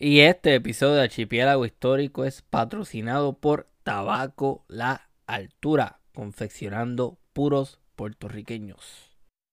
Y 0.00 0.20
este 0.20 0.54
episodio 0.54 0.94
de 0.94 1.02
Archipiélago 1.02 1.66
Histórico 1.66 2.24
es 2.24 2.42
patrocinado 2.42 3.32
por 3.32 3.66
Tabaco 3.82 4.64
La 4.68 5.10
Altura, 5.26 5.98
confeccionando 6.14 7.18
puros 7.32 7.80
puertorriqueños. 7.96 9.10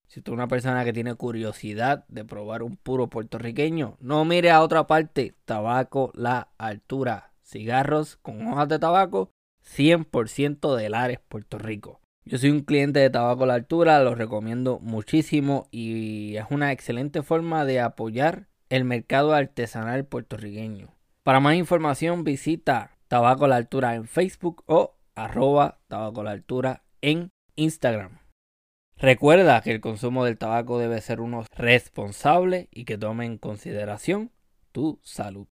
Si 0.07 0.21
tú 0.21 0.33
eres 0.33 0.37
una 0.37 0.47
persona 0.47 0.85
que 0.85 0.93
tiene 0.93 1.15
curiosidad 1.15 2.05
de 2.09 2.25
probar 2.25 2.61
un 2.61 2.77
puro 2.77 3.07
puertorriqueño, 3.07 3.97
no 3.99 4.23
mire 4.23 4.51
a 4.51 4.61
otra 4.61 4.85
parte. 4.85 5.33
Tabaco 5.45 6.11
La 6.13 6.49
Altura. 6.59 7.31
Cigarros 7.41 8.17
con 8.17 8.45
hojas 8.45 8.69
de 8.69 8.77
tabaco 8.77 9.31
100% 9.65 10.75
de 10.75 10.89
Lares, 10.89 11.19
Puerto 11.27 11.57
Rico. 11.57 12.01
Yo 12.23 12.37
soy 12.37 12.51
un 12.51 12.61
cliente 12.61 12.99
de 12.99 13.09
Tabaco 13.09 13.47
La 13.47 13.55
Altura, 13.55 14.03
lo 14.03 14.13
recomiendo 14.13 14.77
muchísimo 14.79 15.67
y 15.71 16.35
es 16.35 16.45
una 16.51 16.71
excelente 16.71 17.23
forma 17.23 17.65
de 17.65 17.79
apoyar 17.79 18.45
el 18.69 18.85
mercado 18.85 19.33
artesanal 19.33 20.05
puertorriqueño. 20.05 20.93
Para 21.23 21.39
más 21.39 21.55
información 21.55 22.23
visita 22.23 22.97
Tabaco 23.07 23.47
La 23.47 23.55
Altura 23.55 23.95
en 23.95 24.07
Facebook 24.07 24.63
o 24.67 24.95
arroba 25.15 25.79
Tabaco 25.87 26.23
La 26.23 26.31
Altura 26.31 26.83
en 27.01 27.29
Instagram. 27.55 28.19
Recuerda 28.97 29.61
que 29.61 29.71
el 29.71 29.81
consumo 29.81 30.23
del 30.23 30.37
tabaco 30.37 30.79
debe 30.79 31.01
ser 31.01 31.19
uno 31.19 31.45
responsable 31.55 32.69
y 32.71 32.85
que 32.85 32.97
tome 32.97 33.25
en 33.25 33.37
consideración 33.37 34.31
tu 34.71 34.99
salud. 35.03 35.47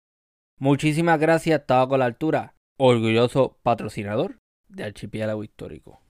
Muchísimas 0.58 1.18
gracias 1.20 1.66
Tabaco 1.66 1.98
La 1.98 2.06
Altura, 2.06 2.54
orgulloso 2.78 3.58
patrocinador 3.62 4.38
de 4.68 4.84
Archipiélago 4.84 5.44
Histórico. 5.44 6.00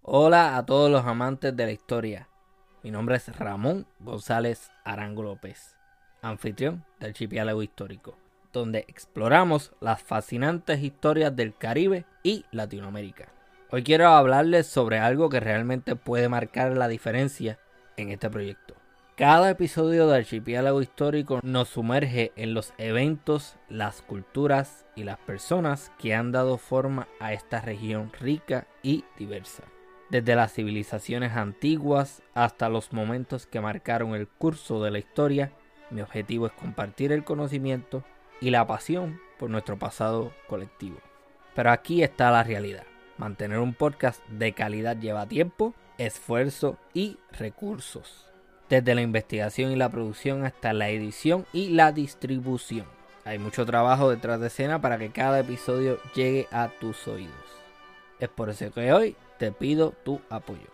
Hola 0.00 0.56
a 0.56 0.66
todos 0.66 0.90
los 0.90 1.04
amantes 1.04 1.56
de 1.56 1.66
la 1.66 1.72
historia. 1.72 2.28
Mi 2.82 2.90
nombre 2.90 3.14
es 3.14 3.28
Ramón 3.38 3.86
González 4.00 4.72
Arango 4.82 5.22
López, 5.22 5.76
anfitrión 6.20 6.84
del 6.98 7.10
Archipiélago 7.10 7.62
Histórico, 7.62 8.18
donde 8.52 8.80
exploramos 8.88 9.72
las 9.80 10.02
fascinantes 10.02 10.82
historias 10.82 11.36
del 11.36 11.54
Caribe 11.54 12.06
y 12.24 12.44
Latinoamérica. 12.50 13.28
Hoy 13.70 13.84
quiero 13.84 14.08
hablarles 14.08 14.66
sobre 14.66 14.98
algo 14.98 15.28
que 15.28 15.38
realmente 15.38 15.94
puede 15.94 16.28
marcar 16.28 16.76
la 16.76 16.88
diferencia 16.88 17.60
en 17.96 18.10
este 18.10 18.28
proyecto. 18.28 18.74
Cada 19.16 19.50
episodio 19.50 20.08
de 20.08 20.16
Archipiélago 20.16 20.82
Histórico 20.82 21.38
nos 21.44 21.68
sumerge 21.68 22.32
en 22.34 22.52
los 22.52 22.74
eventos, 22.78 23.58
las 23.68 24.02
culturas 24.02 24.86
y 24.96 25.04
las 25.04 25.18
personas 25.18 25.92
que 26.00 26.16
han 26.16 26.32
dado 26.32 26.58
forma 26.58 27.06
a 27.20 27.32
esta 27.32 27.60
región 27.60 28.10
rica 28.18 28.66
y 28.82 29.04
diversa 29.16 29.62
desde 30.12 30.36
las 30.36 30.52
civilizaciones 30.52 31.32
antiguas 31.32 32.22
hasta 32.34 32.68
los 32.68 32.92
momentos 32.92 33.46
que 33.46 33.62
marcaron 33.62 34.14
el 34.14 34.28
curso 34.28 34.84
de 34.84 34.90
la 34.90 34.98
historia, 34.98 35.52
mi 35.88 36.02
objetivo 36.02 36.46
es 36.46 36.52
compartir 36.52 37.12
el 37.12 37.24
conocimiento 37.24 38.04
y 38.38 38.50
la 38.50 38.66
pasión 38.66 39.18
por 39.38 39.48
nuestro 39.48 39.78
pasado 39.78 40.34
colectivo. 40.48 40.98
Pero 41.54 41.70
aquí 41.70 42.02
está 42.02 42.30
la 42.30 42.44
realidad. 42.44 42.84
Mantener 43.16 43.58
un 43.58 43.72
podcast 43.72 44.22
de 44.28 44.52
calidad 44.52 44.98
lleva 44.98 45.26
tiempo, 45.26 45.74
esfuerzo 45.96 46.76
y 46.92 47.16
recursos. 47.30 48.26
Desde 48.68 48.94
la 48.94 49.00
investigación 49.00 49.72
y 49.72 49.76
la 49.76 49.88
producción 49.88 50.44
hasta 50.44 50.74
la 50.74 50.90
edición 50.90 51.46
y 51.54 51.70
la 51.70 51.90
distribución. 51.90 52.84
Hay 53.24 53.38
mucho 53.38 53.64
trabajo 53.64 54.10
detrás 54.10 54.40
de 54.40 54.48
escena 54.48 54.82
para 54.82 54.98
que 54.98 55.10
cada 55.10 55.40
episodio 55.40 55.98
llegue 56.14 56.48
a 56.50 56.68
tus 56.68 57.08
oídos. 57.08 57.32
Es 58.20 58.28
por 58.28 58.50
eso 58.50 58.70
que 58.72 58.92
hoy 58.92 59.16
te 59.42 59.50
pido 59.50 59.92
tu 60.04 60.20
apoyo. 60.30 60.68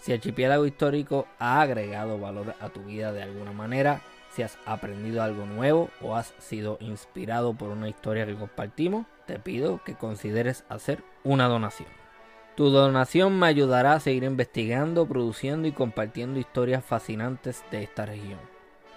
Si 0.00 0.12
Archipiélago 0.12 0.64
Histórico 0.64 1.26
ha 1.40 1.60
agregado 1.60 2.20
valor 2.20 2.54
a 2.60 2.68
tu 2.68 2.84
vida 2.84 3.12
de 3.12 3.20
alguna 3.20 3.50
manera, 3.50 4.00
si 4.30 4.44
has 4.44 4.58
aprendido 4.64 5.24
algo 5.24 5.44
nuevo 5.44 5.90
o 6.00 6.14
has 6.14 6.32
sido 6.38 6.78
inspirado 6.78 7.52
por 7.54 7.70
una 7.70 7.88
historia 7.88 8.24
que 8.24 8.36
compartimos, 8.36 9.06
te 9.26 9.40
pido 9.40 9.82
que 9.82 9.96
consideres 9.96 10.64
hacer 10.68 11.02
una 11.24 11.48
donación. 11.48 11.88
Tu 12.54 12.70
donación 12.70 13.40
me 13.40 13.48
ayudará 13.48 13.94
a 13.94 14.00
seguir 14.00 14.22
investigando, 14.22 15.04
produciendo 15.04 15.66
y 15.66 15.72
compartiendo 15.72 16.38
historias 16.38 16.84
fascinantes 16.84 17.64
de 17.72 17.82
esta 17.82 18.06
región. 18.06 18.38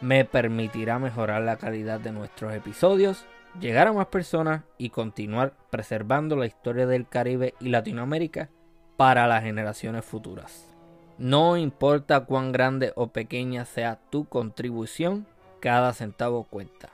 Me 0.02 0.24
permitirá 0.24 1.00
mejorar 1.00 1.42
la 1.42 1.58
calidad 1.58 2.00
de 2.00 2.12
nuestros 2.12 2.54
episodios, 2.54 3.26
llegar 3.60 3.88
a 3.88 3.94
más 3.94 4.06
personas 4.06 4.66
y 4.78 4.92
continuar 4.92 5.56
preservando 5.72 6.36
la 6.36 6.46
historia 6.46 6.86
del 6.86 7.08
Caribe 7.08 7.56
y 7.60 7.70
Latinoamérica 7.70 8.52
para 8.98 9.28
las 9.28 9.44
generaciones 9.44 10.06
futuras. 10.06 10.70
No 11.18 11.56
importa 11.56 12.26
cuán 12.26 12.52
grande 12.52 12.92
o 12.96 13.08
pequeña 13.08 13.66
sea 13.66 14.00
tu 14.10 14.26
contribución, 14.26 15.26
cada 15.62 15.94
centavo 15.94 16.44
cuenta. 16.44 16.90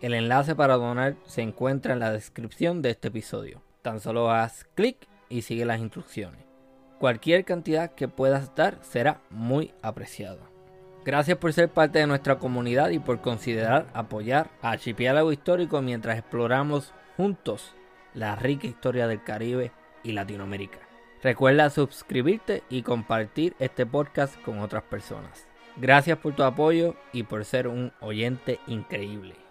El 0.00 0.14
enlace 0.14 0.54
para 0.54 0.76
donar 0.76 1.16
se 1.26 1.42
encuentra 1.42 1.92
en 1.92 2.00
la 2.00 2.12
descripción 2.12 2.82
de 2.82 2.90
este 2.90 3.08
episodio. 3.08 3.62
Tan 3.82 4.00
solo 4.00 4.30
haz 4.30 4.64
clic 4.74 4.96
y 5.28 5.42
sigue 5.42 5.64
las 5.64 5.80
instrucciones. 5.80 6.40
Cualquier 6.98 7.44
cantidad 7.44 7.92
que 7.92 8.08
puedas 8.08 8.54
dar 8.54 8.78
será 8.82 9.20
muy 9.30 9.72
apreciada. 9.82 10.40
Gracias 11.04 11.38
por 11.38 11.52
ser 11.52 11.68
parte 11.68 11.98
de 12.00 12.06
nuestra 12.06 12.38
comunidad 12.38 12.90
y 12.90 12.98
por 12.98 13.20
considerar 13.20 13.86
apoyar 13.94 14.50
a 14.62 14.72
Archipiélago 14.72 15.32
Histórico 15.32 15.80
mientras 15.80 16.18
exploramos 16.18 16.92
juntos 17.16 17.74
la 18.14 18.36
rica 18.36 18.66
historia 18.66 19.06
del 19.06 19.22
Caribe 19.22 19.72
y 20.02 20.12
Latinoamérica. 20.12 20.87
Recuerda 21.22 21.70
suscribirte 21.70 22.62
y 22.70 22.82
compartir 22.82 23.56
este 23.58 23.84
podcast 23.84 24.40
con 24.42 24.60
otras 24.60 24.84
personas. 24.84 25.48
Gracias 25.76 26.18
por 26.18 26.34
tu 26.34 26.44
apoyo 26.44 26.94
y 27.12 27.24
por 27.24 27.44
ser 27.44 27.66
un 27.66 27.92
oyente 28.00 28.60
increíble. 28.66 29.47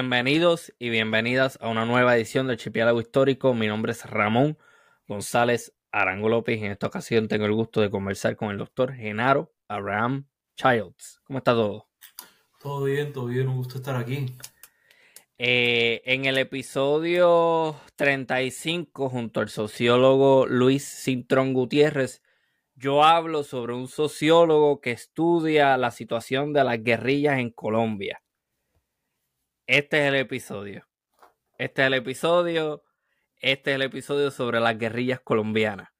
Bienvenidos 0.00 0.72
y 0.78 0.90
bienvenidas 0.90 1.58
a 1.60 1.68
una 1.68 1.84
nueva 1.84 2.16
edición 2.16 2.46
del 2.46 2.54
Archipiélago 2.54 3.00
Histórico. 3.00 3.52
Mi 3.52 3.66
nombre 3.66 3.90
es 3.90 4.08
Ramón 4.08 4.56
González 5.08 5.74
Arango 5.90 6.28
López 6.28 6.60
y 6.60 6.66
en 6.66 6.70
esta 6.70 6.86
ocasión 6.86 7.26
tengo 7.26 7.46
el 7.46 7.52
gusto 7.52 7.80
de 7.80 7.90
conversar 7.90 8.36
con 8.36 8.52
el 8.52 8.58
doctor 8.58 8.94
Genaro 8.94 9.52
Abraham 9.66 10.28
Childs. 10.54 11.20
¿Cómo 11.24 11.38
está 11.40 11.50
todo? 11.50 11.88
Todo 12.60 12.84
bien, 12.84 13.12
todo 13.12 13.26
bien, 13.26 13.48
un 13.48 13.56
gusto 13.56 13.78
estar 13.78 13.96
aquí. 13.96 14.36
Eh, 15.36 16.00
en 16.04 16.26
el 16.26 16.38
episodio 16.38 17.74
35, 17.96 19.08
junto 19.08 19.40
al 19.40 19.48
sociólogo 19.48 20.46
Luis 20.46 20.84
Cintrón 20.84 21.54
Gutiérrez, 21.54 22.22
yo 22.76 23.02
hablo 23.02 23.42
sobre 23.42 23.74
un 23.74 23.88
sociólogo 23.88 24.80
que 24.80 24.92
estudia 24.92 25.76
la 25.76 25.90
situación 25.90 26.52
de 26.52 26.62
las 26.62 26.84
guerrillas 26.84 27.40
en 27.40 27.50
Colombia 27.50 28.22
este 29.68 30.00
es 30.00 30.08
el 30.08 30.14
episodio. 30.16 30.88
Este 31.58 31.82
es 31.82 31.86
el 31.86 31.94
episodio. 31.94 32.82
Este 33.40 33.70
es 33.70 33.74
el 33.76 33.82
episodio 33.82 34.30
sobre 34.30 34.60
las 34.60 34.78
guerrillas 34.78 35.20
colombianas. 35.20 35.90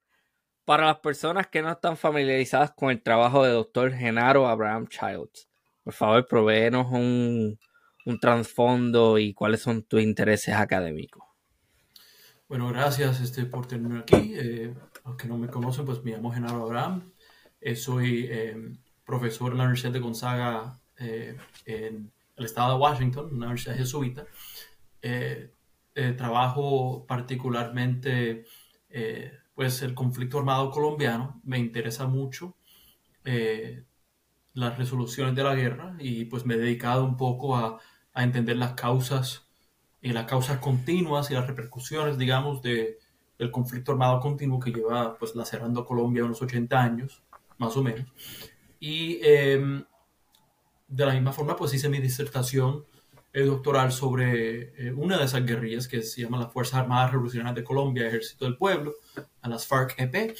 Para 0.65 0.87
las 0.87 1.01
personas 1.01 1.49
que 1.49 1.61
no 1.63 1.71
están 1.71 1.97
familiarizadas 1.97 2.73
con 2.73 2.91
el 2.91 3.03
trabajo 3.03 3.45
de 3.45 3.53
doctor 3.53 3.93
Genaro 3.93 4.49
Abraham 4.49 4.89
Childs, 4.89 5.49
por 5.85 5.93
favor, 5.93 6.27
provéenos 6.27 6.87
un, 6.91 7.59
un 8.07 8.21
trasfondo 8.21 9.19
y 9.19 9.35
cuáles 9.35 9.61
son 9.61 9.83
tus 9.83 10.01
intereses 10.03 10.55
académicos. 10.55 11.23
Bueno, 12.49 12.69
gracias 12.69 13.21
este, 13.21 13.45
por 13.45 13.67
tenerme 13.67 13.99
aquí. 13.99 14.33
Eh, 14.35 14.75
los 15.05 15.17
que 15.17 15.29
no 15.29 15.37
me 15.37 15.49
conocen, 15.49 15.85
pues 15.85 16.03
me 16.03 16.13
llamo 16.13 16.33
Genaro 16.33 16.63
Abraham. 16.63 17.13
Eh, 17.61 17.77
soy 17.77 18.29
eh, 18.31 18.57
profesor 19.05 19.53
en 19.53 19.59
la 19.59 19.65
Universidad 19.65 19.93
de 19.93 20.01
Gonzaga 20.01 20.81
en 21.67 22.11
el 22.39 22.45
estado 22.45 22.75
de 22.75 22.81
Washington, 22.81 23.27
una 23.33 23.47
universidad 23.47 23.77
jesuita. 23.77 24.27
Eh, 25.03 25.53
eh, 25.95 26.13
trabajo 26.13 27.05
particularmente 27.07 28.45
eh, 28.89 29.33
pues 29.55 29.83
el 29.83 29.95
conflicto 29.95 30.39
armado 30.39 30.71
colombiano, 30.71 31.41
me 31.45 31.59
interesa 31.59 32.07
mucho 32.07 32.57
las 34.55 34.79
resoluciones 34.79 35.35
de 35.35 35.45
la 35.45 35.55
guerra 35.55 35.95
y 35.99 36.25
pues 36.25 36.47
me 36.47 36.55
he 36.55 36.59
dedicado 36.59 37.05
un 37.05 37.19
poco 37.19 37.57
a, 37.57 37.79
a 38.15 38.25
entender 38.25 38.57
las 38.57 38.73
causas 38.73 39.47
y 40.01 40.13
las 40.13 40.25
causas 40.25 40.61
continuas 40.61 41.31
y 41.31 41.35
las 41.35 41.47
repercusiones, 41.47 42.17
digamos, 42.17 42.63
de, 42.63 42.99
del 43.39 43.51
conflicto 43.51 43.93
armado 43.93 44.21
continuo 44.21 44.61
que 44.61 44.73
lleva 44.73 45.19
pues 45.19 45.35
lacerando 45.35 45.81
a 45.81 45.87
Colombia 45.87 46.25
unos 46.25 46.41
80 46.41 46.81
años, 46.81 47.23
más 47.59 47.77
o 47.77 47.83
menos. 47.83 48.07
Y 48.81 49.21
em, 49.23 49.85
de 50.89 51.07
la 51.07 51.13
misma 51.13 51.33
forma, 51.33 51.57
pues 51.57 51.75
hice 51.75 51.89
mi 51.89 51.99
disertación 51.99 52.85
doctoral 53.33 53.93
sobre 53.93 54.89
eh, 54.89 54.93
una 54.93 55.17
de 55.17 55.25
esas 55.25 55.45
guerrillas 55.45 55.87
que 55.87 56.03
se 56.03 56.23
llama 56.23 56.39
las 56.39 56.53
Fuerzas 56.53 56.81
Armadas 56.81 57.13
Revolucionarias 57.13 57.55
de 57.55 57.65
Colombia, 57.65 58.07
Ejército 58.07 58.45
del 58.45 58.57
Pueblo, 58.57 58.95
a 59.43 59.49
las 59.49 59.67
FARC-EP, 59.69 60.35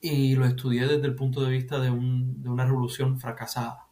y 0.00 0.36
lo 0.36 0.46
estudié 0.46 0.86
desde 0.86 1.06
el 1.06 1.14
punto 1.14 1.44
de 1.44 1.50
vista 1.50 1.80
de, 1.80 1.90
un, 1.90 2.42
de 2.42 2.48
una 2.48 2.64
revolución 2.64 3.18
fracasada 3.18 3.88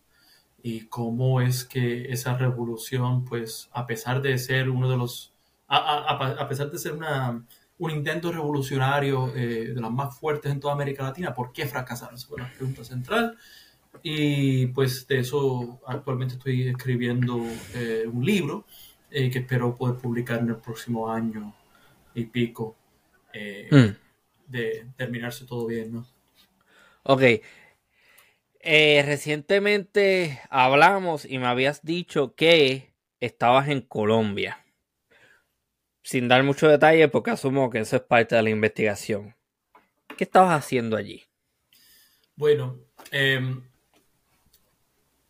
y 0.63 0.87
cómo 0.87 1.41
es 1.41 1.65
que 1.65 2.13
esa 2.13 2.37
revolución, 2.37 3.25
pues 3.25 3.69
a 3.73 3.87
pesar 3.87 4.23
de 4.23 4.39
ser 4.39 4.71
uno 4.71 4.89
de 4.91 4.97
los, 4.97 5.35
a, 5.69 5.77
a, 5.77 6.43
a 6.43 6.49
pesar 6.49 6.71
de 6.71 6.79
ser 6.79 6.93
una, 6.93 7.45
un 7.79 7.91
intento 7.91 8.33
revolucionario 8.33 9.35
eh, 9.37 9.73
de 9.75 9.81
los 9.81 9.93
más 9.93 10.19
fuertes 10.19 10.51
en 10.51 10.61
toda 10.61 10.75
América 10.75 11.03
Latina, 11.03 11.35
¿por 11.35 11.53
qué 11.53 11.67
fracasaron? 11.67 12.15
Esa 12.15 12.29
fue 12.29 12.41
la 12.41 12.51
pregunta 12.51 12.85
central. 12.85 13.37
Y 14.03 14.67
pues 14.69 15.07
de 15.07 15.21
eso 15.21 15.81
actualmente 15.87 16.35
estoy 16.35 16.69
escribiendo 16.69 17.43
eh, 17.75 18.05
un 18.11 18.25
libro 18.25 18.65
eh, 19.11 19.31
que 19.31 19.41
espero 19.41 19.77
poder 19.77 19.97
publicar 19.97 20.41
en 20.41 20.51
el 20.51 20.57
próximo 20.57 21.11
año 21.11 21.55
y 22.15 22.25
pico 22.25 22.77
mm. 23.35 23.89
de 24.47 24.87
terminarse 24.97 25.45
todo 25.45 25.67
bien, 25.67 25.93
¿no? 25.93 26.07
Ok. 27.03 27.23
recientemente 28.63 30.41
hablamos 30.51 31.25
y 31.25 31.39
me 31.39 31.47
habías 31.47 31.85
dicho 31.85 32.35
que 32.35 32.91
estabas 33.21 33.69
en 33.69 33.83
Colombia 33.83 34.67
sin 36.07 36.29
dar 36.29 36.45
mucho 36.45 36.69
detalle, 36.69 37.09
porque 37.09 37.33
asumo 37.33 37.69
que 37.69 37.81
eso 37.81 37.97
es 37.97 38.03
parte 38.03 38.37
de 38.37 38.43
la 38.45 38.51
investigación. 38.51 39.35
¿Qué 40.17 40.23
estabas 40.23 40.57
haciendo 40.57 40.97
allí? 40.97 41.25
Bueno, 42.37 42.79
em, 43.11 43.61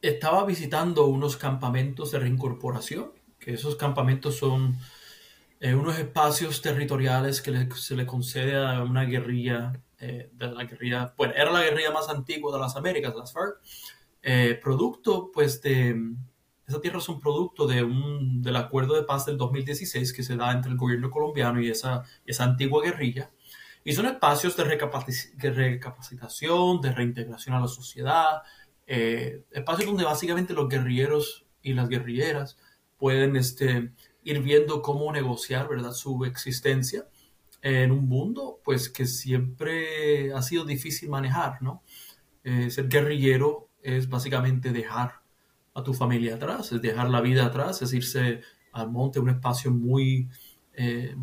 estaba 0.09 0.45
visitando 0.45 1.07
unos 1.07 1.37
campamentos 1.37 2.11
de 2.11 2.19
reincorporación, 2.19 3.13
que 3.39 3.55
esos 3.55 3.77
campamentos 3.77 4.37
son 4.37 4.79
eh, 5.61 5.75
unos 5.75 5.99
espacios 5.99 6.61
territoriales 6.63 7.41
que 7.41 7.69
se 7.75 7.97
le 7.97 8.07
concede 8.07 8.57
a 8.57 8.83
una 8.83 9.05
guerrilla, 9.05 9.81
eh, 9.99 10.31
de 10.33 10.49
la 10.49 10.65
guerrilla, 10.65 11.15
bueno, 11.17 11.35
era 11.35 11.51
la 11.51 11.63
guerrilla 11.63 11.91
más 11.91 12.09
antigua 12.09 12.53
de 12.53 12.61
las 12.61 12.77
Américas, 12.77 13.15
las 13.17 13.33
FARC, 13.33 13.61
eh, 14.23 14.59
producto 14.63 15.31
pues 15.33 15.63
de 15.63 16.17
esa 16.67 16.81
tierra 16.81 16.99
es 16.99 17.09
un 17.09 17.21
producto 17.21 17.67
de 17.67 17.83
un, 17.85 18.43
del 18.43 18.57
acuerdo 18.57 18.95
de 18.95 19.05
paz 19.05 19.25
del 19.25 19.39
2016 19.39 20.13
que 20.13 20.25
se 20.25 20.37
da 20.37 20.51
entre 20.51 20.73
el 20.73 20.77
gobierno 20.77 21.11
colombiano 21.11 21.61
y 21.61 21.71
esa, 21.71 22.03
esa 22.25 22.45
antigua 22.45 22.83
guerrilla. 22.83 23.31
Y 23.85 23.93
son 23.93 24.07
espacios 24.07 24.57
de, 24.57 24.65
recapacitación, 24.65 26.81
de 26.81 26.91
reintegración 26.91 27.55
a 27.55 27.61
la 27.61 27.69
sociedad, 27.69 28.43
eh, 28.87 29.45
espacios 29.51 29.89
donde 29.89 30.05
básicamente 30.05 30.55
los 30.55 30.69
guerrilleros 30.69 31.47
y 31.63 31.75
las 31.75 31.89
guerrilleras 31.89 32.59
pueden 32.97 33.37
este, 33.37 33.93
ir 34.23 34.43
viendo 34.43 34.83
cómo 34.83 35.13
negociar 35.13 35.69
¿verdad? 35.69 35.93
su 35.93 36.25
existencia 36.25 37.07
en 37.63 37.91
un 37.91 38.09
mundo 38.09 38.61
pues 38.65 38.89
que 38.89 39.07
siempre 39.07 40.33
ha 40.33 40.43
sido 40.43 40.65
difícil 40.65 41.09
manejar, 41.09 41.61
¿no? 41.63 41.83
Eh, 42.45 42.71
ser 42.71 42.89
guerrillero 42.89 43.71
es 43.83 44.09
básicamente 44.09 44.71
dejar 44.73 45.21
a 45.75 45.83
tu 45.83 45.93
familia 45.93 46.37
atrás, 46.37 46.71
es 46.73 46.81
dejar 46.81 47.11
la 47.11 47.21
vida 47.21 47.47
atrás, 47.47 47.83
es 47.83 47.93
irse 47.93 48.41
al 48.73 48.91
monte, 48.91 49.19
un 49.19 49.31
espacio 49.31 49.71
muy, 49.71 50.29
eh, 50.75 51.15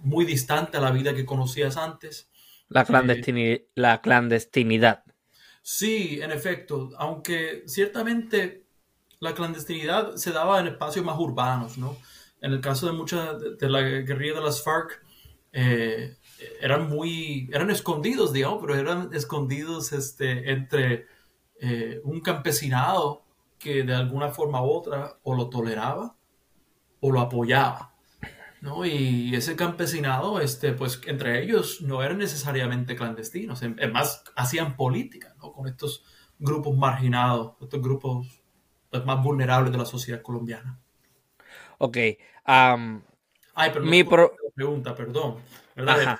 muy 0.00 0.24
distante 0.24 0.76
a 0.76 0.80
la 0.80 0.90
vida 0.90 1.14
que 1.14 1.24
conocías 1.24 1.76
antes. 1.76 2.28
La, 2.68 2.82
eh, 2.82 3.68
la 3.74 4.00
clandestinidad. 4.00 5.03
Sí, 5.66 6.20
en 6.20 6.30
efecto, 6.30 6.90
aunque 6.98 7.62
ciertamente 7.66 8.66
la 9.18 9.34
clandestinidad 9.34 10.16
se 10.16 10.30
daba 10.30 10.60
en 10.60 10.66
espacios 10.66 11.02
más 11.06 11.18
urbanos, 11.18 11.78
¿no? 11.78 11.96
En 12.42 12.52
el 12.52 12.60
caso 12.60 12.86
de 12.86 12.92
muchas 12.92 13.40
de, 13.58 13.70
la 13.70 13.80
guerrilla 13.80 14.34
de 14.34 14.42
las 14.42 14.62
FARC, 14.62 15.02
eh, 15.52 16.18
eran 16.60 16.90
muy, 16.90 17.48
eran 17.50 17.70
escondidos, 17.70 18.34
digamos, 18.34 18.58
pero 18.60 18.74
eran 18.76 19.08
escondidos 19.14 19.92
este, 19.94 20.52
entre 20.52 21.06
un 22.02 22.20
campesinado 22.20 23.24
que 23.58 23.84
de 23.84 23.94
alguna 23.94 24.28
forma 24.28 24.62
u 24.62 24.68
otra 24.70 25.18
o 25.22 25.34
lo 25.34 25.48
toleraba 25.48 26.14
o 27.00 27.10
lo 27.10 27.20
apoyaba. 27.20 27.94
¿no? 28.60 28.84
Y 28.84 29.34
ese 29.34 29.56
campesinado, 29.56 30.40
este, 30.40 30.72
pues 30.72 31.00
entre 31.06 31.42
ellos 31.42 31.80
no 31.80 32.02
eran 32.02 32.18
necesariamente 32.18 32.96
clandestinos, 32.96 33.62
es 33.62 34.22
hacían 34.36 34.76
política 34.76 35.33
¿no? 35.44 35.52
con 35.52 35.66
estos 35.66 36.04
grupos 36.38 36.76
marginados, 36.76 37.54
estos 37.60 37.80
grupos 37.80 38.26
pues, 38.90 39.04
más 39.04 39.22
vulnerables 39.22 39.72
de 39.72 39.78
la 39.78 39.84
sociedad 39.84 40.22
colombiana. 40.22 40.78
Ok. 41.78 41.96
Ay, 42.44 43.70
pero 43.72 43.84
mi 43.84 44.04
pregunta, 44.04 44.94
perdón. 44.94 45.36
¿verdad? 45.74 46.18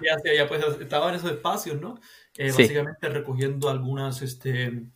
pues, 0.48 0.64
estaba 0.80 1.08
en 1.10 1.16
esos 1.16 1.30
espacios, 1.30 1.80
¿no? 1.80 1.98
Eh, 2.36 2.50
básicamente 2.50 3.08
recogiendo 3.08 3.68
algunas, 3.68 4.22
este, 4.22 4.86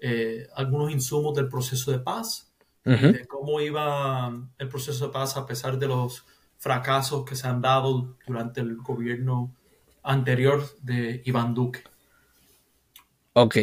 eh, 0.00 0.46
algunos 0.54 0.90
insumos 0.90 1.34
del 1.34 1.48
proceso 1.48 1.92
de 1.92 2.00
paz, 2.00 2.52
de 2.82 3.24
cómo 3.28 3.60
iba 3.60 4.32
el 4.58 4.68
proceso 4.68 5.06
de 5.06 5.12
paz 5.12 5.36
a 5.36 5.46
pesar 5.46 5.78
de 5.78 5.86
los 5.86 6.24
fracasos 6.58 7.24
que 7.24 7.36
se 7.36 7.46
han 7.46 7.60
dado 7.60 8.16
durante 8.26 8.60
el 8.60 8.76
gobierno 8.78 9.54
anterior 10.02 10.64
de 10.80 11.22
Iván 11.24 11.54
Duque. 11.54 11.84
Ok, 13.42 13.56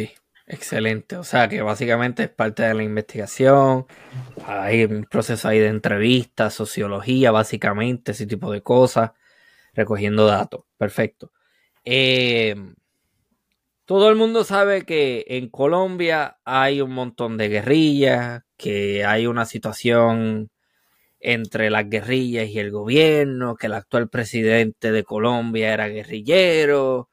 excelente. 0.48 1.16
O 1.16 1.22
sea 1.24 1.48
que 1.48 1.62
básicamente 1.62 2.24
es 2.24 2.30
parte 2.30 2.64
de 2.64 2.74
la 2.74 2.82
investigación. 2.82 3.86
Hay 4.44 4.84
un 4.84 5.04
proceso 5.04 5.46
ahí 5.48 5.60
de 5.60 5.68
entrevistas, 5.68 6.54
sociología, 6.54 7.30
básicamente, 7.30 8.10
ese 8.12 8.26
tipo 8.26 8.50
de 8.50 8.60
cosas, 8.60 9.12
recogiendo 9.74 10.26
datos. 10.26 10.64
Perfecto. 10.76 11.30
Eh, 11.84 12.56
todo 13.84 14.10
el 14.10 14.16
mundo 14.16 14.42
sabe 14.44 14.84
que 14.84 15.24
en 15.28 15.48
Colombia 15.48 16.38
hay 16.44 16.80
un 16.80 16.90
montón 16.92 17.36
de 17.36 17.48
guerrillas, 17.48 18.42
que 18.56 19.04
hay 19.04 19.28
una 19.28 19.44
situación 19.46 20.50
entre 21.20 21.70
las 21.70 21.88
guerrillas 21.88 22.48
y 22.48 22.58
el 22.58 22.72
gobierno, 22.72 23.56
que 23.56 23.66
el 23.68 23.74
actual 23.74 24.08
presidente 24.08 24.92
de 24.92 25.04
Colombia 25.04 25.72
era 25.72 25.88
guerrillero. 25.88 27.07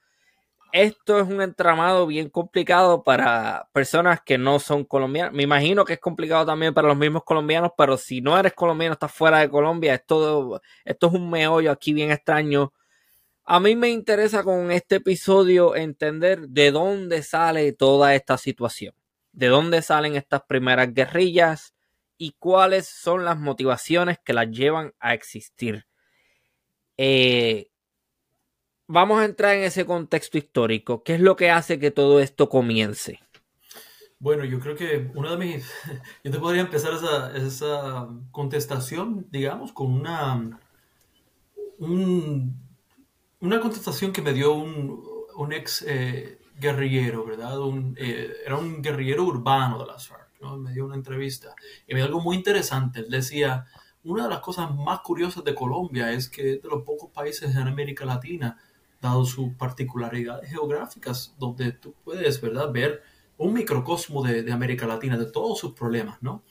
Esto 0.78 1.20
es 1.20 1.28
un 1.28 1.42
entramado 1.42 2.06
bien 2.06 2.30
complicado 2.30 3.02
para 3.02 3.70
personas 3.72 4.20
que 4.22 4.38
no 4.38 4.60
son 4.60 4.84
colombianas. 4.84 5.34
Me 5.34 5.44
imagino 5.44 5.86
que 5.86 5.94
es 5.94 6.00
complicado 6.00 6.46
también 6.46 6.74
para 6.74 6.90
los 6.90 6.98
mismos 6.98 7.24
colombianos, 7.24 7.72
pero 7.78 7.98
si 7.98 8.20
no 8.20 8.38
eres 8.38 8.54
colombiano, 8.54 8.94
estás 8.94 9.14
fuera 9.14 9.40
de 9.40 9.50
Colombia, 9.50 9.94
esto, 9.96 10.62
esto 10.84 11.08
es 11.08 11.14
un 11.14 11.30
meollo 11.30 11.72
aquí 11.72 11.94
bien 11.94 12.12
extraño 12.12 12.74
a 13.46 13.60
mí 13.60 13.76
me 13.76 13.90
interesa 13.90 14.44
con 14.44 14.72
este 14.72 14.96
episodio 14.96 15.76
entender 15.76 16.50
de 16.50 16.72
dónde 16.72 17.22
sale 17.22 17.74
toda 17.74 18.16
esta 18.16 18.40
situación, 18.40 18.96
de 19.34 19.48
dónde 19.48 19.84
salen 19.84 20.16
estas 20.16 20.42
primeras 20.48 20.92
guerrillas 20.94 21.76
y 22.18 22.32
cuáles 22.40 22.88
son 22.88 23.24
las 23.24 23.38
motivaciones 23.38 24.18
que 24.24 24.34
las 24.34 24.50
llevan 24.50 24.94
a 25.00 25.14
existir. 25.14 25.86
Eh, 26.98 27.68
vamos 28.88 29.20
a 29.20 29.26
entrar 29.26 29.56
en 29.56 29.64
ese 29.64 29.86
contexto 29.86 30.38
histórico. 30.38 31.04
¿Qué 31.04 31.16
es 31.16 31.22
lo 31.22 31.36
que 31.36 31.50
hace 31.50 31.80
que 31.80 31.92
todo 31.92 32.20
esto 32.20 32.50
comience? 32.50 33.20
Bueno, 34.20 34.46
yo 34.46 34.60
creo 34.60 34.76
que 34.76 35.12
una 35.14 35.32
de 35.32 35.38
mis... 35.38 35.72
Yo 36.24 36.32
te 36.32 36.40
podría 36.40 36.62
empezar 36.62 36.94
esa, 36.94 37.36
esa 37.36 38.08
contestación, 38.32 39.28
digamos, 39.30 39.72
con 39.72 39.92
una... 39.92 40.60
Un, 41.78 42.58
una 43.42 43.60
contestación 43.60 44.14
que 44.14 44.22
me 44.22 44.34
dio 44.34 44.54
un, 44.54 45.54
ex 45.54 45.84
eh, 45.88 46.40
guerrillero, 46.58 47.26
¿verdad? 47.26 47.58
Eh, 47.98 48.34
era 48.46 48.58
un 48.58 48.82
guerrillero 48.82 49.24
urbano 49.24 49.80
de 49.80 49.88
las 49.88 50.08
FARC, 50.08 50.30
¿no? 50.42 50.58
Me 50.58 50.72
dio 50.72 50.86
una 50.86 50.96
entrevista 50.96 51.54
y 51.86 51.94
me 51.94 52.00
dio 52.00 52.06
algo 52.06 52.22
muy 52.22 52.38
interesante. 52.38 53.02
Él 53.02 53.10
decía, 53.10 53.66
una 54.04 54.24
de 54.24 54.30
las 54.30 54.40
cosas 54.40 54.74
más 54.74 55.02
curiosas 55.02 55.44
de 55.44 55.54
Colombia 55.54 56.12
es 56.12 56.30
que 56.30 56.54
es 56.54 56.62
de 56.62 56.70
los 56.70 56.84
pocos 56.84 57.12
países 57.12 57.56
en 57.56 57.68
América 57.68 58.06
Latina, 58.06 58.58
dado 59.06 59.26
sus 59.26 59.54
particularidades 59.54 60.50
geográficas, 60.50 61.36
donde 61.40 61.72
tú 61.72 61.94
puedes, 62.04 62.42
¿verdad?, 62.42 62.72
ver 62.72 63.02
un 63.38 63.54
microcosmo 63.54 64.24
de, 64.24 64.52
América 64.52 64.88
Latina, 64.88 65.18
de 65.18 65.26
todos 65.26 65.60
sus 65.60 65.74
problemas, 65.74 66.22
¿no? 66.22 66.44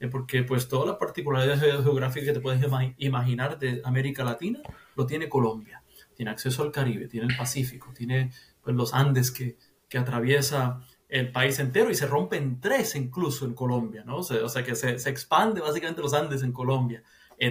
Eh, 0.00 0.08
porque 0.08 0.42
pues 0.42 0.68
todas 0.68 0.88
las 0.88 0.96
particularidades 0.96 1.60
geográficas 1.60 2.28
que 2.28 2.32
te 2.34 2.40
puedes 2.40 2.60
imaginar 2.98 3.58
de 3.58 3.80
América 3.84 4.24
Latina 4.24 4.60
lo 4.96 5.06
tiene 5.06 5.28
Colombia 5.28 5.82
tiene 6.14 6.30
acceso 6.30 6.62
al 6.62 6.72
Caribe, 6.72 7.08
tiene 7.08 7.26
el 7.26 7.36
Pacífico, 7.36 7.92
tiene 7.94 8.30
pues, 8.62 8.76
los 8.76 8.94
Andes 8.94 9.30
que, 9.30 9.56
que 9.88 9.98
atraviesa 9.98 10.80
el 11.08 11.30
país 11.30 11.58
entero 11.58 11.90
y 11.90 11.94
se 11.94 12.06
rompe 12.06 12.36
en 12.36 12.60
tres 12.60 12.96
incluso 12.96 13.44
en 13.44 13.54
Colombia, 13.54 14.02
¿no? 14.04 14.18
O 14.18 14.22
sea, 14.22 14.64
que 14.64 14.74
se, 14.74 14.98
se, 14.98 15.10
expande 15.10 15.60
básicamente 15.60 16.00
los 16.00 16.14
Andes 16.14 16.42
en 16.42 16.52
Colombia. 16.52 17.02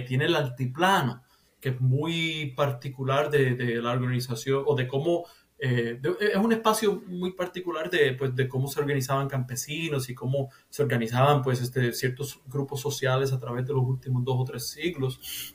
tiene 0.06 0.24
el 0.24 0.34
altiplano, 0.34 1.22
que 1.62 1.70
es 1.70 1.80
muy 1.80 2.52
particular 2.54 3.30
de, 3.30 3.54
de 3.54 3.80
la 3.80 3.92
organización 3.92 4.64
o 4.66 4.74
de 4.76 4.86
cómo 4.86 5.24
eh, 5.64 6.00
es 6.18 6.36
un 6.36 6.52
espacio 6.52 7.04
muy 7.06 7.34
particular 7.34 7.88
de, 7.88 8.14
pues, 8.14 8.34
de 8.34 8.48
cómo 8.48 8.66
se 8.66 8.80
organizaban 8.80 9.28
campesinos 9.28 10.10
y 10.10 10.14
cómo 10.14 10.50
se 10.68 10.82
organizaban 10.82 11.40
pues, 11.40 11.60
este, 11.60 11.92
ciertos 11.92 12.40
grupos 12.46 12.80
sociales 12.80 13.32
a 13.32 13.38
través 13.38 13.64
de 13.64 13.72
los 13.72 13.84
últimos 13.84 14.24
dos 14.24 14.40
o 14.40 14.44
tres 14.44 14.66
siglos, 14.70 15.54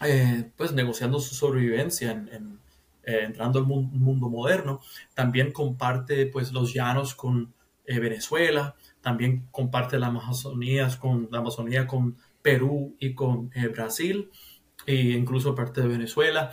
eh, 0.00 0.48
pues 0.56 0.70
negociando 0.72 1.18
su 1.18 1.34
sobrevivencia 1.34 2.12
en, 2.12 2.60
eh, 3.02 3.22
entrando 3.24 3.58
al 3.58 3.66
mundo, 3.66 4.28
moderno. 4.28 4.80
También 5.12 5.50
comparte 5.50 6.26
pues, 6.26 6.52
los 6.52 6.72
llanos 6.72 7.16
con 7.16 7.52
Venezuela, 7.84 8.76
también 9.00 9.48
comparte 9.50 9.98
la 9.98 10.06
Amazonía 10.06 10.88
con, 11.00 11.26
la 11.32 11.38
Amazonía 11.38 11.88
con 11.88 12.16
Perú 12.42 12.94
y 13.00 13.14
con 13.14 13.50
Brasil, 13.72 14.30
e 14.88 15.12
incluso 15.12 15.54
parte 15.54 15.82
de 15.82 15.88
Venezuela. 15.88 16.50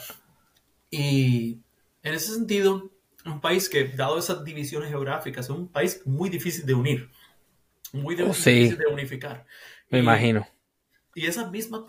Y 0.91 1.61
en 2.03 2.13
ese 2.13 2.33
sentido, 2.33 2.91
un 3.25 3.39
país 3.39 3.69
que, 3.69 3.87
dado 3.87 4.19
esas 4.19 4.43
divisiones 4.43 4.89
geográficas, 4.89 5.45
es 5.45 5.51
un 5.51 5.69
país 5.69 6.01
muy 6.03 6.29
difícil 6.29 6.65
de 6.65 6.73
unir, 6.73 7.09
muy 7.93 8.13
oh, 8.15 8.27
difícil 8.27 8.77
de 8.77 8.87
unificar. 8.87 9.45
Me 9.89 9.99
imagino. 9.99 10.45
Y 11.13 11.27
esas 11.27 11.49
mismas 11.49 11.83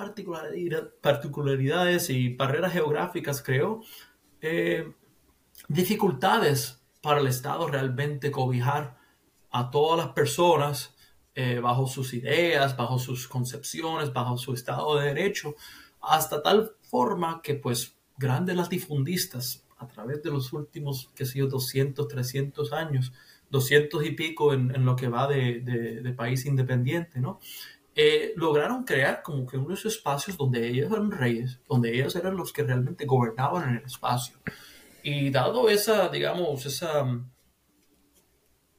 particularidades 1.00 2.10
y 2.10 2.28
barreras 2.36 2.72
geográficas 2.72 3.42
creó 3.42 3.82
eh, 4.40 4.92
dificultades 5.66 6.80
para 7.00 7.18
el 7.18 7.26
Estado 7.26 7.66
realmente 7.66 8.30
cobijar 8.30 8.98
a 9.50 9.72
todas 9.72 9.98
las 9.98 10.14
personas 10.14 10.94
eh, 11.34 11.58
bajo 11.58 11.88
sus 11.88 12.14
ideas, 12.14 12.76
bajo 12.76 13.00
sus 13.00 13.26
concepciones, 13.26 14.12
bajo 14.12 14.38
su 14.38 14.54
Estado 14.54 14.96
de 14.96 15.08
Derecho, 15.08 15.56
hasta 16.06 16.42
tal 16.42 16.72
forma 16.82 17.40
que 17.42 17.54
pues 17.54 17.96
grandes 18.16 18.56
latifundistas 18.56 19.66
a 19.78 19.86
través 19.86 20.22
de 20.22 20.30
los 20.30 20.52
últimos, 20.52 21.10
qué 21.14 21.26
sé 21.26 21.40
yo, 21.40 21.48
200, 21.48 22.08
300 22.08 22.72
años, 22.72 23.12
200 23.50 24.04
y 24.06 24.12
pico 24.12 24.54
en, 24.54 24.84
lo 24.84 24.96
que 24.96 25.08
va 25.08 25.28
de, 25.28 26.14
país 26.16 26.46
independiente, 26.46 27.20
¿no? 27.20 27.40
Eh, 27.94 28.34
lograron 28.36 28.84
crear 28.84 29.22
como 29.22 29.46
que 29.46 29.56
unos 29.56 29.84
espacios 29.86 30.36
donde 30.36 30.68
ellos 30.68 30.90
eran 30.92 31.10
reyes, 31.10 31.60
donde 31.68 31.94
ellos 31.94 32.14
eran 32.16 32.36
los 32.36 32.52
que 32.52 32.62
realmente 32.62 33.06
gobernaban 33.06 33.68
en 33.70 33.76
el 33.76 33.84
espacio. 33.84 34.36
Y 35.02 35.30
dado 35.30 35.68
esa, 35.68 36.08
digamos, 36.08 36.66
esa, 36.66 37.06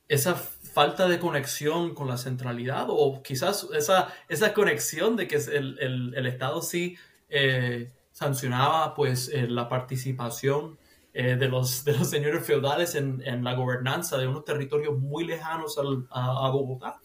esa 0.07 0.36
falta 0.36 1.07
de 1.07 1.19
conexión 1.19 1.96
con 1.96 2.07
la 2.07 2.17
centralidad, 2.17 2.88
o 2.89 3.24
quizás 3.24 3.67
esa, 3.75 4.13
esa 4.29 4.53
conexión 4.53 5.15
de 5.15 5.27
que 5.27 5.38
el, 5.38 5.79
el, 5.79 6.13
el 6.15 6.25
Estado 6.27 6.62
sí 6.62 6.98
eh, 7.29 7.91
sancionaba 8.12 8.96
pues 8.96 9.29
eh, 9.29 9.48
la 9.48 9.67
participación 9.67 10.77
eh, 11.13 11.36
de, 11.36 11.48
los, 11.48 11.84
de 11.84 11.98
los 11.98 12.10
señores 12.10 12.46
feudales 12.46 12.96
en, 12.96 13.22
en, 13.25 13.43
la 13.43 13.53
gobernanza 13.53 14.17
de 14.17 14.27
unos 14.27 14.46
territorios 14.46 14.98
muy 14.98 15.25
lejanos 15.25 15.77
a, 16.10 16.50
Bogotá, 16.50 17.00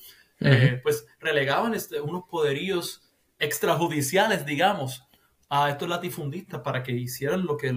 pues 0.82 1.06
relegaban 1.20 1.74
este, 1.74 2.00
unos 2.00 2.24
poderíos 2.28 3.02
extrajudiciales, 3.38 4.44
digamos, 4.44 5.04
a 5.48 5.70
estos 5.70 5.88
latifundistas 5.88 6.60
para 6.60 6.82
que 6.82 6.92
hicieran 6.92 7.44
lo 7.44 7.56
que 7.56 7.72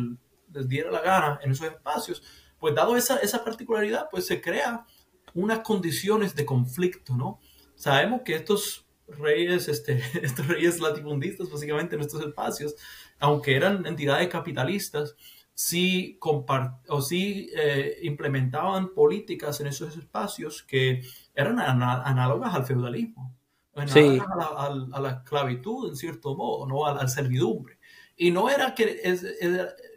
les 0.52 0.68
diera 0.68 0.92
la 0.92 1.02
gana 1.02 1.40
en 1.44 1.52
esos 1.52 1.68
espacios. 1.68 2.24
Pues 2.60 2.74
dado 2.74 2.96
esa, 2.96 3.18
esa 3.18 3.44
particularidad, 3.44 4.08
pues 4.10 4.26
se 4.26 4.42
crea 4.42 4.86
unas 5.34 5.60
condiciones 5.60 6.36
de 6.36 6.46
conflicto, 6.46 7.16
¿no? 7.16 7.40
Sabemos 7.76 8.22
que 8.24 8.36
estos 8.36 8.85
reyes, 9.08 9.68
este, 9.68 10.02
estos 10.22 10.48
reyes 10.48 10.80
latifundistas, 10.80 11.50
básicamente 11.50 11.96
en 11.96 12.02
estos 12.02 12.26
espacios, 12.26 12.76
aunque 13.20 13.56
eran 13.56 13.86
entidades 13.86 14.28
capitalistas, 14.30 15.16
sí, 15.54 16.20
o 16.22 17.02
sí 17.02 17.50
eh, 17.56 17.98
implementaban 18.04 18.94
políticas 18.94 19.62
en 19.62 19.68
esos 19.68 19.98
espacios 19.98 20.62
que 20.64 21.02
eran 21.34 21.60
análogas 21.60 22.54
al 22.54 22.66
feudalismo, 22.66 23.34
a, 23.74 25.00
la, 25.00 25.10
esclavitud 25.10 25.90
en 25.90 25.96
cierto 25.96 26.36
modo, 26.36 26.68
¿no? 26.68 26.86
a 26.86 26.94
la 26.94 27.08
servidumbre. 27.08 27.78
Y 28.18 28.32
no 28.32 28.50
era 28.50 28.76
que, 28.76 29.02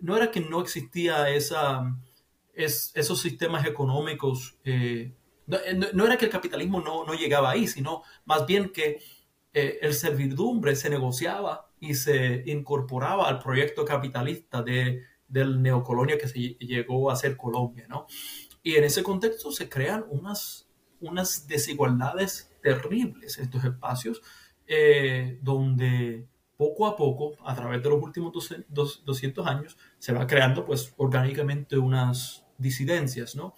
no, 0.00 0.17
era 0.17 0.31
que 0.31 0.41
no 0.41 0.61
existía 0.61 1.29
esa, 1.31 1.97
esos 2.55 3.21
sistemas 3.21 3.67
económicos, 3.67 4.57
eh, 4.65 5.12
no, 5.93 6.07
era 6.07 6.17
que 6.17 6.26
el 6.26 6.31
capitalismo 6.31 6.81
no, 6.81 7.05
no, 7.05 7.14
llegaba 7.14 7.50
ahí, 7.50 7.67
sino 7.67 8.02
más 8.25 8.47
bien 8.47 8.71
que 8.71 9.00
eh, 9.52 9.78
el 9.83 9.95
servidumbre 9.95 10.76
se 10.76 10.90
negociaba 10.90 11.71
y 11.81 11.95
se 11.95 12.43
incorporaba 12.47 13.28
al 13.28 13.38
proyecto 13.38 13.85
capitalista 13.85 14.62
de 14.62 15.02
del 15.28 15.62
neocolonia 15.62 16.19
que 16.19 16.26
se 16.26 16.38
llegó 16.38 17.11
a 17.11 17.17
ser 17.17 17.37
Colombia, 17.37 17.87
¿no? 17.88 18.07
Y 18.62 18.76
en 18.76 18.85
ese 18.85 19.02
contexto 19.02 19.52
se 19.52 19.69
crean 19.69 20.05
unas, 20.09 20.69
unas 21.00 21.47
desigualdades 21.47 22.50
terribles 22.62 23.38
en 23.38 23.45
estos 23.45 23.64
espacios, 23.64 24.23
eh, 24.67 25.38
donde 25.43 26.26
poco 26.57 26.87
a 26.87 26.97
poco, 26.97 27.37
a 27.47 27.55
través 27.55 27.83
de 27.83 27.90
los 27.90 28.02
últimos 28.02 28.33
200 28.69 29.47
años, 29.47 29.78
se 29.99 30.12
va 30.12 30.26
creando 30.26 30.64
pues 30.64 30.93
orgánicamente 30.97 31.78
unas 31.78 32.45
disidencias, 32.59 33.37
¿no? 33.37 33.55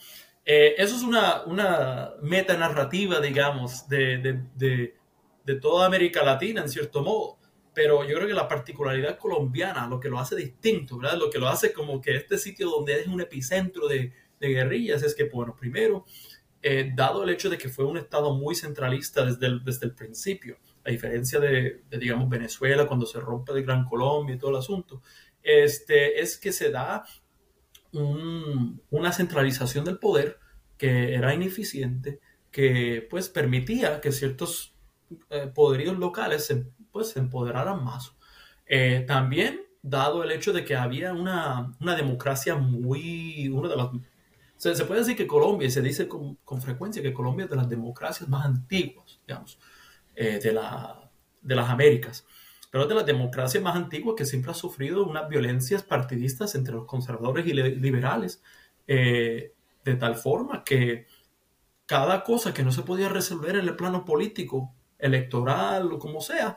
Eh, 0.52 0.74
eso 0.78 0.96
es 0.96 1.02
una, 1.02 1.44
una 1.44 2.14
metanarrativa, 2.22 3.20
digamos, 3.20 3.88
de, 3.88 4.18
de, 4.18 4.42
de, 4.56 4.96
de 5.44 5.54
toda 5.60 5.86
América 5.86 6.24
Latina, 6.24 6.62
en 6.62 6.68
cierto 6.68 7.02
modo 7.02 7.38
pero 7.72 8.04
yo 8.04 8.16
creo 8.16 8.26
que 8.26 8.34
la 8.34 8.48
particularidad 8.48 9.16
colombiana, 9.16 9.86
lo 9.86 10.00
que 10.00 10.08
lo 10.08 10.18
hace 10.18 10.34
distinto, 10.34 10.98
¿verdad? 10.98 11.16
Lo 11.16 11.30
que 11.30 11.38
lo 11.38 11.48
hace 11.48 11.72
como 11.72 12.00
que 12.00 12.16
este 12.16 12.36
sitio 12.36 12.68
donde 12.68 13.00
es 13.00 13.06
un 13.06 13.20
epicentro 13.20 13.86
de, 13.86 14.12
guerrillas 14.40 15.04
es 15.04 15.14
que, 15.14 15.28
bueno, 15.28 15.54
primero, 15.54 16.04
eh, 16.62 16.90
dado 16.96 17.22
el 17.22 17.30
hecho 17.30 17.48
de 17.48 17.58
que 17.58 17.68
fue 17.68 17.84
un 17.84 17.96
estado 17.96 18.34
muy 18.34 18.56
centralista 18.56 19.24
desde 19.24 19.46
el, 19.46 19.62
desde 19.62 19.86
el 19.86 19.94
principio, 19.94 20.58
a 20.84 20.90
diferencia 20.90 21.38
de, 21.38 21.84
digamos, 21.90 22.28
Venezuela 22.28 22.88
cuando 22.88 23.06
se 23.06 23.20
rompe 23.20 23.52
de 23.52 23.62
Gran 23.62 23.84
Colombia 23.84 24.34
y 24.34 24.38
todo 24.38 24.50
el 24.50 24.56
asunto, 24.56 25.00
este, 25.42 26.20
es 26.20 26.38
que 26.38 26.50
se 26.50 26.70
da 26.72 27.04
una 27.92 29.12
centralización 29.12 29.84
del 29.84 29.98
poder 29.98 30.39
que 30.80 31.14
era 31.14 31.34
ineficiente, 31.34 32.20
que 32.50 33.06
pues 33.10 33.28
permitía 33.28 34.00
que 34.00 34.12
ciertos 34.12 34.74
eh, 35.28 35.52
poderíos 35.54 35.98
locales 35.98 36.46
se 36.46 36.64
pues 36.90 37.10
se 37.10 37.18
empoderaran 37.18 37.84
más. 37.84 38.14
Eh, 38.64 39.04
también, 39.06 39.60
dado 39.82 40.24
el 40.24 40.32
hecho 40.32 40.54
de 40.54 40.64
que 40.64 40.74
había 40.74 41.12
una, 41.12 41.76
una 41.80 41.94
democracia 41.94 42.56
muy, 42.56 43.48
una 43.48 43.68
de 43.68 43.76
las, 43.76 43.90
se, 44.56 44.84
puede 44.86 45.00
decir 45.00 45.16
que 45.16 45.26
Colombia, 45.26 45.68
se 45.68 45.82
dice 45.82 46.08
con, 46.08 46.36
con, 46.36 46.62
frecuencia 46.62 47.02
que 47.02 47.12
Colombia 47.12 47.44
es 47.44 47.50
de 47.50 47.56
las 47.56 47.68
democracias 47.68 48.26
más 48.30 48.46
antiguas, 48.46 49.20
digamos, 49.26 49.58
eh, 50.16 50.40
de, 50.42 50.52
la, 50.52 51.10
de 51.42 51.54
las 51.54 51.68
Américas, 51.68 52.24
pero 52.70 52.84
es 52.84 52.88
de 52.88 52.94
las 52.94 53.06
democracias 53.06 53.62
más 53.62 53.76
antiguas 53.76 54.16
que 54.16 54.24
siempre 54.24 54.52
ha 54.52 54.54
sufrido 54.54 55.04
unas 55.04 55.28
violencias 55.28 55.82
partidistas 55.82 56.54
entre 56.54 56.74
los 56.74 56.86
conservadores 56.86 57.46
y 57.46 57.52
liberales, 57.52 58.42
eh, 58.86 59.52
de 59.84 59.94
tal 59.94 60.16
forma 60.16 60.64
que 60.64 61.06
cada 61.86 62.22
cosa 62.22 62.54
que 62.54 62.62
no 62.62 62.72
se 62.72 62.82
podía 62.82 63.08
resolver 63.08 63.56
en 63.56 63.66
el 63.66 63.76
plano 63.76 64.04
político, 64.04 64.74
electoral 64.98 65.92
o 65.92 65.98
como 65.98 66.20
sea, 66.20 66.56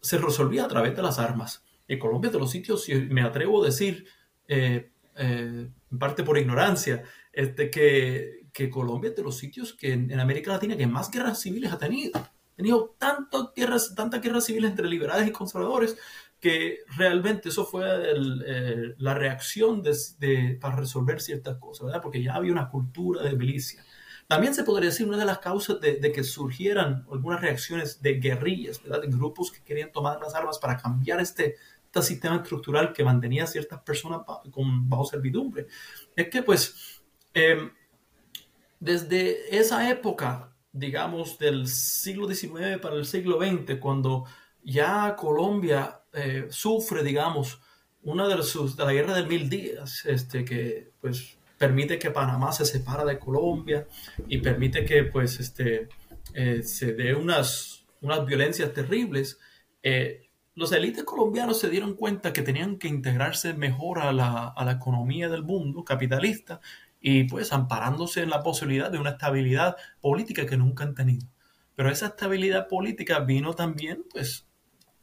se 0.00 0.18
resolvía 0.18 0.64
a 0.64 0.68
través 0.68 0.94
de 0.94 1.02
las 1.02 1.18
armas. 1.18 1.64
Y 1.88 1.98
Colombia 1.98 2.28
es 2.28 2.32
de 2.34 2.40
los 2.40 2.50
sitios, 2.50 2.86
me 3.08 3.22
atrevo 3.22 3.62
a 3.62 3.66
decir, 3.66 4.06
eh, 4.48 4.90
eh, 5.16 5.70
en 5.90 5.98
parte 5.98 6.24
por 6.24 6.36
ignorancia, 6.36 7.04
este, 7.32 7.70
que, 7.70 8.46
que, 8.52 8.68
Colombia 8.68 9.10
es 9.10 9.16
de 9.16 9.22
los 9.22 9.36
sitios 9.38 9.72
que 9.72 9.92
en, 9.92 10.18
América 10.18 10.52
Latina 10.52 10.76
que 10.76 10.86
más 10.86 11.10
guerras 11.10 11.40
civiles 11.40 11.72
ha 11.72 11.78
tenido. 11.78 12.18
Ha 12.18 12.56
tenido 12.56 12.96
tantas 12.98 13.52
guerras, 13.54 13.94
tantas 13.94 14.20
guerras 14.20 14.44
civiles 14.44 14.70
entre 14.70 14.88
liberales 14.88 15.28
y 15.28 15.32
conservadores 15.32 15.96
que 16.40 16.80
realmente 16.96 17.48
eso 17.48 17.64
fue 17.64 17.84
eh, 17.86 18.94
la 18.98 19.14
reacción 19.14 19.82
de, 19.82 20.58
para 20.60 20.76
resolver 20.76 21.20
ciertas 21.20 21.56
cosas, 21.58 21.86
¿verdad? 21.86 22.02
Porque 22.02 22.22
ya 22.22 22.34
había 22.34 22.52
una 22.52 22.68
cultura 22.68 23.22
de 23.22 23.36
milicia. 23.36 23.84
También 24.26 24.54
se 24.54 24.64
podría 24.64 24.90
decir 24.90 25.06
una 25.06 25.18
de 25.18 25.24
las 25.24 25.38
causas 25.38 25.80
de, 25.80 26.12
que 26.12 26.24
surgieran 26.24 27.06
algunas 27.10 27.40
reacciones 27.40 28.02
de 28.02 28.14
guerrillas, 28.14 28.82
¿verdad? 28.82 29.00
de 29.02 29.08
grupos 29.08 29.52
que 29.52 29.62
querían 29.62 29.92
tomar 29.92 30.20
las 30.20 30.34
armas 30.34 30.58
para 30.58 30.76
cambiar 30.76 31.20
este, 31.20 31.56
este 31.86 32.02
sistema 32.02 32.36
estructural 32.36 32.92
que 32.92 33.04
mantenía 33.04 33.44
a 33.44 33.46
ciertas 33.46 33.80
personas 33.82 34.22
con, 34.50 34.88
bajo 34.88 35.04
servidumbre. 35.04 35.68
Es 36.14 36.28
que 36.28 36.42
pues 36.42 37.00
em, 37.32 37.70
desde 38.80 39.56
esa 39.56 39.88
época, 39.88 40.52
digamos, 40.72 41.38
del 41.38 41.68
siglo 41.68 42.28
XIX 42.28 42.78
para 42.82 42.96
el 42.96 43.06
siglo 43.06 43.38
XX, 43.38 43.78
cuando 43.80 44.26
ya 44.62 45.14
Colombia 45.16 46.02
eh, 46.16 46.46
sufre, 46.48 47.02
digamos, 47.04 47.60
una 48.02 48.26
de, 48.26 48.42
sus, 48.42 48.76
de 48.76 48.84
la 48.84 48.92
guerra 48.92 49.14
del 49.14 49.26
mil 49.26 49.50
días, 49.50 50.04
este, 50.06 50.44
que 50.44 50.92
pues 51.00 51.38
permite 51.58 51.98
que 51.98 52.10
Panamá 52.10 52.52
se 52.52 52.64
separa 52.64 53.04
de 53.04 53.18
Colombia 53.18 53.86
y 54.26 54.38
permite 54.38 54.84
que 54.84 55.04
pues 55.04 55.40
este, 55.40 55.88
eh, 56.34 56.62
se 56.62 56.94
dé 56.94 57.14
unas, 57.14 57.84
unas 58.00 58.24
violencias 58.24 58.72
terribles. 58.72 59.38
Eh, 59.82 60.30
los 60.54 60.72
élites 60.72 61.04
colombianos 61.04 61.60
se 61.60 61.68
dieron 61.68 61.94
cuenta 61.94 62.32
que 62.32 62.42
tenían 62.42 62.78
que 62.78 62.88
integrarse 62.88 63.52
mejor 63.52 63.98
a 63.98 64.12
la, 64.12 64.48
a 64.48 64.64
la 64.64 64.72
economía 64.72 65.28
del 65.28 65.42
mundo 65.42 65.84
capitalista 65.84 66.60
y 67.00 67.24
pues 67.24 67.52
amparándose 67.52 68.22
en 68.22 68.30
la 68.30 68.42
posibilidad 68.42 68.90
de 68.90 68.98
una 68.98 69.10
estabilidad 69.10 69.76
política 70.00 70.46
que 70.46 70.56
nunca 70.56 70.84
han 70.84 70.94
tenido. 70.94 71.26
Pero 71.74 71.90
esa 71.90 72.06
estabilidad 72.06 72.68
política 72.68 73.20
vino 73.20 73.52
también 73.52 74.04
pues 74.10 74.45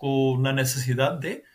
con 0.04 0.44
la 0.44 0.52
necesidad 0.52 1.14
de 1.14 1.46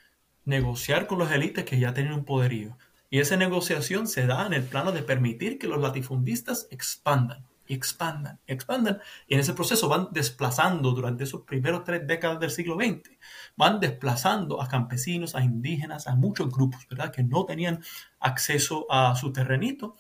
negociar 0.46 1.06
con 1.06 1.18
los 1.18 1.30
élites 1.30 1.66
que 1.66 1.78
ya 1.78 1.92
tenían 1.92 2.14
un 2.14 2.24
poderío. 2.24 2.78
Y 3.10 3.18
esa 3.18 3.36
negociación 3.36 4.08
se 4.08 4.26
da 4.26 4.46
en 4.46 4.54
el 4.54 4.62
plano 4.62 4.90
de 4.90 5.02
permitir 5.02 5.58
que 5.58 5.66
los 5.66 5.78
latifundistas 5.78 6.66
expandan 6.70 7.44
y 7.66 7.74
expandan, 7.74 8.40
expandan. 8.46 9.02
Y 9.26 9.34
en 9.34 9.40
ese 9.40 9.52
proceso 9.52 9.90
van 9.90 10.08
desplazando 10.12 10.92
durante 10.92 11.24
esos 11.24 11.42
primeros 11.42 11.84
tres 11.84 12.06
décadas 12.06 12.40
del 12.40 12.50
siglo 12.50 12.76
XX, 12.76 13.10
van 13.54 13.80
desplazando 13.80 14.62
a 14.62 14.68
campesinos, 14.68 15.34
a 15.34 15.42
indígenas, 15.42 16.06
a 16.06 16.14
muchos 16.14 16.48
grupos, 16.48 16.88
¿verdad? 16.88 17.12
Que 17.12 17.24
no 17.24 17.44
tenían 17.44 17.82
acceso 18.18 18.86
a 18.90 19.14
su 19.14 19.30
terrenito. 19.30 19.94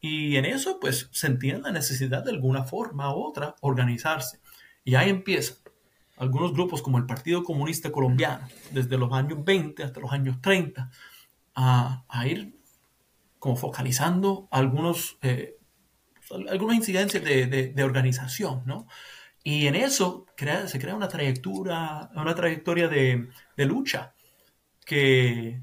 Y 0.00 0.36
en 0.36 0.44
eso, 0.44 0.78
pues, 0.78 1.08
sentían 1.10 1.62
la 1.62 1.72
necesidad 1.72 2.22
de 2.22 2.30
alguna 2.30 2.62
forma 2.62 3.12
u 3.12 3.24
otra 3.24 3.56
organizarse. 3.60 4.38
Y 4.84 4.94
ahí 4.94 5.10
empiezan 5.10 5.56
algunos 6.18 6.52
grupos 6.52 6.82
como 6.82 6.98
el 6.98 7.06
Partido 7.06 7.44
Comunista 7.44 7.90
Colombiano, 7.90 8.46
desde 8.70 8.98
los 8.98 9.12
años 9.12 9.44
20 9.44 9.82
hasta 9.82 10.00
los 10.00 10.12
años 10.12 10.40
30, 10.40 10.90
a, 11.54 12.26
ir 12.26 12.58
como 13.38 13.56
focalizando 13.56 14.48
algunos 14.50 15.18
eh, 15.22 15.58
algunas 16.50 16.76
incidencias 16.76 17.24
de, 17.24 17.82
organización, 17.82 18.62
¿no? 18.66 18.86
Y 19.42 19.66
en 19.66 19.76
eso 19.76 20.26
se 20.66 20.78
crea 20.78 20.94
una 20.94 21.08
trayectoria, 21.08 22.10
una 22.14 22.34
trayectoria 22.34 22.88
de, 22.88 23.28
lucha 23.56 24.14
que 24.84 25.62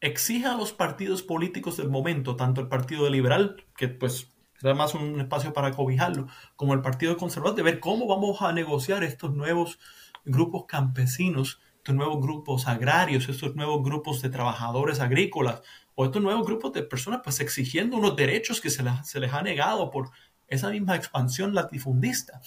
exige 0.00 0.46
a 0.46 0.56
los 0.56 0.72
partidos 0.72 1.22
políticos 1.22 1.76
del 1.76 1.88
momento, 1.88 2.36
tanto 2.36 2.60
el 2.60 2.68
Partido 2.68 3.08
Liberal, 3.10 3.64
que 3.76 3.88
pues 3.88 4.29
era 4.62 4.74
más 4.74 4.94
un 4.94 5.20
espacio 5.20 5.52
para 5.52 5.72
cobijarlo, 5.72 6.26
como 6.56 6.74
el 6.74 6.82
Partido 6.82 7.16
Conservador, 7.16 7.56
de 7.56 7.62
ver 7.62 7.80
cómo 7.80 8.06
vamos 8.06 8.42
a 8.42 8.52
negociar 8.52 9.04
estos 9.04 9.34
nuevos 9.34 9.78
grupos 10.24 10.64
campesinos, 10.66 11.60
estos 11.78 11.94
nuevos 11.94 12.20
grupos 12.20 12.68
agrarios, 12.68 13.28
estos 13.28 13.56
nuevos 13.56 13.82
grupos 13.82 14.20
de 14.22 14.28
trabajadores 14.28 15.00
agrícolas, 15.00 15.62
o 15.94 16.04
estos 16.04 16.22
nuevos 16.22 16.46
grupos 16.46 16.72
de 16.72 16.82
personas 16.82 17.20
pues 17.22 17.40
exigiendo 17.40 17.96
unos 17.96 18.16
derechos 18.16 18.60
que 18.60 18.70
se, 18.70 18.82
les 18.82 19.32
ha 19.32 19.42
negado 19.42 19.90
por 19.90 20.10
esa 20.48 20.70
misma 20.70 20.96
expansión 20.96 21.54
latifundista. 21.54 22.40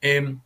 Em, 0.00 0.40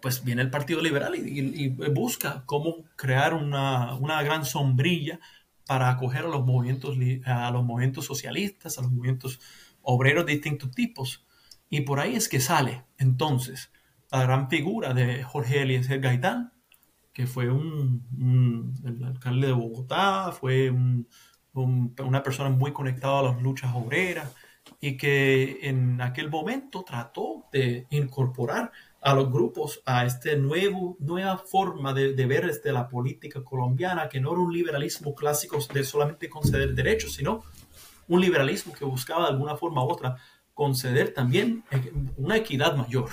pues 0.00 0.24
viene 0.24 0.42
el 0.42 0.50
Partido 0.50 0.82
Liberal 0.82 1.14
y, 1.14 1.68
busca 1.68 2.42
cómo 2.44 2.84
crear 2.96 3.34
una, 3.34 4.22
gran 4.24 4.44
sombrilla 4.44 5.20
para 5.64 5.90
acoger 5.90 6.24
a 6.24 6.28
los, 6.28 6.44
movimientos, 6.44 6.96
a 7.24 7.50
los 7.52 7.64
movimientos 7.64 8.04
socialistas, 8.04 8.78
a 8.78 8.82
los 8.82 8.90
movimientos 8.90 9.38
obreros 9.82 10.26
de 10.26 10.32
distintos 10.32 10.70
tipos. 10.72 11.26
Y 11.68 11.82
por 11.82 12.00
ahí 12.00 12.16
es 12.16 12.28
que 12.28 12.40
sale 12.40 12.84
entonces 12.98 13.70
la 14.10 14.22
gran 14.22 14.48
figura 14.50 14.92
de 14.92 15.22
Jorge 15.22 15.62
Eliezer 15.62 16.00
Gaitán, 16.00 16.52
que 17.12 17.26
fue 17.26 17.50
un, 17.50 18.74
alcalde 19.04 19.48
de 19.48 19.52
Bogotá, 19.52 20.32
fue 20.32 20.70
un, 20.70 21.08
una 21.54 22.22
persona 22.22 22.50
muy 22.50 22.72
conectada 22.72 23.20
a 23.20 23.22
las 23.22 23.42
luchas 23.42 23.72
obreras 23.74 24.34
y 24.80 24.96
que 24.96 25.58
en 25.62 26.00
aquel 26.00 26.30
momento 26.30 26.84
trató 26.84 27.46
de 27.52 27.86
incorporar 27.90 28.72
a 29.00 29.14
los 29.14 29.30
grupos 29.30 29.82
a 29.84 30.06
esta 30.06 30.34
nueva 30.36 31.38
forma 31.38 31.92
de, 31.92 32.14
ver 32.26 32.46
desde 32.46 32.72
la 32.72 32.88
política 32.88 33.42
colombiana, 33.42 34.08
que 34.08 34.20
no 34.20 34.32
era 34.32 34.40
un 34.40 34.52
liberalismo 34.52 35.14
clásico 35.14 35.58
de 35.72 35.82
solamente 35.82 36.28
conceder 36.28 36.74
derechos, 36.74 37.14
sino 37.14 37.42
un 38.08 38.20
liberalismo 38.20 38.72
que 38.72 38.84
buscaba 38.84 39.24
de 39.24 39.30
alguna 39.30 39.56
forma 39.56 39.84
u 39.84 39.88
otra 39.88 40.16
conceder 40.54 41.14
también 41.14 41.64
eh, 41.70 41.92
una 42.16 42.36
equidad 42.36 42.76
mayor. 42.76 43.10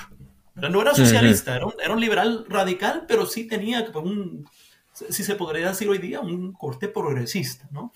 No 0.55 0.81
era 0.81 0.93
socialista, 0.93 1.55
era, 1.55 1.65
un, 1.65 1.73
era 1.81 1.93
un, 1.93 2.01
liberal 2.01 2.45
radical, 2.49 3.05
pero 3.07 3.25
sí 3.25 3.47
tenía 3.47 3.89
un, 3.95 4.45
si 4.91 5.23
se 5.23 5.35
podría 5.35 5.69
decir 5.69 5.87
hoy 5.87 5.99
día, 5.99 6.19
un 6.19 6.51
corte 6.51 6.89
progresista, 6.89 7.69
¿no? 7.71 7.93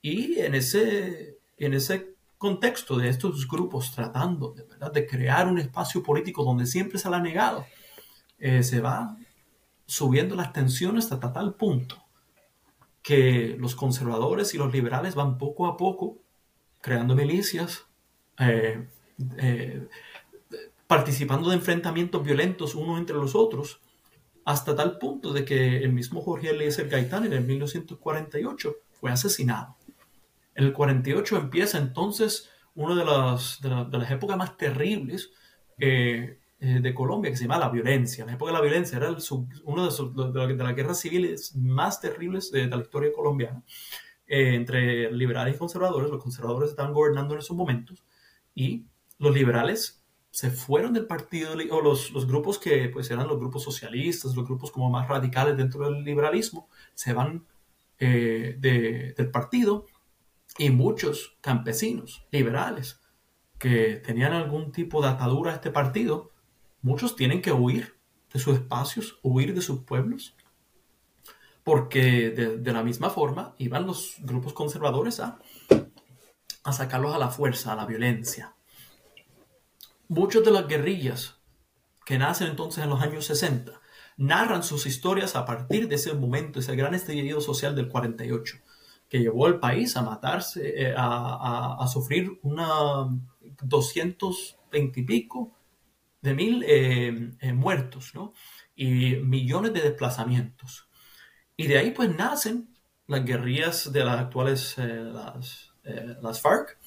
Y 0.00 0.40
en 0.40 0.54
ese, 0.54 1.36
en 1.58 1.74
ese 1.74 2.14
contexto 2.38 2.96
de 2.96 3.10
estos 3.10 3.46
grupos 3.46 3.92
tratando 3.94 4.52
de, 4.52 4.62
¿verdad? 4.62 4.90
de 4.92 5.06
crear 5.06 5.46
un 5.46 5.58
espacio 5.58 6.02
político 6.02 6.42
donde 6.42 6.64
siempre 6.64 6.98
se 6.98 7.10
le 7.10 7.16
ha 7.16 7.20
negado, 7.20 7.66
eh, 8.38 8.62
se 8.62 8.80
va 8.80 9.14
subiendo 9.84 10.34
las 10.34 10.54
tensiones 10.54 11.12
hasta 11.12 11.32
tal 11.34 11.52
punto 11.54 12.02
que 13.02 13.56
los 13.58 13.74
conservadores 13.74 14.54
y 14.54 14.58
los 14.58 14.72
liberales 14.72 15.14
van 15.14 15.38
poco 15.38 15.66
a 15.66 15.76
poco 15.76 16.18
creando 16.80 17.14
milicias, 17.14 17.86
eh, 18.38 18.88
eh, 19.38 19.88
participando 20.86 21.50
de 21.50 21.56
enfrentamientos 21.56 22.22
violentos 22.24 22.74
unos 22.74 22.98
entre 22.98 23.16
los 23.16 23.34
otros, 23.34 23.80
hasta 24.44 24.74
tal 24.74 24.98
punto 24.98 25.32
de 25.32 25.44
que 25.44 25.78
el 25.78 25.92
mismo 25.92 26.22
Jorge 26.22 26.50
Eliezer 26.50 26.88
Gaitán 26.88 27.26
en 27.26 27.32
el 27.32 27.44
1948 27.44 28.76
fue 28.92 29.10
asesinado. 29.10 29.76
En 30.54 30.64
el 30.64 30.72
48 30.72 31.36
empieza 31.36 31.78
entonces 31.78 32.50
una 32.74 32.94
de 32.94 33.04
las, 33.04 33.60
de, 33.60 33.98
las 33.98 34.10
épocas 34.10 34.36
más 34.36 34.56
terribles 34.56 35.30
eh, 35.78 36.38
de 36.60 36.94
Colombia, 36.94 37.30
que 37.30 37.36
se 37.36 37.44
llama 37.44 37.58
la 37.58 37.70
violencia. 37.70 38.26
La 38.26 38.34
época 38.34 38.52
de 38.52 38.58
la 38.58 38.62
violencia 38.62 38.98
era 38.98 39.08
una 39.64 39.88
de, 39.88 40.54
las 40.56 40.76
guerras 40.76 41.00
civiles 41.00 41.56
más 41.56 42.00
terribles 42.00 42.50
de, 42.50 42.66
la 42.66 42.76
historia 42.76 43.10
colombiana, 43.12 43.62
eh, 44.26 44.54
entre 44.54 45.10
liberales 45.12 45.56
y 45.56 45.58
conservadores. 45.58 46.10
Los 46.10 46.22
conservadores 46.22 46.70
estaban 46.70 46.92
gobernando 46.92 47.34
en 47.34 47.40
esos 47.40 47.56
momentos 47.56 48.04
y 48.54 48.84
los 49.18 49.34
liberales 49.34 50.04
se 50.30 50.50
fueron 50.50 50.92
del 50.92 51.06
partido, 51.06 51.52
o 51.70 51.80
los, 51.80 52.12
los, 52.12 52.26
grupos 52.26 52.58
que 52.58 52.88
pues 52.90 53.10
eran 53.10 53.26
los 53.26 53.38
grupos 53.38 53.64
socialistas, 53.64 54.36
los 54.36 54.46
grupos 54.46 54.70
como 54.70 54.90
más 54.90 55.08
radicales 55.08 55.56
dentro 55.56 55.90
del 55.90 56.04
liberalismo, 56.04 56.68
se 56.94 57.12
van 57.12 57.46
del 57.98 59.30
partido 59.30 59.86
y 60.58 60.70
muchos 60.70 61.36
campesinos 61.40 62.26
liberales 62.30 63.00
que 63.58 63.96
tenían 63.96 64.32
algún 64.32 64.72
tipo 64.72 65.02
de 65.02 65.08
atadura 65.08 65.52
a 65.52 65.54
este 65.56 65.70
partido, 65.70 66.29
muchos 66.82 67.16
tienen 67.16 67.42
que 67.42 67.52
huir 67.52 67.96
de 68.32 68.38
sus 68.38 68.54
espacios, 68.54 69.18
huir 69.22 69.54
de 69.54 69.60
sus 69.60 69.80
pueblos, 69.80 70.34
porque 71.64 72.30
de, 72.30 72.72
la 72.72 72.82
misma 72.82 73.10
forma 73.10 73.54
iban 73.58 73.86
los 73.86 74.16
grupos 74.20 74.52
conservadores 74.52 75.20
a, 75.20 75.38
a 76.64 76.72
sacarlos 76.72 77.14
a 77.14 77.18
la 77.18 77.28
fuerza, 77.28 77.72
a 77.72 77.76
la 77.76 77.86
violencia. 77.86 78.54
Muchos 80.08 80.44
de 80.44 80.50
las 80.50 80.66
guerrillas 80.66 81.36
que 82.04 82.18
nacen 82.18 82.48
entonces 82.48 82.82
en 82.82 82.90
los 82.90 83.00
años 83.02 83.26
60 83.26 83.80
narran 84.16 84.62
sus 84.62 84.86
historias 84.86 85.36
a 85.36 85.44
partir 85.44 85.88
de 85.88 85.94
ese 85.94 86.12
momento, 86.14 86.60
ese 86.60 86.76
gran 86.76 86.94
estallido 86.94 87.40
social 87.40 87.74
del 87.74 87.88
48 87.88 88.58
que 89.10 89.18
llevó 89.18 89.46
al 89.46 89.58
país 89.58 89.96
a 89.96 90.02
matarse, 90.02 90.88
eh, 90.88 90.94
a, 90.96 91.84
sufrir 91.92 92.38
una 92.42 93.08
220 93.62 95.00
y 95.00 95.02
pico 95.02 95.52
de 96.22 96.34
mil 96.34 96.64
eh, 96.66 97.32
eh, 97.40 97.52
muertos, 97.52 98.14
¿no? 98.14 98.32
Y 98.74 99.16
millones 99.16 99.72
de 99.72 99.82
desplazamientos. 99.82 100.88
Y 101.56 101.66
de 101.66 101.78
ahí 101.78 101.90
pues 101.90 102.14
nacen 102.14 102.68
las 103.06 103.24
guerrillas 103.24 103.92
de 103.92 104.04
las 104.04 104.18
actuales, 104.20 104.76
las, 104.78 105.72
las, 106.22 106.40
FARC, 106.40 106.78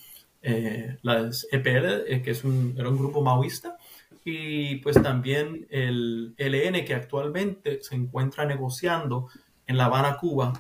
las 1.02 1.48
EPL, 1.52 2.22
que 2.24 2.32
es 2.32 2.44
un, 2.44 2.76
era 2.78 2.90
un 2.90 2.98
grupo 2.98 3.22
maoísta, 3.22 3.78
y 4.24 4.78
pues 4.78 5.02
también 5.04 5.68
el 5.70 6.34
LN 6.38 6.86
que 6.86 6.96
actualmente 6.96 7.84
se 7.84 7.96
encuentra 7.96 8.46
negociando 8.46 9.28
en 9.68 9.78
La 9.78 9.86
Habana, 9.86 10.18
Cuba, 10.18 10.54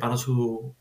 para 0.00 0.16
su 0.16 0.74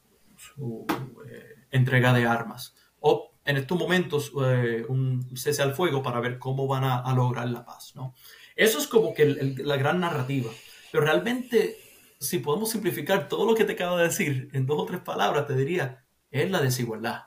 eh, 0.58 1.56
entrega 1.72 2.14
de 2.14 2.26
armas. 2.26 2.76
O 3.00 3.31
en 3.46 3.58
estos 3.58 3.78
momentos 3.78 4.32
eh, 4.46 4.86
un 4.88 5.36
cese 5.36 5.62
al 5.62 5.74
fuego 5.74 6.04
para 6.04 6.20
ver 6.20 6.38
cómo 6.40 6.68
van 6.68 6.84
a, 6.84 7.14
lograr 7.16 7.50
la 7.50 7.66
paz. 7.66 7.94
¿no? 7.96 8.14
Eso 8.56 8.80
es 8.80 8.88
como 8.88 9.14
que 9.14 9.26
la 9.58 9.78
gran 9.78 10.00
narrativa. 10.00 10.52
Pero 10.92 11.04
realmente, 11.04 11.78
si 12.20 12.40
podemos 12.40 12.70
simplificar 12.70 13.28
todo 13.28 13.46
lo 13.46 13.56
que 13.56 13.66
te 13.66 13.74
acabo 13.74 13.98
de 13.98 14.06
decir 14.06 14.50
en 14.54 14.66
dos 14.66 14.80
o 14.80 14.86
tres 14.86 15.02
palabras, 15.02 15.48
te 15.48 15.56
diría, 15.56 16.04
es 16.30 16.50
la 16.50 16.62
desigualdad. 16.62 17.24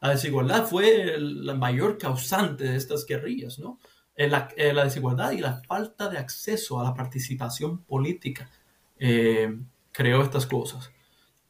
La 0.00 0.10
desigualdad 0.10 0.66
fue 0.66 1.16
la 1.18 1.54
mayor 1.54 1.98
causante 1.98 2.64
de 2.64 2.76
estas 2.76 3.06
guerrillas, 3.06 3.58
¿no? 3.58 3.78
Eh, 4.16 4.28
la, 4.28 4.48
la, 4.56 4.84
desigualdad 4.84 5.32
y 5.32 5.38
la 5.38 5.62
falta 5.66 6.08
de 6.08 6.18
acceso 6.18 6.78
a 6.78 6.84
la 6.84 6.94
participación 6.94 7.82
política 7.82 8.48
creó 9.92 10.22
estas 10.22 10.46
cosas. 10.46 10.92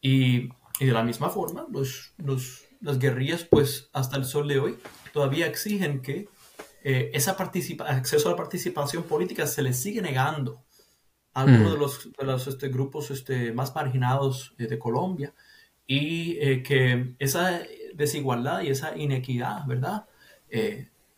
Y 0.01 0.49
y 0.81 0.87
de 0.87 0.93
la 0.93 1.03
misma 1.03 1.31
forma, 1.31 1.67
los, 1.71 2.13
los, 2.19 2.64
las 2.85 2.99
guerrillas, 2.99 3.45
pues 3.45 3.89
hasta 3.93 4.17
el 4.17 4.27
sol 4.27 4.47
de 4.47 4.59
hoy, 4.59 4.79
todavía 5.13 5.47
exigen 5.47 6.03
que 6.03 6.29
eh, 6.85 7.11
ese 7.15 7.31
acceso 7.31 8.29
a 8.29 8.33
la 8.33 8.37
participación 8.37 9.05
política 9.05 9.47
se 9.47 9.63
les 9.63 9.81
sigue 9.81 10.03
negando 10.03 10.63
algunos 11.33 11.73
de 11.73 11.79
los, 11.79 12.13
de 12.13 12.25
los 12.25 12.47
este, 12.47 12.69
grupos 12.69 13.11
este, 13.11 13.53
más 13.53 13.75
marginados 13.75 14.55
de 14.57 14.79
Colombia 14.79 15.35
y 15.87 16.63
que 16.63 17.15
esa 17.19 17.61
desigualdad 17.95 18.63
y 18.63 18.69
esa 18.69 18.97
inequidad, 18.97 19.67
¿verdad? 19.67 20.07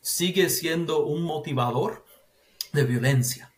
sigue 0.00 0.48
siendo 0.48 1.04
un 1.04 1.22
motivador 1.22 2.06
de 2.72 2.84
violencia 2.84 3.52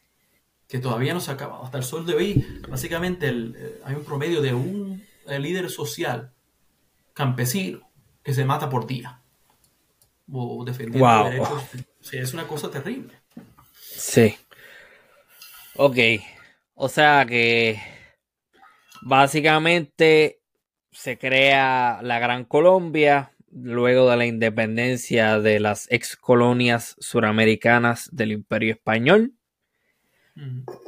que 0.66 0.81
todavía 0.81 1.14
no 1.14 1.21
se 1.21 1.31
ha 1.31 1.35
acabado. 1.35 1.62
Hasta 1.62 1.79
el 1.79 1.85
sol 1.85 2.05
de 2.05 2.14
hoy, 2.14 2.61
básicamente 2.68 3.29
hay 3.29 3.94
un 3.94 4.05
promedio 4.05 4.42
de 4.42 4.53
un 4.55 5.03
líder 5.27 5.71
social 5.71 6.33
campesino 7.14 7.88
que 8.22 8.35
se 8.35 8.44
mata 8.44 8.68
por 8.68 8.87
día 8.87 9.22
o 10.31 10.64
defendiendo 10.64 11.24
derechos. 11.24 11.64
Sí, 12.00 12.18
es 12.18 12.35
una 12.35 12.46
cosa 12.46 12.70
terrible. 12.70 13.14
Sí. 13.81 14.37
Ok. 15.76 15.96
O 16.74 16.88
sea 16.88 17.24
que 17.26 17.81
básicamente 19.02 20.40
se 20.92 21.18
crea 21.18 22.00
la 22.02 22.18
Gran 22.18 22.44
Colombia 22.44 23.33
luego 23.50 24.11
de 24.11 24.16
la 24.16 24.26
independencia 24.26 25.40
de 25.40 25.61
las 25.61 25.90
ex 25.90 26.16
colonias 26.16 26.96
suramericanas 26.98 28.09
del 28.12 28.33
Imperio 28.33 28.72
Español. 28.72 29.33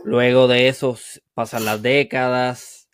Luego 0.04 0.46
de 0.46 0.68
eso 0.68 0.96
pasan 1.34 1.64
las 1.64 1.82
décadas. 1.82 2.88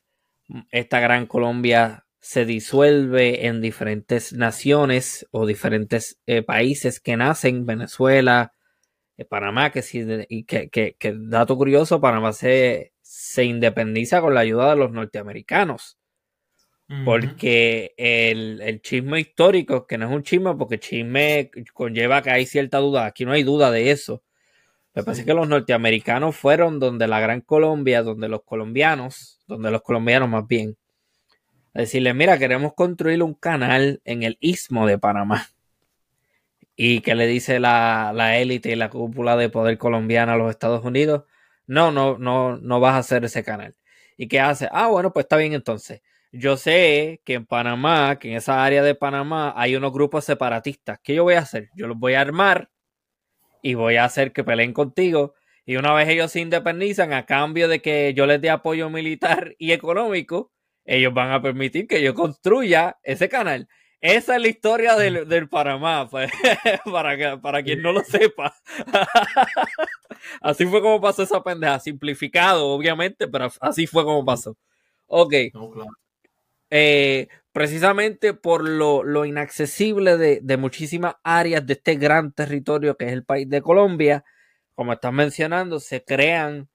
Esta 0.71 1.01
Gran 1.01 1.27
Colombia 1.27 2.06
se 2.27 2.45
disuelve 2.45 3.47
en 3.47 3.61
diferentes 3.61 4.33
naciones 4.33 5.29
o 5.31 5.47
diferentes 5.47 6.19
eh, 6.27 6.43
países 6.43 6.99
que 6.99 7.17
nacen, 7.17 7.67
Venezuela, 7.67 8.53
eh, 9.17 9.25
Panamá, 9.25 9.71
que, 9.71 9.85
y 10.29 10.43
que, 10.43 10.99
dato 11.19 11.57
curioso, 11.57 12.01
Panamá 12.01 12.33
se, 12.33 12.93
se 13.01 13.45
independiza 13.45 14.21
con 14.21 14.35
la 14.35 14.41
ayuda 14.41 14.71
de 14.71 14.77
los 14.77 14.91
norteamericanos. 14.91 15.99
Porque 17.05 17.95
el, 17.97 18.81
chisme 18.83 19.21
histórico, 19.21 19.87
que 19.87 19.97
no 19.97 20.07
es 20.07 20.13
un 20.13 20.25
chisme, 20.25 20.57
porque 20.57 20.81
chisme 20.81 21.53
conlleva 21.75 22.23
que 22.23 22.31
hay 22.31 22.45
cierta 22.45 22.79
duda, 22.79 23.07
aquí 23.07 23.25
no 23.25 23.33
hay 23.33 23.45
duda 23.45 23.71
de 23.71 23.93
eso. 23.93 24.25
Me 24.95 25.05
parece 25.05 25.25
que 25.25 25.35
los 25.35 25.49
norteamericanos 25.49 26.35
fueron 26.35 26.81
donde 26.81 27.07
la 27.07 27.21
Gran 27.21 27.41
Colombia, 27.41 28.03
donde 28.03 28.29
los 28.29 28.43
colombianos, 28.43 29.41
donde 29.47 29.71
los 29.71 29.83
colombianos 29.83 30.29
más 30.29 30.45
bien, 30.49 30.77
decirle, 31.77 32.15
mira, 32.15 32.39
queremos 32.39 32.75
construir 32.75 33.23
un 33.23 33.35
canal 33.35 34.01
en 34.05 34.23
el 34.23 34.39
istmo 34.41 34.87
de 34.87 34.99
Panamá. 34.99 35.49
Y 36.77 37.01
que 37.01 37.15
le 37.15 37.27
dice 37.27 37.59
la, 37.59 38.39
élite 38.39 38.71
y 38.73 38.77
la 38.77 38.91
cúpula 38.91 39.37
de 39.37 39.49
poder 39.49 39.79
colombiana 39.79 40.35
a 40.35 40.37
los 40.37 40.51
Estados 40.51 40.85
Unidos, 40.85 41.25
no, 41.67 41.91
no, 41.91 42.19
no, 42.19 42.59
no 42.59 42.81
vas 42.81 42.95
a 42.95 42.99
hacer 42.99 43.25
ese 43.25 43.43
canal. 43.43 43.75
¿Y 44.17 44.29
qué 44.29 44.41
hace? 44.41 44.69
Ah, 44.73 44.89
bueno, 44.89 45.13
pues 45.13 45.25
está 45.25 45.37
bien 45.37 45.53
entonces. 45.55 46.03
Yo 46.33 46.57
sé 46.57 47.23
que 47.25 47.35
en 47.35 47.47
Panamá, 47.47 48.19
que 48.19 48.31
en 48.31 48.37
esa 48.37 48.65
área 48.65 48.83
de 48.83 48.95
Panamá 48.95 49.55
hay 49.57 49.77
unos 49.77 49.93
grupos 49.93 50.25
separatistas. 50.25 50.99
¿Qué 51.03 51.15
yo 51.15 51.25
voy 51.25 51.35
a 51.35 51.41
hacer? 51.41 51.71
Yo 51.75 51.87
los 51.87 51.99
voy 51.99 52.15
a 52.15 52.21
armar 52.21 52.71
y 53.63 53.75
voy 53.75 53.97
a 53.97 54.05
hacer 54.05 54.33
que 54.33 54.45
peleen 54.45 54.73
contigo. 54.73 55.35
Y 55.65 55.77
una 55.77 55.93
vez 55.95 56.09
ellos 56.09 56.31
se 56.31 56.41
independizan, 56.41 57.13
a 57.13 57.27
cambio 57.27 57.69
de 57.69 57.81
que 57.83 58.15
yo 58.15 58.27
les 58.27 58.41
dé 58.41 58.51
apoyo 58.51 58.91
militar 58.91 59.57
y 59.59 59.73
económico, 59.73 60.53
ellos 60.87 61.13
van 61.13 61.33
a 61.33 61.43
permitir 61.43 61.87
que 61.87 62.03
yo 62.03 62.15
construya 62.15 62.97
ese 63.03 63.29
canal. 63.29 63.69
Esa 64.01 64.37
es 64.37 64.43
la 64.43 64.49
historia 64.49 64.95
del, 64.95 65.29
del 65.29 65.49
Panamá, 65.49 66.09
pues, 66.09 66.31
para, 66.85 67.41
para 67.41 67.63
quien 67.63 67.83
no 67.83 67.93
lo 67.93 68.05
sepa. 68.05 68.55
así 70.41 70.67
fue 70.67 70.81
como 70.81 71.01
pasó 71.01 71.23
esa 71.23 71.43
pendeja, 71.43 71.81
simplificado, 71.81 72.69
obviamente, 72.69 73.27
pero 73.27 73.49
así 73.61 73.87
fue 73.87 74.05
como 74.05 74.25
pasó. 74.25 74.57
Ok. 75.07 75.35
Eh, 76.71 77.29
precisamente 77.53 78.35
por 78.35 78.69
lo, 78.69 79.03
lo 79.03 79.25
inaccesible 79.25 80.17
de, 80.17 80.41
de, 80.43 80.57
muchísimas 80.57 81.15
áreas 81.23 81.65
de 81.65 81.75
este 81.75 81.95
gran 81.95 82.33
territorio 82.33 82.97
que 82.97 83.07
es 83.07 83.13
el 83.13 83.25
país 83.25 83.49
de 83.49 83.63
Colombia, 83.63 84.25
como 84.75 84.93
estás 84.93 85.13
mencionando, 85.13 85.81
se 85.81 86.05
crean 86.05 86.69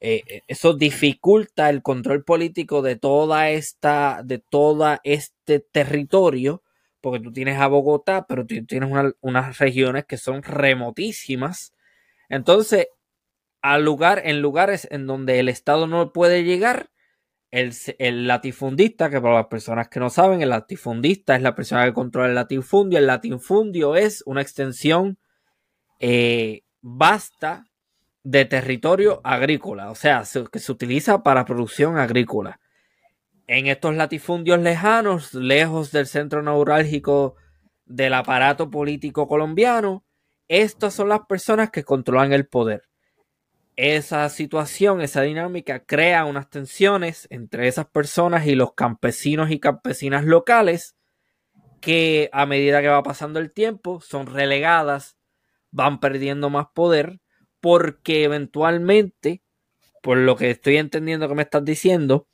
eh, 0.00 0.22
eh, 0.26 0.42
eso 0.46 0.74
dificulta 0.74 1.70
el 1.70 1.82
control 1.82 2.24
político 2.24 2.82
de 2.82 2.96
toda 2.96 3.50
esta, 3.50 4.22
de 4.24 4.38
todo 4.38 4.98
este 5.04 5.60
territorio, 5.60 6.62
porque 7.00 7.20
tú 7.20 7.32
tienes 7.32 7.58
a 7.58 7.66
Bogotá, 7.66 8.26
pero 8.26 8.46
tú 8.46 8.64
tienes 8.66 8.90
unas 9.20 9.58
regiones 9.58 10.04
que 10.06 10.16
son 10.16 10.42
remotísimas. 10.42 11.74
Entonces, 12.28 12.88
al 13.62 13.84
lugar, 13.84 14.22
en 14.24 14.40
lugares 14.40 14.86
en 14.90 15.06
donde 15.06 15.38
el 15.40 15.48
Estado 15.48 15.86
no 15.86 16.12
puede 16.12 16.44
llegar, 16.44 16.90
el, 17.50 18.26
latifundista, 18.26 19.10
que 19.10 19.20
para 19.20 19.36
las 19.36 19.46
personas 19.46 19.88
que 19.88 20.00
no 20.00 20.10
saben, 20.10 20.42
el 20.42 20.50
latifundista 20.50 21.34
es 21.34 21.42
la 21.42 21.54
persona 21.54 21.84
que 21.84 21.94
controla 21.94 22.28
el 22.28 22.34
latifundio. 22.34 22.98
El 22.98 23.06
latifundio 23.06 23.96
es 23.96 24.22
una 24.26 24.42
extensión 24.42 25.18
eh, 25.98 26.62
vasta 26.80 27.64
de 28.28 28.44
territorio 28.44 29.22
agrícola, 29.24 29.90
o 29.90 29.94
sea, 29.94 30.22
que 30.52 30.58
se 30.58 30.70
utiliza 30.70 31.22
para 31.22 31.46
producción 31.46 31.96
agrícola. 31.96 32.60
En 33.46 33.68
estos 33.68 33.94
latifundios 33.94 34.60
lejanos, 34.60 35.32
lejos 35.32 35.92
del 35.92 36.06
centro 36.06 36.42
neurálgico 36.42 37.36
del 37.86 38.12
aparato 38.12 38.68
político 38.68 39.26
colombiano, 39.26 40.04
estas 40.46 40.92
son 40.92 41.08
las 41.08 41.20
personas 41.20 41.70
que 41.70 41.84
controlan 41.84 42.34
el 42.34 42.46
poder. 42.46 42.82
Esa 43.76 44.28
situación, 44.28 45.00
esa 45.00 45.22
dinámica 45.22 45.86
crea 45.86 46.26
unas 46.26 46.50
tensiones 46.50 47.28
entre 47.30 47.66
esas 47.66 47.86
personas 47.86 48.46
y 48.46 48.54
los 48.56 48.74
campesinos 48.74 49.50
y 49.50 49.58
campesinas 49.58 50.26
locales 50.26 50.96
que 51.80 52.28
a 52.34 52.44
medida 52.44 52.82
que 52.82 52.88
va 52.88 53.02
pasando 53.02 53.38
el 53.38 53.52
tiempo 53.52 54.02
son 54.02 54.26
relegadas, 54.26 55.16
van 55.70 55.98
perdiendo 55.98 56.50
más 56.50 56.66
poder 56.74 57.20
porque 57.60 58.24
eventualmente, 58.24 59.42
por 60.02 60.18
lo 60.18 60.36
que 60.36 60.50
estoy 60.50 60.76
entendiendo 60.76 61.28
que 61.28 61.34
me 61.34 61.42
estás 61.42 61.64
diciendo, 61.64 62.26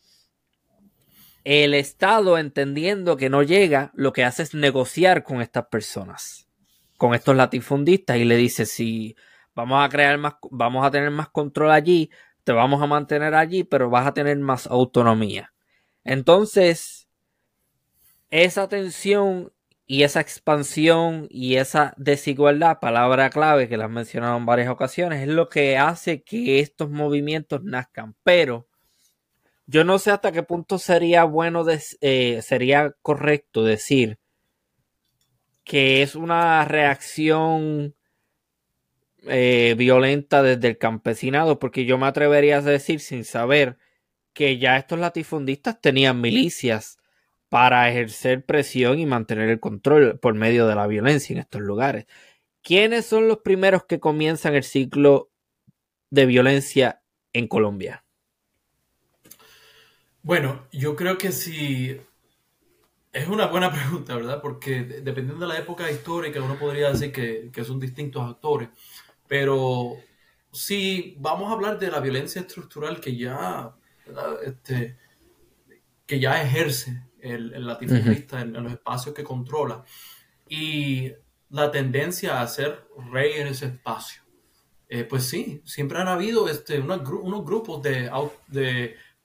el 1.44 1.74
Estado, 1.74 2.38
entendiendo 2.38 3.16
que 3.16 3.28
no 3.28 3.42
llega, 3.42 3.92
lo 3.94 4.12
que 4.12 4.24
hace 4.24 4.42
es 4.42 4.54
negociar 4.54 5.24
con 5.24 5.42
estas 5.42 5.66
personas, 5.66 6.48
con 6.96 7.14
estos 7.14 7.36
latifundistas, 7.36 8.16
y 8.16 8.24
le 8.24 8.36
dice: 8.36 8.64
si 8.64 9.14
vamos 9.54 9.84
a 9.84 9.88
crear 9.88 10.16
más, 10.18 10.34
vamos 10.50 10.86
a 10.86 10.90
tener 10.90 11.10
más 11.10 11.28
control 11.28 11.70
allí, 11.70 12.10
te 12.44 12.52
vamos 12.52 12.82
a 12.82 12.86
mantener 12.86 13.34
allí, 13.34 13.64
pero 13.64 13.90
vas 13.90 14.06
a 14.06 14.14
tener 14.14 14.38
más 14.38 14.66
autonomía. 14.66 15.52
Entonces, 16.02 17.08
esa 18.30 18.68
tensión 18.68 19.52
y 19.86 20.02
esa 20.02 20.20
expansión 20.20 21.26
y 21.30 21.56
esa 21.56 21.94
desigualdad, 21.96 22.80
palabra 22.80 23.30
clave 23.30 23.68
que 23.68 23.76
la 23.76 23.84
han 23.84 23.92
mencionado 23.92 24.36
en 24.36 24.46
varias 24.46 24.70
ocasiones, 24.70 25.22
es 25.22 25.28
lo 25.28 25.48
que 25.48 25.76
hace 25.76 26.22
que 26.22 26.60
estos 26.60 26.90
movimientos 26.90 27.62
nazcan. 27.62 28.14
Pero 28.22 28.66
yo 29.66 29.84
no 29.84 29.98
sé 29.98 30.10
hasta 30.10 30.32
qué 30.32 30.42
punto 30.42 30.78
sería 30.78 31.24
bueno, 31.24 31.64
eh, 32.00 32.40
sería 32.42 32.94
correcto 33.02 33.64
decir 33.64 34.18
que 35.64 36.02
es 36.02 36.14
una 36.14 36.64
reacción 36.66 37.94
eh, 39.26 39.74
violenta 39.76 40.42
desde 40.42 40.68
el 40.68 40.78
campesinado, 40.78 41.58
porque 41.58 41.84
yo 41.86 41.98
me 41.98 42.06
atrevería 42.06 42.58
a 42.58 42.62
decir 42.62 43.00
sin 43.00 43.24
saber 43.24 43.78
que 44.34 44.58
ya 44.58 44.76
estos 44.76 44.98
latifundistas 44.98 45.80
tenían 45.80 46.20
milicias 46.20 46.98
para 47.54 47.88
ejercer 47.88 48.44
presión 48.44 48.98
y 48.98 49.06
mantener 49.06 49.48
el 49.48 49.60
control 49.60 50.18
por 50.18 50.34
medio 50.34 50.66
de 50.66 50.74
la 50.74 50.88
violencia 50.88 51.34
en 51.34 51.38
estos 51.38 51.60
lugares. 51.60 52.06
¿Quiénes 52.62 53.06
son 53.06 53.28
los 53.28 53.42
primeros 53.42 53.84
que 53.84 54.00
comienzan 54.00 54.56
el 54.56 54.64
ciclo 54.64 55.30
de 56.10 56.26
violencia 56.26 57.00
en 57.32 57.46
Colombia? 57.46 58.04
Bueno, 60.24 60.66
yo 60.72 60.96
creo 60.96 61.16
que 61.16 61.30
sí. 61.30 61.96
Es 63.12 63.28
una 63.28 63.46
buena 63.46 63.70
pregunta, 63.72 64.16
¿verdad? 64.16 64.42
Porque 64.42 64.82
dependiendo 64.82 65.46
de 65.46 65.54
la 65.54 65.60
época 65.60 65.88
histórica, 65.88 66.42
uno 66.42 66.58
podría 66.58 66.90
decir 66.90 67.12
que, 67.12 67.52
que 67.52 67.62
son 67.62 67.78
distintos 67.78 68.28
actores. 68.28 68.68
Pero 69.28 69.92
si 70.50 71.14
vamos 71.20 71.48
a 71.48 71.54
hablar 71.54 71.78
de 71.78 71.88
la 71.88 72.00
violencia 72.00 72.40
estructural 72.40 73.00
que 73.00 73.16
ya, 73.16 73.76
este, 74.44 74.98
que 76.04 76.18
ya 76.18 76.42
ejerce 76.42 77.13
el, 77.24 77.66
latifundista 77.66 78.40
en, 78.40 78.52
los 78.52 78.72
espacios 78.72 79.14
que 79.14 79.24
controla 79.24 79.84
y 80.48 81.12
la 81.50 81.70
tendencia 81.70 82.40
a 82.40 82.46
ser 82.46 82.86
rey 83.12 83.32
en 83.34 83.48
ese 83.48 83.66
espacio. 83.66 84.22
Eh, 84.88 85.04
pues 85.04 85.24
sí, 85.24 85.62
siempre 85.64 85.98
han 85.98 86.08
habido 86.08 86.48
este, 86.48 86.78
unos, 86.80 87.02
grupos 87.02 87.82
de, 87.82 88.10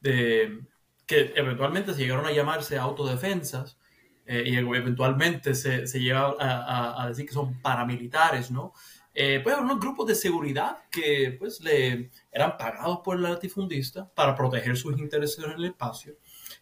de, 0.02 0.62
que 1.06 1.34
eventualmente 1.36 1.94
se 1.94 2.02
llegaron 2.02 2.26
a 2.26 2.32
llamarse 2.32 2.78
autodefensas 2.78 3.78
eh, 4.26 4.44
y 4.46 4.56
eventualmente 4.56 5.54
se, 5.56 5.86
se 5.86 6.00
llega 6.00 6.34
a, 6.40 7.06
decir 7.10 7.26
que 7.26 7.34
son 7.34 7.62
paramilitares, 7.62 8.50
¿no? 8.52 8.74
eh, 9.14 9.42
pues 9.44 9.58
unos 9.58 9.80
grupos 9.80 10.08
de 10.08 10.16
seguridad 10.16 10.78
que 10.90 11.36
pues 11.38 11.60
le 11.62 12.10
eran 12.32 12.56
pagados 12.58 13.00
por 13.04 13.18
el 13.18 13.24
latifundista 13.24 14.10
para 14.14 14.34
proteger 14.34 14.78
sus 14.78 14.98
intereses 14.98 15.44
en 15.44 15.52
el 15.52 15.66
espacio 15.66 16.16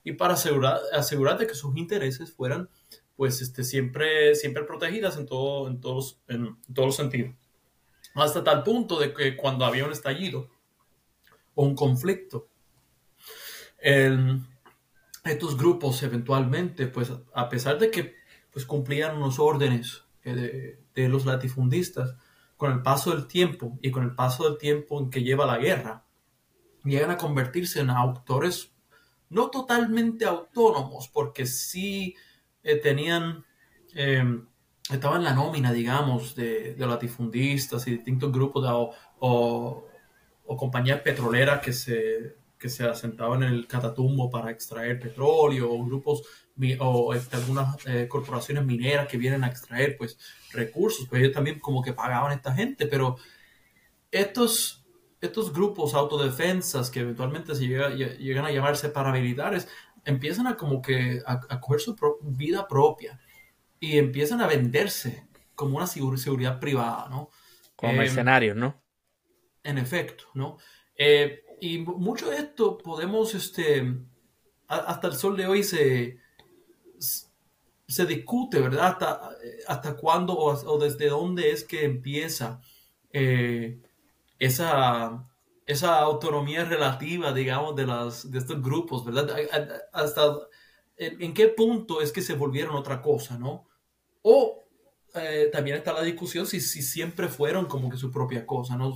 y 0.08 0.14
para 0.14 0.36
asegurar, 0.36 0.80
asegurar 0.94 1.38
de 1.38 1.48
que 1.48 1.54
sus 1.54 1.76
intereses 1.76 2.32
fueran 2.32 2.70
pues 3.18 3.42
este, 3.42 3.66
siempre, 3.66 4.36
siempre 4.36 4.64
protegidas 4.64 5.18
en, 5.18 5.26
todo, 5.26 5.68
en, 5.68 5.82
todos, 5.82 6.22
en 6.30 6.56
todos 6.74 6.88
los 6.88 6.96
sentidos. 6.96 7.36
Hasta 8.14 8.42
tal 8.42 8.64
punto 8.64 8.98
de 9.00 9.14
que 9.14 9.36
cuando 9.36 9.66
había 9.66 9.84
un 9.84 9.92
estallido 9.92 10.50
o 11.56 11.66
un 11.66 11.76
conflicto, 11.76 12.48
estos 15.26 15.58
grupos 15.58 16.02
eventualmente, 16.04 16.88
pues 16.88 17.12
a 17.34 17.50
pesar 17.50 17.80
de 17.80 17.92
que 17.92 18.16
pues, 18.54 18.66
cumplían 18.66 19.18
unos 19.18 19.40
órdenes 19.40 20.04
de, 20.24 20.80
de 20.96 21.10
los 21.10 21.26
latifundistas, 21.26 22.16
con 22.56 22.72
el 22.72 22.82
paso 22.82 23.12
del 23.12 23.28
tiempo 23.28 23.78
y 23.82 23.92
con 23.92 24.04
el 24.04 24.16
paso 24.16 24.46
del 24.46 24.58
tiempo 24.58 25.02
en 25.02 25.10
que 25.10 25.24
lleva 25.24 25.46
la 25.46 25.58
guerra, 25.58 26.06
llegan 26.86 27.12
a 27.12 27.18
convertirse 27.18 27.82
en 27.82 27.90
autores 27.90 28.77
no 29.30 29.50
totalmente 29.50 30.26
autónomos, 30.26 31.10
porque 31.10 31.46
sí 31.46 32.16
eh, 32.64 32.78
tenían, 32.78 33.46
eh, 33.96 34.24
estaban 34.90 35.20
en 35.20 35.26
la 35.26 35.34
nómina, 35.34 35.72
digamos, 35.72 36.36
de, 36.36 36.76
de, 36.76 36.88
latifundistas 36.88 37.88
y 37.88 37.92
distintos 37.92 38.32
grupos 38.32 38.64
de, 38.64 38.70
o, 38.72 39.88
o, 40.46 40.58
compañías 40.58 41.02
petroleras 41.02 41.62
que 41.62 41.74
se, 41.74 42.38
que 42.58 42.70
se 42.70 42.86
asentaban 42.86 43.44
en 43.44 43.54
el 43.54 43.68
Catatumbo 43.68 44.30
para 44.30 44.52
extraer 44.52 45.00
petróleo, 45.00 45.72
o 45.72 45.86
grupos 45.86 46.24
o 46.80 47.14
este, 47.14 47.36
algunas 47.36 47.78
eh, 47.86 48.08
corporaciones 48.08 48.66
mineras 48.66 49.08
que 49.08 49.18
vienen 49.18 49.44
a 49.44 49.48
extraer 49.48 49.96
pues 49.98 50.18
recursos, 50.52 51.08
pues 51.08 51.22
ellos 51.22 51.34
también 51.34 51.60
como 51.60 51.84
que 51.84 51.94
pagaban 51.94 52.32
a 52.32 52.36
esta 52.36 52.54
gente, 52.54 52.88
pero 52.88 53.18
estos, 54.12 54.86
estos 55.22 55.54
grupos 55.54 55.94
autodefensas 55.94 56.90
que 56.90 57.00
eventualmente 57.00 57.56
se 57.56 57.68
llegan 57.68 58.46
a 58.46 58.52
llamarse 58.52 58.90
paramilitares, 58.90 59.68
empiezan 60.06 60.48
a 60.48 60.58
como 60.58 60.82
que 60.82 61.22
a, 61.26 61.60
coger 61.60 61.82
su 61.82 61.96
vida 62.22 62.68
propia 62.68 63.20
y 63.80 63.98
empiezan 63.98 64.42
a 64.42 64.48
venderse 64.48 65.28
como 65.56 65.78
una 65.78 65.88
seguridad 65.88 66.60
privada, 66.60 67.08
¿no? 67.10 67.30
Como 67.76 67.94
eh, 67.94 67.98
mercenarios, 67.98 68.56
¿no? 68.56 68.82
En 69.64 69.78
efecto, 69.78 70.26
¿no? 70.34 70.58
Eh, 70.96 71.44
y 71.60 71.80
mucho 71.80 72.30
de 72.30 72.38
esto 72.38 72.78
podemos, 72.78 73.34
este, 73.34 73.96
hasta 74.68 75.08
el 75.08 75.14
sol 75.14 75.36
de 75.36 75.48
hoy 75.48 75.64
se, 75.64 76.20
se 77.88 78.06
discute, 78.06 78.60
¿verdad? 78.60 78.88
Hasta, 78.92 79.30
hasta 79.68 79.96
cuándo 79.96 80.38
o, 80.38 80.78
desde 80.78 81.10
dónde 81.10 81.52
es 81.52 81.64
que 81.64 81.86
empieza 81.86 82.62
eh, 83.12 83.82
esa, 84.40 85.28
esa 85.66 86.00
autonomía 86.00 86.66
relativa, 86.66 87.34
digamos, 87.34 87.76
de, 87.76 87.86
las, 87.86 88.30
de 88.32 88.40
estos 88.40 88.62
grupos, 88.62 89.06
¿verdad? 89.06 89.36
Hasta 89.92 90.38
en 90.98 91.34
qué 91.34 91.48
punto 91.50 92.02
es 92.02 92.12
que 92.12 92.22
se 92.22 92.34
volvieron 92.34 92.76
otra 92.76 93.02
cosa, 93.02 93.38
¿no? 93.38 93.68
O 94.24 94.68
eh, 95.14 95.50
también 95.52 95.78
está 95.78 95.94
la 95.94 96.02
discusión 96.02 96.46
si, 96.46 96.60
si, 96.60 96.82
siempre 96.82 97.28
fueron 97.28 97.66
como 97.66 97.90
que 97.90 97.98
su 97.98 98.12
propia 98.12 98.46
cosa, 98.46 98.78
¿no? 98.78 98.96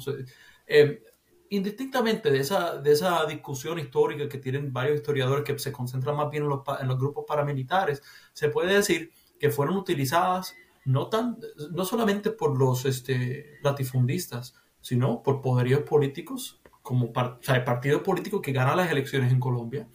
Eh, 0.67 1.04
indistintamente 1.49 2.32
de 2.32 2.39
esa, 2.39 2.77
de 2.77 2.91
esa 2.91 3.25
discusión 3.25 3.77
histórica 3.77 4.27
que 4.30 4.38
tienen 4.38 4.71
varios 4.71 4.97
historiadores 4.97 5.43
que 5.43 5.60
se 5.60 5.71
concentran 5.71 6.15
más 6.15 6.30
bien 6.32 6.43
en 6.43 6.49
los, 6.49 6.62
en 6.80 6.88
los 6.88 6.97
grupos 6.97 7.25
paramilitares, 7.27 8.01
se 8.34 8.49
puede 8.49 8.73
decir 8.73 9.12
que 9.39 9.49
fueron 9.49 9.75
utilizadas 9.77 10.56
no, 10.86 11.10
tan, 11.10 11.38
no 11.71 11.86
solamente 11.86 12.32
por 12.32 12.58
los 12.58 12.86
este, 12.86 13.60
latifundistas, 13.63 14.56
sino 14.82 15.24
por 15.24 15.41
poderíos 15.41 15.84
políticos, 15.84 16.62
como 16.82 17.13
partidos 17.13 18.02
políticos 18.02 18.41
que 18.41 18.52
ganan 18.52 18.78
las 18.78 18.91
elecciones 18.91 19.32
en 19.32 19.39
Colombia, 19.39 19.88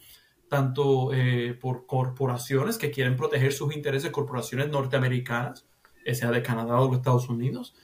tanto 0.49 1.13
eh, 1.13 1.57
por 1.59 1.85
corporaciones 1.85 2.77
que 2.77 2.91
quieren 2.91 3.17
proteger 3.17 3.51
sus 3.53 3.75
intereses, 3.75 4.11
corporaciones 4.11 4.69
norteamericanas, 4.69 5.67
sea 6.13 6.31
de 6.31 6.41
Canadá 6.41 6.79
o 6.79 6.87
de 6.87 6.95
Estados 6.95 7.27
Unidos, 7.27 7.75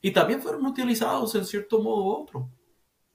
y 0.00 0.12
también 0.12 0.40
fueron 0.40 0.64
utilizados 0.64 1.34
en 1.34 1.44
cierto 1.44 1.82
modo 1.82 2.04
u 2.04 2.22
otro 2.22 2.50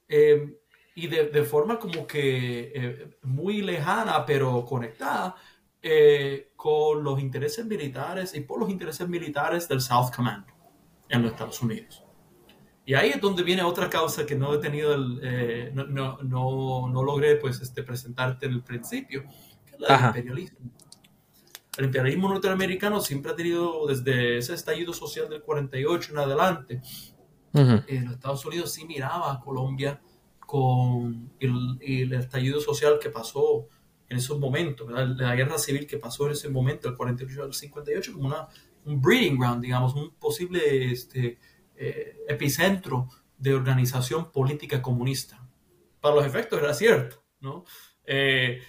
Em, 0.08 0.56
y 0.96 1.08
de, 1.08 1.44
forma 1.44 1.78
como 1.78 2.08
que 2.08 2.72
eh, 2.74 3.18
muy 3.22 3.62
lejana, 3.62 4.26
pero 4.26 4.66
conectada 4.66 5.36
eh, 5.82 6.54
con 6.56 7.04
los 7.04 7.20
intereses 7.20 7.64
militares 7.66 8.34
y 8.34 8.42
por 8.42 8.60
los 8.60 8.70
intereses 8.70 9.08
militares 9.08 9.68
del 9.68 9.80
South 9.80 10.12
Command 10.16 10.46
en 11.10 11.22
los 11.22 11.32
Estados 11.34 11.62
Unidos. 11.62 12.07
Y 12.88 12.94
ahí 12.94 13.10
es 13.10 13.20
donde 13.20 13.44
viene 13.44 13.64
otra 13.64 13.90
causa 13.90 14.26
que 14.26 14.34
no 14.34 14.54
he 14.54 14.60
tenido, 14.60 14.94
el, 14.94 15.20
eh, 15.22 15.72
no, 15.74 15.86
no, 16.22 16.88
no, 16.88 17.04
logré 17.04 17.36
pues, 17.36 17.60
este, 17.60 17.84
presentarte 17.84 18.46
en 18.46 18.54
el 18.54 18.64
principio, 18.64 19.26
que 19.66 19.76
es 19.76 19.80
la 19.82 19.98
del 19.98 20.06
imperialismo. 20.06 20.60
El 21.78 21.86
imperialismo 21.86 22.30
norteamericano 22.30 23.02
siempre 23.02 23.34
ha 23.34 23.36
tenido, 23.36 23.86
desde 23.88 24.38
ese 24.38 24.54
estallido 24.54 24.94
social 24.94 25.28
del 25.28 25.42
48 25.42 26.14
en 26.14 26.18
adelante, 26.18 26.82
en 27.54 28.06
los 28.06 28.14
Estados 28.14 28.46
Unidos 28.46 28.72
sí 28.72 28.86
miraba 28.86 29.34
a 29.34 29.42
Colombia 29.42 30.00
con 30.40 31.32
el, 31.42 31.78
el, 31.82 32.14
estallido 32.14 32.62
social 32.62 33.00
que 33.02 33.10
pasó 33.10 33.68
en 34.08 34.18
esos 34.18 34.40
momentos, 34.40 34.90
la 34.90 35.36
guerra 35.36 35.58
civil 35.58 35.86
que 35.86 35.98
pasó 35.98 36.28
en 36.28 36.32
ese 36.32 36.48
momento, 36.48 36.88
el 36.88 36.96
48 36.96 37.44
al 37.44 37.54
58, 37.54 38.14
como 38.14 38.28
una, 38.28 38.48
un 38.86 39.02
breeding 39.02 39.38
ground, 39.38 39.62
digamos, 39.62 39.94
un 39.94 40.12
posible 40.12 40.90
este, 40.90 41.38
eh, 41.78 42.18
epicentro 42.28 43.08
de 43.38 43.54
organización 43.54 44.32
política 44.32 44.82
comunista. 44.82 45.48
Para 46.02 46.16
los 46.16 46.26
efectos 46.26 46.60
era 46.60 46.74
cierto, 46.74 47.24
¿no? 47.40 47.66
Eh, 48.04 48.62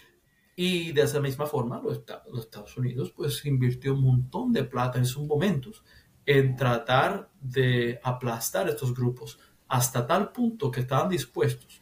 y 0.56 0.92
de 0.92 1.02
esa 1.02 1.20
misma 1.20 1.46
forma, 1.46 1.80
los, 1.80 2.02
los, 2.30 2.44
Estados 2.44 2.76
Unidos 2.76 3.12
pues 3.14 3.44
invirtió 3.46 3.94
un 3.94 4.02
montón 4.02 4.52
de 4.52 4.64
plata 4.64 4.98
en 4.98 5.04
esos 5.04 5.24
momentos 5.24 5.84
en 6.26 6.56
tratar 6.56 7.30
de 7.40 8.00
aplastar 8.02 8.68
estos 8.68 8.92
grupos 8.92 9.38
hasta 9.68 10.06
tal 10.06 10.32
punto 10.32 10.70
que 10.70 10.80
estaban 10.80 11.08
dispuestos 11.08 11.80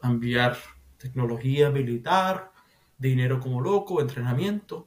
a 0.00 0.08
enviar 0.08 0.56
tecnología 0.98 1.70
militar, 1.70 2.52
dinero 2.98 3.40
como 3.40 3.60
loco, 3.60 4.00
entrenamiento, 4.00 4.86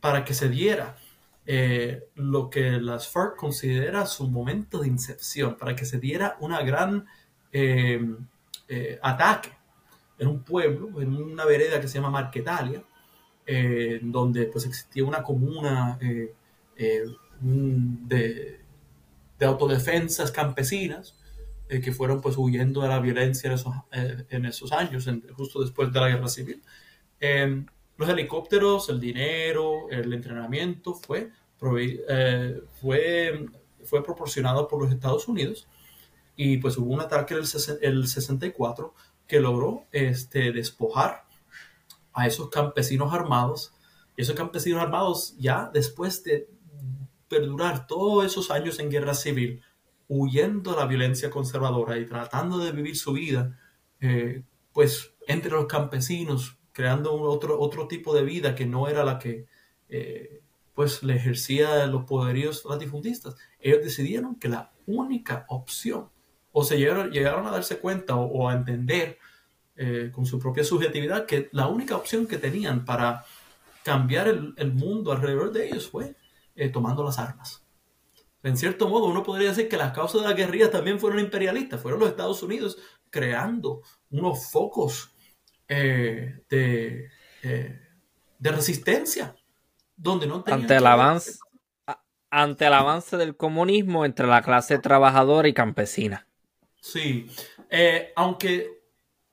para 0.00 0.24
que 0.24 0.34
se 0.34 0.48
diera 0.48 0.96
eh, 1.46 2.08
lo 2.14 2.48
que 2.50 2.72
las 2.72 3.08
FARC 3.08 3.36
considera 3.36 4.06
su 4.06 4.30
momento 4.30 4.80
de 4.80 4.88
incepción, 4.88 5.56
para 5.56 5.74
que 5.74 5.84
se 5.84 5.98
diera 5.98 6.36
una 6.40 6.62
gran 6.62 7.06
eh, 7.52 8.00
eh, 8.68 8.98
ataque 9.02 9.52
en 10.18 10.28
un 10.28 10.42
pueblo, 10.42 11.00
en 11.00 11.14
una 11.14 11.44
vereda 11.44 11.80
que 11.80 11.88
se 11.88 11.94
llama 11.94 12.10
Marquetalia, 12.10 12.84
donde 14.02 14.46
pues 14.46 14.66
existía 14.66 15.04
una 15.04 15.22
comuna 15.22 15.98
de, 16.00 16.32
de, 17.36 18.60
autodefensas 19.44 20.30
campesinas 20.30 21.16
eh, 21.72 21.80
que 21.80 21.90
fueron 21.90 22.20
pues 22.20 22.36
huyendo 22.36 22.82
de 22.82 22.88
la 22.88 23.00
violencia 23.00 23.48
en 23.48 23.54
esos, 23.54 23.74
eh, 23.92 24.24
en 24.28 24.44
esos 24.44 24.72
años, 24.72 25.08
justo 25.34 25.62
después 25.62 25.90
de 25.90 26.00
la 26.00 26.08
guerra 26.08 26.28
civil. 26.28 26.62
Em, 27.18 27.64
los 27.96 28.08
helicópteros, 28.08 28.88
el 28.88 29.00
dinero, 29.00 29.88
el 29.90 30.12
entrenamiento 30.12 30.94
fue, 30.94 31.30
eh, 31.78 32.62
fue, 32.80 33.46
fue 33.84 34.02
proporcionado 34.02 34.66
por 34.66 34.82
los 34.82 34.92
Estados 34.92 35.28
Unidos 35.28 35.68
y 36.36 36.58
pues 36.58 36.76
hubo 36.78 36.92
un 36.92 37.00
ataque 37.00 37.34
en 37.34 37.40
el, 37.40 37.46
el 37.82 38.08
64 38.08 38.94
que 39.26 39.40
logró 39.40 39.86
este, 39.92 40.52
despojar 40.52 41.24
a 42.12 42.26
esos 42.26 42.50
campesinos 42.50 43.12
armados. 43.12 43.72
Y 44.16 44.22
esos 44.22 44.34
campesinos 44.34 44.82
armados 44.82 45.34
ya 45.38 45.70
después 45.72 46.22
de 46.24 46.48
perdurar 47.28 47.86
todos 47.86 48.26
esos 48.26 48.50
años 48.50 48.78
en 48.78 48.90
guerra 48.90 49.14
civil, 49.14 49.62
huyendo 50.08 50.72
de 50.72 50.76
la 50.76 50.86
violencia 50.86 51.30
conservadora 51.30 51.96
y 51.96 52.06
tratando 52.06 52.58
de 52.58 52.72
vivir 52.72 52.96
su 52.96 53.12
vida, 53.12 53.58
eh, 54.00 54.42
pues 54.72 55.14
entre 55.26 55.52
los 55.52 55.66
campesinos, 55.66 56.58
creando 56.72 57.14
otro, 57.14 57.60
otro 57.60 57.86
tipo 57.86 58.14
de 58.14 58.22
vida 58.22 58.54
que 58.54 58.66
no 58.66 58.88
era 58.88 59.04
la 59.04 59.18
que 59.18 59.46
eh, 59.88 60.42
pues 60.74 61.02
le 61.02 61.16
ejercía 61.16 61.86
los 61.86 62.04
poderíos 62.04 62.64
latifundistas. 62.64 63.36
Ellos 63.60 63.82
decidieron 63.82 64.36
que 64.36 64.48
la 64.48 64.72
única 64.86 65.44
opción, 65.48 66.08
o 66.50 66.64
se 66.64 66.78
llegaron, 66.78 67.10
llegaron 67.10 67.46
a 67.46 67.50
darse 67.50 67.78
cuenta 67.78 68.16
o, 68.16 68.48
a 68.48 68.54
entender 68.54 69.18
eh, 69.76 70.10
con 70.12 70.26
su 70.26 70.38
propia 70.38 70.64
subjetividad 70.64 71.26
que 71.26 71.48
la 71.52 71.68
única 71.68 71.96
opción 71.96 72.26
que 72.26 72.38
tenían 72.38 72.84
para 72.84 73.24
cambiar 73.82 74.28
el, 74.28 74.54
el 74.56 74.72
mundo 74.72 75.12
alrededor 75.12 75.52
de 75.52 75.66
ellos 75.66 75.88
fue 75.88 76.16
tomando 76.72 77.02
las 77.02 77.18
armas. 77.18 77.64
En 78.42 78.56
cierto 78.56 78.88
modo, 78.88 79.06
uno 79.06 79.22
podría 79.22 79.48
decir 79.48 79.68
que 79.68 79.76
las 79.76 79.92
causas 79.92 80.22
de 80.22 80.28
la 80.28 80.34
guerrilla 80.34 80.70
también 80.70 80.98
fueron 80.98 81.20
imperialistas, 81.20 81.80
fueron 81.80 82.00
los 82.00 82.10
Estados 82.10 82.42
Unidos 82.42 82.76
creando 83.08 83.82
unos 84.10 84.50
focos 84.50 85.11
eh, 85.74 86.44
de, 86.50 87.10
eh, 87.42 87.80
de, 88.38 88.52
resistencia, 88.52 89.34
donde 89.96 90.26
no 90.26 90.44
ante 90.46 90.76
el 90.76 90.86
avance 90.86 91.38
ante 92.30 92.66
el 92.66 92.74
avance 92.74 93.16
del 93.16 93.36
comunismo 93.36 94.04
entre 94.04 94.26
la 94.26 94.42
clase 94.42 94.78
trabajadora 94.78 95.48
y 95.48 95.54
campesina. 95.54 96.26
Sí, 96.80 97.26
eh, 97.70 98.12
aunque 98.16 98.82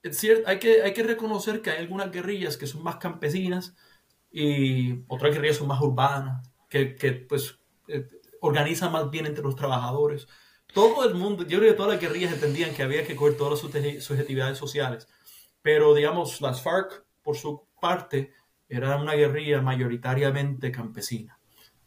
es 0.02 0.18
cierto, 0.18 0.48
hay, 0.50 0.60
que, 0.60 0.82
hay 0.82 0.94
que 0.94 1.04
reconocer 1.04 1.62
que 1.62 1.72
hay 1.72 1.80
algunas 1.80 2.12
guerrillas 2.12 2.56
que 2.56 2.68
son 2.68 2.84
más 2.84 2.98
campesinas 2.98 3.76
y 4.32 5.04
otras 5.08 5.34
guerrillas 5.34 5.58
son 5.58 5.68
más 5.68 5.82
urbanas, 5.82 6.50
que, 6.70 6.96
que 6.96 7.14
pues 7.14 7.60
organizan 8.40 8.92
más 8.94 9.10
bien 9.10 9.26
entre 9.26 9.44
los 9.44 9.56
trabajadores. 9.56 10.28
Todo 10.74 11.04
el 11.06 11.16
mundo, 11.16 11.44
yo 11.44 11.60
creo 11.60 11.72
que 11.72 11.78
todas 11.78 11.94
las 11.94 12.02
guerrillas 12.02 12.34
entendían 12.34 12.74
que 12.74 12.84
había 12.84 13.06
que 13.06 13.16
coger 13.16 13.36
todas 13.36 13.62
las 13.64 14.04
subjetividades 14.04 14.58
sociales, 14.58 15.08
pero 15.62 15.94
digamos, 15.94 16.42
las 16.42 16.62
FARC, 16.62 17.06
por 17.22 17.38
su 17.38 17.68
parte, 17.82 18.34
era 18.68 18.98
una 18.98 19.14
guerrilla 19.14 19.62
mayoritariamente 19.62 20.72
campesina, 20.72 21.40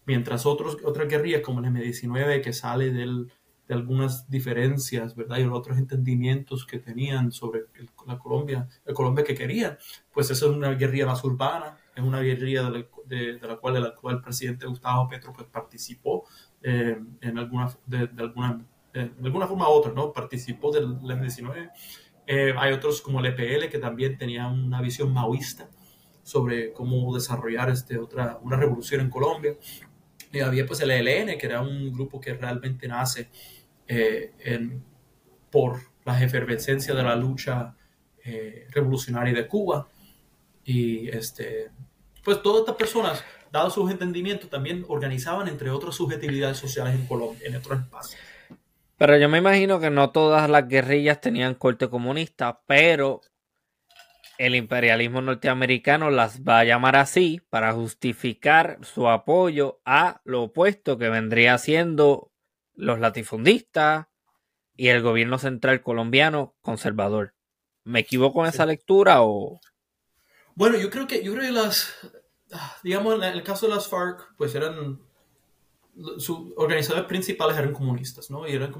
mientras 0.04 0.46
otros, 0.46 0.78
otras 0.85 1.08
guerrillas 1.08 1.42
como 1.42 1.61
el 1.61 1.66
M-19, 1.66 2.42
que 2.42 2.52
sale 2.52 2.90
del, 2.90 3.32
de 3.68 3.74
algunas 3.74 4.28
diferencias, 4.28 5.14
¿verdad? 5.14 5.38
Y 5.38 5.44
otros 5.44 5.78
entendimientos 5.78 6.66
que 6.66 6.78
tenían 6.78 7.30
sobre 7.30 7.66
la 8.06 8.18
Colombia, 8.18 8.68
la 8.85 8.94
Colombia 8.94 9.24
que 9.24 9.35
querían, 9.35 9.78
pues 10.12 10.30
esa 10.30 10.46
es 10.46 10.50
una 10.50 10.70
guerrilla 10.74 11.06
más 11.06 11.22
urbana, 11.22 11.78
es 11.94 12.02
una 12.02 12.20
guerrilla 12.20 12.70
de, 13.06 13.38
la 13.40 13.56
cual 13.56 13.76
el 13.76 13.85
actual 13.85 14.20
presidente 14.20 14.66
Gustavo 14.66 15.08
Petro 15.08 15.32
pues, 15.32 15.46
participó 15.46 16.24
eh, 16.62 16.98
en, 17.20 17.38
alguna, 17.38 17.72
de, 17.87 18.11
alguna, 18.18 18.64
eh, 18.94 19.11
de 19.16 19.26
alguna 19.26 19.46
forma 19.46 19.68
u 19.68 19.72
otra, 19.72 19.92
¿no? 19.92 20.12
Participó 20.12 20.72
del 20.72 20.85
M-19. 20.85 21.70
Eh, 22.26 22.54
hay 22.56 22.72
otros 22.72 23.00
como 23.00 23.20
el 23.20 23.26
EPL 23.26 23.68
que 23.68 23.78
también 23.78 24.16
tenía 24.16 24.46
una 24.46 24.80
visión 24.80 25.12
maoísta 25.12 25.68
sobre 26.22 26.72
cómo 26.72 27.12
desarrollar 27.14 27.70
este, 27.70 27.98
otra, 27.98 28.38
una 28.42 28.56
revolución 28.56 29.00
en 29.00 29.11
Colombia. 29.11 29.56
Y 30.32 30.40
había 30.40 30.66
pues 30.66 30.80
el 30.80 30.90
ELN, 30.90 31.38
que 31.38 31.46
era 31.46 31.61
un 31.61 31.92
grupo 31.92 32.20
que 32.20 32.35
realmente 32.35 32.88
nace 32.88 33.28
en, 33.87 34.82
por 35.50 35.80
la 36.06 36.22
efervescencia 36.22 36.94
de 36.94 37.02
la 37.02 37.14
lucha 37.16 37.76
revolucionaria 38.70 39.35
de 39.35 39.46
Cuba. 39.46 39.88
Y 40.64 41.08
este, 41.08 41.70
pues 42.24 42.40
todas 42.42 42.61
estas 42.61 42.76
personas, 42.76 43.24
dado 43.50 43.68
sus 43.68 43.90
entendimientos, 43.90 44.48
también 44.48 44.85
organizaban 44.88 45.48
entre 45.48 45.70
otras 45.70 45.96
subjetividades 45.96 46.56
sociales 46.56 46.94
en 46.94 47.06
Colombia, 47.06 47.46
en 47.46 47.56
otros 47.56 47.80
espacios. 47.80 48.20
Pero 48.98 49.18
yo 49.18 49.28
me 49.28 49.38
imagino 49.38 49.81
que 49.81 49.90
no 49.90 50.11
todas 50.11 50.48
las 50.48 50.68
guerrillas 50.68 51.20
tenían 51.20 51.55
corte 51.55 51.88
comunista, 51.88 52.62
pero 52.66 53.20
el 54.38 54.55
imperialismo 54.55 55.20
norteamericano 55.20 56.11
las 56.11 56.42
va 56.42 56.61
a 56.61 56.64
llamar 56.64 56.96
así 56.96 57.40
para 57.50 57.72
justificar 57.72 58.78
su 58.83 59.09
apoyo 59.09 59.81
a 59.85 60.20
lo 60.24 60.42
opuesto 60.42 60.98
que 60.98 61.09
vendría 61.09 61.59
siendo 61.59 62.33
los 62.74 62.98
latifundistas 62.98 64.07
y 64.76 64.88
el 64.88 65.02
gobierno 65.02 65.38
central 65.38 65.83
colombiano 65.83 66.55
conservador. 66.61 67.35
¿Me 67.85 68.00
equivoco 68.00 68.42
en 68.42 68.48
esa 68.48 68.66
lectura 68.66 69.22
o...? 69.22 69.61
Bueno, 70.55 70.78
yo 70.78 70.90
creo 70.90 71.07
que, 71.07 71.22
yo 71.22 71.33
creo 71.33 71.44
que 71.44 71.52
las, 71.52 71.94
digamos, 72.83 73.14
en 73.14 73.22
el 73.22 73.42
caso 73.42 73.66
de 73.66 73.74
las 73.74 73.88
FARC, 73.88 74.35
pues 74.37 74.55
eran, 74.55 75.00
sus 76.18 76.52
organizadores 76.57 77.07
principales 77.07 77.57
eran 77.57 77.72
comunistas, 77.72 78.31
¿no? 78.31 78.46
Y, 78.48 78.52
eran 78.52 78.74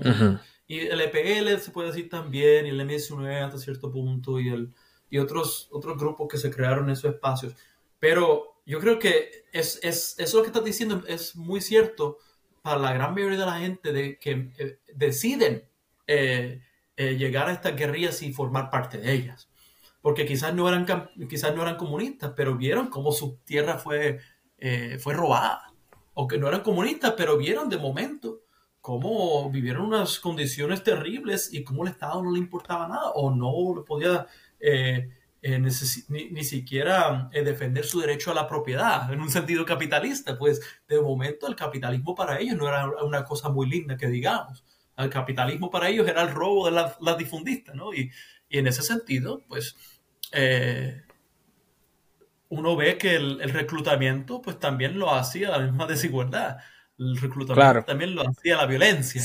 y 0.67 0.81
el 0.81 1.01
EPL 1.01 1.61
se 1.61 1.71
puede 1.71 1.89
decir 1.89 2.09
también, 2.09 2.67
y 2.67 2.71
el 2.71 2.81
M19 2.81 3.43
hasta 3.43 3.59
cierto 3.59 3.91
punto, 3.91 4.41
y, 4.41 4.49
el, 4.49 4.75
y 5.11 5.19
otros, 5.19 5.69
otros 5.71 5.99
grupos 5.99 6.29
que 6.29 6.39
se 6.39 6.51
crearon 6.51 6.85
en 6.87 6.93
esos 6.93 7.13
espacios. 7.13 7.55
Pero 7.99 8.61
yo 8.65 8.81
creo 8.81 8.99
que 8.99 9.45
es, 9.53 9.79
es, 9.83 10.19
eso 10.19 10.43
que 10.43 10.49
estás 10.49 10.65
diciendo 10.65 11.03
es 11.07 11.37
muy 11.37 11.61
cierto 11.61 12.19
para 12.63 12.79
la 12.79 12.93
gran 12.93 13.15
mayoría 13.15 13.39
de 13.39 13.47
la 13.47 13.59
gente 13.59 13.93
de 13.93 14.19
que 14.19 14.53
eh, 14.59 14.79
deciden 14.95 15.65
eh, 16.07 16.63
eh, 16.97 17.17
llegar 17.17 17.49
a 17.49 17.53
estas 17.53 17.77
guerrillas 17.77 18.23
y 18.23 18.33
formar 18.33 18.71
parte 18.71 18.99
de 18.99 19.13
ellas 19.13 19.49
porque 20.03 20.27
quizás 20.27 20.53
no 20.53 20.69
eran, 20.69 20.85
quizás 21.31 21.55
no 21.55 21.63
eran 21.63 21.77
comunistas, 21.77 22.33
pero 22.37 22.57
vieron 22.57 22.89
cómo 22.89 23.13
su 23.13 23.39
tierra 23.45 23.79
fue, 23.79 24.19
eh, 24.59 24.99
fue 25.01 25.15
robada, 25.15 25.72
o 26.15 26.27
que 26.27 26.39
no 26.39 26.49
eran 26.49 26.63
comunistas, 26.63 27.15
pero 27.17 27.37
vieron 27.37 27.69
de 27.69 27.79
momento 27.79 28.41
cómo 28.81 29.51
vivieron 29.51 29.87
unas 29.87 30.19
condiciones 30.19 30.83
terribles 30.83 31.53
y 31.53 31.63
cómo 31.65 31.85
el 31.85 31.91
Estado 31.91 32.23
no 32.23 32.33
le 32.33 32.39
importaba 32.39 32.89
nada, 32.89 33.11
o 33.15 33.31
no 33.31 33.85
podía 33.85 34.27
eh, 34.59 35.11
eh, 35.41 35.59
ni, 35.59 36.45
siquiera 36.45 37.31
defender 37.33 37.85
su 37.85 38.01
derecho 38.01 38.31
a 38.31 38.35
la 38.35 38.49
propiedad 38.49 39.13
en 39.13 39.21
un 39.21 39.31
sentido 39.31 39.65
capitalista, 39.65 40.39
pues 40.39 40.61
de 40.89 41.01
momento 41.01 41.47
el 41.47 41.57
capitalismo 41.57 42.15
para 42.15 42.41
ellos 42.41 42.57
no 42.57 42.69
era 42.69 42.87
una 43.05 43.25
cosa 43.25 43.49
muy 43.49 43.69
linda 43.69 43.97
que 43.97 44.09
digamos. 44.09 44.65
El 44.97 45.11
capitalismo 45.11 45.71
para 45.71 45.89
ellos 45.89 46.07
era 46.07 46.23
el 46.23 46.31
robo 46.31 46.67
de 46.67 46.73
las 46.73 47.01
la 47.01 47.15
difundistas, 47.15 47.75
¿no? 47.75 47.95
Y, 47.95 48.11
y 48.49 48.59
en 48.59 48.67
ese 48.67 48.83
sentido, 48.83 49.43
pues 49.49 49.77
eh, 50.33 51.03
uno 52.53 52.77
ve 52.77 52.99
que 52.99 53.17
el, 53.17 53.41
reclutamiento 53.51 54.43
pues 54.43 54.59
también 54.59 54.99
lo 54.99 55.11
hacía 55.15 55.49
la 55.49 55.59
misma 55.59 55.87
desigualdad. 55.95 56.59
El 56.99 57.19
reclutamiento 57.19 57.85
también 57.85 58.15
lo 58.15 58.29
hacía 58.29 58.57
la 58.59 58.67
violencia. 58.67 59.23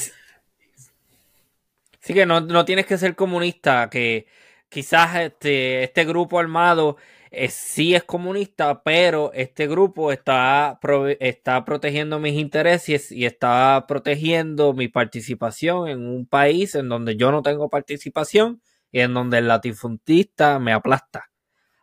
Sí 2.00 2.14
que 2.14 2.26
no, 2.26 2.64
tienes 2.64 2.86
que 2.86 2.98
ser 2.98 3.16
comunista, 3.16 3.90
que 3.90 4.28
quizás 4.70 5.18
este, 5.18 5.84
este 5.84 6.06
grupo 6.06 6.40
armado 6.40 6.96
eh, 7.30 7.50
sí 7.50 7.96
es 7.96 8.06
comunista, 8.06 8.82
pero 8.82 9.34
este 9.34 9.68
grupo 9.68 10.14
está, 10.14 10.80
está 11.20 11.66
protegiendo 11.66 12.20
mis 12.20 12.36
intereses 12.36 13.12
y 13.12 13.26
está 13.26 13.84
protegiendo 13.90 14.72
mi 14.72 14.88
participación 14.88 15.90
en 15.90 16.08
un 16.08 16.26
país 16.26 16.76
en 16.76 16.88
donde 16.88 17.18
yo 17.18 17.34
no 17.34 17.42
tengo 17.42 17.70
participación 17.70 18.62
y 18.90 19.02
en 19.02 19.14
donde 19.14 19.40
el 19.40 19.50
latifundista 19.50 20.60
me 20.60 20.72
aplasta. 20.72 21.30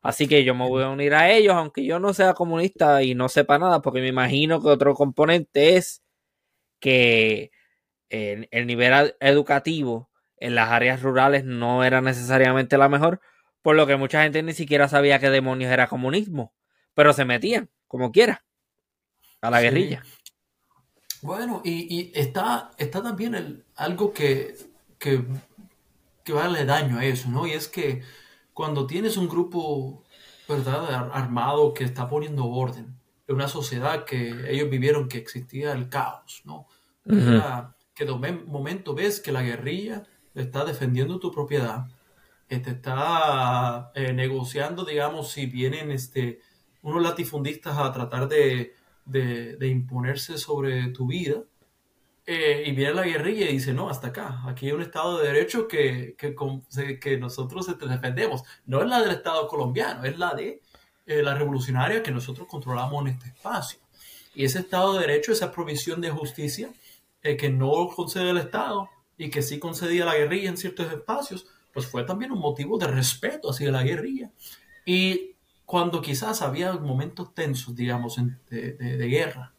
Así 0.04 0.28
que 0.28 0.44
yo 0.44 0.54
me 0.54 0.68
voy 0.68 0.82
a 0.82 0.90
unir 0.90 1.14
a 1.14 1.30
ellos, 1.30 1.54
aunque 1.54 1.84
yo 1.84 1.98
no 1.98 2.12
sea 2.12 2.34
comunista 2.34 3.02
y 3.02 3.14
no 3.14 3.30
sepa 3.30 3.58
nada, 3.58 3.80
porque 3.80 4.02
me 4.02 4.08
imagino 4.08 4.60
que 4.60 4.68
otro 4.68 4.94
componente 4.94 5.76
es 5.76 6.02
que 6.78 7.50
el 8.10 8.66
nivel 8.66 9.16
educativo 9.18 10.10
en 10.36 10.54
las 10.54 10.70
áreas 10.70 11.02
rurales 11.02 11.44
no 11.44 11.84
era 11.84 12.02
necesariamente 12.02 12.76
la 12.76 12.90
mejor, 12.90 13.22
por 13.62 13.76
lo 13.76 13.86
que 13.86 13.96
mucha 13.96 14.22
gente 14.22 14.42
ni 14.42 14.52
siquiera 14.52 14.88
sabía 14.88 15.18
qué 15.18 15.30
demonios 15.30 15.72
era 15.72 15.88
comunismo, 15.88 16.54
pero 16.92 17.14
se 17.14 17.24
metían, 17.24 17.70
como 17.88 18.12
quiera, 18.12 18.44
a 19.40 19.50
la 19.50 19.62
guerrilla. 19.62 20.02
Bueno, 21.22 21.62
y, 21.64 22.12
está, 22.14 22.72
está 22.76 23.02
también 23.02 23.34
el, 23.34 23.64
algo 23.74 24.12
que, 24.12 24.54
que 24.98 25.24
que 26.24 26.32
va 26.32 26.40
a 26.40 26.44
darle 26.44 26.64
daño 26.64 26.98
a 26.98 27.04
eso, 27.04 27.28
¿no? 27.28 27.46
Y 27.46 27.52
es 27.52 27.68
que 27.68 28.02
cuando 28.54 28.86
tienes 28.86 29.16
un 29.16 29.28
grupo, 29.28 30.04
¿verdad?, 30.48 31.10
armado 31.12 31.74
que 31.74 31.84
está 31.84 32.08
poniendo 32.08 32.46
orden 32.46 32.96
en 33.26 33.34
una 33.34 33.48
sociedad 33.48 34.04
que 34.04 34.50
ellos 34.50 34.70
vivieron 34.70 35.08
que 35.08 35.18
existía 35.18 35.72
el 35.72 35.88
caos, 35.88 36.42
¿no? 36.44 36.66
Que 37.94 38.04
de 38.04 38.32
momento 38.46 38.94
ves 38.94 39.20
que 39.20 39.32
la 39.32 39.42
guerrilla 39.42 40.04
está 40.34 40.64
defendiendo 40.64 41.18
tu 41.18 41.30
propiedad, 41.30 41.86
te 42.48 42.70
está 42.70 43.90
eh, 43.94 44.12
negociando, 44.12 44.84
digamos, 44.84 45.32
si 45.32 45.46
vienen 45.46 45.90
este, 45.90 46.40
unos 46.82 47.02
latifundistas 47.02 47.76
a 47.78 47.92
tratar 47.92 48.28
de, 48.28 48.74
de 49.06 49.68
imponerse 49.68 50.38
sobre 50.38 50.88
tu 50.88 51.06
vida, 51.06 51.42
eh, 52.26 52.64
y 52.66 52.72
viene 52.72 52.94
la 52.94 53.02
guerrilla 53.02 53.50
y 53.50 53.52
dice, 53.52 53.74
no, 53.74 53.90
hasta 53.90 54.08
acá, 54.08 54.42
aquí 54.46 54.66
hay 54.66 54.72
un 54.72 54.80
Estado 54.80 55.18
de 55.18 55.26
Derecho 55.26 55.68
que, 55.68 56.16
que, 56.16 56.34
que 56.98 57.18
nosotros 57.18 57.66
defendemos. 57.78 58.44
No 58.64 58.80
es 58.82 58.88
la 58.88 59.02
del 59.02 59.10
Estado 59.10 59.46
colombiano, 59.46 60.04
es 60.04 60.18
la 60.18 60.34
de 60.34 60.62
eh, 61.06 61.22
la 61.22 61.34
revolucionaria 61.34 62.02
que 62.02 62.10
nosotros 62.10 62.48
controlamos 62.48 63.02
en 63.02 63.08
este 63.12 63.28
espacio. 63.28 63.78
Y 64.34 64.44
ese 64.44 64.60
Estado 64.60 64.94
de 64.94 65.00
Derecho, 65.00 65.32
esa 65.32 65.52
provisión 65.52 66.00
de 66.00 66.10
justicia 66.10 66.72
eh, 67.22 67.36
que 67.36 67.50
no 67.50 67.88
concede 67.94 68.30
el 68.30 68.38
Estado 68.38 68.88
y 69.18 69.28
que 69.28 69.42
sí 69.42 69.58
concedía 69.58 70.06
la 70.06 70.16
guerrilla 70.16 70.48
en 70.48 70.56
ciertos 70.56 70.90
espacios, 70.90 71.46
pues 71.74 71.86
fue 71.86 72.04
también 72.04 72.32
un 72.32 72.38
motivo 72.38 72.78
de 72.78 72.86
respeto 72.86 73.50
hacia 73.50 73.70
la 73.70 73.82
guerrilla. 73.82 74.30
Y 74.86 75.32
cuando 75.66 76.00
quizás 76.00 76.40
había 76.40 76.72
momentos 76.72 77.34
tensos, 77.34 77.76
digamos, 77.76 78.16
de, 78.48 78.72
de, 78.72 79.08
guerra, 79.08 79.52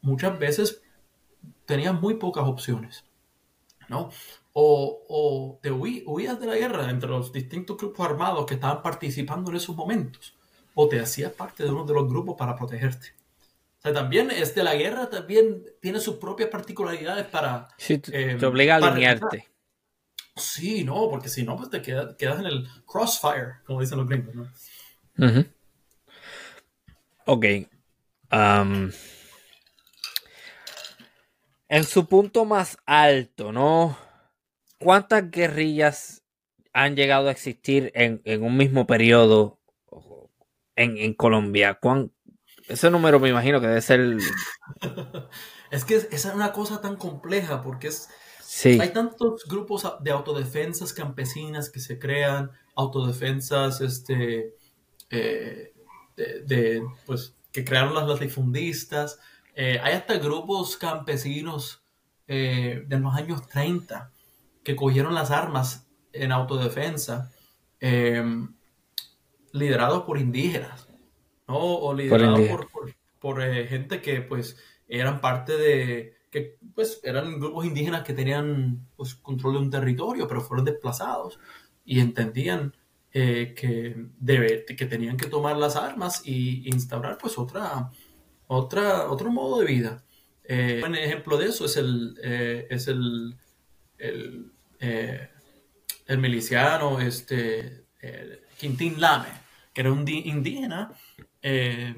muchas 0.00 0.38
veces 0.38 0.83
tenías 1.66 2.00
muy 2.00 2.14
pocas 2.14 2.44
opciones, 2.46 3.04
¿no? 3.88 4.10
O, 4.52 5.04
o 5.08 5.58
te 5.62 5.70
huías 5.70 6.38
de 6.38 6.46
la 6.46 6.54
guerra 6.54 6.90
entre 6.90 7.08
los 7.08 7.32
distintos 7.32 7.76
grupos 7.76 8.06
armados 8.06 8.46
que 8.46 8.54
estaban 8.54 8.82
participando 8.82 9.50
en 9.50 9.56
esos 9.56 9.74
momentos, 9.74 10.34
o 10.74 10.88
te 10.88 11.00
hacías 11.00 11.32
parte 11.32 11.64
de 11.64 11.70
uno 11.70 11.84
de 11.84 11.94
los 11.94 12.08
grupos 12.08 12.36
para 12.36 12.56
protegerte. 12.56 13.08
O 13.78 13.82
sea, 13.82 13.92
también 13.92 14.30
este, 14.30 14.62
la 14.62 14.74
guerra 14.74 15.10
también 15.10 15.64
tiene 15.80 16.00
sus 16.00 16.16
propias 16.16 16.48
particularidades 16.48 17.26
para... 17.26 17.68
Sí, 17.76 17.98
te, 17.98 18.30
em, 18.30 18.44
obliga 18.44 18.76
a 18.76 18.78
alinearte. 18.78 19.48
Sí, 20.36 20.84
no, 20.84 21.08
porque 21.10 21.28
si 21.28 21.44
no, 21.44 21.56
pues 21.56 21.70
te 21.70 21.82
quedas, 21.82 22.16
quedas 22.16 22.40
en 22.40 22.46
el 22.46 22.68
crossfire, 22.86 23.56
como 23.64 23.80
dicen 23.80 23.98
los 23.98 24.08
gringos, 24.08 24.34
¿no? 24.34 24.50
Ok. 27.26 27.44
Um, 28.32 28.90
En 31.68 31.84
su 31.84 32.06
punto 32.06 32.44
más 32.44 32.76
alto, 32.86 33.52
¿no? 33.52 33.96
¿Cuántas 34.78 35.30
guerrillas 35.30 36.22
han 36.72 36.96
llegado 36.96 37.28
a 37.28 37.30
existir 37.30 37.90
en, 37.94 38.20
un 38.42 38.56
mismo 38.56 38.86
periodo 38.86 39.60
en, 40.76 41.14
Colombia? 41.14 41.78
Ese 42.68 42.90
número 42.90 43.18
me 43.20 43.30
imagino 43.30 43.60
que 43.60 43.68
debe 43.68 43.80
ser... 43.80 44.00
es 45.70 45.84
que 45.84 45.96
esa 45.96 46.28
es 46.28 46.34
una 46.34 46.52
cosa 46.52 46.80
tan 46.80 46.96
compleja 46.96 47.62
porque 47.62 47.88
es... 47.88 48.08
Hay 48.64 48.92
tantos 48.92 49.44
grupos 49.48 49.84
de 50.00 50.10
autodefensas 50.10 50.92
campesinas 50.92 51.70
que 51.70 51.80
se 51.80 51.98
crean, 51.98 52.52
autodefensas 52.76 53.80
este, 53.80 54.54
eh, 55.10 55.72
de, 56.16 56.82
pues, 57.06 57.34
que 57.52 57.64
crearon 57.64 57.94
las 57.94 58.06
latifundistas. 58.06 59.18
Eh, 59.54 59.78
hay 59.82 59.94
hasta 59.94 60.18
grupos 60.18 60.76
campesinos 60.76 61.82
eh, 62.26 62.84
de 62.86 62.98
los 62.98 63.14
años 63.14 63.46
30 63.46 64.10
que 64.62 64.74
cogieron 64.74 65.14
las 65.14 65.30
armas 65.30 65.86
en 66.12 66.32
autodefensa, 66.32 67.30
em, 67.80 68.54
liderados 69.52 70.04
por 70.04 70.18
indígenas, 70.18 70.88
¿no? 71.46 71.58
O 71.58 71.94
liderados 71.94 72.40
por, 73.20 73.42
gente 73.42 74.02
que 74.02 74.20
pues 74.20 74.56
eran 74.88 75.20
parte 75.20 75.56
de, 75.56 76.16
que 76.30 76.58
pues 76.74 77.00
eran 77.04 77.38
grupos 77.38 77.64
indígenas 77.64 78.02
que 78.02 78.12
tenían 78.12 78.88
pues, 78.96 79.14
control 79.14 79.54
de 79.54 79.58
un 79.60 79.70
territorio, 79.70 80.26
pero 80.26 80.40
fueron 80.40 80.64
desplazados 80.64 81.38
y 81.84 82.00
entendían 82.00 82.74
eh, 83.12 83.54
que, 83.56 83.94
debe, 84.18 84.64
que 84.64 84.86
tenían 84.86 85.16
que 85.16 85.28
tomar 85.28 85.56
las 85.56 85.76
armas 85.76 86.22
y 86.24 86.68
instaurar 86.68 87.16
pues 87.18 87.38
otra, 87.38 87.90
otra, 88.46 89.10
otro 89.10 89.30
modo 89.30 89.60
de 89.60 89.66
vida. 89.66 90.04
Eh, 90.44 90.82
un 90.84 90.94
ejemplo 90.94 91.36
de 91.38 91.46
eso 91.46 91.64
es 91.64 91.76
el, 91.76 92.18
eh, 92.22 92.66
es 92.70 92.88
el, 92.88 93.34
el, 93.98 94.52
el, 94.78 96.18
miliciano 96.18 97.00
este, 97.00 97.84
Quintín 98.58 99.00
Lame, 99.00 99.28
que 99.72 99.80
era 99.80 99.92
un 99.92 100.06
indígena 100.06 100.92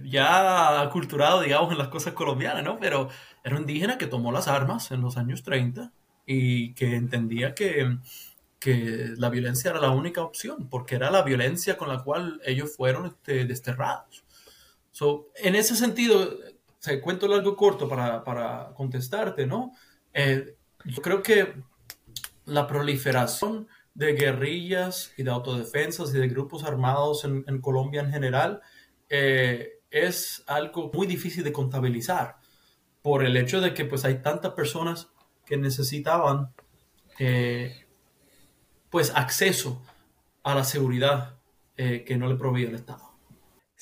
ya 0.04 0.80
aculturado, 0.80 1.40
digamos, 1.40 1.70
en 1.70 1.78
las 1.78 1.88
cosas 1.88 2.14
colombianas, 2.14 2.64
¿no? 2.64 2.78
Pero 2.80 3.08
era 3.44 3.54
un 3.54 3.62
indígena 3.62 3.98
que 3.98 4.06
tomó 4.06 4.32
las 4.32 4.48
armas 4.48 4.90
en 4.90 5.00
los 5.00 5.16
años 5.16 5.42
30 5.42 5.92
y 6.26 6.74
que 6.74 6.96
entendía 6.96 7.54
que 7.54 7.98
que 8.58 9.14
la 9.16 9.30
violencia 9.30 9.70
era 9.70 9.80
la 9.80 9.90
única 9.90 10.22
opción, 10.22 10.68
porque 10.68 10.96
era 10.96 11.10
la 11.10 11.22
violencia 11.22 11.76
con 11.76 11.88
la 11.88 12.02
cual 12.02 12.40
ellos 12.44 12.74
fueron 12.76 13.06
este, 13.06 13.44
desterrados. 13.44 14.24
So, 14.96 15.28
en 15.34 15.54
ese 15.56 15.76
sentido, 15.76 16.38
se 16.78 17.02
cuento 17.02 17.26
algo 17.26 17.54
corto 17.54 17.86
para, 17.86 18.24
para 18.24 18.72
contestarte, 18.74 19.46
¿no? 19.46 19.72
Eh, 20.14 20.56
yo 20.86 21.02
creo 21.02 21.22
que 21.22 21.52
la 22.46 22.66
proliferación 22.66 23.68
de 23.92 24.14
guerrillas 24.14 25.12
y 25.18 25.22
de 25.22 25.30
autodefensas 25.30 26.14
y 26.14 26.18
de 26.18 26.28
grupos 26.28 26.64
armados 26.64 27.26
en, 27.26 27.44
en 27.46 27.60
Colombia 27.60 28.00
en 28.00 28.10
general 28.10 28.62
eh, 29.10 29.80
es 29.90 30.42
algo 30.46 30.90
muy 30.94 31.06
difícil 31.06 31.44
de 31.44 31.52
contabilizar 31.52 32.36
por 33.02 33.22
el 33.22 33.36
hecho 33.36 33.60
de 33.60 33.74
que 33.74 33.84
pues 33.84 34.06
hay 34.06 34.22
tantas 34.22 34.54
personas 34.54 35.10
que 35.44 35.58
necesitaban 35.58 36.54
eh, 37.18 37.84
pues 38.88 39.12
acceso 39.14 39.82
a 40.42 40.54
la 40.54 40.64
seguridad 40.64 41.36
eh, 41.76 42.02
que 42.02 42.16
no 42.16 42.28
le 42.28 42.36
proveía 42.36 42.70
el 42.70 42.76
Estado. 42.76 43.05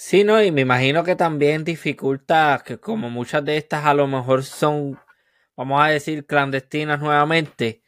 Sí, 0.06 0.22
no, 0.22 0.42
y 0.42 0.52
me 0.52 0.60
imagino 0.60 1.02
que 1.02 1.16
también 1.16 1.64
dificulta 1.64 2.62
que 2.62 2.78
como 2.78 3.08
muchas 3.08 3.42
de 3.42 3.56
estas 3.56 3.86
a 3.86 3.94
lo 3.94 4.06
mejor 4.06 4.44
son, 4.44 5.00
vamos 5.56 5.80
a 5.82 5.88
decir, 5.88 6.26
clandestinas 6.26 7.00
nuevamente, 7.00 7.82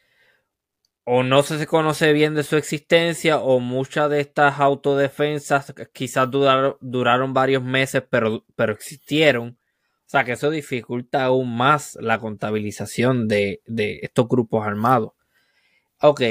o 1.05 1.23
no 1.23 1.43
se 1.43 1.67
conoce 1.67 2.15
bien 2.15 2.35
de 2.35 2.43
su 2.43 2.57
existencia, 2.57 3.39
o 3.39 3.61
muchas 3.61 4.09
de 4.09 4.21
estas 4.21 4.59
autodefensas 4.61 5.75
quizás 5.93 6.31
duraron, 6.31 6.79
duraron 6.81 7.35
varios 7.35 7.63
meses, 7.63 8.03
pero, 8.09 8.47
pero 8.57 8.73
existieron. 8.73 9.59
O 10.07 10.09
sea 10.09 10.25
que 10.25 10.33
eso 10.33 10.49
dificulta 10.49 11.25
aún 11.25 11.55
más 11.55 11.99
la 12.01 12.19
contabilización 12.19 13.29
de, 13.29 13.61
de 13.67 13.99
estos 14.03 14.27
grupos 14.27 14.67
armados. 14.67 15.13
Ok, 16.01 16.23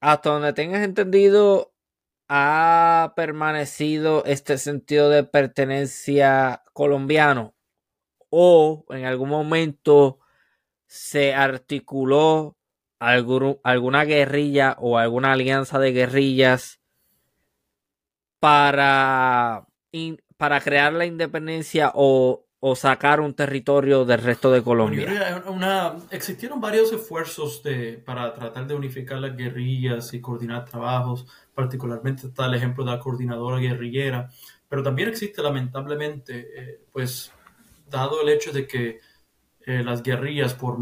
hasta 0.00 0.28
donde 0.30 0.52
tengas 0.52 0.84
entendido, 0.84 1.72
ha 2.32 3.12
permanecido 3.16 4.22
este 4.24 4.56
sentido 4.56 5.10
de 5.10 5.24
pertenencia 5.24 6.62
colombiano 6.72 7.56
o 8.30 8.84
en 8.90 9.04
algún 9.04 9.30
momento 9.30 10.20
se 10.86 11.34
articuló 11.34 12.56
alguna 13.00 14.04
guerrilla 14.04 14.76
o 14.78 14.96
alguna 14.96 15.32
alianza 15.32 15.80
de 15.80 15.90
guerrillas 15.90 16.80
para, 18.38 19.66
para 20.36 20.60
crear 20.60 20.92
la 20.92 21.06
independencia 21.06 21.90
o 21.96 22.46
o 22.60 22.76
sacar 22.76 23.20
un 23.20 23.32
territorio 23.32 24.04
del 24.04 24.20
resto 24.20 24.52
de 24.52 24.62
Colombia? 24.62 25.42
Una, 25.46 25.94
existieron 26.10 26.60
varios 26.60 26.92
esfuerzos 26.92 27.62
de, 27.62 27.94
para 28.04 28.34
tratar 28.34 28.66
de 28.66 28.74
unificar 28.74 29.18
las 29.18 29.34
guerrillas 29.34 30.12
y 30.12 30.20
coordinar 30.20 30.66
trabajos, 30.66 31.26
particularmente 31.60 32.28
está 32.28 32.46
el 32.46 32.54
ejemplo 32.54 32.84
de 32.84 32.92
la 32.92 32.98
coordinadora 32.98 33.58
guerrillera, 33.58 34.30
pero 34.66 34.82
también 34.82 35.10
existe 35.10 35.42
lamentablemente, 35.42 36.48
eh, 36.56 36.80
pues, 36.90 37.32
dado 37.86 38.22
el 38.22 38.30
hecho 38.30 38.50
de 38.50 38.66
que 38.66 39.00
eh, 39.66 39.82
las 39.84 40.02
guerrillas, 40.02 40.54
por, 40.54 40.78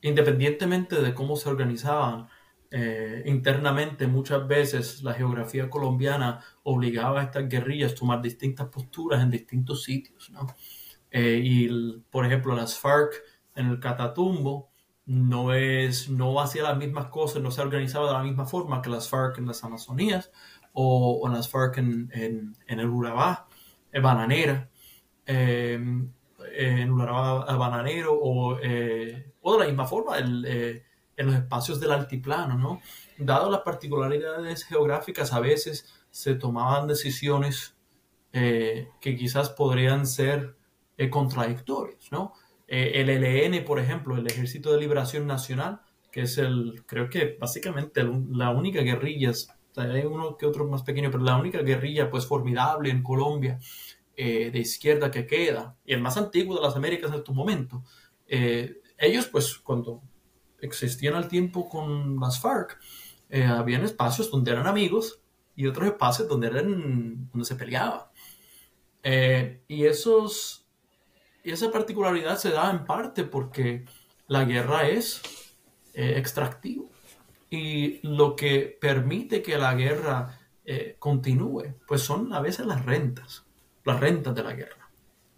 independientemente 0.00 1.02
de 1.02 1.12
cómo 1.12 1.36
se 1.36 1.50
organizaban, 1.50 2.26
eh, 2.70 3.22
internamente 3.26 4.06
muchas 4.06 4.48
veces 4.48 5.02
la 5.02 5.12
geografía 5.12 5.68
colombiana 5.68 6.40
obligaba 6.62 7.20
a 7.20 7.24
estas 7.24 7.50
guerrillas 7.50 7.92
a 7.92 7.96
tomar 7.96 8.22
distintas 8.22 8.68
posturas 8.68 9.22
en 9.22 9.30
distintos 9.30 9.82
sitios. 9.82 10.30
¿no? 10.30 10.46
Y, 11.12 11.68
por 12.10 12.24
ejemplo, 12.24 12.56
las 12.56 12.78
FARC 12.78 13.12
en 13.56 13.66
el 13.66 13.78
Catatumbo 13.78 14.71
no, 15.06 15.52
es, 15.54 16.08
no 16.08 16.40
hacía 16.40 16.62
las 16.62 16.76
mismas 16.76 17.06
cosas, 17.06 17.42
no 17.42 17.50
se 17.50 17.60
organizaba 17.60 18.06
de 18.06 18.12
la 18.12 18.22
misma 18.22 18.46
forma 18.46 18.82
que 18.82 18.90
las 18.90 19.08
FARC 19.08 19.38
en 19.38 19.46
las 19.46 19.64
Amazonías 19.64 20.30
o, 20.72 21.28
las 21.28 21.48
FARC 21.48 21.78
en, 21.78 22.10
en, 22.14 22.80
el 22.80 22.88
Urabá, 22.88 23.46
en 23.92 24.02
Bananera. 24.02 24.68
Eh, 25.26 25.80
en 26.54 26.90
Urabá 26.90 27.56
bananero 27.56 28.14
o, 28.14 28.56
o, 28.56 29.52
de 29.52 29.58
la 29.58 29.66
misma 29.66 29.86
forma 29.86 30.18
el, 30.18 30.82
en 31.16 31.26
los 31.26 31.34
espacios 31.34 31.80
del 31.80 31.92
altiplano, 31.92 32.58
¿no? 32.58 32.80
Dado 33.18 33.50
las 33.50 33.60
particularidades 33.60 34.64
geográficas, 34.64 35.32
a 35.32 35.40
veces 35.40 35.88
se 36.10 36.34
tomaban 36.34 36.88
decisiones 36.88 37.74
eh, 38.32 38.88
que 39.00 39.16
quizás 39.16 39.50
podrían 39.50 40.06
ser 40.06 40.56
eh, 40.96 41.10
contradictorias, 41.10 42.10
¿no? 42.10 42.32
Eh, 42.72 43.00
el 43.00 43.10
ELN, 43.10 43.64
por 43.64 43.78
ejemplo, 43.78 44.16
el 44.16 44.26
Ejército 44.26 44.72
de 44.72 44.80
Liberación 44.80 45.26
Nacional, 45.26 45.82
que 46.10 46.22
es 46.22 46.38
el, 46.38 46.82
creo 46.86 47.08
que 47.08 47.36
básicamente 47.40 48.02
la 48.30 48.50
única 48.50 48.80
guerrilla, 48.80 49.32
hay 49.76 50.04
uno 50.04 50.36
que 50.36 50.46
otro 50.46 50.66
más 50.66 50.82
pequeño, 50.82 51.10
pero 51.10 51.22
la 51.22 51.36
única 51.36 51.62
guerrilla 51.62 52.10
pues 52.10 52.26
formidable 52.26 52.90
en 52.90 53.02
Colombia 53.02 53.58
de 54.16 54.58
izquierda 54.58 55.10
que 55.10 55.26
queda, 55.26 55.76
y 55.84 55.94
el 55.94 56.00
más 56.00 56.16
antiguo 56.16 56.54
de 56.54 56.62
las 56.62 56.76
Américas 56.76 57.10
en 57.10 57.18
estos 57.18 57.34
momentos. 57.34 57.82
ellos 58.28 59.26
pues 59.26 59.58
cuando 59.58 60.02
existían 60.62 61.14
al 61.14 61.28
tiempo 61.28 61.68
con 61.68 62.18
las 62.20 62.40
FARC, 62.40 62.78
eh, 63.28 63.44
habían 63.44 63.82
espacios 63.82 64.30
donde 64.30 64.52
eran 64.52 64.66
amigos 64.66 65.20
y 65.56 65.66
otros 65.66 65.88
espacios 65.88 66.28
donde, 66.28 66.48
eran, 66.48 67.30
donde 67.30 67.44
se 67.44 67.56
peleaba. 67.56 68.10
Eh, 69.02 69.62
y, 69.68 69.86
esos, 69.86 70.61
y 71.44 71.50
esa 71.50 71.70
particularidad 71.70 72.38
se 72.38 72.50
da 72.50 72.70
en 72.70 72.84
parte 72.84 73.24
porque 73.24 73.84
la 74.28 74.44
guerra 74.44 74.88
es 74.88 75.22
eh, 75.94 76.14
extractivo. 76.16 76.90
Y 77.50 78.00
lo 78.06 78.34
que 78.34 78.78
permite 78.80 79.42
que 79.42 79.58
la 79.58 79.74
guerra 79.74 80.38
continúe, 80.98 81.74
pues 81.86 82.02
son 82.02 82.32
a 82.32 82.40
veces 82.40 82.64
las 82.64 82.86
rentas, 82.86 83.44
las 83.84 84.00
rentas 84.00 84.34
de 84.34 84.42
la 84.42 84.52
guerra. 84.52 84.88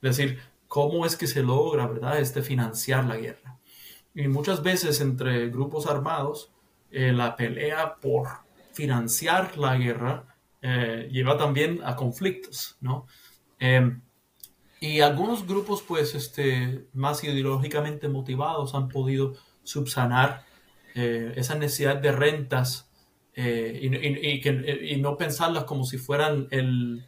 Es 0.00 0.16
decir, 0.16 0.38
cómo 0.68 1.06
es 1.06 1.16
que 1.16 1.26
se 1.26 1.42
logra, 1.42 1.86
¿verdad?, 1.86 2.18
este 2.18 2.42
financiar 2.42 3.04
la 3.04 3.16
guerra. 3.16 3.58
Y 4.14 4.28
muchas 4.28 4.62
veces 4.62 5.00
entre 5.00 5.48
grupos 5.48 5.86
armados, 5.86 6.52
eh, 6.90 7.12
la 7.12 7.36
pelea 7.36 7.94
por 7.96 8.28
financiar 8.72 9.56
la 9.56 9.76
guerra 9.76 10.36
eh, 10.62 11.08
lleva 11.10 11.36
también 11.36 11.80
a 11.84 11.96
conflictos, 11.96 12.76
¿no? 12.80 13.06
Y 14.84 15.00
algunos 15.00 15.46
grupos, 15.46 15.80
pues, 15.80 16.14
este, 16.14 16.88
más 16.92 17.24
ideológicamente 17.24 18.06
motivados 18.06 18.74
han 18.74 18.88
podido 18.90 19.32
subsanar 19.62 20.44
eh, 20.94 21.32
esa 21.36 21.54
necesidad 21.54 21.96
de 21.96 22.12
rentas 22.12 22.90
y, 23.34 24.96
no 24.98 25.16
pensarlas 25.16 25.64
como 25.64 25.86
si 25.86 25.96
fueran 25.96 26.48
el, 26.50 27.02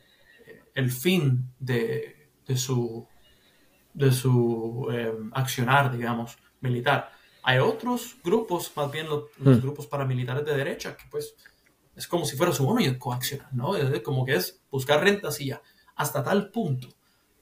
fin 0.91 1.53
de, 1.59 2.31
su, 2.55 3.07
de 3.93 4.11
su 4.11 4.89
em, 4.91 5.31
accionar, 5.35 5.93
digamos, 5.95 6.39
militar. 6.63 7.13
Hay 7.43 7.59
otros 7.59 8.17
grupos, 8.25 8.73
más 8.75 8.91
bien 8.91 9.07
los, 9.07 9.25
hmm. 9.37 9.61
grupos 9.61 9.87
paramilitares 9.87 10.47
de 10.47 10.57
derecha, 10.57 10.97
que 10.97 11.05
pues 11.11 11.37
es 11.95 12.09
como 12.09 12.25
si 12.25 12.39
fuera 12.39 12.53
su 12.53 12.67
único 12.67 13.13
accionar, 13.13 13.53
¿no? 13.53 13.77
Es 13.77 14.01
como 14.01 14.25
que 14.25 14.37
es 14.37 14.63
buscar 14.71 15.05
rentas 15.05 15.39
y 15.43 15.49
ya, 15.49 15.61
hasta 15.95 16.25
tal 16.25 16.51
punto 16.51 16.96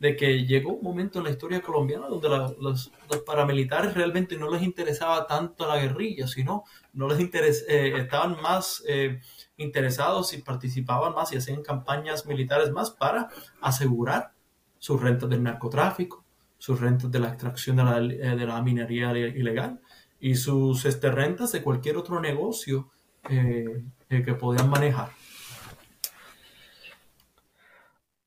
de 0.04 0.16
que 0.16 0.44
llegó 0.44 0.74
un 0.74 0.82
momento 0.82 1.18
en 1.18 1.24
la 1.24 1.30
historia 1.30 1.62
colombiana 1.62 2.08
donde 2.08 2.28
los, 2.28 2.92
paramilitares 3.24 3.94
realmente 3.94 4.36
no 4.36 4.50
les 4.50 4.62
interesaba 4.62 5.26
tanto 5.26 5.66
la 5.66 5.78
guerrilla, 5.78 6.26
sino 6.26 6.64
no 6.92 7.08
les 7.08 7.20
interes, 7.20 7.64
eh, 7.70 7.96
estaban 7.96 8.36
más 8.42 8.84
eh, 8.86 9.18
interesados 9.56 10.34
y 10.34 10.42
participaban 10.42 11.14
más 11.14 11.32
y 11.32 11.38
hacían 11.38 11.62
campañas 11.62 12.26
militares 12.26 12.70
más 12.70 12.90
para 12.90 13.30
asegurar 13.62 14.32
sus 14.78 15.00
rentas 15.00 15.30
del 15.30 15.42
narcotráfico, 15.42 16.22
sus 16.58 16.78
rentas 16.78 17.10
de 17.10 17.20
la 17.20 17.28
extracción 17.28 17.76
de 17.76 17.84
la, 17.84 17.96
eh, 17.96 18.36
de 18.36 18.46
la 18.46 18.60
minería 18.60 19.10
ilegal 19.16 19.80
y 20.20 20.34
sus 20.34 20.84
este, 20.84 21.10
rentas 21.10 21.50
de 21.52 21.62
cualquier 21.62 21.96
otro 21.96 22.20
negocio 22.20 22.90
que 23.26 24.34
podían 24.38 24.68
manejar. 24.68 25.08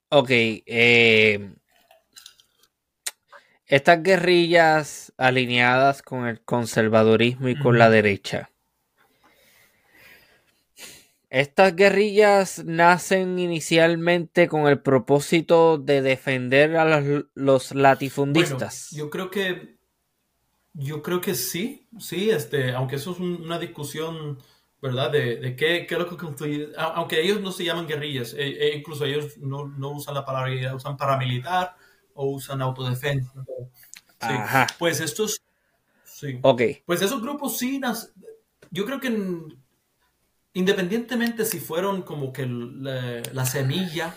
Ok, 0.10 0.32
estas 3.68 4.02
guerrillas 4.02 5.14
alineadas 5.18 6.02
con 6.02 6.26
el 6.26 6.42
conservadurismo 6.42 7.50
y 7.50 7.60
con 7.60 7.78
la 7.78 7.90
derecha. 7.90 8.50
Estas 11.30 11.76
guerrillas 11.76 12.64
nacen 12.64 13.38
inicialmente 13.38 14.48
con 14.48 14.68
el 14.68 14.80
propósito 14.80 15.78
de 15.78 16.02
defender 16.02 16.78
a 16.78 17.02
los, 17.36 17.76
latifundistas. 17.76 18.90
yo 18.92 19.10
creo 19.10 19.30
que 19.30 19.76
yo 20.74 21.02
creo 21.02 21.20
que 21.20 21.36
sí, 21.36 21.88
sí, 22.00 22.30
este, 22.30 22.72
aunque 22.72 22.96
eso 22.96 23.12
es 23.12 23.20
una 23.20 23.60
discusión 23.60 24.38
¿verdad? 24.80 25.12
De, 25.12 25.38
de 25.38 25.56
qué, 25.56 25.88
qué, 25.88 25.96
es 25.96 26.00
lo 26.00 26.08
que 26.08 26.70
aunque 26.78 27.20
ellos 27.20 27.42
no 27.42 27.52
se 27.52 27.66
llaman 27.66 27.88
guerrillas, 27.88 28.34
e, 28.34 28.44
e 28.44 28.78
incluso 28.78 29.06
ellos 29.06 29.36
no, 29.40 29.66
no, 29.66 29.90
usan 29.90 30.14
la 30.14 30.24
palabra 30.24 30.76
usan 30.76 30.96
paramilitar 30.96 31.76
o 32.18 32.26
usan 32.32 32.62
autodefensa. 32.62 33.32
Sí. 34.20 34.34
Pues 34.80 35.00
estos, 35.00 35.42
sí. 36.04 36.40
Ok. 36.42 36.62
Pues 36.86 37.02
esos 37.02 37.22
grupos 37.22 37.58
sí, 37.58 37.80
yo 38.72 38.86
creo 38.86 39.00
que 39.00 39.16
independientemente 40.54 41.46
si 41.46 41.60
fueron 41.60 42.02
como 42.02 42.34
que 42.34 42.48
la, 42.48 43.22
la, 43.32 43.46
semilla 43.46 44.16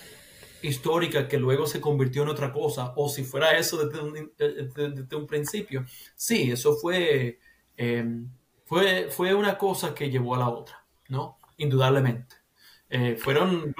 histórica 0.62 1.28
que 1.28 1.38
luego 1.38 1.66
se 1.66 1.82
convirtió 1.82 2.22
en 2.22 2.30
otra 2.30 2.53
cosa, 2.53 2.94
o 2.96 3.11
si 3.11 3.24
fuera 3.24 3.59
eso 3.59 3.84
desde 3.84 4.01
un, 4.01 4.32
desde 4.38 5.16
un 5.16 5.26
principio, 5.26 5.84
sí, 6.16 6.51
eso 6.51 6.74
fue... 6.74 7.38
Eh, 7.76 8.22
fue, 8.64 9.09
fue 9.11 9.34
una 9.34 9.59
cosa 9.59 9.94
que 9.94 10.11
llevó 10.11 10.36
a 10.36 10.38
la 10.38 10.48
otra, 10.48 10.84
¿no? 11.09 11.38
Indudablemente. 11.57 12.36
Eh, 12.88 13.16
fueron... 13.16 13.74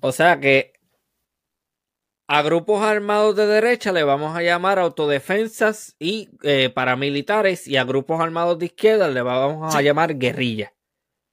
O 0.00 0.12
sea 0.12 0.38
que 0.38 0.77
a 2.28 2.42
grupos 2.42 2.82
armados 2.82 3.34
de 3.36 3.46
derecha 3.46 3.90
le 3.90 4.04
vamos 4.04 4.36
a 4.36 4.42
llamar 4.42 4.78
autodefensas 4.78 5.96
y 5.98 6.28
eh, 6.42 6.68
paramilitares 6.68 7.66
y 7.66 7.78
a 7.78 7.84
grupos 7.84 8.20
armados 8.20 8.58
de 8.58 8.66
izquierda 8.66 9.08
le 9.08 9.22
vamos 9.22 9.74
a 9.74 9.80
llamar 9.80 10.18
guerrilla. 10.18 10.74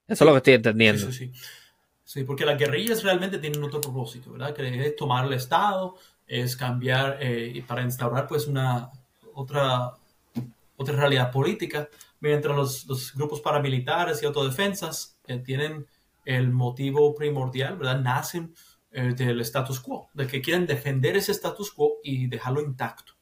Eso 0.07 0.23
es 0.23 0.25
lo 0.25 0.31
que 0.31 0.37
estoy 0.37 0.53
entendiendo. 0.53 1.11
Sí, 1.11 1.33
sí, 1.33 1.41
sí. 2.05 2.23
porque 2.23 2.45
las 2.45 2.57
guerrillas 2.57 3.03
realmente 3.03 3.39
tienen 3.39 3.61
otro 3.61 3.81
propósito, 3.81 4.31
¿verdad? 4.31 4.53
Que 4.53 4.87
es 4.87 4.95
tomar 4.95 5.25
el 5.25 5.33
Estado, 5.33 5.95
es 6.25 6.55
cambiar 6.55 7.17
eh, 7.19 7.61
para 7.67 7.81
instaurar 7.81 8.25
pues 8.25 8.47
una 8.47 8.89
otra, 9.33 9.91
otra 10.77 10.95
realidad 10.95 11.29
política 11.29 11.89
mientras 12.21 12.85
los, 12.87 13.13
grupos 13.13 13.41
paramilitares 13.41 14.23
y 14.23 14.25
autodefensas 14.25 15.17
eh, 15.27 15.39
tienen 15.39 15.85
el 16.23 16.51
motivo 16.51 17.13
primordial, 17.13 17.77
¿verdad? 17.77 17.99
Nacen 17.99 18.55
eh, 18.95 19.13
del 19.13 19.41
status 19.41 19.79
quo, 19.79 20.09
de 20.13 20.25
que 20.25 20.41
quieren 20.41 20.65
defender 20.65 21.15
ese 21.17 21.31
status 21.31 21.71
quo 21.71 21.97
y 22.03 22.27
dejarlo 22.27 22.61
intacto. 22.61 23.13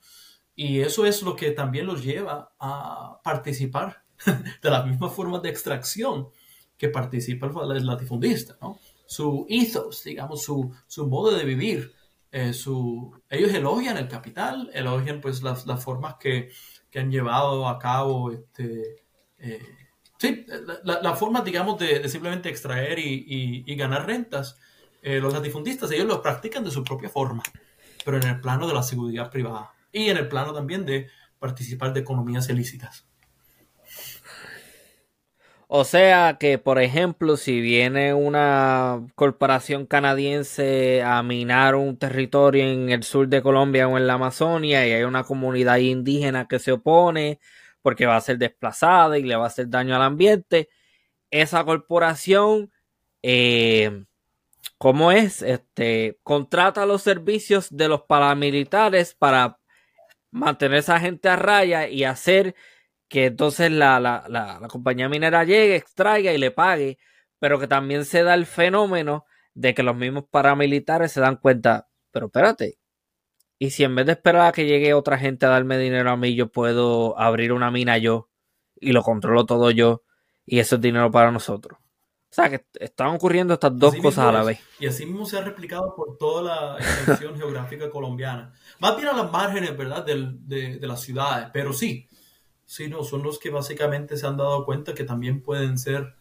Y 0.56 0.82
eso 0.82 1.06
es 1.06 1.24
lo 1.24 1.36
que 1.36 1.52
también 1.52 1.88
los 1.88 2.04
lleva 2.04 2.54
a 2.60 3.20
participar 3.24 4.04
de 4.62 4.70
las 4.70 4.86
mismas 4.86 5.14
formas 5.14 5.42
de 5.42 5.50
extracción 5.50 6.30
que 6.78 6.90
participa 6.90 7.48
el 7.48 7.86
latifundista, 7.86 8.58
¿no? 8.62 8.80
Su 9.06 9.46
ethos, 9.50 10.04
digamos, 10.04 10.44
su, 10.44 10.74
su 10.88 11.08
modo 11.08 11.36
de 11.36 11.44
vivir, 11.44 11.94
eh, 12.32 12.54
su, 12.54 13.12
ellos 13.30 13.54
elogian 13.54 13.98
el 13.98 14.08
capital, 14.08 14.70
elogian 14.74 15.22
pues 15.22 15.44
las, 15.44 15.66
las 15.68 15.84
formas 15.84 16.16
que, 16.20 16.50
que 16.90 17.00
han 17.00 17.12
llevado 17.12 17.68
a 17.68 17.78
cabo 17.78 18.32
este, 18.32 19.04
eh, 19.38 19.62
sí, 20.18 20.46
la, 20.84 21.02
la, 21.02 21.16
forma, 21.16 21.42
digamos, 21.42 21.78
de, 21.80 22.08
simplemente 22.08 22.50
extraer 22.50 22.98
y, 23.00 23.64
y, 23.68 23.76
ganar 23.76 24.08
rentas. 24.08 24.58
Eh, 25.04 25.20
los 25.20 25.34
latifundistas, 25.34 25.92
ellos 25.92 26.08
lo 26.08 26.22
practican 26.22 26.64
de 26.64 26.72
su 26.72 26.84
propia 26.84 27.10
forma, 27.10 27.44
pero 28.06 28.18
en 28.18 28.24
el 28.24 28.40
plano 28.40 28.68
de 28.68 28.74
la 28.74 28.84
seguridad 28.84 29.30
privada 29.30 29.74
y 29.92 30.10
en 30.10 30.18
el 30.18 30.30
plano 30.30 30.54
también 30.54 30.86
de 30.86 31.10
participar 31.40 31.94
de 31.94 32.00
economías 32.00 32.50
ilícitas. 32.50 33.06
O 35.68 35.84
sea 35.84 36.38
que, 36.40 36.58
por 36.58 36.80
ejemplo, 36.80 37.36
si 37.36 37.60
viene 37.60 38.14
una 38.14 39.06
corporación 39.16 39.88
canadiense 39.88 41.02
a 41.02 41.22
minar 41.24 41.76
un 41.76 41.98
territorio 41.98 42.64
en 42.64 42.90
el 42.90 43.04
sur 43.04 43.28
de 43.28 43.42
Colombia 43.42 43.88
o 43.88 43.98
en 43.98 44.08
la 44.08 44.14
Amazonia 44.14 44.88
y 44.88 44.92
hay 44.92 45.04
una 45.04 45.24
comunidad 45.24 45.78
indígena 45.78 46.48
que 46.48 46.60
se 46.60 46.72
opone 46.72 47.40
porque 47.82 48.06
va 48.06 48.16
a 48.16 48.22
ser 48.22 48.38
desplazada 48.38 49.18
y 49.18 49.24
le 49.24 49.36
va 49.36 49.46
a 49.46 49.48
hacer 49.48 49.70
daño 49.70 49.96
al 49.96 50.04
ambiente, 50.04 50.70
esa 51.32 51.66
corporación, 51.66 52.72
eh, 53.22 54.06
¿cómo 54.84 55.14
es? 55.14 55.42
Este, 55.42 56.20
contrata 56.24 56.86
los 56.86 57.02
servicios 57.02 57.70
de 57.72 57.88
los 57.88 58.02
paramilitares 58.02 59.16
para 59.16 59.58
mantener 60.30 60.76
a 60.76 60.80
esa 60.80 61.00
gente 61.00 61.30
a 61.30 61.38
raya 61.38 61.88
y 61.88 62.04
hacer 62.04 62.54
que 63.08 63.28
entonces 63.28 63.72
la, 63.72 64.60
compañía 64.70 65.08
minera 65.08 65.46
llegue, 65.46 65.78
extraiga 65.78 66.34
y 66.34 66.38
le 66.38 66.52
pague, 66.52 66.98
pero 67.40 67.62
que 67.62 67.68
también 67.70 68.04
se 68.04 68.24
da 68.24 68.34
el 68.34 68.46
fenómeno 68.46 69.26
de 69.54 69.74
que 69.74 69.84
los 69.84 69.96
mismos 69.96 70.26
paramilitares 70.30 71.14
se 71.14 71.22
dan 71.22 71.38
cuenta, 71.38 71.88
pero 72.12 72.26
espérate, 72.26 72.78
y 73.58 73.70
si 73.70 73.86
en 73.86 73.96
vez 73.96 74.06
de 74.06 74.12
esperar 74.12 74.48
a 74.48 74.52
que 74.52 74.66
llegue 74.66 74.94
otra 74.94 75.18
gente 75.18 75.46
a 75.46 75.50
darme 75.50 75.78
dinero 75.78 76.12
a 76.12 76.18
mí, 76.18 76.36
yo 76.36 76.52
puedo 76.52 77.18
abrir 77.18 77.54
una 77.54 77.72
mina 77.72 77.98
yo 78.00 78.30
y 78.76 78.92
lo 78.92 79.02
controlo 79.02 79.46
todo 79.46 79.72
yo 79.72 80.04
y 80.46 80.60
eso 80.60 80.76
es 80.76 80.82
dinero 80.82 81.10
para 81.10 81.32
nosotros. 81.32 81.83
O 82.34 82.36
sea, 82.36 82.50
que 82.50 82.66
están 82.80 83.10
ocurriendo 83.10 83.54
estas 83.54 83.78
dos 83.78 83.96
cosas 83.98 84.26
a 84.26 84.32
la 84.32 84.44
vez. 84.44 84.60
Y 84.80 84.88
así 84.88 85.06
mismo 85.06 85.24
se 85.26 85.38
ha 85.38 85.42
replicado 85.42 85.94
por 85.96 86.18
toda 86.18 86.42
la 86.42 86.78
extensión 86.80 87.36
geográfica 87.38 87.92
colombiana. 87.92 88.52
Más 88.80 88.96
bien 88.96 89.10
a 89.10 89.14
las 89.14 89.32
márgenes, 89.32 89.78
¿verdad?, 89.78 90.04
de, 90.04 90.80
de 90.80 90.88
las 90.88 91.02
ciudades, 91.02 91.50
pero 91.54 91.72
sí, 91.74 92.10
Sí, 92.66 92.88
no, 92.88 93.04
son 93.04 93.24
los 93.24 93.40
que 93.40 93.50
básicamente 93.50 94.18
se 94.18 94.26
han 94.26 94.38
dado 94.38 94.66
cuenta 94.66 94.94
que 94.94 95.04
también 95.04 95.42
pueden 95.42 95.78
ser 95.78 96.16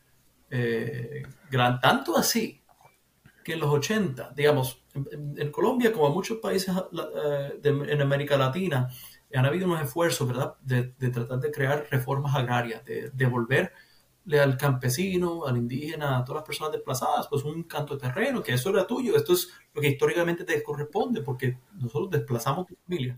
eh, 0.50 1.22
gran, 1.50 1.80
tanto 1.80 2.16
así 2.16 2.62
que 3.44 3.54
en 3.54 3.60
los 3.60 3.70
80, 3.70 4.32
digamos, 4.36 4.84
en, 4.94 5.50
Colombia 5.50 5.92
como 5.92 6.08
en 6.08 6.12
muchos 6.12 6.38
países 6.38 6.74
eh, 6.76 7.60
en 7.64 8.00
América 8.02 8.36
Latina, 8.36 8.88
han 9.34 9.46
habido 9.46 9.66
unos 9.66 9.82
esfuerzos, 9.82 10.28
¿verdad?, 10.28 10.54
de, 10.60 10.84
tratar 11.10 11.40
de 11.40 11.50
crear 11.50 11.86
reformas 11.90 12.34
agrarias, 12.36 12.84
de 12.84 13.10
devolverle 13.14 13.72
al 14.30 14.56
campesino, 14.56 15.46
al 15.46 15.56
indígena, 15.56 16.18
a 16.18 16.24
todas 16.24 16.40
las 16.40 16.46
personas 16.46 16.72
desplazadas, 16.72 17.26
pues 17.28 17.44
un 17.44 17.64
canto 17.64 17.94
de 17.94 18.00
terreno, 18.00 18.42
que 18.42 18.54
eso 18.54 18.70
era 18.70 18.86
tuyo, 18.86 19.16
esto 19.16 19.32
es 19.32 19.48
lo 19.74 19.80
que 19.80 19.88
históricamente 19.88 20.44
te 20.44 20.62
corresponde, 20.62 21.22
porque 21.22 21.58
nosotros 21.74 22.10
desplazamos 22.10 22.66
tu 22.66 22.76
familia. 22.84 23.16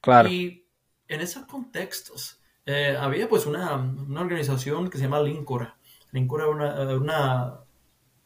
Claro. 0.00 0.28
Y 0.28 0.66
en 1.08 1.20
esos 1.20 1.44
contextos, 1.46 2.40
eh, 2.64 2.96
había 2.98 3.28
pues 3.28 3.46
una, 3.46 3.74
una, 3.76 4.22
organización 4.22 4.90
que 4.90 4.98
se 4.98 5.04
llama 5.04 5.20
Lincora. 5.20 5.76
Lincora 6.12 6.44
era 6.44 6.96
una, 6.96 7.60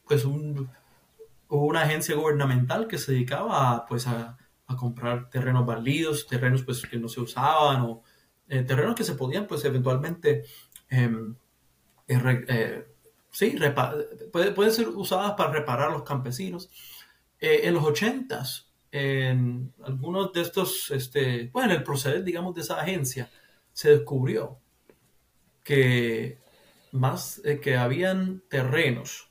pues 0.06 0.24
una 0.24 1.82
agencia 1.82 2.14
gubernamental 2.14 2.86
que 2.86 2.98
se 2.98 3.12
dedicaba 3.12 3.74
a, 3.74 3.86
pues 3.86 4.06
a, 4.06 4.38
a 4.70 4.76
comprar 4.76 5.28
terrenos 5.28 5.66
válidos, 5.66 6.26
terrenos 6.26 6.62
pues 6.62 6.82
que 6.82 6.96
no 6.96 7.08
se 7.08 7.20
usaban 7.20 7.82
o 7.82 8.02
eh, 8.48 8.62
terrenos 8.62 8.94
que 8.94 9.04
se 9.04 9.14
podían 9.14 9.46
pues 9.46 9.64
eventualmente 9.64 10.44
em, 10.88 11.34
eh, 12.18 12.86
sí, 13.30 13.56
puede, 14.30 14.52
pueden 14.52 14.72
ser 14.72 14.88
usadas 14.88 15.32
para 15.32 15.52
reparar 15.52 15.90
los 15.90 16.02
campesinos. 16.02 16.70
en 17.40 17.74
los 17.74 17.84
ochentas, 17.84 18.70
en 18.92 19.72
algunos 19.84 20.32
de 20.32 20.42
estos, 20.42 20.90
este, 20.90 21.48
bueno, 21.52 21.72
en 21.72 21.78
el 21.78 21.84
proceder, 21.84 22.24
digamos, 22.24 22.54
de 22.54 22.62
esa 22.62 22.80
agencia, 22.80 23.30
se 23.72 23.90
descubrió 23.90 24.58
que 25.62 26.38
más 26.92 27.40
eh, 27.44 27.60
que 27.60 27.76
habían 27.76 28.42
terrenos, 28.48 29.30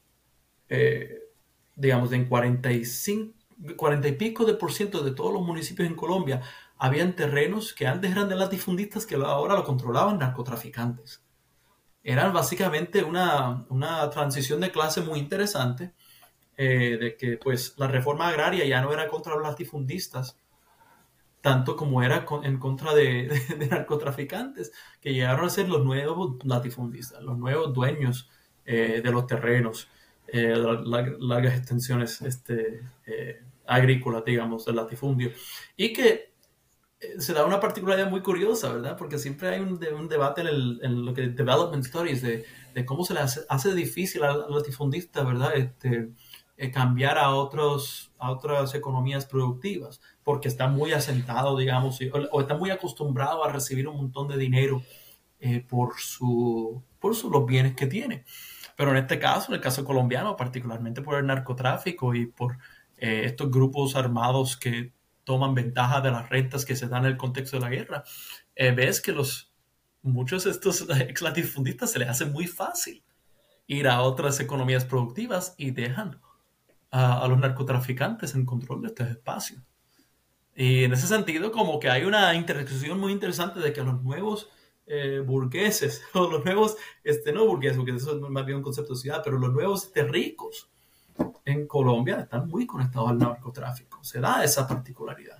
eh, 0.69 1.23
digamos, 1.75 2.11
en 2.13 2.27
45, 2.27 3.33
cuarenta 3.75 4.07
y 4.07 4.13
pico 4.13 4.45
de 4.45 4.53
por 4.53 4.71
ciento 4.71 5.03
de 5.03 5.11
todos 5.11 5.33
los 5.33 5.41
municipios 5.41 5.89
en 5.89 5.95
Colombia 5.95 6.41
habían 6.77 7.13
terrenos 7.13 7.73
que 7.73 7.87
antes 7.87 8.09
eran 8.09 8.29
de 8.29 8.35
latifundistas 8.35 9.05
que 9.05 9.15
ahora 9.15 9.55
lo 9.55 9.65
controlaban 9.65 10.17
narcotraficantes. 10.17 11.21
Eran 12.09 12.33
básicamente 12.33 13.03
una, 13.03 13.67
una 13.69 14.09
transición 14.09 14.59
de 14.61 14.71
clase 14.71 15.01
muy 15.01 15.19
interesante, 15.19 15.91
eh, 16.57 16.97
de 16.99 17.15
que 17.15 17.37
pues 17.37 17.75
la 17.77 17.85
reforma 17.85 18.29
agraria 18.29 18.65
ya 18.65 18.81
no 18.81 18.91
era 18.91 19.07
contra 19.07 19.35
los 19.35 19.43
latifundistas, 19.43 20.35
tanto 21.41 21.75
como 21.75 22.01
era 22.01 22.25
en 22.41 22.57
contra 22.57 22.93
de, 22.95 23.29
narcotraficantes, 23.69 24.71
que 24.99 25.13
llegaron 25.13 25.45
a 25.45 25.49
ser 25.51 25.69
los 25.69 25.85
nuevos 25.85 26.43
latifundistas, 26.43 27.21
los 27.21 27.37
nuevos 27.37 27.75
dueños 27.75 28.27
eh, 28.65 29.01
de 29.03 29.11
los 29.11 29.27
terrenos, 29.27 29.87
eh, 30.29 30.55
largas 30.55 31.59
extensiones 31.59 32.23
este, 32.23 32.81
agrícolas, 33.67 34.25
digamos, 34.25 34.65
del 34.65 34.77
latifundio, 34.77 35.31
y 35.77 35.93
que 35.93 36.28
se 37.17 37.33
da 37.33 37.45
una 37.45 37.59
particularidad 37.59 38.09
muy 38.09 38.21
curiosa, 38.21 38.73
¿verdad? 38.73 38.97
Porque 38.97 39.17
siempre 39.17 39.49
hay 39.49 39.61
un, 39.61 39.79
debate 40.09 40.41
en, 40.41 41.05
lo 41.05 41.13
que 41.13 41.29
development 41.29 41.85
stories 41.85 42.21
de, 42.21 42.45
cómo 42.85 43.05
se 43.05 43.13
le 43.13 43.21
hace, 43.21 43.73
difícil 43.73 44.23
a 44.23 44.33
los 44.33 44.49
latifundistas, 44.49 45.25
¿verdad? 45.25 45.55
Este, 45.55 46.09
eh, 46.57 46.71
cambiar 46.71 47.17
a, 47.17 47.33
otros, 47.33 48.11
a 48.17 48.31
otras 48.31 48.75
economías 48.75 49.25
productivas, 49.25 50.01
porque 50.23 50.49
está 50.49 50.67
muy 50.67 50.91
asentado, 50.91 51.57
digamos, 51.57 51.99
o, 52.31 52.41
está 52.41 52.57
muy 52.57 52.69
acostumbrado 52.69 53.45
a 53.45 53.51
recibir 53.51 53.87
un 53.87 53.95
montón 53.95 54.27
de 54.27 54.37
dinero 54.37 54.81
eh, 55.39 55.65
por, 55.65 55.97
su, 55.99 56.83
los 57.01 57.45
bienes 57.45 57.75
que 57.75 57.87
tiene. 57.87 58.25
Pero 58.75 58.91
en 58.91 58.97
este 58.97 59.19
caso, 59.19 59.51
en 59.51 59.55
el 59.55 59.61
caso 59.61 59.85
colombiano, 59.85 60.35
particularmente 60.35 61.01
por 61.01 61.17
el 61.17 61.25
narcotráfico 61.27 62.13
y 62.13 62.25
por 62.25 62.57
eh, 62.97 63.23
estos 63.25 63.49
grupos 63.49 63.95
armados 63.95 64.57
que 64.57 64.91
toman 65.29 65.53
ventaja 65.53 66.01
de 66.01 66.09
las 66.09 66.27
rentas 66.27 66.65
que 66.65 66.75
se 66.75 66.87
dan 66.87 67.05
en 67.05 67.11
el 67.11 67.17
contexto 67.17 67.57
de 67.57 67.61
la 67.61 67.69
guerra, 67.69 68.03
eh, 68.55 68.71
ves 68.71 68.99
que 68.99 69.11
los, 69.11 69.53
muchos 70.01 70.45
de 70.45 70.49
estos 70.49 70.87
ex 71.01 71.21
latifundistas 71.21 71.91
se 71.91 71.99
les 71.99 72.09
hace 72.09 72.25
muy 72.25 72.47
fácil 72.47 73.03
ir 73.67 73.87
a 73.87 74.01
otras 74.01 74.39
economías 74.39 74.85
productivas 74.85 75.53
y 75.55 75.69
dejan 75.69 76.19
a, 76.89 77.27
los 77.27 77.37
narcotraficantes 77.37 78.33
en 78.33 78.43
control 78.43 78.81
de 78.81 78.87
estos 78.87 79.07
espacios. 79.07 79.61
Y 80.55 80.85
en 80.85 80.93
ese 80.93 81.05
sentido, 81.05 81.51
como 81.51 81.79
que 81.79 81.91
hay 81.91 82.05
una 82.05 82.33
intersección 82.33 82.99
muy 82.99 83.11
interesante 83.11 83.59
de 83.59 83.71
que 83.71 83.83
los 83.83 84.01
nuevos 84.01 84.49
eh, 84.87 85.21
burgueses, 85.23 86.01
o 86.15 86.27
los 86.27 86.43
nuevos, 86.43 86.75
este, 87.03 87.31
no 87.31 87.45
burgueses, 87.45 87.77
porque 87.77 87.91
eso 87.91 88.15
es 88.15 88.31
más 88.31 88.47
bien 88.47 88.57
un 88.57 88.63
concepto 88.63 88.95
de 88.95 88.99
ciudad, 88.99 89.21
pero 89.23 89.37
los 89.37 89.53
nuevos 89.53 89.83
este, 89.83 90.01
ricos, 90.05 90.71
en 91.45 91.67
Colombia 91.67 92.19
están 92.19 92.47
muy 92.47 92.65
conectados 92.65 93.09
al 93.09 93.17
narcotráfico. 93.17 94.03
Se 94.03 94.19
da 94.19 94.43
esa 94.43 94.67
particularidad. 94.67 95.37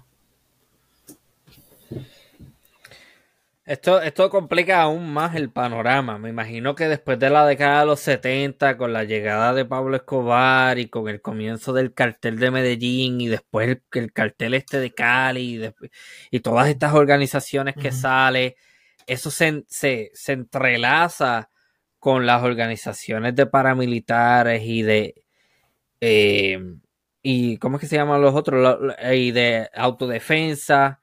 Esto, 3.70 4.02
esto 4.02 4.32
complica 4.32 4.82
aún 4.82 5.14
más 5.14 5.36
el 5.36 5.52
panorama. 5.52 6.18
Me 6.18 6.30
imagino 6.30 6.74
que 6.74 6.88
después 6.88 7.20
de 7.20 7.30
la 7.30 7.46
década 7.46 7.82
de 7.82 7.86
los 7.86 8.00
70, 8.00 8.78
con 8.78 8.94
la 8.94 9.04
llegada 9.04 9.54
de 9.54 9.64
Pablo 9.64 9.96
Escobar 9.96 10.80
y 10.80 10.88
con 10.88 11.08
el 11.08 11.22
comienzo 11.22 11.72
del 11.72 11.94
cartel 11.94 12.40
de 12.40 12.50
Medellín 12.50 13.22
y 13.22 13.28
después 13.28 13.78
el, 13.92 14.12
cartel 14.12 14.56
este 14.56 14.80
de 14.80 14.92
Cali 14.92 15.74
y, 16.32 16.40
todas 16.40 16.68
estas 16.68 16.96
organizaciones 16.96 17.76
que 17.76 17.92
sale, 17.92 18.56
eso 19.06 19.30
se, 19.30 19.64
se, 19.68 20.10
se 20.16 20.32
entrelaza 20.32 21.52
con 22.00 22.26
las 22.26 22.42
organizaciones 22.42 23.36
de 23.36 23.46
paramilitares 23.46 24.64
y 24.64 24.82
de, 24.82 25.14
eh, 26.02 26.60
y 27.22 27.58
¿cómo 27.58 27.78
es 27.78 27.82
que 27.82 27.88
se 27.88 27.96
llaman 27.96 28.22
los 28.22 28.36
otros? 28.36 28.78
y 29.14 29.32
de 29.32 29.70
autodefensa. 29.74 31.00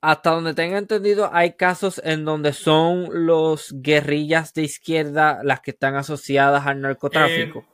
Hasta 0.00 0.30
donde 0.30 0.54
tenga 0.54 0.78
entendido, 0.78 1.28
hay 1.32 1.54
casos 1.54 2.00
en 2.04 2.24
donde 2.24 2.52
son 2.52 3.26
los 3.26 3.74
guerrillas 3.82 4.54
de 4.54 4.62
izquierda 4.62 5.40
las 5.42 5.60
que 5.60 5.72
están 5.72 5.96
asociadas 5.96 6.66
al 6.68 6.80
narcotráfico. 6.80 7.60
Eh, 7.60 7.66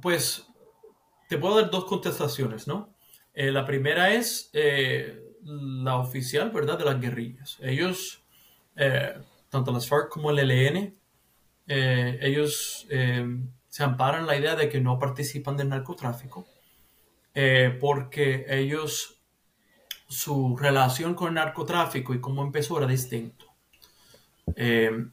pues 0.00 0.46
te 1.28 1.38
puedo 1.38 1.60
dar 1.60 1.70
dos 1.70 1.86
contestaciones, 1.86 2.68
¿no? 2.68 2.94
Eh, 3.34 3.50
la 3.50 3.64
primera 3.64 4.14
es 4.14 4.52
la 5.42 5.96
oficial, 5.96 6.50
¿verdad? 6.50 6.78
De 6.78 6.84
las 6.84 7.00
guerrillas. 7.00 7.58
Ellos, 7.60 8.22
tanto 9.48 9.72
las 9.72 9.88
FARC 9.88 10.08
como 10.08 10.30
el 10.30 10.38
ELN, 10.38 10.96
ellos 11.66 12.86
se 13.72 13.84
amparan 13.84 14.26
la 14.26 14.36
idea 14.36 14.54
de 14.54 14.68
que 14.68 14.82
no 14.82 14.98
participan 14.98 15.56
del 15.56 15.70
narcotráfico, 15.70 16.46
eh, 17.32 17.74
porque 17.80 18.44
ellos, 18.46 19.18
su 20.06 20.58
relación 20.58 21.14
con 21.14 21.28
el 21.28 21.34
narcotráfico 21.36 22.12
y 22.12 22.20
cómo 22.20 22.42
empezó 22.42 22.76
era 22.76 22.86
distinto. 22.86 23.46
Eh, 24.56 25.06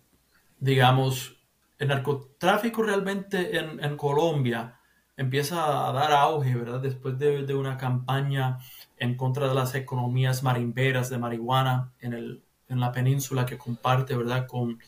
digamos, 0.59 1.37
el 1.77 1.87
narcotráfico 1.87 2.83
realmente 2.83 3.57
en, 3.57 3.95
Colombia 3.95 4.77
empieza 5.15 5.87
a 5.87 5.93
dar 5.93 6.11
auge, 6.11 6.53
¿verdad? 6.53 6.81
Después 6.81 7.17
de, 7.17 7.55
una 7.55 7.77
campaña 7.77 8.59
en 8.97 9.15
contra 9.15 9.47
de 9.47 9.55
las 9.55 9.73
economías 9.73 10.43
marimberas 10.43 11.09
de 11.09 11.17
marihuana 11.17 11.93
en, 12.01 12.11
el, 12.11 12.43
en 12.67 12.81
la 12.81 12.91
península 12.91 13.45
que 13.45 13.57
comparte, 13.57 14.17
¿verdad? 14.17 14.47
Con, 14.47 14.79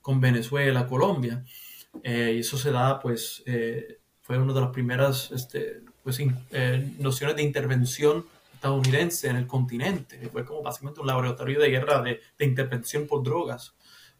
con 0.00 0.20
Venezuela, 0.20 0.88
Colombia. 0.88 1.44
Eh, 2.02 2.34
y 2.36 2.40
eso 2.40 2.56
se 2.56 2.70
da, 2.70 2.98
pues, 3.00 3.42
eh, 3.46 4.00
fue 4.22 4.38
una 4.38 4.52
de 4.52 4.60
las 4.60 4.70
primeras 4.70 5.30
este, 5.32 5.82
pues, 6.02 6.18
eh, 6.50 6.94
nociones 6.98 7.36
de 7.36 7.42
intervención 7.42 8.24
estadounidense 8.54 9.28
en 9.28 9.36
el 9.36 9.46
continente. 9.46 10.28
Fue 10.30 10.44
como 10.44 10.62
básicamente 10.62 11.00
un 11.00 11.06
laboratorio 11.06 11.60
de 11.60 11.70
guerra 11.70 12.02
de, 12.02 12.20
de 12.38 12.44
intervención 12.44 13.06
por 13.06 13.22
drogas. 13.22 13.74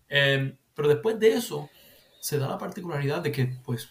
pero 0.09 0.89
después 0.89 1.18
de 1.21 1.35
eso, 1.35 1.68
se 2.21 2.39
da 2.39 2.49
la 2.49 2.59
particularidad 2.59 3.23
de 3.23 3.33
que, 3.33 3.47
pues, 3.64 3.91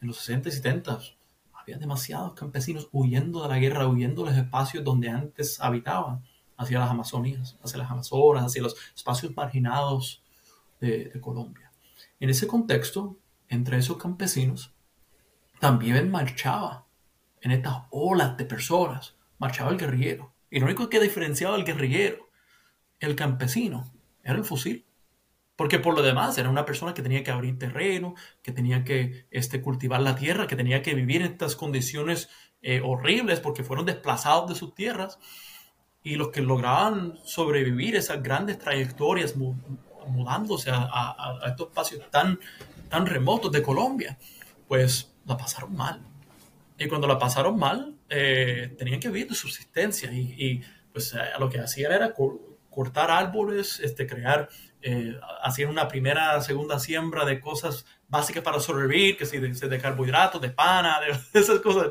en 0.00 0.08
los 0.08 0.18
60 0.18 0.48
y 0.48 0.52
70 0.52 0.98
había 1.52 1.78
demasiados 1.78 2.34
campesinos 2.34 2.88
huyendo 2.92 3.42
de 3.42 3.48
la 3.48 3.58
guerra, 3.58 3.88
huyendo 3.88 4.24
de 4.24 4.30
los 4.30 4.38
espacios 4.38 4.84
donde 4.84 5.08
antes 5.10 5.60
habitaban, 5.60 6.24
hacia 6.56 6.78
las 6.78 6.90
Amazonías, 6.90 7.56
hacia 7.62 7.78
las 7.78 7.90
Amazonas, 7.90 8.46
hacia 8.46 8.62
los 8.62 8.76
espacios 8.94 9.36
marginados 9.36 10.22
de 10.80 11.12
Colombia. 11.20 11.65
En 12.18 12.30
ese 12.30 12.46
contexto, 12.46 13.18
entre 13.48 13.78
esos 13.78 13.98
campesinos, 13.98 14.74
también 15.60 16.10
marchaba, 16.10 16.86
en 17.40 17.50
estas 17.50 17.82
olas 17.90 18.36
de 18.36 18.44
personas, 18.44 19.16
marchaba 19.38 19.70
el 19.70 19.78
guerrillero. 19.78 20.32
Y 20.50 20.60
lo 20.60 20.66
único 20.66 20.88
que 20.88 21.00
diferenciaba 21.00 21.54
al 21.54 21.64
guerrillero, 21.64 22.28
el 23.00 23.16
campesino, 23.16 23.92
era 24.22 24.36
el 24.38 24.44
fusil. 24.44 24.84
Porque 25.56 25.78
por 25.78 25.94
lo 25.94 26.02
demás 26.02 26.36
era 26.36 26.50
una 26.50 26.66
persona 26.66 26.92
que 26.92 27.02
tenía 27.02 27.24
que 27.24 27.30
abrir 27.30 27.58
terreno, 27.58 28.14
que 28.42 28.52
tenía 28.52 28.84
que 28.84 29.26
este, 29.30 29.62
cultivar 29.62 30.00
la 30.00 30.16
tierra, 30.16 30.46
que 30.46 30.56
tenía 30.56 30.82
que 30.82 30.94
vivir 30.94 31.22
en 31.22 31.32
estas 31.32 31.56
condiciones 31.56 32.28
eh, 32.60 32.82
horribles 32.84 33.40
porque 33.40 33.64
fueron 33.64 33.86
desplazados 33.86 34.50
de 34.50 34.54
sus 34.54 34.74
tierras. 34.74 35.18
Y 36.02 36.16
los 36.16 36.28
que 36.28 36.42
lograban 36.42 37.18
sobrevivir 37.24 37.96
esas 37.96 38.22
grandes 38.22 38.58
trayectorias 38.58 39.34
mudándose 40.08 40.70
a, 40.72 41.38
estos 41.46 41.68
espacios 41.68 42.10
tan, 42.10 42.38
tan 42.88 43.06
remotos 43.06 43.52
de 43.52 43.62
Colombia, 43.62 44.18
pues 44.68 45.12
la 45.26 45.36
pasaron 45.36 45.74
mal. 45.74 46.00
Y 46.78 46.88
cuando 46.88 47.06
la 47.06 47.18
pasaron 47.18 47.58
mal, 47.58 47.94
eh, 48.08 48.74
tenían 48.78 49.00
que 49.00 49.08
vivir 49.08 49.28
de 49.28 49.34
subsistencia 49.34 50.12
y, 50.12 50.34
y 50.38 50.62
pues 50.92 51.12
eh, 51.14 51.18
lo 51.38 51.48
que 51.48 51.60
hacían 51.60 51.92
era 51.92 52.14
cortar 52.70 53.10
árboles, 53.10 53.80
este, 53.80 54.06
crear, 54.06 54.48
eh, 54.82 55.14
hacían 55.42 55.70
una 55.70 55.88
primera, 55.88 56.40
segunda 56.40 56.78
siembra 56.78 57.24
de 57.24 57.40
cosas 57.40 57.86
básicas 58.08 58.42
para 58.42 58.60
sobrevivir, 58.60 59.16
que 59.16 59.26
si 59.26 59.38
de, 59.38 59.48
de 59.48 59.78
carbohidratos, 59.78 60.40
de 60.40 60.50
pana, 60.50 61.00
de, 61.00 61.18
esas 61.40 61.60
cosas, 61.60 61.88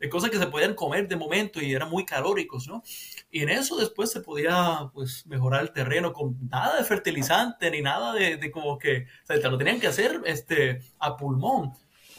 de, 0.00 0.08
cosas 0.08 0.30
que 0.30 0.38
se 0.38 0.46
podían 0.46 0.74
comer 0.74 1.08
de 1.08 1.16
momento 1.16 1.60
y 1.60 1.72
eran 1.72 1.90
muy 1.90 2.04
calóricos, 2.04 2.66
¿no? 2.66 2.82
Y 3.34 3.40
en 3.40 3.48
eso 3.48 3.78
después 3.78 4.12
se 4.12 4.20
podía, 4.20 4.90
pues, 4.92 5.26
mejorar 5.26 5.62
el 5.62 5.72
terreno 5.72 6.12
con 6.12 6.36
nada 6.50 6.76
de 6.76 6.84
fertilizante 6.84 7.70
ni 7.70 7.80
nada 7.80 8.12
de, 8.12 8.50
como 8.50 8.78
que, 8.78 9.06
o 9.22 9.26
sea, 9.26 9.40
te 9.40 9.48
lo 9.48 9.56
tenían 9.56 9.80
que 9.80 9.86
hacer 9.86 10.20
este, 10.26 10.82
a 10.98 11.16
pulmón, 11.16 11.72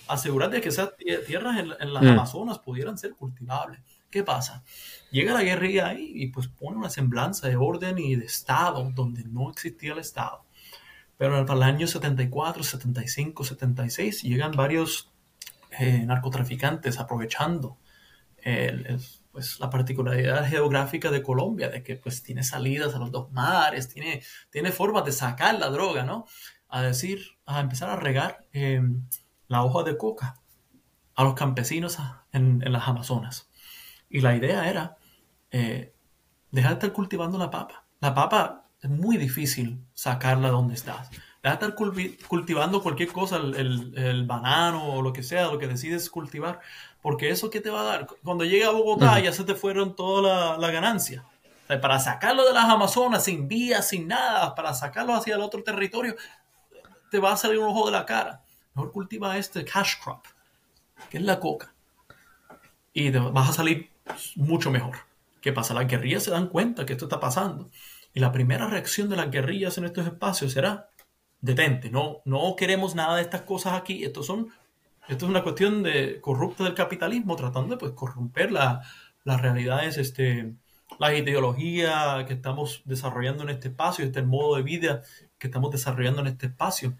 asegurar 0.07 0.49
de 0.49 0.59
que 0.59 0.69
esas 0.69 0.89
tierras 1.27 1.59
en, 1.59 1.93
las 1.93 2.03
mm. 2.03 2.07
Amazonas 2.07 2.57
pudieran 2.57 2.97
ser 2.97 3.13
cultivables. 3.13 3.79
¿Qué 4.09 4.23
pasa? 4.23 4.63
Llega 5.11 5.33
la 5.33 5.43
guerrilla 5.43 5.89
ahí 5.89 6.13
y 6.15 6.27
pues 6.27 6.47
pone 6.47 6.77
una 6.77 6.89
semblanza 6.89 7.47
de 7.47 7.57
orden 7.57 7.99
y 7.99 8.15
de 8.15 8.25
Estado 8.25 8.91
donde 8.95 9.23
no 9.23 9.51
existía 9.51 9.93
el 9.93 9.99
Estado. 9.99 10.43
Pero 11.17 11.45
para 11.45 11.57
el 11.57 11.63
año 11.63 11.85
74, 11.85 12.63
75, 12.63 13.43
76 13.43 14.23
llegan 14.23 14.51
varios 14.53 15.11
eh, 15.79 16.03
narcotraficantes 16.07 16.99
aprovechando 16.99 17.77
pues, 19.33 19.59
la 19.59 19.69
particularidad 19.69 20.47
geográfica 20.47 21.11
de 21.11 21.23
Colombia, 21.23 21.69
de 21.69 21.83
que 21.83 21.95
pues 21.97 22.23
tiene 22.23 22.43
salidas 22.43 22.93
a 22.95 22.99
los 22.99 23.11
dos 23.11 23.31
mares, 23.31 23.89
tiene, 23.89 24.23
tiene 24.51 24.71
formas 24.71 25.03
de 25.03 25.11
sacar 25.11 25.59
la 25.59 25.69
droga, 25.69 26.03
¿no? 26.03 26.25
A 26.69 26.83
decir, 26.83 27.37
a 27.45 27.59
empezar 27.59 27.89
a 27.89 27.95
regar 27.95 28.45
em, 28.53 29.07
la 29.47 29.63
hoja 29.63 29.83
de 29.83 29.97
coca 29.97 30.39
a 31.15 31.23
los 31.23 31.33
campesinos 31.33 31.97
en, 32.31 32.61
en 32.63 32.71
las 32.71 32.87
Amazonas. 32.87 33.49
Y 34.09 34.21
la 34.21 34.35
idea 34.35 34.69
era, 34.69 34.97
eh, 35.51 35.93
dejar 36.51 36.71
de 36.71 36.75
estar 36.75 36.93
cultivando 36.93 37.37
la 37.39 37.49
papa. 37.49 37.87
La 37.99 38.13
papa 38.13 38.69
es 38.81 38.89
muy 38.89 39.17
difícil 39.17 39.83
sacarla 39.93 40.49
donde 40.49 40.75
estás. 40.75 41.09
Deja 41.41 41.57
de 41.57 41.65
estar 41.65 41.75
cultivando 42.27 42.81
cualquier 42.81 43.11
cosa, 43.11 43.37
el, 43.37 43.93
el, 43.97 44.25
banano 44.25 44.93
o 44.93 45.01
lo 45.01 45.11
que 45.11 45.23
sea, 45.23 45.47
lo 45.47 45.59
que 45.59 45.67
decides 45.67 46.09
cultivar, 46.09 46.61
porque 47.03 47.29
eso 47.29 47.49
que 47.49 47.61
te 47.61 47.69
va 47.69 47.81
a 47.81 47.83
dar, 47.83 48.07
cuando 48.23 48.45
llegue 48.45 48.63
a 48.63 48.71
Bogotá 48.71 49.19
ya 49.19 49.33
se 49.33 49.43
te 49.43 49.53
fueron 49.53 49.95
toda 49.95 50.21
la, 50.21 50.57
la 50.57 50.71
ganancia. 50.71 51.25
para 51.67 51.99
sacarlo 51.99 52.47
de 52.47 52.53
las 52.53 52.65
Amazonas 52.65 53.25
sin 53.25 53.47
vías, 53.47 53.89
sin 53.89 54.07
nada, 54.07 54.55
para 54.55 54.73
sacarlo 54.73 55.13
hacia 55.13 55.35
el 55.35 55.41
otro 55.41 55.61
territorio, 55.63 56.15
te 57.11 57.19
va 57.19 57.33
a 57.33 57.37
salir 57.37 57.59
un 57.59 57.65
ojo 57.65 57.85
de 57.85 57.91
la 57.91 58.05
cara. 58.05 58.41
Mejor 58.73 58.91
cultiva 58.93 59.37
este 59.37 59.65
cash 59.65 59.95
crop, 60.01 60.25
que 61.09 61.17
es 61.17 61.23
la 61.23 61.39
coca. 61.39 61.73
Y 62.93 63.11
vas 63.11 63.49
a 63.49 63.53
salir 63.53 63.91
mucho 64.35 64.71
mejor. 64.71 64.97
¿Qué 65.41 65.51
pasa? 65.51 65.73
Las 65.73 65.87
guerrillas 65.87 66.23
se 66.23 66.31
dan 66.31 66.47
cuenta 66.47 66.85
que 66.85 66.93
esto 66.93 67.05
está 67.05 67.19
pasando. 67.19 67.69
Y 68.13 68.21
la 68.21 68.31
primera 68.31 68.67
reacción 68.67 69.09
de 69.09 69.17
las 69.17 69.29
guerrillas 69.29 69.77
en 69.77 69.83
estos 69.83 70.07
espacios 70.07 70.53
será 70.53 70.89
detente, 71.41 71.89
no, 71.89 72.21
no 72.23 72.55
queremos 72.55 72.95
nada 72.95 73.17
de 73.17 73.23
estas 73.23 73.41
cosas 73.41 73.73
aquí, 73.73 74.05
esto, 74.05 74.23
son, 74.23 74.47
esto 75.07 75.25
es 75.25 75.29
una 75.29 75.43
cuestión 75.43 75.83
de 75.83 76.19
corrupta 76.21 76.63
del 76.63 76.73
capitalismo, 76.73 77.35
tratando 77.35 77.75
de 77.75 77.79
pues, 77.79 77.91
corromper 77.93 78.51
la, 78.51 78.81
las 79.23 79.41
realidades, 79.41 79.97
este, 79.97 80.53
la 80.99 81.13
ideología 81.13 82.25
que 82.27 82.33
estamos 82.33 82.81
desarrollando 82.85 83.43
en 83.43 83.49
este 83.49 83.69
espacio, 83.69 84.05
este 84.05 84.23
modo 84.23 84.55
de 84.55 84.63
vida 84.63 85.01
que 85.37 85.47
estamos 85.47 85.71
desarrollando 85.71 86.21
en 86.21 86.27
este 86.27 86.47
espacio. 86.47 86.97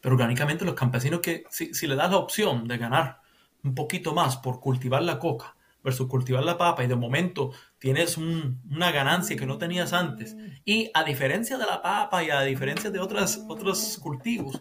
Pero 0.00 0.14
orgánicamente 0.14 0.64
los 0.64 0.74
campesinos 0.74 1.20
que 1.20 1.44
si, 1.50 1.74
si 1.74 1.86
le 1.86 1.96
das 1.96 2.10
la 2.10 2.16
opción 2.16 2.66
de 2.66 2.78
ganar 2.78 3.20
un 3.64 3.74
poquito 3.74 4.14
más 4.14 4.36
por 4.36 4.60
cultivar 4.60 5.02
la 5.02 5.18
coca, 5.18 5.56
versus 5.82 6.06
cultivar 6.06 6.44
la 6.44 6.58
papa 6.58 6.84
y 6.84 6.86
de 6.86 6.96
momento 6.96 7.52
tienes 7.78 8.16
una 8.16 8.92
ganancia 8.92 9.36
que 9.36 9.46
no 9.46 9.58
tenías 9.58 9.92
antes. 9.92 10.36
Y 10.64 10.90
a 10.94 11.04
diferencia 11.04 11.58
de 11.58 11.66
la 11.66 11.82
papa 11.82 12.22
y 12.22 12.30
a 12.30 12.42
diferencia 12.42 12.90
de 12.90 13.00
otras, 13.00 13.44
otros 13.48 13.98
cultivos, 14.00 14.60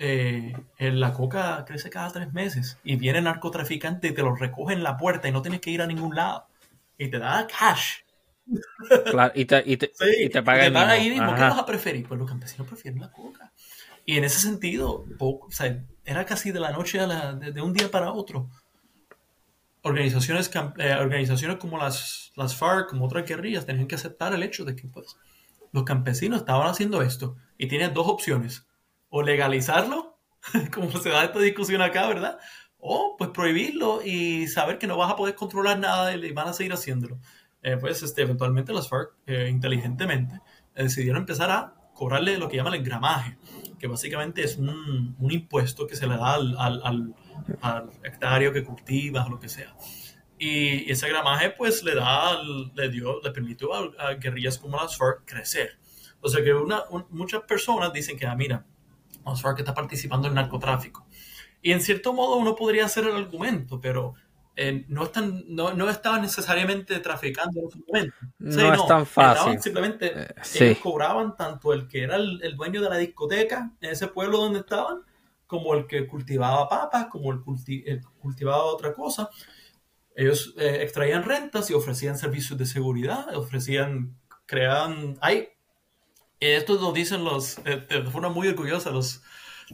eh, 0.00 0.54
la 0.78 1.12
coca 1.12 1.64
crece 1.64 1.90
cada 1.90 2.10
tres 2.10 2.32
meses 2.32 2.78
y 2.82 2.96
viene 2.96 3.18
el 3.18 3.24
narcotraficante 3.24 4.08
y 4.08 4.12
te 4.12 4.22
lo 4.22 4.34
recoge 4.34 4.74
en 4.74 4.82
la 4.82 4.96
puerta 4.96 5.28
y 5.28 5.32
no 5.32 5.42
tienes 5.42 5.60
que 5.60 5.70
ir 5.70 5.82
a 5.82 5.86
ningún 5.86 6.16
lado. 6.16 6.46
Y 6.98 7.08
te 7.08 7.18
da 7.18 7.46
cash. 7.46 7.98
Claro, 9.06 9.32
y 9.34 9.44
te, 9.44 9.62
y 9.64 9.76
te, 9.76 9.92
y 10.18 10.28
te 10.28 10.42
paga, 10.42 10.64
y 10.64 10.68
te 10.68 10.72
paga 10.72 10.92
ahí 10.92 11.10
mismo. 11.10 11.34
¿Qué 11.34 11.40
vas 11.40 11.58
a 11.58 11.64
preferir? 11.64 12.08
Pues 12.08 12.18
los 12.18 12.28
campesinos 12.28 12.66
prefieren 12.66 13.00
la 13.00 13.12
coca. 13.12 13.52
Y 14.04 14.16
en 14.16 14.24
ese 14.24 14.40
sentido, 14.40 15.04
poco, 15.18 15.46
o 15.46 15.52
sea, 15.52 15.84
era 16.04 16.24
casi 16.26 16.50
de 16.50 16.58
la 16.58 16.72
noche 16.72 16.98
a 16.98 17.06
la, 17.06 17.32
de 17.34 17.62
un 17.62 17.72
día 17.72 17.90
para 17.90 18.12
otro 18.12 18.48
organizaciones, 19.82 20.50
eh, 20.78 20.94
organizaciones 20.94 21.56
como 21.58 21.78
las, 21.78 22.32
las 22.36 22.56
FARC, 22.56 22.90
como 22.90 23.06
otras 23.06 23.26
guerrillas, 23.26 23.66
tenían 23.66 23.86
que 23.86 23.94
aceptar 23.94 24.34
el 24.34 24.42
hecho 24.42 24.64
de 24.64 24.76
que 24.76 24.88
pues, 24.88 25.16
los 25.72 25.84
campesinos 25.84 26.40
estaban 26.40 26.66
haciendo 26.66 27.02
esto 27.02 27.36
y 27.56 27.68
tienes 27.68 27.94
dos 27.94 28.06
opciones, 28.08 28.66
o 29.10 29.22
legalizarlo, 29.22 30.18
como 30.72 30.90
se 30.92 31.10
da 31.10 31.24
esta 31.24 31.38
discusión 31.38 31.82
acá, 31.82 32.08
¿verdad? 32.08 32.38
O 32.78 33.16
pues 33.18 33.30
prohibirlo 33.30 34.00
y 34.02 34.48
saber 34.48 34.78
que 34.78 34.86
no 34.86 34.96
vas 34.96 35.12
a 35.12 35.16
poder 35.16 35.34
controlar 35.34 35.78
nada 35.78 36.14
y 36.14 36.32
van 36.32 36.48
a 36.48 36.52
seguir 36.54 36.72
haciéndolo. 36.72 37.18
Eh, 37.62 37.76
pues 37.76 38.02
este, 38.02 38.22
eventualmente 38.22 38.72
las 38.72 38.88
FARC, 38.88 39.12
eh, 39.26 39.48
inteligentemente, 39.50 40.40
decidieron 40.74 41.20
empezar 41.20 41.50
a 41.50 41.74
cobrarle 41.92 42.38
lo 42.38 42.48
que 42.48 42.56
llaman 42.56 42.72
el 42.72 42.82
gramaje, 42.82 43.36
que 43.78 43.86
básicamente 43.86 44.42
es 44.42 44.56
un, 44.56 45.14
un 45.18 45.30
impuesto 45.30 45.86
que 45.86 45.94
se 45.94 46.06
le 46.06 46.16
da 46.16 46.34
al, 46.36 46.56
al 46.58 47.14
al 47.60 47.90
hectárea 48.02 48.52
que 48.52 48.64
cultivas 48.64 49.26
o 49.26 49.30
lo 49.30 49.40
que 49.40 49.48
sea. 49.48 49.74
Y 50.38 50.90
ese 50.90 51.08
gramaje 51.08 51.50
pues 51.50 51.82
le 51.82 51.94
da, 51.94 52.42
le 52.74 52.88
dio, 52.88 53.20
le 53.20 53.30
permitió 53.30 53.74
a, 53.74 54.14
guerrillas 54.14 54.58
como 54.58 54.78
las 54.78 54.96
FARC 54.96 55.24
crecer. 55.24 55.78
O 56.20 56.28
sea 56.28 56.42
que 56.42 56.52
una, 56.54 56.84
muchas 57.10 57.42
personas 57.42 57.92
dicen 57.92 58.18
que, 58.18 58.26
ah, 58.26 58.34
mira, 58.34 58.64
las 59.24 59.42
FARC 59.42 59.60
está 59.60 59.74
participando 59.74 60.28
en 60.28 60.34
narcotráfico. 60.34 61.06
Y 61.62 61.72
en 61.72 61.80
cierto 61.80 62.12
modo 62.12 62.36
uno 62.36 62.56
podría 62.56 62.86
hacer 62.86 63.04
el 63.04 63.16
argumento, 63.16 63.80
pero 63.80 64.14
eh, 64.56 64.84
no, 64.88 65.04
están, 65.04 65.44
no, 65.48 65.72
no 65.74 65.88
estaban 65.88 66.22
necesariamente 66.22 66.98
traficando 66.98 67.60
en 67.60 67.66
ese 67.68 67.78
momento. 67.86 68.16
no, 68.38 68.74
es 68.74 68.86
tan 68.86 69.06
fácil. 69.06 69.60
Simplemente 69.60 70.12
eh, 70.14 70.34
ellos 70.60 70.78
cobraban 70.78 71.36
tanto 71.36 71.72
el 71.72 71.88
que 71.88 72.02
era 72.02 72.16
el, 72.16 72.40
el, 72.42 72.56
dueño 72.56 72.82
de 72.82 72.90
la 72.90 72.96
discoteca 72.96 73.72
en 73.80 73.90
ese 73.90 74.08
pueblo 74.08 74.38
donde 74.38 74.60
estaban, 74.60 75.02
como 75.46 75.74
el 75.74 75.86
que 75.86 76.06
cultivaba 76.06 76.68
papas, 76.68 77.06
como 77.06 77.32
el, 77.32 77.42
que 77.64 78.00
cultivaba 78.18 78.64
otra 78.64 78.92
cosa. 78.92 79.30
Ellos 80.14 80.54
eh, 80.58 80.80
extraían 80.82 81.22
rentas 81.22 81.70
y 81.70 81.74
ofrecían 81.74 82.18
servicios 82.18 82.58
de 82.58 82.66
seguridad, 82.66 83.34
ofrecían, 83.34 84.16
creaban, 84.44 85.16
hay, 85.22 85.48
esto 86.40 86.74
lo 86.74 86.92
dicen 86.92 87.24
los, 87.24 87.58
eh, 87.64 87.86
de 87.88 88.10
forma 88.10 88.30
muy 88.30 88.48
orgullosa 88.48 88.90
los, 88.90 89.22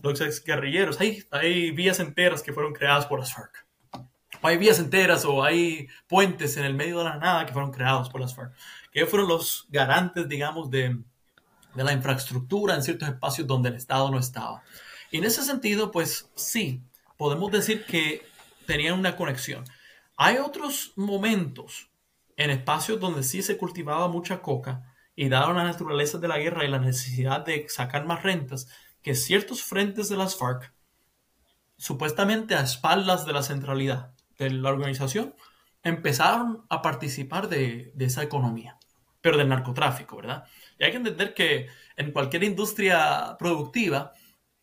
los 0.02 0.20
ex 0.20 0.42
guerrilleros, 0.44 1.00
hay, 1.00 1.24
hay 1.30 1.70
vías 1.70 2.00
enteras 2.00 2.42
que 2.42 2.52
fueron 2.52 2.72
creadas 2.72 3.06
por 3.06 3.20
las 3.20 3.32
FARC. 3.32 3.64
Hay 4.42 4.58
vías 4.58 4.78
enteras 4.78 5.24
o 5.24 5.42
hay 5.42 5.88
puentes 6.08 6.56
en 6.56 6.64
el 6.64 6.74
medio 6.74 6.98
de 6.98 7.04
la 7.04 7.16
nada 7.16 7.46
que 7.46 7.52
fueron 7.52 7.72
creados 7.72 8.10
por 8.10 8.20
las 8.20 8.34
FARC, 8.34 8.52
que 8.92 9.06
fueron 9.06 9.28
los 9.28 9.66
garantes, 9.70 10.28
digamos, 10.28 10.70
de, 10.70 10.98
de 11.74 11.84
la 11.84 11.92
infraestructura 11.92 12.74
en 12.74 12.82
ciertos 12.82 13.08
espacios 13.08 13.46
donde 13.46 13.68
el 13.68 13.76
Estado 13.76 14.10
no 14.10 14.18
estaba. 14.18 14.62
Y 15.10 15.18
en 15.18 15.24
ese 15.24 15.44
sentido, 15.44 15.90
pues 15.90 16.30
sí, 16.34 16.82
podemos 17.16 17.50
decir 17.52 17.84
que 17.86 18.26
tenían 18.66 18.98
una 18.98 19.16
conexión. 19.16 19.64
Hay 20.16 20.38
otros 20.38 20.92
momentos 20.96 21.90
en 22.36 22.50
espacios 22.50 23.00
donde 23.00 23.22
sí 23.22 23.42
se 23.42 23.56
cultivaba 23.56 24.08
mucha 24.08 24.42
coca 24.42 24.95
y 25.16 25.28
dado 25.28 25.52
la 25.54 25.64
naturaleza 25.64 26.18
de 26.18 26.28
la 26.28 26.38
guerra 26.38 26.64
y 26.64 26.68
la 26.68 26.78
necesidad 26.78 27.44
de 27.44 27.66
sacar 27.68 28.06
más 28.06 28.22
rentas, 28.22 28.68
que 29.02 29.14
ciertos 29.14 29.62
frentes 29.62 30.08
de 30.08 30.16
las 30.16 30.36
FARC, 30.36 30.72
supuestamente 31.76 32.54
a 32.54 32.60
espaldas 32.60 33.26
de 33.26 33.32
la 33.32 33.42
centralidad 33.42 34.12
de 34.38 34.50
la 34.50 34.68
organización, 34.68 35.34
empezaron 35.82 36.66
a 36.68 36.82
participar 36.82 37.48
de, 37.48 37.92
de 37.94 38.04
esa 38.04 38.22
economía, 38.22 38.78
pero 39.20 39.38
del 39.38 39.48
narcotráfico, 39.48 40.16
¿verdad? 40.16 40.44
Y 40.78 40.84
hay 40.84 40.90
que 40.90 40.96
entender 40.98 41.32
que 41.32 41.68
en 41.96 42.12
cualquier 42.12 42.44
industria 42.44 43.36
productiva, 43.38 44.12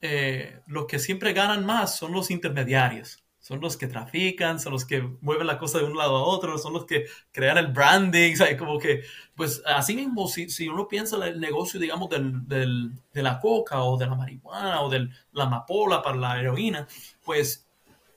eh, 0.02 0.60
los 0.68 0.86
que 0.86 1.00
siempre 1.00 1.34
ganan 1.34 1.66
más 1.66 1.98
son 1.98 2.12
los 2.12 2.30
intermediarios. 2.30 3.23
Son 3.44 3.60
los 3.60 3.76
que 3.76 3.88
trafican, 3.88 4.58
son 4.58 4.72
los 4.72 4.86
que 4.86 5.02
mueven 5.20 5.48
la 5.48 5.60
cosa 5.60 5.78
de 5.78 5.84
un 5.84 5.98
lado 5.98 6.16
a 6.16 6.24
otro, 6.24 6.58
son 6.58 6.72
los 6.72 6.86
que 6.86 7.08
crean 7.34 7.58
el 7.58 7.74
branding, 7.74 8.38
¿sabes? 8.38 8.58
Como 8.58 8.80
que, 8.80 9.04
pues 9.36 9.62
así 9.66 9.98
mismo, 9.98 10.30
si, 10.30 10.50
si 10.50 10.70
uno 10.70 10.88
piensa 10.88 11.18
en 11.18 11.24
el 11.24 11.42
negocio, 11.42 11.78
digamos, 11.78 12.10
del, 12.10 12.48
del, 12.48 12.94
de 13.14 13.22
la 13.22 13.42
coca 13.42 13.84
o 13.84 13.98
de 13.98 14.06
la 14.06 14.16
marihuana 14.16 14.80
o 14.82 14.90
de 14.90 15.10
la 15.34 15.44
amapola 15.44 16.02
para 16.02 16.16
la 16.16 16.40
heroína, 16.40 16.88
pues 17.22 17.68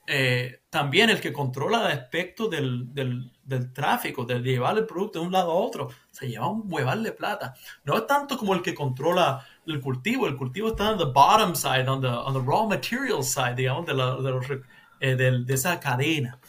eh, 0.07 0.61
también 0.69 1.09
el 1.09 1.19
que 1.19 1.33
controla 1.33 1.91
el 1.91 1.99
aspecto 1.99 2.47
del, 2.47 2.93
del, 2.93 3.29
del, 3.43 3.73
tráfico, 3.73 4.23
de 4.23 4.39
llevar 4.39 4.77
el 4.77 4.85
producto 4.85 5.19
de 5.19 5.25
un 5.25 5.33
lado 5.33 5.51
a 5.51 5.55
otro, 5.55 5.89
se 6.09 6.29
lleva 6.29 6.47
un 6.47 6.71
hueval 6.71 7.03
de 7.03 7.11
plata. 7.11 7.53
No 7.83 7.97
es 7.97 8.07
tanto 8.07 8.37
como 8.37 8.53
el 8.53 8.61
que 8.61 8.73
controla 8.73 9.45
el 9.65 9.81
cultivo, 9.81 10.25
el 10.25 10.37
cultivo 10.37 10.69
está 10.69 10.91
en 10.91 10.99
the 10.99 11.03
bottom 11.03 11.53
side, 11.53 11.89
on 11.89 11.99
the, 11.99 12.07
on 12.07 12.33
the 12.33 12.49
raw 12.49 12.65
material 12.65 13.21
side, 13.21 13.55
digamos, 13.55 13.85
de, 13.85 13.93
de, 13.93 14.61
eh, 14.99 15.15
de, 15.15 15.43
de, 15.43 15.53
esa 15.53 15.79
cadena. 15.79 16.39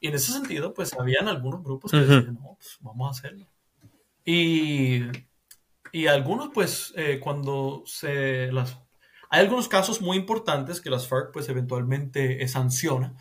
Y 0.00 0.08
en 0.08 0.14
ese 0.14 0.32
sentido, 0.32 0.74
pues 0.74 0.94
habían 0.94 1.28
algunos 1.28 1.62
grupos 1.62 1.90
que 1.90 1.98
decían, 1.98 2.34
no, 2.34 2.56
pues 2.58 2.78
vamos 2.80 3.08
a 3.08 3.18
hacerlo. 3.18 3.46
Y, 4.24 5.02
y 5.92 6.06
algunos, 6.06 6.50
pues, 6.52 6.92
eh, 6.96 7.20
cuando 7.22 7.82
se 7.86 8.52
las 8.52 8.78
hay 9.34 9.40
algunos 9.40 9.66
casos 9.66 10.00
muy 10.00 10.16
importantes 10.16 10.80
que 10.80 10.90
las 10.90 11.08
FARC 11.08 11.32
pues 11.32 11.48
eventualmente 11.48 12.40
eh, 12.40 12.46
sanciona 12.46 13.16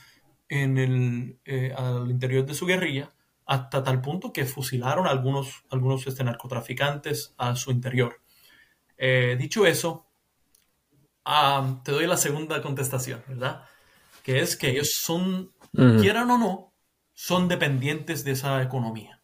en 0.48 0.78
el, 0.78 1.40
eh, 1.44 1.74
al 1.76 2.12
interior 2.12 2.46
de 2.46 2.54
su 2.54 2.68
guerrilla 2.68 3.12
hasta 3.48 3.84
tal 3.84 4.00
punto 4.00 4.32
que 4.32 4.46
fusilaron 4.46 5.08
a 5.08 5.10
algunos, 5.10 5.64
algunos 5.72 6.06
este, 6.06 6.24
narcotraficantes 6.24 7.34
a 7.40 7.56
su 7.56 7.72
interior. 7.72 8.22
Eh, 8.96 9.38
dicho 9.40 9.66
eso, 9.66 10.06
te 11.84 11.92
doy 11.92 12.06
la 12.06 12.18
segunda 12.18 12.62
contestación, 12.62 13.24
¿verdad? 13.28 13.66
Que 14.24 14.40
es 14.40 14.58
que 14.58 14.72
ellos 14.72 14.96
son, 14.96 15.52
quieran 15.72 16.32
o 16.32 16.40
no, 16.40 16.74
son 17.14 17.48
dependientes 17.48 18.24
de 18.24 18.32
esa 18.32 18.64
economía. 18.64 19.22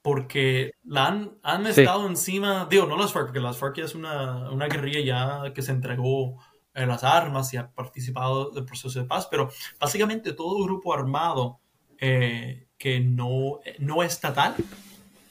Porque 0.00 0.72
la 0.84 1.08
han, 1.08 1.38
han 1.42 1.66
estado 1.66 2.06
encima, 2.06 2.66
digo, 2.70 2.86
no 2.86 2.96
las 2.96 3.12
FARC, 3.12 3.26
porque 3.26 3.40
las 3.40 3.58
FARC 3.58 3.76
ya 3.76 3.84
es 3.84 3.94
una, 3.94 4.50
una 4.50 4.66
guerrilla 4.66 5.00
ya 5.00 5.52
que 5.52 5.62
se 5.62 5.72
entregó 5.72 6.38
en 6.74 6.88
las 6.88 7.04
armas 7.04 7.52
y 7.52 7.56
ha 7.56 7.70
participado 7.70 8.50
del 8.50 8.64
proceso 8.64 8.98
de 8.98 9.04
paz, 9.04 9.28
pero 9.30 9.50
básicamente 9.78 10.32
todo 10.32 10.64
grupo 10.64 10.94
armado 10.94 11.60
eh, 11.98 12.66
que 12.78 13.00
no, 13.00 13.60
no 13.78 14.02
estatal, 14.02 14.54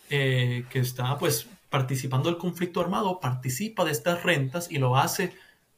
eh, 0.09 0.65
que 0.69 0.79
está 0.79 1.17
pues 1.17 1.47
participando 1.69 2.29
del 2.29 2.37
conflicto 2.37 2.79
armado, 2.81 3.19
participa 3.19 3.83
de 3.83 3.91
estas 3.91 4.23
rentas 4.23 4.71
y 4.71 4.77
lo 4.77 4.95
hace 4.95 5.33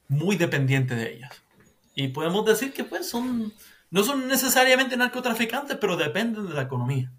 muy 0.07 0.36
dependiente 0.36 0.95
de 0.95 1.16
ellas. 1.16 1.41
Y 1.96 2.10
podemos 2.10 2.46
decir 2.46 2.74
que 2.74 2.84
pues 2.84 3.10
son 3.10 3.54
no 3.94 4.04
son 4.04 4.28
necesariamente 4.28 4.98
narcotraficantes, 4.98 5.78
pero 5.78 5.96
dependen 5.96 6.48
de 6.48 6.56
la 6.56 6.64
economía. 6.64 7.12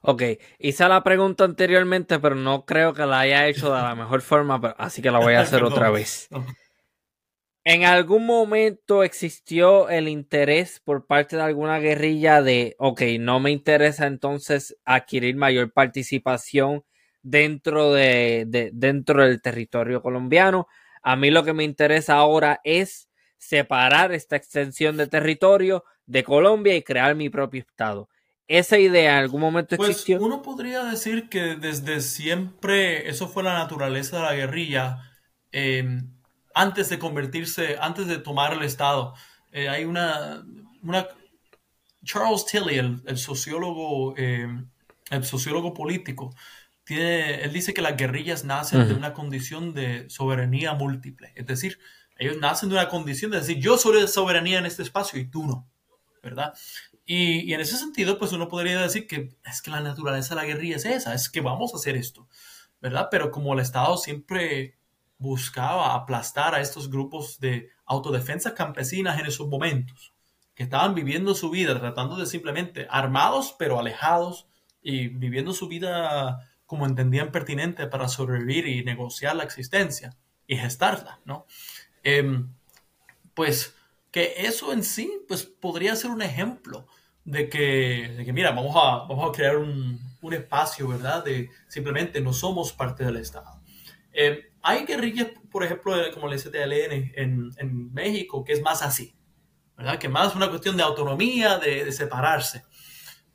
Ok, 0.00 0.22
hice 0.58 0.88
la 0.88 1.02
pregunta 1.02 1.44
anteriormente, 1.44 2.18
pero 2.18 2.34
no 2.34 2.64
creo 2.64 2.94
que 2.94 3.04
la 3.04 3.20
haya 3.20 3.46
hecho 3.46 3.74
de 3.74 3.82
la 3.82 3.94
mejor 3.94 4.22
forma, 4.22 4.54
así 4.78 5.02
que 5.02 5.10
la 5.10 5.18
voy 5.18 5.34
a 5.34 5.40
hacer 5.40 5.62
otra 5.64 5.90
vez. 5.90 6.30
¿En 7.64 7.84
algún 7.84 8.24
momento 8.24 9.02
existió 9.02 9.90
el 9.90 10.08
interés 10.08 10.80
por 10.80 11.06
parte 11.06 11.36
de 11.36 11.42
alguna 11.42 11.80
guerrilla 11.80 12.40
de, 12.40 12.76
ok, 12.78 13.02
no 13.18 13.38
me 13.38 13.50
interesa 13.50 14.06
entonces 14.06 14.78
adquirir 14.84 15.36
mayor 15.36 15.72
participación 15.72 16.84
dentro, 17.22 17.92
de, 17.92 18.70
dentro 18.72 19.26
del 19.26 19.42
territorio 19.42 20.00
colombiano? 20.00 20.68
A 21.06 21.16
mí 21.16 21.30
lo 21.30 21.44
que 21.44 21.52
me 21.52 21.64
interesa 21.64 22.14
ahora 22.14 22.60
es 22.64 23.08
separar 23.38 24.12
esta 24.12 24.36
extensión 24.36 24.96
de 24.96 25.06
territorio 25.06 25.84
de 26.06 26.24
Colombia 26.24 26.74
y 26.74 26.82
crear 26.82 27.14
mi 27.14 27.30
propio 27.30 27.60
estado 27.60 28.08
esa 28.48 28.78
idea 28.78 29.12
en 29.12 29.18
algún 29.18 29.40
momento 29.40 29.76
pues, 29.76 29.90
existió? 29.90 30.20
Uno 30.20 30.42
podría 30.42 30.84
decir 30.84 31.28
que 31.28 31.56
desde 31.56 32.00
siempre 32.00 33.08
eso 33.08 33.28
fue 33.28 33.42
la 33.42 33.54
naturaleza 33.54 34.16
de 34.16 34.22
la 34.22 34.34
guerrilla. 34.34 34.98
Em, 35.52 36.10
antes 36.54 36.88
de 36.88 36.98
convertirse, 36.98 37.76
antes 37.80 38.06
de 38.06 38.18
tomar 38.18 38.52
el 38.52 38.62
Estado. 38.62 39.14
Eh, 39.52 39.68
hay 39.68 39.84
una, 39.84 40.44
una, 40.82 41.08
Charles 42.04 42.46
Tilley, 42.46 42.78
el, 42.78 43.18
sociólogo, 43.18 44.16
em, 44.16 44.68
el 45.10 45.24
sociólogo 45.24 45.74
político, 45.74 46.34
tiene, 46.86 47.42
él 47.42 47.52
dice 47.52 47.74
que 47.74 47.82
las 47.82 47.96
guerrillas 47.96 48.44
nacen 48.44 48.86
de 48.86 48.94
una 48.94 49.12
condición 49.12 49.74
de 49.74 50.08
soberanía 50.08 50.72
múltiple. 50.74 51.32
Es 51.34 51.44
decir, 51.44 51.80
ellos 52.16 52.36
nacen 52.38 52.68
de 52.68 52.76
una 52.76 52.88
condición 52.88 53.32
de 53.32 53.40
decir, 53.40 53.58
yo 53.58 53.76
soy 53.76 54.00
de 54.00 54.06
soberanía 54.06 54.60
en 54.60 54.66
este 54.66 54.84
espacio 54.84 55.18
y 55.18 55.28
tú 55.28 55.44
no, 55.44 55.68
¿verdad? 56.22 56.54
Y, 57.04 57.52
en 57.52 57.60
ese 57.60 57.76
sentido, 57.76 58.18
pues 58.18 58.32
uno 58.32 58.46
podría 58.46 58.80
decir 58.80 59.08
que 59.08 59.36
es 59.44 59.62
que 59.62 59.72
la 59.72 59.80
naturaleza 59.80 60.36
de 60.36 60.42
la 60.42 60.46
guerrilla 60.46 60.76
es 60.76 60.84
esa, 60.84 61.12
es 61.12 61.28
que 61.28 61.40
vamos 61.40 61.74
a 61.74 61.78
hacer 61.78 61.96
esto, 61.96 62.28
¿verdad? 62.80 63.08
Pero 63.10 63.32
como 63.32 63.52
el 63.54 63.60
Estado 63.60 63.96
siempre 63.96 64.78
buscaba 65.18 65.92
aplastar 65.96 66.54
a 66.54 66.60
estos 66.60 66.88
grupos 66.88 67.40
de 67.40 67.70
autodefensa 67.84 68.54
campesinas 68.54 69.18
en 69.18 69.26
esos 69.26 69.48
momentos, 69.48 70.14
que 70.54 70.62
estaban 70.62 70.94
viviendo 70.94 71.34
su 71.34 71.50
vida, 71.50 71.76
tratando 71.80 72.16
de 72.16 72.26
simplemente 72.26 72.86
armados, 72.88 73.56
pero 73.58 73.80
alejados, 73.80 74.46
y 74.80 75.08
viviendo 75.08 75.52
su 75.52 75.66
vida 75.66 76.48
como 76.66 76.86
entendían 76.86 77.32
pertinente 77.32 77.86
para 77.86 78.08
sobrevivir 78.08 78.66
y 78.66 78.84
negociar 78.84 79.36
la 79.36 79.44
existencia 79.44 80.16
y 80.46 80.56
gestarla, 80.56 81.20
¿no? 81.24 81.46
Em, 82.02 82.52
pues 83.34 83.74
que 84.10 84.34
eso 84.38 84.72
en 84.72 84.82
sí, 84.82 85.10
pues 85.28 85.44
podría 85.44 85.94
ser 85.96 86.10
un 86.10 86.22
ejemplo 86.22 86.86
de 87.24 87.48
que, 87.48 88.14
de 88.16 88.24
que 88.24 88.32
mira, 88.32 88.52
vamos 88.52 88.74
a, 88.76 89.06
vamos 89.06 89.28
a 89.28 89.32
crear 89.32 89.56
un, 89.56 90.00
un, 90.22 90.34
espacio, 90.34 90.88
¿verdad? 90.88 91.24
De 91.24 91.50
simplemente 91.68 92.20
no 92.20 92.32
somos 92.32 92.72
parte 92.72 93.04
del 93.04 93.16
Estado. 93.16 93.60
Eh, 94.12 94.52
hay 94.62 94.84
guerrillas, 94.86 95.28
por 95.50 95.64
ejemplo, 95.64 95.92
como 96.14 96.28
el 96.28 96.38
STLN 96.38 97.12
en, 97.14 97.50
en, 97.56 97.92
México, 97.92 98.44
que 98.44 98.52
es 98.52 98.62
más 98.62 98.82
así, 98.82 99.14
¿verdad? 99.76 99.98
Que 99.98 100.08
más 100.08 100.34
una 100.34 100.48
cuestión 100.48 100.76
de 100.76 100.84
autonomía, 100.84 101.58
de, 101.58 101.84
de 101.84 101.92
separarse. 101.92 102.64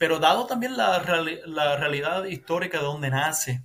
Pero 0.02 0.18
dado 0.18 0.47
también 0.47 0.76
la, 0.78 0.97
la, 1.45 1.78
realidad 1.78 2.24
histórica 2.24 2.80
de 2.80 2.86
dónde 2.86 3.12
nace 3.12 3.64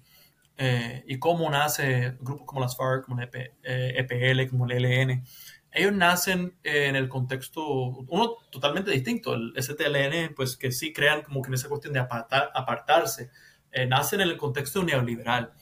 eh, 0.59 1.03
y 1.07 1.19
cómo 1.19 1.49
nace 1.49 2.19
grupos 2.21 2.47
como 2.47 2.61
las 2.61 2.77
FARC, 2.77 3.07
como 3.07 3.19
el 3.19 3.31
EPL, 3.63 4.41
e 4.41 4.47
como 4.47 4.67
el 4.67 4.85
ELN, 4.85 5.25
ellos 5.73 5.93
nacen 5.95 6.59
en 6.63 6.95
el 6.95 7.09
contexto, 7.09 7.65
uno 7.67 8.35
totalmente 8.51 8.91
distinto, 8.91 9.33
el 9.33 9.55
STLN, 9.57 10.35
pues 10.35 10.59
que 10.59 10.73
sí 10.73 10.93
crean 10.93 11.23
como 11.23 11.41
que 11.41 11.49
en 11.49 11.55
esa 11.55 11.71
cuestión 11.71 11.95
de 11.95 12.01
apartarse, 12.01 13.31
eh, 13.73 13.87
nacen 13.87 14.21
en 14.21 14.29
el 14.29 14.37
contexto 14.37 14.83
neoliberal. 14.83 15.55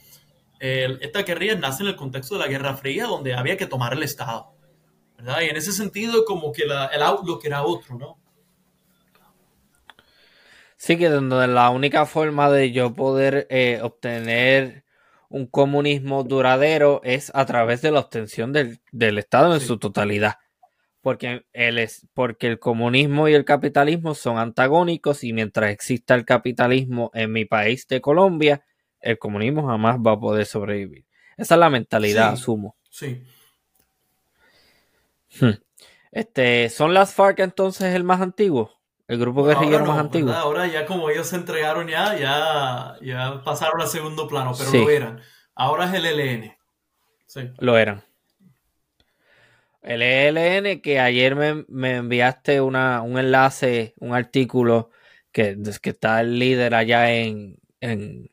esta 0.59 1.23
guerrilla 1.23 1.55
nace 1.55 1.83
en 1.83 1.87
el 1.87 1.95
contexto 1.95 2.35
de 2.35 2.41
la 2.41 2.47
Guerra 2.47 2.75
Fría, 2.75 3.05
donde 3.05 3.33
había 3.33 3.55
que 3.55 3.65
tomar 3.65 3.93
el 3.93 4.03
Estado, 4.03 4.53
¿verdad? 5.15 5.39
Y 5.39 5.45
en 5.45 5.55
ese 5.55 5.71
sentido, 5.71 6.25
como 6.25 6.51
que 6.51 6.65
la, 6.65 6.87
el 6.87 7.01
outlook 7.01 7.45
era 7.45 7.63
otro, 7.63 7.97
¿no? 7.97 8.24
Sí, 10.85 10.97
que 10.97 11.09
donde 11.09 11.47
la 11.47 11.71
única 11.71 12.05
forma 12.05 12.51
de 12.51 12.71
yo 12.71 12.93
poder 12.93 13.47
eh, 13.49 13.79
obtener 13.81 14.85
un 15.29 15.47
comunismo 15.47 16.23
duradero 16.23 17.01
es 17.03 17.31
a 17.33 17.43
través 17.47 17.81
de 17.81 17.89
la 17.89 18.01
obtención 18.01 18.53
del, 18.53 18.77
Estado 19.17 19.55
en 19.55 19.61
su 19.61 19.79
totalidad. 19.79 20.35
Porque 21.01 21.43
el, 21.53 21.79
es, 21.79 22.07
porque 22.13 22.45
el 22.45 22.59
comunismo 22.59 23.27
y 23.27 23.33
el 23.33 23.45
capitalismo 23.45 24.13
son 24.13 24.37
antagónicos 24.37 25.23
y 25.23 25.33
mientras 25.33 25.71
exista 25.71 26.13
el 26.13 26.23
capitalismo 26.23 27.09
en 27.15 27.31
mi 27.31 27.45
país 27.45 27.87
de 27.87 27.99
Colombia, 27.99 28.63
el 28.99 29.17
comunismo 29.17 29.65
jamás 29.65 29.97
va 29.97 30.11
a 30.11 30.19
poder 30.19 30.45
sobrevivir. 30.45 31.07
Esa 31.35 31.55
es 31.55 31.59
la 31.59 31.71
mentalidad, 31.71 32.33
asumo. 32.33 32.75
Sí. 32.91 33.23
Hmm. 35.41 35.57
Este, 36.11 36.69
¿Son 36.69 36.93
las 36.93 37.15
FARC 37.15 37.39
entonces 37.39 37.95
el 37.95 38.03
más 38.03 38.21
antiguo? 38.21 38.84
El 39.07 39.19
grupo 39.19 39.43
guerrillero 39.43 39.85
más 39.85 39.99
antiguo. 39.99 40.33
Ahora 40.33 40.65
ya 40.65 40.85
como 40.85 41.09
ellos 41.09 41.27
se 41.27 41.35
entregaron 41.35 41.87
ya, 41.87 42.17
ya, 42.17 42.95
ya 43.01 43.43
pasaron 43.43 43.81
al 43.81 43.87
segundo 43.87 44.27
plano, 44.27 44.53
pero 44.57 44.71
lo 44.71 44.89
eran. 44.89 45.21
Ahora 45.53 45.85
es 45.85 45.93
el 45.93 46.05
ELN. 46.05 46.57
Sí. 47.27 47.51
Lo 47.59 47.77
eran. 47.77 48.03
El 49.83 50.01
ELN 50.01 50.81
que 50.81 50.99
ayer 50.99 51.35
me, 51.35 51.95
enviaste 51.95 52.61
una, 52.61 53.03
un 53.03 53.19
enlace, 53.19 53.93
un 53.99 54.15
artículo 54.15 54.89
que, 55.31 55.55
que 55.81 55.91
está 55.91 56.21
el 56.21 56.39
líder 56.39 56.73
allá 56.73 57.11
en, 57.11 57.59
en, 57.81 58.31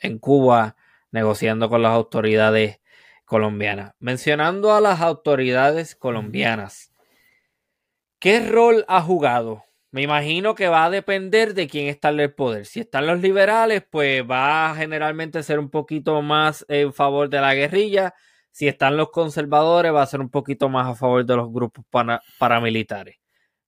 en 0.00 0.18
Cuba 0.18 0.76
negociando 1.10 1.70
con 1.70 1.80
las 1.80 1.92
autoridades 1.92 2.80
colombianas. 3.24 3.94
Mencionando 3.98 4.74
a 4.74 4.82
las 4.82 5.00
autoridades 5.00 5.96
colombianas, 5.96 6.92
¿qué 8.18 8.46
rol 8.46 8.84
ha 8.86 9.00
jugado 9.00 9.64
me 9.94 10.02
imagino 10.02 10.56
que 10.56 10.66
va 10.66 10.86
a 10.86 10.90
depender 10.90 11.54
de 11.54 11.68
quién 11.68 11.86
está 11.86 12.08
en 12.08 12.18
el 12.18 12.34
poder. 12.34 12.66
Si 12.66 12.80
están 12.80 13.06
los 13.06 13.20
liberales, 13.20 13.84
pues 13.88 14.28
va 14.28 14.72
a 14.72 14.74
generalmente 14.74 15.40
ser 15.44 15.60
un 15.60 15.70
poquito 15.70 16.20
más 16.20 16.66
en 16.66 16.92
favor 16.92 17.28
de 17.28 17.40
la 17.40 17.54
guerrilla. 17.54 18.12
Si 18.50 18.66
están 18.66 18.96
los 18.96 19.10
conservadores, 19.10 19.94
va 19.94 20.02
a 20.02 20.06
ser 20.06 20.20
un 20.20 20.30
poquito 20.30 20.68
más 20.68 20.88
a 20.88 20.96
favor 20.96 21.24
de 21.24 21.36
los 21.36 21.52
grupos 21.52 21.84
paramilitares. 22.40 23.18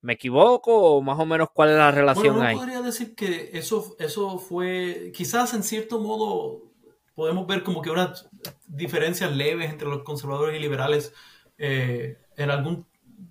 ¿Me 0.01 0.13
equivoco 0.13 0.75
o 0.75 1.01
más 1.01 1.17
o 1.17 1.25
menos 1.25 1.47
cuál 1.53 1.69
es 1.69 1.77
la 1.77 1.91
relación 1.91 2.35
bueno, 2.35 2.49
ahí? 2.49 2.55
podría 2.57 2.81
decir 2.81 3.15
que 3.15 3.51
eso, 3.53 3.95
eso 3.97 4.37
fue, 4.37 5.13
quizás 5.15 5.53
en 5.53 5.63
cierto 5.63 6.01
modo 6.01 6.73
podemos 7.15 7.47
ver 7.47 7.63
como 7.63 7.81
que 7.81 7.89
unas 7.89 8.27
diferencias 8.65 9.33
leves 9.33 9.71
entre 9.71 9.87
los 9.87 10.03
conservadores 10.03 10.57
y 10.57 10.61
liberales 10.61 11.13
eh, 11.57 12.17
en 12.35 12.51
algún 12.51 12.85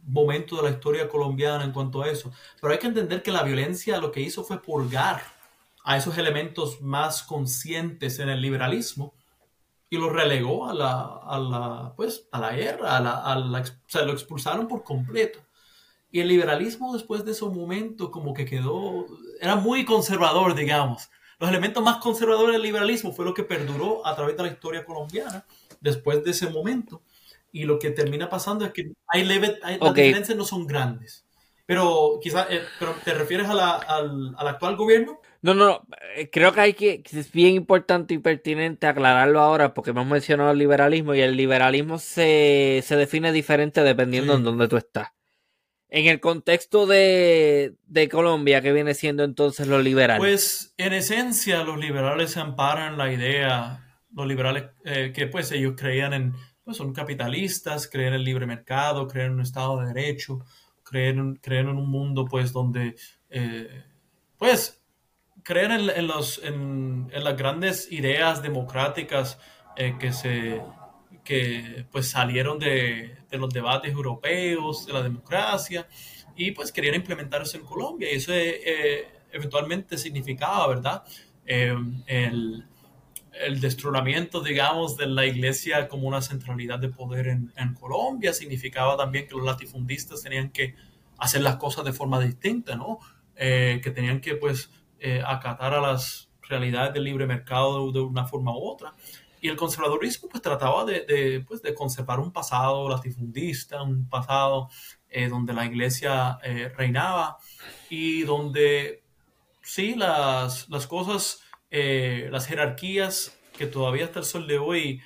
momento 0.04 0.56
de 0.56 0.62
la 0.62 0.70
historia 0.70 1.08
colombiana 1.08 1.64
en 1.64 1.72
cuanto 1.72 2.02
a 2.02 2.08
eso. 2.08 2.32
Pero 2.60 2.72
hay 2.72 2.78
que 2.78 2.86
entender 2.86 3.22
que 3.22 3.32
la 3.32 3.42
violencia 3.42 3.98
lo 3.98 4.12
que 4.12 4.20
hizo 4.20 4.44
fue 4.44 4.60
purgar 4.60 5.22
a 5.84 5.96
esos 5.96 6.18
elementos 6.18 6.80
más 6.80 7.22
conscientes 7.22 8.18
en 8.18 8.28
el 8.28 8.40
liberalismo 8.40 9.14
y 9.88 9.96
lo 9.96 10.10
relegó 10.10 10.68
a 10.68 10.74
la, 10.74 11.20
a 11.24 11.38
la, 11.38 11.92
pues, 11.94 12.28
a 12.32 12.40
la 12.40 12.52
guerra, 12.52 12.96
a 12.96 13.00
la, 13.00 13.12
a 13.22 13.38
la, 13.38 13.60
o 13.60 13.64
sea, 13.86 14.02
lo 14.02 14.12
expulsaron 14.12 14.66
por 14.66 14.82
completo. 14.82 15.38
Y 16.10 16.20
el 16.20 16.28
liberalismo 16.28 16.92
después 16.92 17.24
de 17.24 17.32
ese 17.32 17.44
momento 17.44 18.10
como 18.10 18.34
que 18.34 18.44
quedó, 18.44 19.06
era 19.40 19.54
muy 19.54 19.84
conservador, 19.84 20.54
digamos. 20.54 21.08
Los 21.38 21.50
elementos 21.50 21.84
más 21.84 21.98
conservadores 21.98 22.54
del 22.54 22.62
liberalismo 22.62 23.12
fue 23.12 23.24
lo 23.24 23.34
que 23.34 23.44
perduró 23.44 24.04
a 24.06 24.16
través 24.16 24.36
de 24.36 24.42
la 24.42 24.48
historia 24.48 24.84
colombiana 24.84 25.44
después 25.80 26.24
de 26.24 26.30
ese 26.30 26.48
momento 26.48 27.02
y 27.56 27.64
lo 27.64 27.78
que 27.78 27.90
termina 27.90 28.28
pasando 28.28 28.66
es 28.66 28.72
que 28.72 28.92
hay 29.08 29.24
leve, 29.24 29.58
las 29.62 29.94
diferencias 29.94 30.36
no 30.36 30.44
son 30.44 30.66
grandes. 30.66 31.24
Pero 31.64 32.20
quizás, 32.22 32.46
eh, 32.50 32.60
pero 32.78 32.94
¿te 33.02 33.14
refieres 33.14 33.48
a 33.48 33.54
la, 33.54 33.72
al, 33.72 34.34
al, 34.36 34.48
actual 34.48 34.76
gobierno? 34.76 35.20
No, 35.40 35.54
no, 35.54 35.86
eh, 36.14 36.28
creo 36.30 36.52
que 36.52 36.60
hay 36.60 36.74
que, 36.74 37.02
es 37.10 37.32
bien 37.32 37.54
importante 37.54 38.12
y 38.12 38.18
pertinente 38.18 38.86
aclararlo 38.86 39.40
ahora 39.40 39.72
porque 39.72 39.90
hemos 39.90 40.06
mencionado 40.06 40.50
el 40.50 40.58
liberalismo 40.58 41.14
y 41.14 41.22
el 41.22 41.34
liberalismo 41.34 41.98
se, 41.98 42.82
se 42.84 42.96
define 42.96 43.32
diferente 43.32 43.82
dependiendo 43.82 44.34
en 44.34 44.44
dónde 44.44 44.68
tú 44.68 44.76
estás. 44.76 45.08
En 45.88 46.06
el 46.06 46.20
contexto 46.20 46.86
de, 46.86 47.74
de, 47.86 48.08
Colombia, 48.10 48.60
¿qué 48.60 48.72
viene 48.72 48.92
siendo 48.92 49.24
entonces 49.24 49.66
los 49.66 49.82
liberales? 49.82 50.20
Pues 50.20 50.74
en 50.76 50.92
esencia 50.92 51.64
los 51.64 51.78
liberales 51.78 52.32
se 52.32 52.40
amparan 52.40 52.98
la 52.98 53.10
idea, 53.10 53.98
los 54.12 54.26
liberales 54.26 54.64
eh, 54.84 55.12
que 55.14 55.26
pues 55.26 55.50
ellos 55.52 55.74
creían 55.76 56.12
en 56.12 56.34
pues 56.66 56.78
son 56.78 56.92
capitalistas, 56.92 57.86
creen 57.86 58.08
en 58.08 58.14
el 58.14 58.24
libre 58.24 58.44
mercado, 58.44 59.06
creen 59.06 59.28
en 59.28 59.32
un 59.34 59.40
Estado 59.42 59.78
de 59.78 59.86
Derecho, 59.86 60.40
creen, 60.82 61.36
creen 61.36 61.68
en 61.68 61.76
un 61.76 61.88
mundo 61.88 62.24
pues 62.24 62.52
donde, 62.52 62.96
eh, 63.30 63.84
pues, 64.36 64.82
creen 65.44 65.70
en, 65.70 66.06
los, 66.08 66.40
en, 66.42 67.08
las 67.12 67.36
grandes 67.36 67.92
ideas 67.92 68.42
democráticas 68.42 69.38
eh, 69.76 69.94
que, 70.00 70.12
se, 70.12 70.60
que 71.22 71.86
pues 71.92 72.10
salieron 72.10 72.58
de, 72.58 73.16
de, 73.30 73.38
los 73.38 73.54
debates 73.54 73.92
europeos, 73.92 74.86
de 74.86 74.92
la 74.92 75.04
democracia, 75.04 75.86
y 76.34 76.50
pues 76.50 76.72
querían 76.72 76.96
implementar 76.96 77.42
eso 77.42 77.58
en 77.58 77.64
Colombia. 77.64 78.12
Y 78.12 78.16
eso 78.16 78.32
eh, 78.34 79.06
eventualmente 79.30 79.96
significaba, 79.96 80.66
¿verdad? 80.66 81.04
el, 81.46 82.66
el, 83.40 83.60
destronamiento, 83.60 84.40
digamos, 84.40 84.96
de 84.96 85.06
la 85.06 85.26
iglesia 85.26 85.88
como 85.88 86.08
una 86.08 86.22
centralidad 86.22 86.78
de 86.78 86.88
poder 86.88 87.28
en, 87.28 87.74
Colombia. 87.78 88.32
Significaba 88.32 88.96
también 88.96 89.26
que 89.26 89.34
los 89.34 89.44
latifundistas 89.44 90.22
tenían 90.22 90.50
que 90.50 90.74
hacer 91.18 91.42
las 91.42 91.56
cosas 91.56 91.84
de 91.84 91.92
forma 91.92 92.20
distinta, 92.20 92.76
¿no? 92.76 92.98
Eh, 93.36 93.80
que 93.82 93.90
tenían 93.90 94.20
que, 94.20 94.36
pues, 94.36 94.70
eh, 94.98 95.22
acatar 95.24 95.74
a 95.74 95.80
las 95.80 96.30
realidades 96.42 96.94
del 96.94 97.04
libre 97.04 97.26
mercado 97.26 97.92
de, 97.92 98.00
una 98.00 98.26
forma 98.26 98.52
u 98.52 98.62
otra. 98.62 98.94
Y 99.40 99.48
el 99.48 99.56
conservadurismo, 99.56 100.28
pues, 100.28 100.42
trataba 100.42 100.84
de, 100.84 101.04
de, 101.04 101.44
pues, 101.46 101.62
de 101.62 101.74
conservar 101.74 102.20
un 102.20 102.32
pasado 102.32 102.88
latifundista, 102.88 103.82
un 103.82 104.08
pasado 104.08 104.68
eh, 105.10 105.28
donde 105.28 105.52
la 105.52 105.66
iglesia 105.66 106.38
reinaba 106.76 107.38
y 107.90 108.22
donde, 108.22 109.02
sí, 109.62 109.94
las, 109.94 110.68
las 110.68 110.86
cosas, 110.86 111.40
las 111.70 112.46
jerarquías 112.46 113.38
que 113.56 113.66
todavía 113.66 114.06
hasta 114.06 114.20
el 114.20 114.24
sol 114.24 114.46
de 114.46 114.58
hoy 114.58 115.00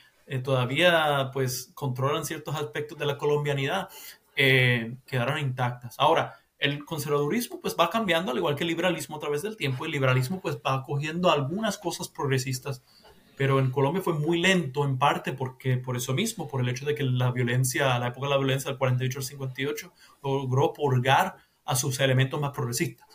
todavía, 0.45 1.31
pues, 1.33 1.73
controlan 1.75 2.25
ciertos 2.25 2.55
aspectos 2.55 2.97
de 2.99 3.07
la 3.07 3.19
colombianidad, 3.19 3.89
eh, 4.37 4.97
quedaron 5.07 5.39
intactas. 5.39 5.97
Ahora, 5.99 6.41
el 6.59 6.85
conservadurismo 6.85 7.61
pues 7.61 7.75
va 7.79 7.91
cambiando 7.91 8.31
al 8.31 8.39
igual 8.39 8.55
que 8.55 8.65
el 8.65 8.69
liberalismo 8.69 9.17
a 9.17 9.21
través 9.21 9.43
del 9.43 9.57
tiempo. 9.57 9.85
El 9.85 9.93
liberalismo 9.93 10.41
pues 10.41 10.57
va 10.57 10.85
cogiendo 10.85 11.31
algunas 11.31 11.79
cosas 11.79 12.09
progresistas, 12.09 12.85
pero 13.37 13.59
en 13.59 13.71
Colombia 13.71 14.03
fue 14.03 14.15
muy 14.15 14.41
lento 14.41 14.85
en 14.85 14.99
parte 14.99 15.33
porque 15.33 15.79
por 15.79 15.97
eso 15.97 16.13
mismo, 16.13 16.49
por 16.49 16.61
el 16.61 16.69
hecho 16.69 16.85
de 16.85 16.95
que 16.95 17.03
la 17.03 17.33
violencia, 17.33 17.99
la 17.99 18.09
época 18.09 18.27
de 18.27 18.31
la 18.31 18.39
violencia 18.39 18.71
del 18.71 18.79
48 18.79 19.19
al 19.19 19.25
58 19.25 19.93
logró 20.23 20.73
purgar 20.73 21.37
a 21.65 21.77
sus 21.77 21.99
elementos 22.01 22.41
más 22.41 22.53
progresistas 22.53 23.09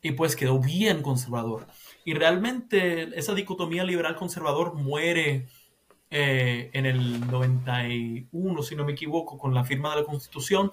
y 0.00 0.12
pues 0.12 0.36
quedó 0.36 0.60
bien 0.60 1.02
conservador. 1.02 1.66
Y 2.06 2.14
realmente 2.14 3.18
esa 3.18 3.34
dicotomía 3.34 3.82
liberal-conservador 3.82 4.74
muere 4.74 5.48
eh, 6.08 6.70
en 6.72 6.86
el 6.86 7.26
91, 7.28 8.62
si 8.62 8.76
no 8.76 8.84
me 8.84 8.92
equivoco, 8.92 9.36
con 9.36 9.52
la 9.52 9.64
firma 9.64 9.90
de 9.90 10.02
la 10.02 10.06
Constitución 10.06 10.70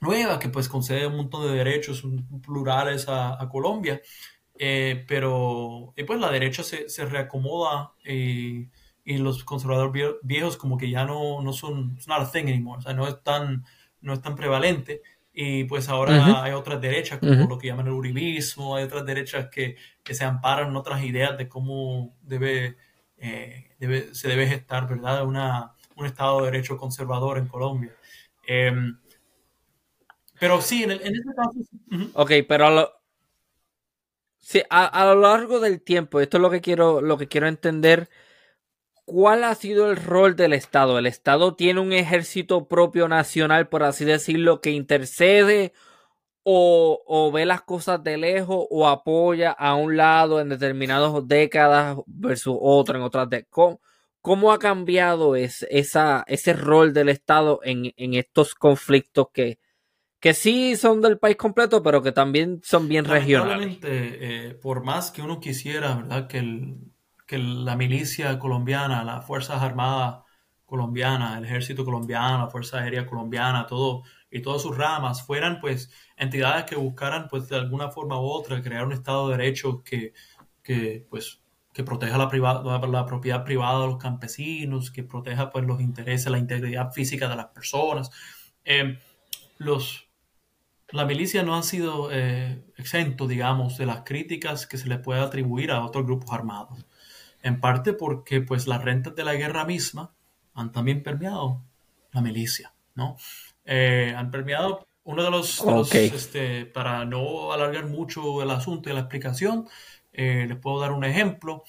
nueva, 0.00 0.38
que 0.38 0.50
pues 0.50 0.68
concede 0.68 1.06
un 1.06 1.16
montón 1.16 1.48
de 1.48 1.56
derechos 1.56 2.04
plurales 2.44 3.06
a, 3.08 3.48
Colombia. 3.50 4.02
Eh, 4.58 5.02
pero 5.08 5.94
y 5.96 6.04
pues 6.04 6.20
la 6.20 6.30
derecha 6.30 6.62
se, 6.62 6.90
se 6.90 7.06
reacomoda 7.06 7.94
y, 8.04 8.68
y, 9.02 9.16
los 9.16 9.42
conservadores 9.44 10.16
viejos 10.20 10.58
como 10.58 10.76
que 10.76 10.90
ya 10.90 11.06
no, 11.06 11.40
no 11.40 11.54
son, 11.54 11.94
it's 11.96 12.06
not 12.06 12.20
a 12.20 12.30
thing 12.30 12.48
anymore, 12.48 12.80
o 12.80 12.82
sea, 12.82 12.92
no 12.92 13.08
es 13.08 13.22
tan, 13.22 13.64
no 14.02 14.12
es 14.12 14.20
tan 14.20 14.36
prevalente. 14.36 15.00
Y 15.32 15.64
pues 15.64 15.88
ahora 15.88 16.42
hay 16.42 16.52
otras 16.52 16.80
derechas, 16.80 17.20
como 17.20 17.48
lo 17.48 17.56
que 17.58 17.68
llaman 17.68 17.86
el 17.86 17.92
uribismo, 17.92 18.76
hay 18.76 18.84
otras 18.84 19.06
derechas 19.06 19.48
que, 19.48 19.76
que 20.02 20.14
se 20.14 20.24
amparan 20.24 20.68
en 20.68 20.76
otras 20.76 21.02
ideas 21.04 21.38
de 21.38 21.48
cómo 21.48 22.16
debe 22.22 22.76
eh, 23.20 23.70
se 24.12 24.28
debe 24.28 24.46
gestar, 24.46 24.88
¿verdad?, 24.88 25.26
Una, 25.26 25.74
un 25.96 26.06
Estado 26.06 26.40
de 26.40 26.50
Derecho 26.50 26.76
conservador 26.76 27.38
en 27.38 27.46
Colombia. 27.46 27.94
Em, 28.46 28.98
pero 30.38 30.60
sí, 30.62 30.84
en, 30.84 30.92
en 30.92 31.14
este 31.14 31.34
caso... 31.36 32.12
Ok, 32.14 32.32
pero 32.48 32.66
a 32.66 32.70
lo, 32.70 32.92
sí, 34.38 34.62
a, 34.70 35.04
lo 35.04 35.20
largo 35.20 35.60
del 35.60 35.82
tiempo, 35.82 36.20
esto 36.20 36.38
es 36.38 36.40
lo 36.40 36.50
que 36.50 36.62
quiero, 36.62 37.02
lo 37.02 37.18
que 37.18 37.28
quiero 37.28 37.46
entender. 37.46 38.08
¿Cuál 39.10 39.42
ha 39.42 39.56
sido 39.56 39.90
el 39.90 39.96
rol 39.96 40.36
del 40.36 40.52
Estado? 40.52 40.96
¿El 40.96 41.08
Estado 41.08 41.56
tiene 41.56 41.80
un 41.80 41.92
ejército 41.92 42.68
propio 42.68 43.08
nacional, 43.08 43.66
por 43.66 43.82
así 43.82 44.04
decirlo, 44.04 44.60
que 44.60 44.70
intercede 44.70 45.72
o, 46.44 47.32
ve 47.34 47.44
las 47.44 47.62
cosas 47.62 48.04
de 48.04 48.16
lejos 48.16 48.68
o 48.70 48.86
apoya 48.86 49.50
a 49.50 49.74
un 49.74 49.96
lado 49.96 50.40
en 50.40 50.48
determinadas 50.48 51.26
décadas 51.26 51.96
versus 52.06 52.56
otro 52.60 52.98
en 52.98 53.02
otras 53.02 53.28
décadas. 53.28 53.80
¿Cómo, 54.20 54.52
ha 54.52 54.60
cambiado 54.60 55.34
esa, 55.34 56.22
ese 56.28 56.52
rol 56.52 56.92
del 56.92 57.08
Estado 57.08 57.58
en, 57.64 57.92
estos 58.14 58.54
conflictos 58.54 59.26
que, 59.34 59.58
que 60.20 60.34
sí 60.34 60.76
son 60.76 61.00
del 61.00 61.18
país 61.18 61.34
completo, 61.34 61.82
pero 61.82 62.00
que 62.00 62.12
también 62.12 62.60
son 62.62 62.86
bien 62.86 63.06
regionales? 63.06 63.78
Eh, 63.82 64.56
por 64.62 64.84
más 64.84 65.10
que 65.10 65.20
uno 65.20 65.40
quisiera, 65.40 65.96
¿verdad? 65.96 66.28
Que, 66.28 66.38
el, 66.38 66.89
que 67.30 67.38
la 67.38 67.76
milicia 67.76 68.40
colombiana, 68.40 69.04
las 69.04 69.24
Fuerzas 69.24 69.62
Armadas 69.62 70.24
colombianas, 70.66 71.38
el 71.38 71.44
Ejército 71.44 71.84
colombiano, 71.84 72.38
la 72.38 72.50
Fuerza 72.50 72.78
Aérea 72.78 73.06
colombiana, 73.06 73.68
todo 73.68 74.02
y 74.32 74.42
todas 74.42 74.62
sus 74.62 74.76
ramas 74.76 75.24
fueran 75.24 75.60
pues 75.60 75.92
entidades 76.16 76.64
que 76.64 76.74
buscaran 76.74 77.28
pues 77.28 77.48
de 77.48 77.54
alguna 77.54 77.88
forma 77.88 78.20
u 78.20 78.24
otra 78.24 78.60
crear 78.60 78.84
un 78.84 78.92
Estado 78.92 79.28
de 79.28 79.36
Derecho 79.36 79.84
que, 79.84 80.12
que 80.64 81.06
pues 81.08 81.40
que 81.72 81.84
proteja 81.84 82.18
la, 82.18 82.88
la 82.88 83.06
propiedad 83.06 83.44
privada 83.44 83.82
de 83.82 83.86
los 83.86 83.98
campesinos, 83.98 84.90
que 84.90 85.04
proteja 85.04 85.52
pues 85.52 85.64
los 85.64 85.80
intereses, 85.80 86.32
la 86.32 86.38
integridad 86.38 86.90
física 86.90 87.28
de 87.28 87.36
las 87.36 87.46
personas. 87.46 88.10
Eh, 88.64 88.98
los, 89.58 90.08
la 90.88 91.04
milicia 91.04 91.44
no 91.44 91.54
ha 91.54 91.62
sido 91.62 92.10
eh, 92.10 92.64
digamos, 93.28 93.78
de 93.78 93.86
las 93.86 94.00
críticas 94.00 94.66
que 94.66 94.78
se 94.78 94.88
le 94.88 94.98
puede 94.98 95.20
atribuir 95.20 95.70
a 95.70 95.84
otros 95.84 96.04
grupos 96.04 96.32
armados. 96.32 96.84
En 97.42 97.60
parte 97.60 97.92
porque 97.92 98.40
pues 98.40 98.66
las 98.66 98.82
rentas 98.82 99.14
de 99.14 99.24
la 99.24 99.34
guerra 99.34 99.64
misma 99.64 100.12
han 100.54 100.72
también 100.72 101.02
permeado 101.02 101.62
la 102.12 102.20
milicia, 102.20 102.74
¿no? 102.94 103.16
Eh, 103.64 104.14
han 104.16 104.30
permeado 104.30 104.86
uno 105.04 105.22
de 105.22 105.30
los, 105.30 105.62
este, 105.92 106.66
para 106.66 107.04
no 107.04 107.52
alargar 107.52 107.86
mucho 107.86 108.42
el 108.42 108.50
asunto 108.50 108.90
y 108.90 108.92
la 108.92 109.00
explicación, 109.00 109.68
eh, 110.12 110.46
les 110.48 110.58
puedo 110.58 110.80
dar 110.80 110.92
un 110.92 111.04
ejemplo. 111.04 111.64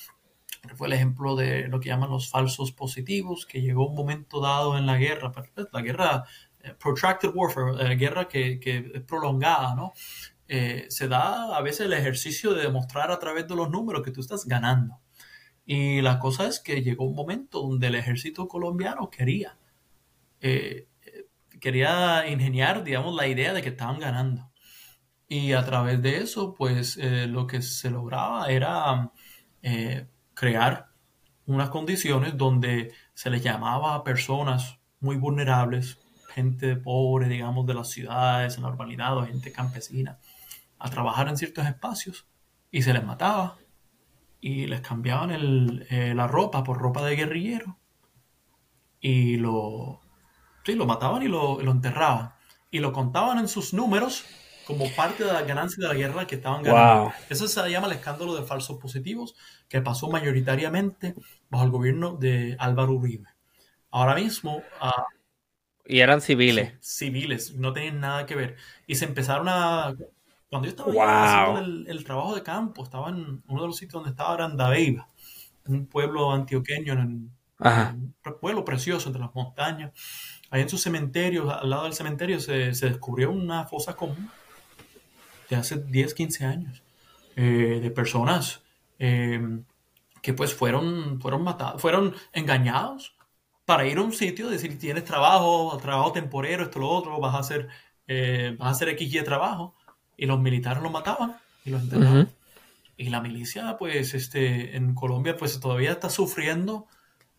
Fue 0.75 0.87
el 0.87 0.93
ejemplo 0.93 1.35
de 1.35 1.67
lo 1.67 1.79
que 1.79 1.89
llaman 1.89 2.11
los 2.11 2.29
falsos 2.29 2.71
positivos, 2.71 3.45
que 3.45 3.61
llegó 3.61 3.87
un 3.87 3.95
momento 3.95 4.41
dado 4.41 4.77
en 4.77 4.85
la 4.85 4.97
guerra, 4.97 5.31
pues, 5.31 5.49
la 5.71 5.81
guerra, 5.81 6.23
eh, 6.61 6.75
protracted 6.77 7.29
warfare, 7.33 7.95
guerra 7.95 8.27
que, 8.27 8.59
que, 8.59 8.91
es 8.93 9.01
prolongada, 9.01 9.75
¿no? 9.75 9.93
se 10.89 11.07
da 11.07 11.55
a 11.55 11.61
veces 11.61 11.85
el 11.85 11.93
ejercicio 11.93 12.53
de 12.53 12.63
demostrar 12.63 13.09
a 13.09 13.19
través 13.19 13.47
de 13.47 13.55
los 13.55 13.69
números 13.69 14.03
que 14.03 14.11
tú 14.11 14.19
estás 14.19 14.45
ganando. 14.45 14.99
Y 15.65 16.01
la 16.01 16.19
cosa 16.19 16.47
es 16.47 16.59
que 16.59 16.81
llegó 16.81 17.05
un 17.05 17.15
momento 17.15 17.61
donde 17.61 17.87
el 17.87 17.95
ejército 17.95 18.47
colombiano 18.47 19.09
quería 19.09 19.57
quería 21.61 22.27
ingeniar, 22.27 22.83
digamos, 22.83 23.15
la 23.15 23.27
idea 23.27 23.53
de 23.53 23.61
que 23.61 23.69
estaban 23.69 23.99
ganando. 23.99 24.51
Y 25.29 25.53
a 25.53 25.63
través 25.63 26.01
de 26.01 26.17
eso, 26.17 26.53
pues 26.55 26.97
eh, 26.97 27.27
lo 27.27 27.47
que 27.47 27.61
se 27.61 27.89
lograba 27.89 28.47
era 28.47 29.11
eh, 29.61 30.07
crear 30.33 30.89
unas 31.45 31.69
condiciones 31.69 32.35
donde 32.35 32.91
se 33.13 33.29
les 33.29 33.41
llamaba 33.43 33.95
a 33.95 34.03
personas 34.03 34.79
muy 34.99 35.15
vulnerables, 35.15 35.99
gente 36.33 36.75
pobre, 36.75 37.29
digamos, 37.29 37.65
de 37.67 37.75
las 37.75 37.89
ciudades, 37.89 38.57
en 38.57 38.63
la 38.63 38.69
urbanidad 38.69 39.17
o 39.17 39.25
gente 39.25 39.51
campesina, 39.51 40.19
a 40.79 40.89
trabajar 40.89 41.29
en 41.29 41.37
ciertos 41.37 41.65
espacios 41.65 42.27
y 42.71 42.81
se 42.81 42.93
les 42.93 43.05
mataba 43.05 43.57
y 44.41 44.65
les 44.67 44.81
cambiaban 44.81 45.31
eh, 45.89 46.13
la 46.15 46.27
ropa 46.27 46.63
por 46.63 46.79
ropa 46.79 47.05
de 47.05 47.15
guerrillero 47.15 47.77
y 48.99 49.37
lo, 49.37 50.01
Sí, 50.65 50.75
lo 50.75 50.85
mataban 50.85 51.23
y 51.23 51.27
lo, 51.27 51.59
enterraban. 51.59 52.33
Y 52.69 52.79
lo 52.79 52.93
contaban 52.93 53.39
en 53.39 53.47
sus 53.47 53.73
números 53.73 54.25
como 54.65 54.89
parte 54.91 55.23
de 55.23 55.33
la 55.33 55.41
ganancia 55.41 55.81
de 55.81 55.93
la 55.93 55.99
guerra 55.99 56.27
que 56.27 56.35
estaban 56.35 56.63
ganando. 56.63 57.11
Eso 57.29 57.47
se 57.47 57.69
llama 57.69 57.87
el 57.87 57.93
escándalo 57.93 58.35
de 58.35 58.43
falsos 58.43 58.77
positivos, 58.77 59.35
que 59.67 59.81
pasó 59.81 60.09
mayoritariamente 60.09 61.15
bajo 61.49 61.65
el 61.65 61.71
gobierno 61.71 62.15
de 62.15 62.55
Álvaro 62.59 62.93
Uribe. 62.93 63.27
Ahora 63.89 64.15
mismo... 64.15 64.61
Ah, 64.79 65.05
y 65.83 65.99
eran 65.99 66.21
civiles. 66.21 66.73
civiles, 66.79 67.55
no 67.55 67.73
tenían 67.73 67.99
nada 67.99 68.25
que 68.25 68.35
ver. 68.35 68.55
Y 68.87 68.95
se 68.95 69.05
empezaron 69.05 69.49
a... 69.49 69.95
Cuando 70.51 70.67
yo 70.67 70.71
estaba 70.71 71.53
haciendo 71.53 71.89
el, 71.89 72.03
trabajo 72.03 72.35
de 72.35 72.43
campo, 72.43 72.83
estaba 72.83 73.07
en 73.07 73.41
uno 73.47 73.61
de 73.61 73.67
los 73.67 73.77
sitios 73.77 73.93
donde 73.93 74.09
estaba 74.09 74.33
Arandabeiba, 74.33 75.07
un 75.65 75.85
pueblo 75.85 76.29
antioqueño, 76.29 76.91
en, 76.91 77.31
un 77.57 78.15
pueblo 78.41 78.65
precioso 78.65 79.07
entre 79.07 79.21
las 79.21 79.33
montañas. 79.33 79.93
Ahí 80.49 80.61
en 80.61 80.67
sus 80.67 80.81
cementerios, 80.81 81.49
al 81.49 81.69
lado 81.69 81.85
del 81.85 81.93
cementerio, 81.93 82.41
se, 82.41 82.73
descubrió 82.73 83.31
una 83.31 83.63
fosa 83.65 83.95
común 83.95 84.29
de 85.49 85.55
hace 85.55 85.77
10, 85.77 86.13
15 86.13 86.45
años 86.45 86.83
eh, 87.37 87.79
de 87.81 87.91
personas 87.91 88.61
em, 88.99 89.63
que 90.21 90.33
pues 90.33 90.53
fueron, 90.53 91.21
fueron 91.21 91.45
matados, 91.45 91.81
fueron 91.81 92.13
engañados 92.33 93.15
para 93.63 93.85
ir 93.87 93.99
a 93.99 94.01
un 94.01 94.11
sitio, 94.11 94.49
decir, 94.49 94.77
tienes 94.77 95.05
trabajo, 95.05 95.79
trabajo 95.81 96.11
temporero, 96.11 96.63
esto, 96.63 96.79
lo 96.79 96.89
otro, 96.89 97.21
vas 97.21 97.35
a 97.35 97.39
hacer, 97.39 97.69
eh, 98.05 98.53
vas 98.59 98.67
a 98.67 98.71
hacer 98.71 98.89
X 98.89 99.15
y 99.15 99.23
trabajo, 99.23 99.77
y 100.17 100.25
los 100.25 100.39
militares 100.39 100.81
los 100.81 100.91
mataban 100.91 101.35
y 101.65 101.69
los 101.69 101.81
enterraban. 101.83 102.29
Y 102.97 103.09
la 103.09 103.21
milicia, 103.21 103.77
pues, 103.77 104.13
este, 104.13 104.75
en 104.75 104.93
Colombia, 104.93 105.35
pues 105.35 105.59
todavía 105.59 105.91
está 105.91 106.09
sufriendo 106.09 106.87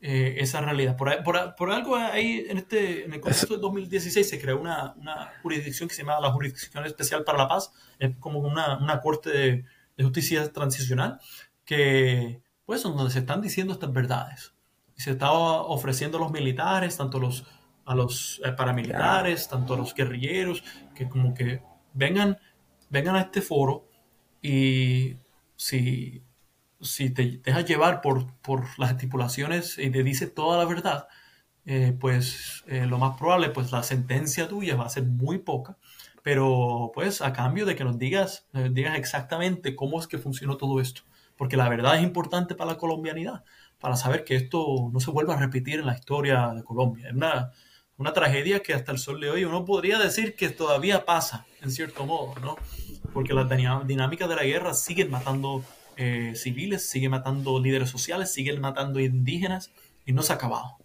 eh, 0.05 0.43
esa 0.43 0.61
realidad. 0.61 0.97
Por, 0.97 1.23
por, 1.23 1.55
por, 1.55 1.71
algo 1.71 1.95
ahí, 1.95 2.45
en, 2.49 2.59
este, 2.59 3.05
en 3.05 3.13
el 3.13 3.21
contexto 3.21 3.55
de 3.55 3.61
2016 3.61 4.29
se 4.29 4.41
creó 4.41 4.61
una, 4.61 4.95
una, 4.95 5.33
jurisdicción 5.43 5.89
que 5.89 5.95
se 5.95 6.03
llama 6.03 6.19
la 6.19 6.33
Jurisdicción 6.33 6.85
Especial 6.85 7.23
para 7.23 7.39
la 7.39 7.47
Paz, 7.49 7.73
es 8.01 8.11
como 8.19 8.41
una, 8.41 8.79
una 8.79 9.01
corte 9.01 9.31
de, 9.31 9.65
de, 9.97 10.05
justicia 10.05 10.53
transicional, 10.53 11.21
que, 11.65 12.43
pues, 12.67 12.83
donde 12.83 13.13
se 13.13 13.21
están 13.21 13.41
diciendo 13.41 13.75
estas 13.75 13.93
verdades. 13.93 14.55
Y 14.97 15.03
se 15.03 15.13
está 15.13 15.31
ofreciendo 15.31 16.19
a 16.19 16.21
los 16.23 16.33
militares, 16.33 16.97
tanto 16.97 17.21
los, 17.21 17.47
a 17.85 17.95
los 17.95 18.41
eh, 18.45 18.51
paramilitares, 18.51 19.49
tanto 19.49 19.75
a 19.75 19.77
los 19.77 19.95
guerrilleros, 19.95 20.65
que 20.97 21.09
como 21.09 21.33
que 21.33 21.63
vengan, 21.95 22.39
vengan 22.93 23.17
a 23.17 23.23
este 23.23 23.43
foro 23.43 23.89
y 24.41 25.17
si 25.57 26.23
si 26.83 27.11
te 27.11 27.41
dejas 27.45 27.65
llevar 27.65 28.01
por, 28.01 28.27
las 28.79 28.91
estipulaciones 28.91 29.79
y 29.79 29.91
te 29.91 30.03
dice 30.03 30.27
toda 30.27 30.59
la 30.59 30.65
verdad, 30.65 31.09
eh, 31.65 31.97
pues 31.99 32.65
eh, 32.67 32.87
lo 32.87 32.99
más 32.99 33.17
probable, 33.17 33.51
pues 33.51 33.71
la 33.73 33.83
sentencia 33.83 34.49
tuya 34.49 34.77
va 34.77 34.87
a 34.87 34.91
ser 34.91 35.05
muy 35.05 35.39
poca, 35.39 35.79
pero 36.23 36.91
pues 36.95 37.23
a 37.23 37.33
cambio 37.33 37.67
de 37.67 37.77
que 37.77 37.85
nos 37.85 37.99
digas, 37.99 38.49
digas 38.71 38.99
exactamente 38.99 39.77
cómo 39.77 40.01
es 40.01 40.09
que 40.09 40.19
funcionó 40.19 40.57
todo 40.57 40.81
esto, 40.81 41.03
porque 41.37 41.57
la 41.57 41.69
verdad 41.69 41.97
es 41.97 42.03
importante 42.03 42.55
para 42.55 42.73
la 42.73 42.79
colombianidad, 42.79 43.45
para 43.79 43.97
saber 43.97 44.25
que 44.25 44.37
esto 44.37 44.91
no 44.93 45.01
se 45.01 45.11
vuelva 45.11 45.35
a 45.35 45.39
repetir 45.39 45.81
en 45.81 45.87
la 45.87 45.95
historia 45.95 46.49
de 46.49 46.65
Colombia. 46.65 47.09
Es 47.09 47.15
una, 47.15 47.53
una 48.03 48.13
tragedia 48.13 48.61
que 48.61 48.75
hasta 48.75 48.91
el 48.91 48.99
sol 48.99 49.21
de 49.21 49.31
hoy 49.31 49.45
uno 49.45 49.65
podría 49.65 49.97
decir 49.97 50.35
que 50.35 50.49
todavía 50.49 51.05
pasa, 51.05 51.47
en 51.63 51.71
cierto 51.71 52.05
modo, 52.05 52.35
¿no? 52.41 52.57
Porque 53.13 53.33
las 53.33 53.49
dinámicas 53.87 54.29
de 54.29 54.35
la 54.35 54.43
guerra 54.43 54.75
siguen 54.75 55.09
matando 55.09 55.65
eh, 55.97 56.33
civiles, 56.35 56.91
sigue 56.91 57.09
matando 57.09 57.61
líderes 57.61 57.91
sociales, 57.91 58.33
sigue 58.33 58.59
matando 58.59 58.99
indígenas 58.99 59.71
y 60.05 60.13
no 60.13 60.23
se 60.23 60.33
ha 60.33 60.37
acabado. 60.37 60.79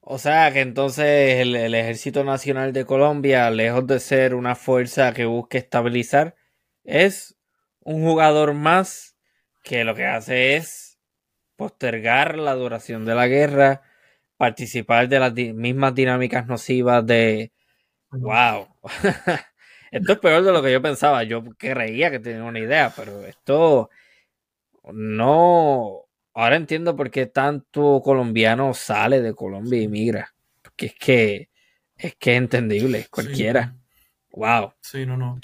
O 0.00 0.18
sea 0.18 0.52
que 0.52 0.60
entonces 0.60 1.40
el, 1.40 1.74
Ejército 1.74 2.22
Nacional 2.22 2.72
de 2.72 2.84
Colombia, 2.84 3.50
lejos 3.50 3.84
de 3.88 3.98
ser 3.98 4.36
una 4.36 4.54
fuerza 4.54 5.12
que 5.12 5.24
busque 5.24 5.58
estabilizar, 5.58 6.36
es 6.84 7.36
un 7.80 8.04
jugador 8.04 8.54
más 8.54 9.16
que 9.64 9.82
lo 9.82 9.96
que 9.96 10.06
hace 10.06 10.54
es 10.54 11.00
postergar 11.56 12.38
la 12.38 12.54
duración 12.54 13.04
de 13.04 13.14
la 13.16 13.26
guerra, 13.26 13.82
participar 14.40 15.06
de 15.06 15.20
las 15.20 15.34
mismas 15.34 15.94
dinámicas 15.94 16.46
nocivas 16.46 17.04
de... 17.04 17.52
¡Wow! 18.10 18.68
Esto 19.90 20.12
es 20.14 20.18
peor 20.18 20.42
de 20.42 20.50
lo 20.50 20.62
que 20.62 20.72
yo 20.72 20.80
pensaba. 20.80 21.24
Yo 21.24 21.44
creía 21.58 22.10
que 22.10 22.20
tenía 22.20 22.42
una 22.44 22.58
idea, 22.58 22.90
pero 22.96 23.26
esto 23.26 23.90
no. 24.92 26.06
Ahora 26.32 26.56
entiendo 26.56 26.96
por 26.96 27.10
qué 27.10 27.26
tanto 27.26 28.00
colombiano 28.02 28.72
sale 28.72 29.20
de 29.20 29.34
Colombia 29.34 29.82
y 29.82 29.88
migra. 29.88 30.32
Porque 30.62 30.86
es 30.86 30.94
que 30.94 31.50
es 31.96 32.14
que 32.14 32.32
es 32.32 32.38
entendible, 32.38 33.08
cualquiera. 33.10 33.76
Wow. 34.30 34.72
Sí, 34.80 35.04
no, 35.04 35.18
no. 35.18 35.38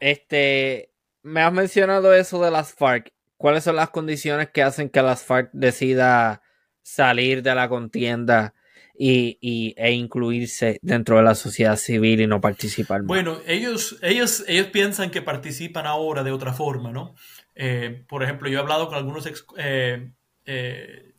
Este, 0.00 0.92
me 1.22 1.40
has 1.40 1.52
mencionado 1.52 2.12
eso 2.12 2.44
de 2.44 2.50
las 2.50 2.74
FARC. 2.74 3.10
¿Cuáles 3.38 3.64
son 3.64 3.76
las 3.76 3.88
condiciones 3.88 4.50
que 4.50 4.62
hacen 4.62 4.90
que 4.90 5.00
las 5.00 5.22
FARC 5.22 5.48
decida 5.52 6.42
salir 6.86 7.42
de 7.42 7.52
la 7.52 7.68
contienda 7.68 8.54
y, 8.96 9.74
e 9.76 9.90
incluirse 9.90 10.78
dentro 10.82 11.16
de 11.16 11.24
la 11.24 11.34
sociedad 11.34 11.76
civil 11.76 12.20
y 12.20 12.28
no 12.28 12.40
participar 12.40 13.02
Bueno, 13.02 13.38
ellos, 13.44 13.98
ellos, 14.02 14.44
ellos 14.46 14.68
piensan 14.68 15.10
que 15.10 15.20
participan 15.20 15.84
ahora 15.84 16.22
de 16.22 16.30
otra 16.30 16.52
forma, 16.52 16.92
¿no? 16.92 17.16
Eh, 17.56 18.04
por 18.08 18.22
ejemplo, 18.22 18.48
yo 18.48 18.58
he 18.58 18.62
hablado 18.62 18.86
con 18.86 18.96
algunos 18.96 19.26
eh, 19.58 20.12
eh, 20.44 21.12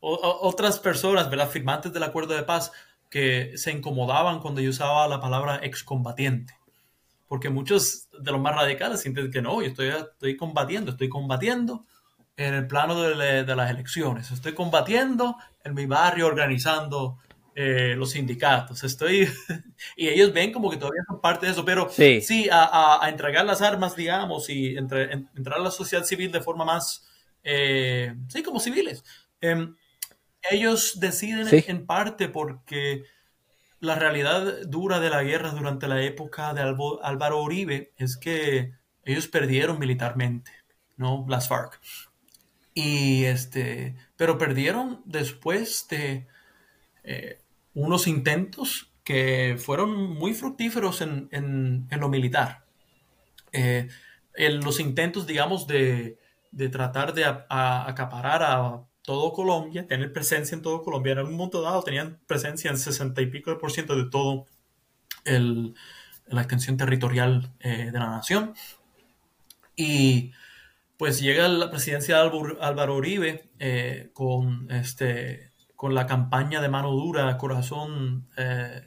otras 0.00 0.80
personas, 0.80 1.30
¿verdad? 1.30 1.48
Firmantes 1.48 1.92
del 1.92 2.02
acuerdo 2.02 2.34
de 2.34 2.42
paz 2.42 2.72
que 3.08 3.52
se 3.56 3.70
incomodaban 3.70 4.40
cuando 4.40 4.60
yo 4.60 4.70
usaba 4.70 5.06
la 5.06 5.20
palabra 5.20 5.60
excombatiente. 5.62 6.54
Porque 7.28 7.50
muchos 7.50 8.08
de 8.20 8.32
los 8.32 8.40
más 8.40 8.56
radicales 8.56 9.00
sienten 9.00 9.30
que 9.30 9.40
no, 9.40 9.62
yo 9.62 9.68
estoy, 9.68 9.88
estoy 9.88 10.36
combatiendo, 10.36 10.90
estoy 10.90 11.08
combatiendo 11.08 11.86
en 12.36 12.54
el 12.54 12.66
plano 12.66 13.00
de, 13.00 13.44
las 13.44 13.70
elecciones. 13.70 14.30
Estoy 14.30 14.54
combatiendo 14.54 15.36
en 15.62 15.74
mi 15.74 15.86
barrio, 15.86 16.26
organizando 16.26 17.18
eh, 17.54 17.94
los 17.96 18.10
sindicatos. 18.10 18.82
Estoy. 18.82 19.28
y 19.96 20.08
ellos 20.08 20.32
ven 20.32 20.52
como 20.52 20.70
que 20.70 20.76
todavía 20.76 21.02
son 21.06 21.20
parte 21.20 21.46
de 21.46 21.52
eso, 21.52 21.64
pero 21.64 21.88
sí, 21.90 22.48
a, 22.50 23.00
entregar 23.08 23.44
las 23.44 23.62
armas, 23.62 23.94
digamos, 23.96 24.50
y 24.50 24.76
entrar 24.76 25.58
a 25.58 25.58
la 25.58 25.70
sociedad 25.70 26.04
civil 26.04 26.32
de 26.32 26.40
forma 26.40 26.64
más. 26.64 27.06
Eh, 27.42 28.14
sí, 28.28 28.42
como 28.42 28.58
civiles. 28.58 29.04
Em, 29.40 29.76
ellos 30.50 30.98
deciden 30.98 31.46
en 31.50 31.86
parte 31.86 32.28
porque 32.28 33.04
la 33.80 33.94
realidad 33.94 34.62
dura 34.66 34.98
de 34.98 35.10
la 35.10 35.22
guerra 35.22 35.50
durante 35.50 35.88
la 35.88 36.02
época 36.02 36.54
de 36.54 36.62
Álvaro 36.62 37.42
Uribe 37.42 37.92
es 37.96 38.16
que 38.16 38.72
ellos 39.04 39.28
perdieron 39.28 39.78
militarmente, 39.78 40.50
¿no? 40.96 41.24
Las 41.28 41.48
FARC. 41.48 41.80
Y 42.74 43.24
este, 43.24 43.94
pero 44.16 44.36
perdieron 44.36 45.00
después 45.04 45.86
de 45.88 46.26
eh, 47.04 47.38
unos 47.74 48.06
intentos 48.08 48.92
que 49.04 49.56
fueron 49.58 50.14
muy 50.14 50.34
fructíferos 50.34 51.00
en, 51.00 51.88
lo 51.90 52.08
militar. 52.08 52.64
en 53.52 53.88
eh, 54.34 54.50
los 54.50 54.80
intentos, 54.80 55.26
digamos, 55.26 55.66
de, 55.66 56.18
tratar 56.72 57.14
de 57.14 57.24
acaparar 57.24 58.42
a 58.42 58.82
todo 59.02 59.32
Colombia, 59.32 59.86
tener 59.86 60.12
presencia 60.12 60.56
en 60.56 60.62
todo 60.62 60.82
Colombia. 60.82 61.12
En 61.12 61.18
algún 61.18 61.36
momento 61.36 61.60
dado 61.60 61.82
tenían 61.82 62.18
presencia 62.26 62.70
en 62.70 62.78
60 62.78 63.20
y 63.20 63.26
pico 63.26 63.50
de 63.50 63.56
por 63.56 63.70
ciento 63.70 63.94
de 63.94 64.08
todo 64.08 64.46
la 65.24 66.40
extensión 66.40 66.76
territorial 66.76 67.52
eh, 67.60 67.90
de 67.92 67.98
la 67.98 68.08
nación. 68.10 68.54
Y 69.76 70.32
pues 70.96 71.20
llega 71.20 71.48
la 71.48 71.70
presidencia 71.70 72.18
de 72.18 72.56
Álvaro 72.60 72.96
Uribe 72.96 73.50
eh, 73.58 74.10
con, 74.12 74.70
este, 74.70 75.52
con 75.76 75.94
la 75.94 76.06
campaña 76.06 76.60
de 76.60 76.68
mano 76.68 76.90
dura, 76.90 77.36
corazón, 77.36 78.28
eh, 78.36 78.82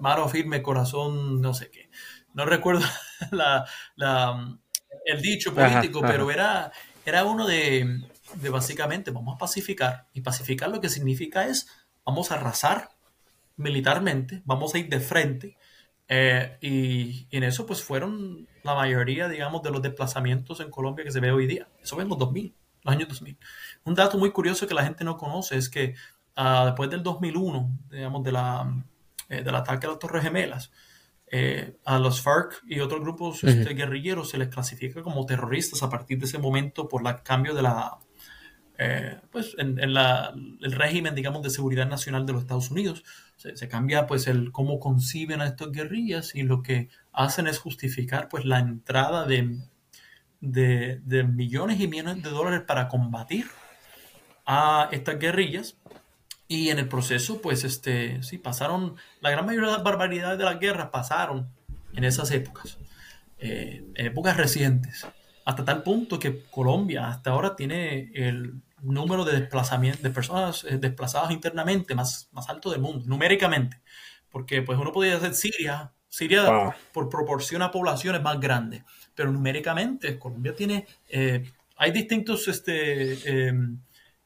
mano 0.00 0.28
firme, 0.28 0.62
corazón, 0.62 1.40
no 1.40 1.54
sé 1.54 1.70
qué. 1.70 1.90
No 2.34 2.44
recuerdo 2.44 2.86
el 5.04 5.22
dicho 5.22 5.54
político, 5.54 6.00
pero 6.00 6.30
era, 6.30 6.72
era 7.04 7.24
uno 7.24 7.46
de, 7.46 8.00
de 8.34 8.50
básicamente 8.50 9.10
vamos 9.10 9.34
a 9.34 9.38
pacificar. 9.38 10.06
Y 10.12 10.20
pacificar 10.20 10.68
lo 10.68 10.80
que 10.80 10.88
significa 10.88 11.46
es 11.46 11.68
vamos 12.04 12.30
a 12.30 12.36
arrasar 12.36 12.90
militarmente, 13.56 14.42
vamos 14.44 14.74
a 14.74 14.78
ir 14.78 14.88
de 14.88 15.00
frente 15.00 15.56
eh, 16.12 16.58
y, 16.60 17.28
en 17.30 17.44
eso 17.44 17.66
pues 17.66 17.82
fueron 17.82 18.48
la 18.62 18.74
mayoría, 18.74 19.28
digamos, 19.28 19.62
de 19.62 19.70
los 19.70 19.82
desplazamientos 19.82 20.60
en 20.60 20.70
Colombia 20.70 21.04
que 21.04 21.12
se 21.12 21.20
ve 21.20 21.32
hoy 21.32 21.46
día. 21.46 21.68
Eso 21.82 21.94
fue 21.94 22.04
en 22.04 22.10
los 22.10 22.18
2000, 22.18 22.54
los 22.82 22.94
años 22.94 23.08
2000. 23.08 23.38
Un 23.84 23.94
dato 23.94 24.18
muy 24.18 24.30
curioso 24.30 24.66
que 24.66 24.74
la 24.74 24.84
gente 24.84 25.04
no 25.04 25.16
conoce 25.16 25.56
es 25.56 25.68
que 25.68 25.94
uh, 26.36 26.66
después 26.66 26.90
del 26.90 27.02
2001, 27.02 27.78
digamos, 27.90 28.22
de 28.22 28.32
la, 28.32 28.84
eh, 29.28 29.42
del 29.42 29.54
ataque 29.54 29.86
a 29.86 29.90
las 29.90 29.98
Torres 29.98 30.22
Gemelas, 30.22 30.70
eh, 31.32 31.76
a 31.84 31.98
los 31.98 32.20
FARC 32.20 32.60
y 32.66 32.80
otros 32.80 33.00
grupos 33.00 33.44
este, 33.44 33.74
guerrilleros 33.74 34.30
se 34.30 34.38
les 34.38 34.48
clasifica 34.48 35.00
como 35.02 35.24
terroristas 35.26 35.80
a 35.84 35.88
partir 35.88 36.18
de 36.18 36.26
ese 36.26 36.38
momento 36.38 36.88
por 36.88 37.06
el 37.06 37.22
cambio 37.22 37.54
de 37.54 37.62
la, 37.62 37.98
eh, 38.82 39.20
pues 39.30 39.54
en, 39.58 39.78
el 39.78 40.72
régimen, 40.72 41.14
digamos, 41.14 41.42
de 41.42 41.50
seguridad 41.50 41.86
nacional 41.86 42.24
de 42.24 42.32
los 42.32 42.42
Estados 42.42 42.70
Unidos. 42.70 43.04
Se, 43.36 43.68
cambia, 43.68 44.06
pues, 44.06 44.26
el 44.26 44.52
cómo 44.52 44.80
conciben 44.80 45.42
a 45.42 45.46
estas 45.46 45.70
guerrillas 45.70 46.34
y 46.34 46.44
lo 46.44 46.62
que 46.62 46.88
hacen 47.12 47.46
es 47.46 47.58
justificar, 47.58 48.28
pues, 48.30 48.46
la 48.46 48.58
entrada 48.58 49.26
de, 49.26 49.58
de, 50.40 51.24
millones 51.24 51.78
y 51.78 51.88
millones 51.88 52.22
de 52.22 52.30
dólares 52.30 52.62
para 52.66 52.88
combatir 52.88 53.46
a 54.46 54.88
estas 54.92 55.18
guerrillas. 55.18 55.76
Y 56.48 56.70
en 56.70 56.78
el 56.78 56.88
proceso, 56.88 57.42
pues, 57.42 57.64
este, 57.64 58.22
sí, 58.22 58.38
pasaron, 58.38 58.96
la 59.20 59.30
gran 59.30 59.44
mayoría 59.44 59.68
de 59.68 59.76
las 59.76 59.84
barbaridades 59.84 60.38
de 60.38 60.44
la 60.44 60.54
guerra 60.54 60.90
pasaron 60.90 61.50
en 61.92 62.04
esas 62.04 62.30
épocas, 62.30 62.78
eh, 63.38 63.84
en 63.94 64.06
épocas 64.06 64.38
recientes 64.38 65.06
hasta 65.44 65.64
tal 65.64 65.82
punto 65.82 66.18
que 66.18 66.44
Colombia 66.50 67.08
hasta 67.08 67.30
ahora 67.30 67.56
tiene 67.56 68.10
el 68.14 68.62
número 68.82 69.24
de 69.24 69.40
desplazamientos 69.40 70.02
de 70.02 70.10
personas 70.10 70.64
eh, 70.64 70.78
desplazadas 70.78 71.30
internamente 71.30 71.94
más, 71.94 72.28
más 72.32 72.48
alto 72.48 72.70
del 72.70 72.80
mundo, 72.80 73.04
numéricamente. 73.06 73.80
Porque 74.30 74.62
pues 74.62 74.78
uno 74.78 74.92
podría 74.92 75.18
decir 75.18 75.52
Siria, 75.52 75.92
Siria 76.08 76.74
por 76.92 77.08
proporción 77.08 77.62
a 77.62 77.70
poblaciones 77.70 78.22
más 78.22 78.38
grandes, 78.40 78.82
pero 79.14 79.30
numéricamente 79.32 80.18
Colombia 80.18 80.54
tiene, 80.54 80.86
eh, 81.08 81.50
hay 81.76 81.90
distintos, 81.92 82.46
este, 82.48 83.48
em, 83.48 83.78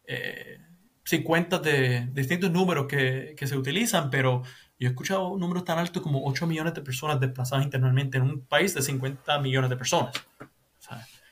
eh, 0.06 0.60
de 1.62 2.08
distintos 2.12 2.50
números 2.50 2.86
que, 2.86 3.34
que, 3.36 3.46
se 3.46 3.56
utilizan, 3.56 4.10
pero 4.10 4.42
yo 4.78 4.88
he 4.88 4.90
escuchado 4.90 5.36
números 5.36 5.64
tan 5.64 5.78
altos 5.78 6.02
como 6.02 6.24
8 6.24 6.46
millones 6.46 6.74
de 6.74 6.80
personas 6.80 7.20
desplazadas 7.20 7.64
internamente 7.64 8.16
en 8.16 8.24
un 8.24 8.40
país 8.46 8.74
de 8.74 8.82
50 8.82 9.38
millones 9.40 9.70
de 9.70 9.76
personas. 9.76 10.14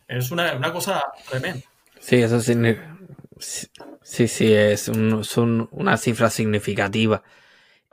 es 0.07 0.31
una, 0.31 0.55
una 0.55 0.73
cosa 0.73 1.03
tremenda. 1.29 1.67
Sí, 1.99 2.17
eso 2.17 2.41
significa. 2.41 2.92
Sí, 3.43 4.29
sí, 4.29 4.53
es, 4.53 4.89
una 4.89 5.97
cifra 5.97 6.31
significativa. 6.31 7.23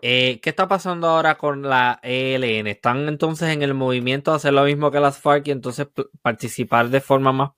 Eh, 0.02 0.40
¿Qué 0.42 0.50
está 0.50 0.68
pasando 0.68 1.08
ahora 1.08 1.38
con 1.38 1.64
la 1.64 2.00
ELN? 2.04 2.68
¿Están 2.68 3.10
entonces 3.10 3.50
en 3.50 3.64
el 3.64 3.74
movimiento 3.74 4.32
de 4.32 4.38
hacer 4.38 4.54
lo 4.54 4.64
mismo 4.64 4.92
que 4.92 5.00
las 5.00 5.20
FARC 5.20 5.48
y 5.48 5.52
entonces 5.52 5.88
participar 6.22 6.90
de 6.90 7.02
forma 7.02 7.34
más, 7.34 7.52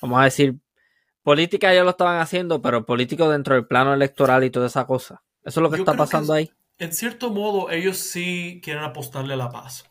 vamos 0.00 0.20
a 0.20 0.24
decir, 0.24 0.56
política 1.22 1.74
ya 1.74 1.82
lo 1.82 1.90
estaban 1.90 2.20
haciendo, 2.20 2.62
pero 2.62 2.86
político 2.86 3.28
dentro 3.28 3.54
del 3.54 3.66
plano 3.66 3.92
electoral 3.92 4.44
y 4.44 4.50
toda 4.50 4.66
esa 4.66 4.86
cosa? 4.86 5.22
¿Eso 5.44 5.60
es 5.60 5.62
lo 5.62 5.70
que 5.70 5.78
está 5.78 5.94
pasando 5.94 6.32
ahí? 6.32 6.52
En 6.78 6.92
cierto 6.92 7.30
modo, 7.30 7.70
ellos 7.70 7.96
sí 7.96 8.60
quieren 8.62 8.84
apostarle 8.84 9.34
a 9.34 9.38
la 9.38 9.50
paz, 9.50 9.84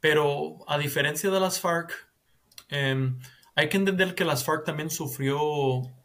pero 0.00 0.58
a 0.66 0.76
diferencia 0.76 1.30
de 1.30 1.40
las 1.40 1.58
FARC, 1.58 1.92
em, 2.68 3.18
hay 3.54 3.68
que 3.70 3.78
entender 3.78 4.14
que 4.14 4.26
las 4.26 4.44
FARC 4.44 4.64
también 4.64 4.90
sufrió 4.90 5.40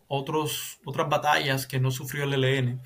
otros, 0.10 0.80
otras 0.84 1.08
batallas 1.08 1.68
que 1.68 1.80
no 1.80 1.92
sufrió 1.92 2.26
el 2.26 2.34
ELN. 2.34 2.82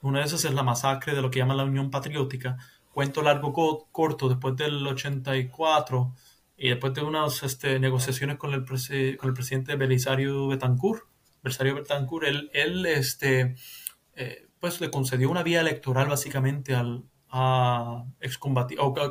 Una 0.00 0.20
de 0.20 0.26
esas 0.26 0.44
es 0.44 0.54
la 0.54 0.62
masacre 0.62 1.14
de 1.14 1.20
lo 1.20 1.30
que 1.30 1.40
llaman 1.40 1.56
la 1.56 1.64
Unión 1.64 1.90
Patriótica. 1.90 2.56
Cuento 2.92 3.20
largo 3.20 3.52
corto, 3.90 4.28
después 4.28 4.56
del 4.56 4.86
84 4.86 6.14
y 6.56 6.68
después 6.70 6.94
de 6.94 7.02
unas 7.02 7.42
este, 7.42 7.78
negociaciones 7.80 8.36
con 8.38 8.54
el, 8.54 8.64
con 8.64 9.28
el 9.28 9.34
presidente 9.34 9.76
Belisario 9.76 10.46
Betancourt, 10.46 11.02
Belisario 11.42 11.74
Betancourt, 11.74 12.26
él, 12.26 12.50
él 12.54 12.86
este, 12.86 13.56
eh, 14.14 14.48
pues 14.60 14.80
le 14.80 14.90
concedió 14.90 15.30
una 15.30 15.42
vía 15.42 15.60
electoral 15.60 16.08
básicamente 16.08 16.74
al, 16.74 17.04
a 17.30 18.04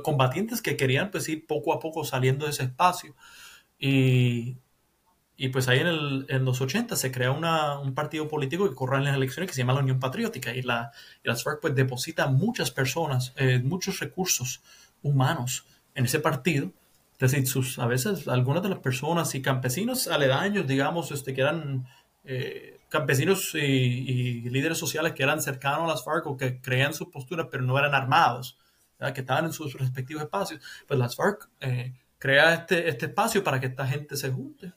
combatientes 0.03 0.61
que 0.61 0.77
querían 0.77 1.11
pues 1.11 1.27
ir 1.29 1.45
poco 1.45 1.73
a 1.73 1.79
poco 1.79 2.05
saliendo 2.05 2.45
de 2.45 2.51
ese 2.51 2.63
espacio. 2.63 3.13
Y, 3.77 4.57
y 5.37 5.49
pues 5.49 5.67
ahí 5.67 5.79
en, 5.79 5.87
el, 5.87 6.25
en, 6.29 6.43
los 6.43 6.59
80 6.59 6.95
se 6.95 7.11
crea 7.11 7.31
una, 7.31 7.79
un 7.79 7.93
partido 7.93 8.27
político 8.27 8.67
que 8.67 8.75
corre 8.75 8.97
en 8.97 9.03
las 9.03 9.15
elecciones 9.15 9.49
que 9.49 9.53
se 9.53 9.61
llama 9.61 9.73
la 9.73 9.81
Unión 9.81 9.99
Patriótica 9.99 10.53
y, 10.53 10.63
la, 10.63 10.91
y 11.23 11.27
las 11.27 11.43
FARC 11.43 11.61
pues 11.61 11.75
deposita 11.75 12.25
muchas 12.25 12.71
personas, 12.71 13.33
eh, 13.37 13.59
muchos 13.63 13.99
recursos 13.99 14.61
humanos 15.03 15.65
en 15.93 16.05
ese 16.05 16.19
partido. 16.19 16.71
Es 17.19 17.31
decir, 17.31 17.47
sus, 17.47 17.77
a 17.77 17.85
veces 17.85 18.27
algunas 18.27 18.63
de 18.63 18.69
las 18.69 18.79
personas 18.79 19.33
y 19.35 19.41
campesinos 19.41 20.07
aledaños, 20.07 20.67
digamos, 20.67 21.11
este, 21.11 21.35
que 21.35 21.41
eran 21.41 21.87
eh, 22.25 22.79
campesinos 22.89 23.53
y, 23.53 24.41
líderes 24.49 24.77
sociales 24.77 25.13
que 25.13 25.23
eran 25.23 25.41
cercanos 25.41 25.83
a 25.83 25.93
las 25.93 26.03
FARC 26.03 26.25
o 26.27 26.37
que 26.37 26.59
creían 26.61 26.93
sus 26.93 27.09
posturas 27.09 27.47
pero 27.51 27.63
no 27.63 27.77
eran 27.77 27.93
armados, 27.93 28.57
que 29.13 29.21
estaban 29.21 29.45
en 29.45 29.53
sus 29.53 29.73
respectivos 29.75 30.23
espacios, 30.23 30.61
pues 30.87 30.99
las 30.99 31.15
FARC 31.15 31.47
eh, 31.61 31.93
crea 32.17 32.53
este, 32.55 32.89
este 32.89 33.05
espacio 33.07 33.43
para 33.43 33.59
que 33.59 33.67
esta 33.67 33.85
gente 33.85 34.15
se 34.15 34.31
junte. 34.31 34.73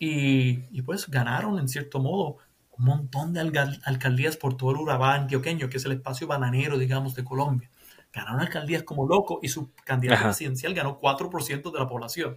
Y, 0.00 0.64
y 0.72 0.82
pues 0.82 1.08
ganaron 1.08 1.60
en 1.60 1.68
cierto 1.68 2.00
modo 2.00 2.38
un 2.76 2.84
montón 2.84 3.32
de 3.32 3.40
alcaldías 3.84 4.36
por 4.36 4.56
todo 4.56 4.72
el 4.72 4.78
Urabá 4.78 5.14
antioqueño, 5.14 5.68
que 5.68 5.76
es 5.76 5.84
el 5.84 5.92
espacio 5.92 6.26
bananero, 6.26 6.76
digamos, 6.76 7.14
de 7.14 7.22
Colombia. 7.22 7.70
Ganaron 8.12 8.40
alcaldías 8.40 8.82
como 8.82 9.06
loco 9.06 9.38
y 9.42 9.48
su 9.48 9.70
candidato 9.84 10.24
presidencial 10.24 10.74
ganó 10.74 10.98
4% 10.98 11.70
de 11.70 11.78
la 11.78 11.86
población. 11.86 12.36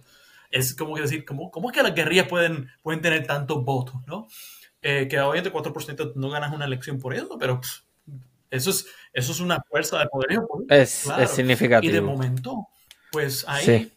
Es 0.52 0.74
como 0.74 0.94
que 0.94 1.02
decir, 1.02 1.24
¿cómo, 1.24 1.50
¿cómo 1.50 1.70
es 1.70 1.76
que 1.76 1.82
las 1.82 1.96
guerrillas 1.96 2.28
pueden, 2.28 2.68
pueden 2.82 3.00
tener 3.00 3.26
tantos 3.26 3.64
votos? 3.64 3.96
¿no? 4.06 4.28
eh, 4.84 5.08
que 5.08 5.18
obviamente 5.18 5.50
4% 5.50 6.12
no 6.14 6.30
ganas 6.30 6.52
una 6.52 6.66
elección 6.66 7.00
por 7.00 7.14
eso, 7.14 7.38
pero 7.38 7.60
eso, 8.50 8.70
es, 8.70 8.86
eso 9.14 9.32
es 9.32 9.40
una 9.40 9.60
fuerza 9.68 9.98
de 9.98 10.06
poder. 10.06 10.38
Es, 10.68 11.06
es, 11.18 11.30
significativo. 11.30 11.90
Y 11.90 11.94
de 11.94 12.02
momento, 12.02 12.68
pues 13.10 13.46
ahí 13.48 13.90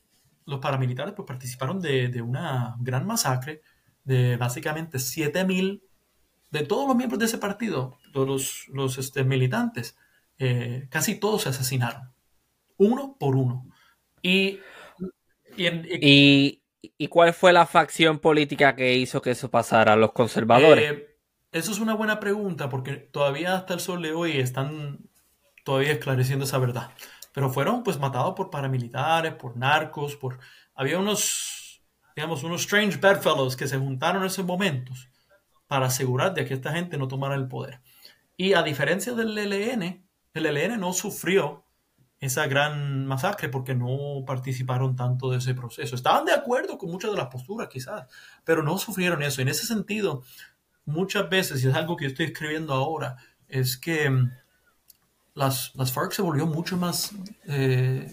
los 0.47 0.59
paramilitares 0.59 1.13
pues, 1.13 1.27
participaron 1.27 1.79
de, 1.79 2.07
de, 2.07 2.21
una 2.21 2.75
gran 2.79 3.05
masacre 3.05 3.61
de 4.03 4.37
básicamente 4.37 4.97
7.000 4.97 5.81
de 6.49 6.63
todos 6.63 6.87
los 6.87 6.95
miembros 6.95 7.19
de 7.19 7.25
ese 7.25 7.37
partido, 7.37 7.99
todos 8.13 8.27
los, 8.27 8.67
los 8.69 8.97
este, 8.97 9.23
militantes, 9.23 9.97
eh, 10.39 10.87
casi 10.89 11.19
todos 11.19 11.43
se 11.43 11.49
asesinaron, 11.49 12.13
uno 12.77 13.17
por 13.19 13.35
uno. 13.35 13.69
Y, 14.21 14.59
y, 15.57 15.67
y, 15.67 16.63
¿Y 16.97 17.07
cuál 17.07 17.33
fue 17.33 17.53
la 17.53 17.65
facción 17.65 18.19
política 18.19 18.75
que 18.75 18.95
hizo 18.95 19.21
que 19.21 19.31
eso 19.31 19.49
pasara? 19.49 19.95
¿Los 19.95 20.13
conservadores? 20.13 20.91
Eh, 20.91 21.17
eso 21.51 21.71
es 21.71 21.79
una 21.79 21.93
buena 21.93 22.19
pregunta 22.19 22.69
porque 22.69 22.93
todavía 22.93 23.55
hasta 23.55 23.73
el 23.73 23.79
sol 23.79 24.01
de 24.01 24.13
hoy 24.13 24.37
están 24.37 24.99
todavía 25.63 25.91
esclareciendo 25.91 26.45
esa 26.45 26.57
verdad. 26.59 26.91
Pero 27.37 27.51
fueron 27.51 27.83
pues 27.83 27.99
matados 27.99 28.33
por 28.33 28.49
paramilitares, 28.49 29.35
por 29.35 29.55
narcos, 29.55 30.15
por... 30.15 30.39
Había 30.73 30.97
unos, 30.97 31.83
digamos, 32.15 32.41
unos 32.41 32.61
strange 32.61 32.97
bedfellows 32.97 33.55
que 33.55 33.67
se 33.67 33.77
juntaron 33.77 34.23
en 34.23 34.27
esos 34.29 34.43
momentos 34.43 35.07
para 35.67 35.85
asegurar 35.85 36.33
de 36.33 36.45
que 36.45 36.55
esta 36.55 36.71
gente 36.71 36.97
no 36.97 37.07
tomara 37.07 37.35
el 37.35 37.47
poder. 37.47 37.79
Y 38.37 38.53
a 38.53 38.63
diferencia 38.63 39.13
del 39.13 39.37
ELN, 39.37 40.03
el 40.33 40.45
ELN 40.47 40.79
no 40.79 40.93
sufrió 40.93 41.63
esa 42.19 42.47
gran 42.47 43.05
masacre 43.05 43.49
porque 43.49 43.75
no 43.75 44.25
participaron 44.25 44.95
tanto 44.95 45.29
de 45.29 45.37
ese 45.37 45.53
proceso. 45.53 45.93
Estaban 45.93 46.25
de 46.25 46.33
acuerdo 46.33 46.79
con 46.79 46.89
muchas 46.89 47.11
de 47.11 47.17
las 47.17 47.27
posturas 47.27 47.67
quizás, 47.67 48.07
pero 48.45 48.63
no 48.63 48.79
sufrieron 48.79 49.21
eso. 49.21 49.43
En 49.43 49.49
ese 49.49 49.67
sentido, 49.67 50.23
muchas 50.85 51.29
veces, 51.29 51.63
y 51.63 51.67
es 51.67 51.75
algo 51.75 51.97
que 51.97 52.05
yo 52.05 52.09
estoy 52.09 52.25
escribiendo 52.25 52.73
ahora, 52.73 53.15
es 53.47 53.77
que 53.77 54.09
mm, 54.09 54.31
las, 55.37 55.71
las 55.75 55.91
FARC 55.93 56.13
se 56.13 56.23
volvió 56.23 56.47
mucho 56.47 56.77
más 56.77 57.11
eh, 57.47 58.11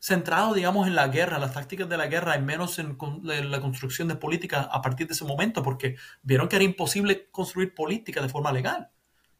centrado, 0.00 0.54
digamos, 0.54 0.86
en 0.86 0.94
la 0.94 1.08
guerra, 1.08 1.38
las 1.38 1.52
tácticas 1.52 1.88
de 1.88 1.98
la 1.98 2.06
guerra, 2.06 2.36
y 2.36 2.42
menos 2.42 2.78
en, 2.78 2.96
en 3.30 3.50
la 3.50 3.60
construcción 3.60 4.08
de 4.08 4.16
política 4.16 4.62
a 4.62 4.80
partir 4.80 5.06
de 5.06 5.12
ese 5.12 5.26
momento, 5.26 5.62
porque 5.62 5.96
vieron 6.22 6.48
que 6.48 6.56
era 6.56 6.64
imposible 6.64 7.28
construir 7.30 7.74
política 7.74 8.22
de 8.22 8.30
forma 8.30 8.50
legal. 8.50 8.88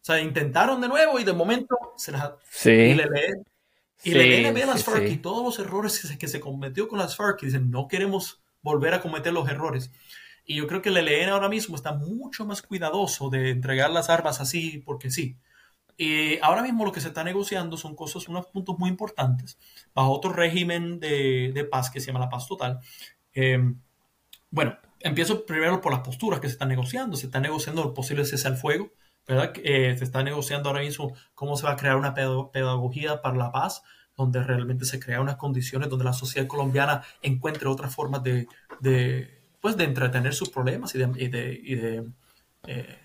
O 0.00 0.04
sea, 0.04 0.20
intentaron 0.20 0.80
de 0.82 0.88
nuevo 0.88 1.18
y 1.18 1.24
de 1.24 1.32
momento 1.32 1.76
se 1.96 2.12
las... 2.12 2.32
Sí. 2.50 2.70
Y 2.70 2.94
le 2.94 3.06
leen. 3.06 3.46
Y 4.04 4.12
le 4.12 4.52
ve 4.52 4.62
a 4.62 4.66
las 4.66 4.84
FARC 4.84 5.08
y 5.08 5.16
todos 5.16 5.42
los 5.42 5.66
errores 5.66 5.98
que 5.98 6.08
se, 6.08 6.18
que 6.18 6.28
se 6.28 6.40
cometió 6.40 6.86
con 6.88 6.98
las 6.98 7.16
FARC 7.16 7.42
y 7.42 7.46
dicen, 7.46 7.70
no 7.70 7.88
queremos 7.88 8.42
volver 8.62 8.94
a 8.94 9.00
cometer 9.00 9.32
los 9.32 9.48
errores. 9.48 9.90
Y 10.44 10.56
yo 10.56 10.66
creo 10.66 10.82
que 10.82 10.90
el 10.90 10.98
ELN 10.98 11.30
ahora 11.30 11.48
mismo 11.48 11.74
está 11.74 11.94
mucho 11.94 12.44
más 12.44 12.62
cuidadoso 12.62 13.28
de 13.28 13.50
entregar 13.50 13.90
las 13.90 14.08
armas 14.08 14.40
así 14.40 14.82
porque 14.84 15.10
sí. 15.10 15.36
Y 15.98 16.38
ahora 16.38 16.62
mismo 16.62 16.86
lo 16.86 16.92
que 16.92 17.02
se 17.02 17.08
está 17.08 17.22
negociando 17.22 17.76
son 17.76 17.94
cosas, 17.94 18.26
unos 18.28 18.46
puntos 18.46 18.78
muy 18.78 18.88
importantes, 18.88 19.58
bajo 19.94 20.12
otro 20.12 20.32
régimen 20.32 21.00
de, 21.00 21.52
de 21.52 21.64
paz 21.64 21.90
que 21.90 22.00
se 22.00 22.06
llama 22.06 22.20
la 22.20 22.30
paz 22.30 22.46
total. 22.46 22.78
Eh, 23.34 23.58
bueno, 24.50 24.78
empiezo 25.00 25.44
primero 25.44 25.82
por 25.82 25.92
las 25.92 26.00
posturas 26.00 26.40
que 26.40 26.46
se 26.46 26.54
están 26.54 26.68
negociando. 26.68 27.16
Se 27.16 27.26
está 27.26 27.40
negociando 27.40 27.84
el 27.84 27.92
posible 27.92 28.24
cese 28.24 28.48
al 28.48 28.56
fuego 28.56 28.92
¿verdad? 29.28 29.52
Eh, 29.62 29.94
se 29.96 30.04
está 30.04 30.22
negociando 30.22 30.70
ahora 30.70 30.80
mismo 30.80 31.12
cómo 31.34 31.56
se 31.56 31.66
va 31.66 31.72
a 31.72 31.76
crear 31.76 31.96
una 31.96 32.14
pedagogía 32.14 33.20
para 33.20 33.36
la 33.36 33.52
paz, 33.52 33.82
donde 34.16 34.42
realmente 34.42 34.86
se 34.86 34.98
crean 34.98 35.20
unas 35.20 35.36
condiciones 35.36 35.90
donde 35.90 36.06
la 36.06 36.14
sociedad 36.14 36.48
colombiana 36.48 37.02
encuentre 37.22 37.68
otras 37.68 37.94
formas 37.94 38.22
de, 38.22 38.48
de 38.80 39.42
pues, 39.60 39.76
de 39.76 39.84
entretener 39.84 40.34
sus 40.34 40.48
problemas 40.48 40.94
y 40.94 40.98
de, 40.98 41.12
y 41.16 41.28
de, 41.28 41.60
y 41.62 41.74
de 41.74 42.04
eh, 42.66 42.98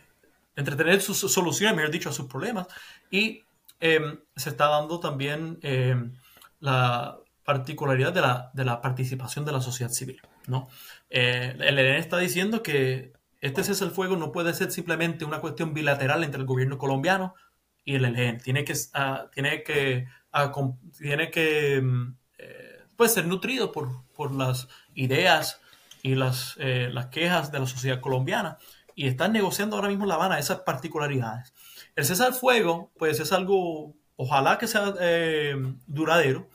entretener 0.55 1.01
sus 1.01 1.19
soluciones, 1.19 1.75
mejor 1.75 1.91
dicho, 1.91 2.09
a 2.09 2.13
sus 2.13 2.27
problemas. 2.27 2.67
Y 3.09 3.43
em, 3.79 4.19
se 4.35 4.49
está 4.49 4.67
dando 4.67 4.99
también 4.99 5.59
em, 5.61 6.13
la 6.59 7.17
particularidad 7.43 8.13
de 8.53 8.65
la, 8.65 8.81
participación 8.81 9.45
de 9.45 9.51
la 9.51 9.61
sociedad 9.61 9.91
civil. 9.91 10.21
¿no? 10.47 10.69
Eh, 11.09 11.55
el 11.59 11.79
ELN 11.79 11.97
está 11.97 12.17
diciendo 12.17 12.63
que 12.63 13.13
este 13.41 13.63
cese 13.63 13.83
el 13.83 13.91
fuego 13.91 14.15
no 14.15 14.31
puede 14.31 14.53
ser 14.53 14.71
simplemente 14.71 15.25
una 15.25 15.41
cuestión 15.41 15.73
bilateral 15.73 16.23
entre 16.23 16.39
el 16.39 16.47
gobierno 16.47 16.77
colombiano 16.77 17.35
y 17.83 17.95
el 17.95 18.05
ELN. 18.05 18.39
Tiene 18.39 18.63
que, 18.63 18.73
uh, 18.73 19.29
tiene 19.33 19.63
que, 19.63 20.07
uh, 20.33 20.77
tiene 20.97 21.29
que 21.29 21.79
um, 21.79 22.15
eh, 22.37 22.83
pues 22.95 23.13
ser 23.13 23.27
nutrido 23.27 23.71
por, 23.71 24.05
por, 24.15 24.33
las 24.33 24.69
ideas 24.95 25.59
y 26.01 26.15
las, 26.15 26.55
eh, 26.59 26.89
las 26.91 27.07
quejas 27.07 27.51
de 27.51 27.59
la 27.59 27.67
sociedad 27.67 27.99
colombiana. 27.99 28.57
Y 28.95 29.07
están 29.07 29.33
negociando 29.33 29.75
ahora 29.75 29.89
mismo 29.89 30.03
en 30.03 30.09
La 30.09 30.15
Habana 30.15 30.39
esas 30.39 30.59
particularidades. 30.61 31.53
El 31.95 32.05
cese 32.05 32.23
al 32.23 32.33
fuego, 32.33 32.91
pues 32.97 33.19
es 33.19 33.31
algo, 33.31 33.95
ojalá 34.15 34.57
que 34.57 34.67
sea 34.67 34.93
eh, 34.99 35.55
duradero, 35.87 36.49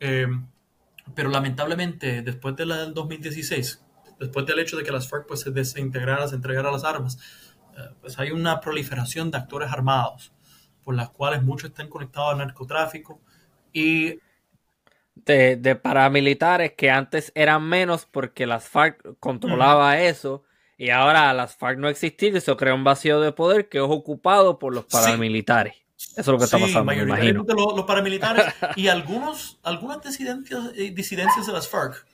eh, 0.00 0.26
pero 1.14 1.28
lamentablemente 1.28 2.22
después 2.22 2.56
de 2.56 2.66
del 2.66 2.94
2016, 2.94 3.84
después 4.18 4.46
del 4.46 4.58
hecho 4.58 4.76
de 4.76 4.84
que 4.84 4.92
las 4.92 5.08
FARC 5.08 5.26
pues, 5.26 5.40
se 5.40 5.50
desintegraran, 5.50 6.28
se 6.28 6.36
entregaran 6.36 6.72
las 6.72 6.84
armas, 6.84 7.18
eh, 7.76 7.90
pues 8.00 8.18
hay 8.18 8.30
una 8.30 8.60
proliferación 8.60 9.30
de 9.30 9.38
actores 9.38 9.70
armados, 9.70 10.32
por 10.82 10.94
las 10.94 11.10
cuales 11.10 11.42
muchos 11.42 11.70
están 11.70 11.88
conectados 11.88 12.32
al 12.32 12.38
narcotráfico 12.38 13.20
y... 13.72 14.18
De, 15.16 15.78
paramilitares 15.80 16.72
que 16.72 16.90
antes 16.90 17.30
eran 17.36 17.62
menos 17.62 18.04
porque 18.04 18.46
las 18.46 18.68
FARC 18.68 19.16
controlaba 19.20 20.00
eso 20.00 20.42
y 20.76 20.90
ahora 20.90 21.32
las 21.32 21.56
FARC 21.56 21.78
no 21.78 21.88
existir, 21.88 22.36
eso 22.36 22.56
crea 22.56 22.74
un 22.74 22.84
vacío 22.84 23.20
de 23.20 23.32
poder 23.32 23.68
que 23.68 23.78
es 23.78 23.84
ocupado 23.84 24.58
por 24.58 24.74
los 24.74 24.84
paramilitares. 24.86 25.74
Eso 25.96 26.20
es 26.20 26.26
lo 26.26 26.38
que 26.38 26.44
está 26.44 26.58
pasando, 26.58 26.84
me 26.84 27.02
imagino. 27.02 27.44
Los, 27.46 27.76
los 27.76 27.84
paramilitares 27.84 28.46
y 28.76 28.88
algunos, 28.88 29.58
algunas 29.62 30.02
disidencias, 30.02 30.70
eh, 30.76 30.90
disidencias 30.90 31.46
de 31.46 31.52
las 31.52 31.68
FARC, 31.68 32.06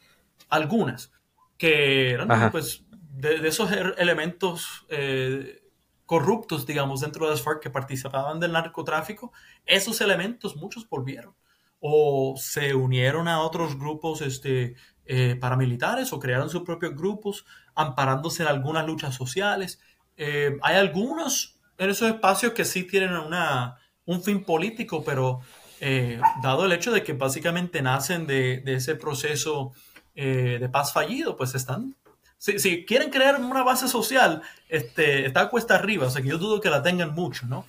algunas, 0.49 1.11
que 1.57 2.11
eran 2.13 2.51
pues 2.51 2.85
de, 2.91 3.47
esos 3.47 3.71
er, 3.73 3.95
elementos 3.99 4.87
eh, 4.89 5.63
corruptos, 6.07 6.67
digamos, 6.67 7.01
dentro 7.01 7.27
de 7.27 7.33
las 7.33 7.43
FARC 7.43 7.63
que 7.63 7.71
participaban 7.71 8.41
del 8.41 8.53
narcotráfico, 8.53 9.33
esos 9.67 10.01
elementos 10.01 10.57
muchos 10.57 10.89
volvieron 10.89 11.35
o 11.81 12.35
se 12.37 12.75
unieron 12.75 13.27
a 13.27 13.41
otros 13.41 13.79
grupos 13.79 14.21
este, 14.21 14.75
eh, 15.13 15.35
paramilitares 15.35 16.13
o 16.13 16.21
crearon 16.21 16.49
sus 16.49 16.63
propios 16.63 16.95
grupos 16.95 17.45
amparándose 17.75 18.45
en 18.45 18.49
algunas 18.49 18.87
luchas 18.87 19.13
sociales. 19.13 19.81
Eh, 20.17 20.57
hay 20.63 20.77
algunos 20.77 21.59
en 21.79 21.91
esos 21.91 22.09
espacios 22.09 22.53
que 22.53 22.65
sí 22.65 22.85
tienen 22.85 23.15
una, 23.15 23.75
un 24.05 24.23
fin 24.23 24.45
político, 24.45 25.03
pero 25.03 25.41
eh, 25.81 26.21
dado 26.45 26.65
el 26.65 26.71
hecho 26.71 26.93
de 26.93 27.03
que 27.03 27.15
básicamente 27.15 27.83
nacen 27.83 28.29
de, 28.29 28.63
ese 28.65 28.95
proceso 28.95 29.73
de 30.15 30.69
paz 30.71 30.93
fallido, 30.93 31.37
pues 31.37 31.57
están... 31.57 31.97
Si, 32.39 32.85
quieren 32.85 33.11
crear 33.11 33.41
una 33.41 33.65
base 33.65 33.89
social, 33.89 34.43
este, 34.69 35.27
está 35.27 35.51
cuesta 35.51 35.75
arriba, 35.75 36.07
o 36.07 36.11
sea 36.11 36.23
que 36.23 36.29
yo 36.29 36.39
dudo 36.39 36.61
que 36.61 36.71
la 36.71 36.85
tengan 36.85 37.15
mucho, 37.15 37.47
¿no? 37.47 37.67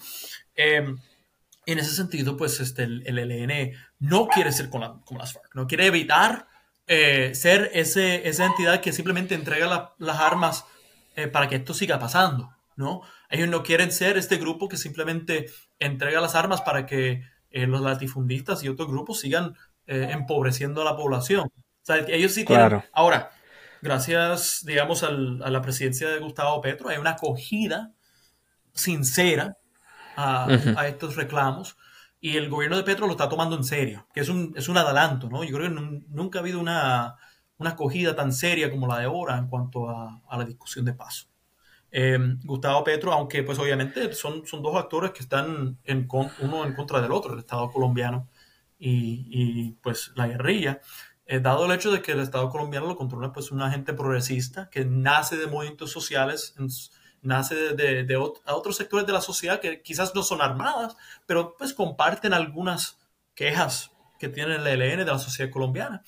en 0.55 1.79
ese 1.79 1.95
sentido, 1.95 2.37
pues 2.37 2.59
este, 2.59 2.83
el, 2.83 3.03
LN 3.03 3.71
no 3.97 4.27
quiere 4.27 4.51
ser 4.51 4.69
como, 4.69 5.03
las 5.17 5.33
FARC, 5.33 5.55
no 5.55 5.65
quiere 5.65 5.87
evitar 5.87 6.50
eh, 6.93 7.33
ser 7.35 7.71
ese, 7.73 8.27
esa 8.27 8.45
entidad 8.45 8.81
que 8.81 8.91
simplemente 8.91 9.33
entrega 9.33 9.93
las 9.97 10.19
armas 10.19 10.65
eh, 11.15 11.29
para 11.29 11.47
que 11.47 11.55
esto 11.55 11.73
siga 11.73 11.99
pasando, 11.99 12.53
¿no? 12.75 13.01
Ellos 13.29 13.47
no 13.47 13.63
quieren 13.63 13.93
ser 13.93 14.17
este 14.17 14.35
grupo 14.35 14.67
que 14.67 14.75
simplemente 14.75 15.49
entrega 15.79 16.19
las 16.19 16.35
armas 16.35 16.59
para 16.59 16.85
que 16.85 17.23
eh, 17.49 17.65
los 17.65 17.79
latifundistas 17.79 18.61
y 18.65 18.67
otros 18.67 18.89
grupos 18.89 19.21
sigan 19.21 19.55
empobreciendo 19.87 20.81
a 20.81 20.85
la 20.85 20.97
población. 20.97 21.47
O 21.47 21.85
sea, 21.85 21.97
ellos 22.09 22.33
sí 22.33 22.43
tienen... 22.43 22.83
Ahora, 22.91 23.31
gracias, 23.81 24.63
digamos, 24.65 25.03
a 25.03 25.11
la 25.11 25.61
presidencia 25.61 26.09
de 26.09 26.19
Gustavo 26.19 26.59
Petro, 26.59 26.89
hay 26.89 26.97
una 26.97 27.11
acogida 27.11 27.91
sincera 28.73 29.55
a, 30.17 30.47
a 30.75 30.87
estos 30.87 31.15
reclamos 31.15 31.77
y 32.21 32.37
el 32.37 32.49
gobierno 32.49 32.77
de 32.77 32.83
Petro 32.83 33.07
lo 33.07 33.13
está 33.13 33.27
tomando 33.27 33.55
en 33.57 33.63
serio, 33.63 34.07
que 34.13 34.19
es 34.19 34.29
un, 34.29 34.53
es 34.55 34.69
un 34.69 34.77
adelanto, 34.77 35.27
¿no? 35.27 35.43
Yo 35.43 35.57
creo 35.57 35.69
que 35.69 36.03
nunca 36.09 36.39
ha 36.39 36.41
habido 36.43 36.59
una, 36.59 37.15
una, 37.57 37.71
acogida 37.71 38.15
tan 38.15 38.31
seria 38.31 38.69
como 38.69 38.87
la 38.87 38.99
de 38.99 39.05
ahora 39.05 39.37
en 39.37 39.47
cuanto 39.47 39.89
a, 39.89 40.21
a 40.29 40.37
la 40.37 40.45
discusión 40.45 40.85
de 40.85 40.93
paso. 40.93 41.25
Eh, 41.91 42.17
Gustavo 42.43 42.83
Petro, 42.83 43.11
aunque 43.11 43.43
pues 43.43 43.57
obviamente 43.57 44.13
son, 44.13 44.45
son 44.45 44.61
dos 44.61 44.75
actores 44.75 45.11
que 45.11 45.23
están 45.23 45.79
en 45.83 46.07
uno 46.39 46.65
en 46.65 46.73
contra 46.75 47.01
del 47.01 47.11
otro, 47.11 47.33
el 47.33 47.39
Estado 47.39 47.69
colombiano 47.71 48.29
y, 48.77 49.27
y 49.29 49.71
pues 49.81 50.11
la 50.15 50.27
guerrilla, 50.27 50.79
eh, 51.25 51.39
dado 51.39 51.65
el 51.65 51.71
hecho 51.71 51.91
de 51.91 52.01
que 52.01 52.11
el 52.13 52.19
Estado 52.19 52.49
colombiano 52.49 52.87
lo 52.87 52.95
controla 52.95 53.33
pues 53.33 53.51
un 53.51 53.61
agente 53.61 53.93
progresista 53.93 54.69
que 54.69 54.85
nace 54.85 55.37
de 55.37 55.47
movimientos 55.47 55.91
sociales 55.91 56.55
en, 56.57 56.69
nace 57.21 57.55
de, 57.75 58.17
otros 58.17 58.75
sectores 58.75 59.05
de 59.05 59.13
la 59.13 59.21
sociedad 59.21 59.59
que 59.59 59.81
quizás 59.81 60.13
no 60.15 60.23
son 60.23 60.41
armadas, 60.41 60.95
pero 61.25 61.55
pues 61.57 61.73
comparten 61.73 62.33
algunas 62.33 62.99
quejas 63.35 63.91
que 64.19 64.29
tiene 64.29 64.55
el 64.55 64.67
ELN 64.67 64.99
de 64.99 65.05
la 65.05 65.19
sociedad 65.19 65.51
colombiana 65.51 66.03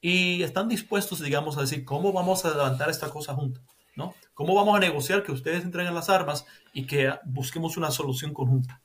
y 0.00 0.42
están 0.42 0.68
dispuestos, 0.68 1.20
digamos, 1.20 1.56
a 1.56 1.62
decir 1.62 1.84
cómo 1.84 2.12
vamos 2.12 2.44
a 2.44 2.50
levantar 2.50 2.90
esta 2.90 3.10
cosa 3.10 3.34
juntos, 3.34 3.62
¿no? 3.96 4.14
¿Cómo 4.34 4.54
vamos 4.54 4.76
a 4.76 4.80
negociar 4.80 5.22
que 5.22 5.32
ustedes 5.32 5.64
entreguen 5.64 5.94
las 5.94 6.10
armas 6.10 6.46
y 6.72 6.86
que 6.86 7.12
busquemos 7.24 7.76
una 7.76 7.90
solución 7.90 8.32
conjunta? 8.32 8.80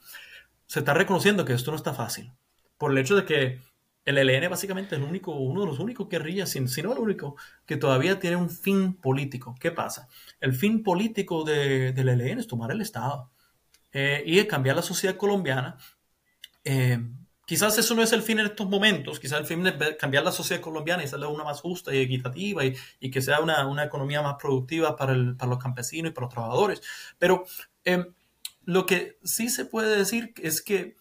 Se 0.65 0.79
está 0.79 0.93
reconociendo 0.93 1.45
que 1.45 1.53
esto 1.53 1.71
no 1.71 1.77
está 1.77 1.93
fácil, 1.93 2.31
por 2.77 2.91
el 2.91 2.97
hecho 2.97 3.15
de 3.15 3.25
que 3.25 3.61
el 4.05 4.17
ELN 4.17 4.49
básicamente 4.49 4.95
es 4.95 5.01
el 5.01 5.07
único, 5.07 5.31
uno 5.33 5.61
de 5.61 5.67
los 5.67 5.79
únicos 5.79 6.09
guerrillas, 6.09 6.49
si 6.49 6.59
no 6.59 6.93
el 6.93 6.99
único, 6.99 7.35
que 7.65 7.77
todavía 7.77 8.19
tiene 8.19 8.35
un 8.35 8.49
fin 8.49 8.93
político. 8.95 9.55
¿Qué 9.59 9.71
pasa? 9.71 10.07
El 10.39 10.53
fin 10.53 10.81
político 10.83 11.43
de, 11.43 11.93
del 11.93 12.09
ELN 12.09 12.39
es 12.39 12.47
tomar 12.47 12.71
el 12.71 12.81
Estado 12.81 13.29
eh, 13.93 14.23
y 14.25 14.43
cambiar 14.45 14.75
la 14.75 14.81
sociedad 14.81 15.17
colombiana. 15.17 15.77
Eh, 16.63 16.99
quizás 17.45 17.77
eso 17.77 17.93
no 17.93 18.01
es 18.01 18.11
el 18.13 18.23
fin 18.23 18.39
en 18.39 18.47
estos 18.47 18.67
momentos, 18.67 19.19
quizás 19.19 19.39
el 19.39 19.45
fin 19.45 19.65
es 19.67 19.95
cambiar 19.97 20.23
la 20.23 20.31
sociedad 20.31 20.61
colombiana 20.61 21.03
y 21.03 21.05
hacerla 21.05 21.27
una 21.27 21.43
más 21.43 21.61
justa 21.61 21.93
y 21.93 21.99
equitativa 21.99 22.65
y, 22.65 22.75
y 22.99 23.11
que 23.11 23.21
sea 23.21 23.39
una, 23.39 23.67
una, 23.67 23.83
economía 23.83 24.21
más 24.21 24.35
productiva 24.39 24.95
para, 24.95 25.13
el, 25.13 25.35
para, 25.35 25.49
los 25.49 25.59
campesinos 25.59 26.11
y 26.11 26.13
para 26.13 26.25
los 26.25 26.33
trabajadores. 26.33 26.81
Pero 27.19 27.45
eh, 27.85 28.05
lo 28.65 28.85
que 28.85 29.17
sí 29.23 29.49
se 29.49 29.65
puede 29.65 29.95
decir 29.95 30.33
es 30.37 30.61
que 30.61 30.95